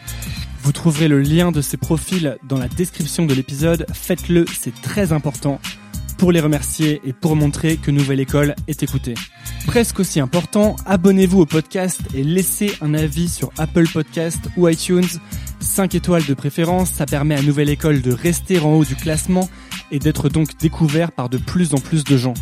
Vous 0.62 0.72
trouverez 0.72 1.08
le 1.08 1.20
lien 1.20 1.52
de 1.52 1.60
ses 1.60 1.76
profils 1.76 2.38
dans 2.44 2.58
la 2.58 2.68
description 2.68 3.26
de 3.26 3.34
l'épisode. 3.34 3.84
Faites-le, 3.92 4.46
c'est 4.46 4.74
très 4.80 5.12
important 5.12 5.60
pour 6.16 6.32
les 6.32 6.40
remercier 6.40 7.02
et 7.04 7.12
pour 7.12 7.36
montrer 7.36 7.76
que 7.76 7.90
Nouvelle 7.90 8.20
École 8.20 8.56
est 8.66 8.82
écoutée. 8.82 9.14
Presque 9.66 10.00
aussi 10.00 10.18
important, 10.18 10.74
abonnez-vous 10.86 11.40
au 11.40 11.46
podcast 11.46 12.00
et 12.14 12.24
laissez 12.24 12.72
un 12.80 12.94
avis 12.94 13.28
sur 13.28 13.50
Apple 13.58 13.86
Podcast 13.88 14.48
ou 14.56 14.68
iTunes. 14.68 15.06
5 15.60 15.94
étoiles 15.94 16.24
de 16.24 16.34
préférence, 16.34 16.90
ça 16.90 17.04
permet 17.04 17.34
à 17.34 17.42
Nouvelle 17.42 17.68
École 17.68 18.00
de 18.00 18.12
rester 18.12 18.58
en 18.58 18.72
haut 18.72 18.84
du 18.84 18.96
classement 18.96 19.48
et 19.90 19.98
d'être 19.98 20.28
donc 20.28 20.56
découvert 20.58 21.12
par 21.12 21.28
de 21.28 21.38
plus 21.38 21.74
en 21.74 21.78
plus 21.78 22.04
de 22.04 22.16
gens. 22.16 22.34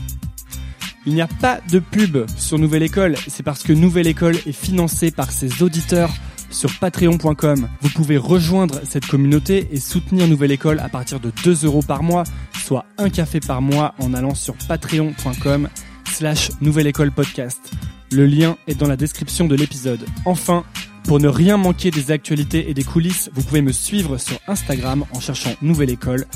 Il 1.06 1.14
n'y 1.14 1.20
a 1.20 1.28
pas 1.28 1.60
de 1.70 1.78
pub 1.78 2.18
sur 2.36 2.58
Nouvelle 2.58 2.82
École, 2.82 3.14
c'est 3.28 3.44
parce 3.44 3.62
que 3.62 3.72
Nouvelle 3.72 4.08
École 4.08 4.36
est 4.46 4.52
financée 4.52 5.12
par 5.12 5.30
ses 5.30 5.62
auditeurs 5.62 6.12
sur 6.50 6.76
patreon.com. 6.78 7.68
Vous 7.80 7.88
pouvez 7.90 8.16
rejoindre 8.16 8.80
cette 8.88 9.06
communauté 9.06 9.68
et 9.70 9.78
soutenir 9.78 10.26
Nouvelle 10.26 10.52
École 10.52 10.80
à 10.80 10.88
partir 10.88 11.20
de 11.20 11.32
2 11.44 11.64
euros 11.64 11.82
par 11.82 12.02
mois, 12.02 12.24
soit 12.64 12.86
un 12.98 13.08
café 13.08 13.40
par 13.40 13.62
mois 13.62 13.94
en 13.98 14.14
allant 14.14 14.34
sur 14.34 14.54
patreon.com 14.68 15.68
slash 16.10 16.50
Nouvelle 16.60 16.86
École 16.88 17.12
Podcast. 17.12 17.72
Le 18.10 18.26
lien 18.26 18.56
est 18.66 18.74
dans 18.74 18.88
la 18.88 18.96
description 18.96 19.46
de 19.46 19.54
l'épisode. 19.54 20.04
Enfin, 20.24 20.64
pour 21.06 21.20
ne 21.20 21.28
rien 21.28 21.56
manquer 21.56 21.90
des 21.90 22.10
actualités 22.10 22.68
et 22.68 22.74
des 22.74 22.84
coulisses, 22.84 23.30
vous 23.32 23.42
pouvez 23.42 23.62
me 23.62 23.72
suivre 23.72 24.18
sur 24.18 24.38
Instagram 24.48 25.04
en 25.12 25.20
cherchant 25.20 25.54
Nouvelle 25.62 25.90
École. 25.90 26.26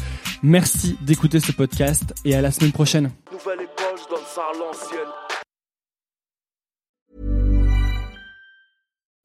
Merci 0.43 0.97
d'écouter 1.01 1.41
ce 1.41 1.53
podcast 1.53 2.15
et 2.25 2.35
à 2.35 2.41
la 2.41 2.51
semaine 2.51 2.73
prochaine. 2.73 3.11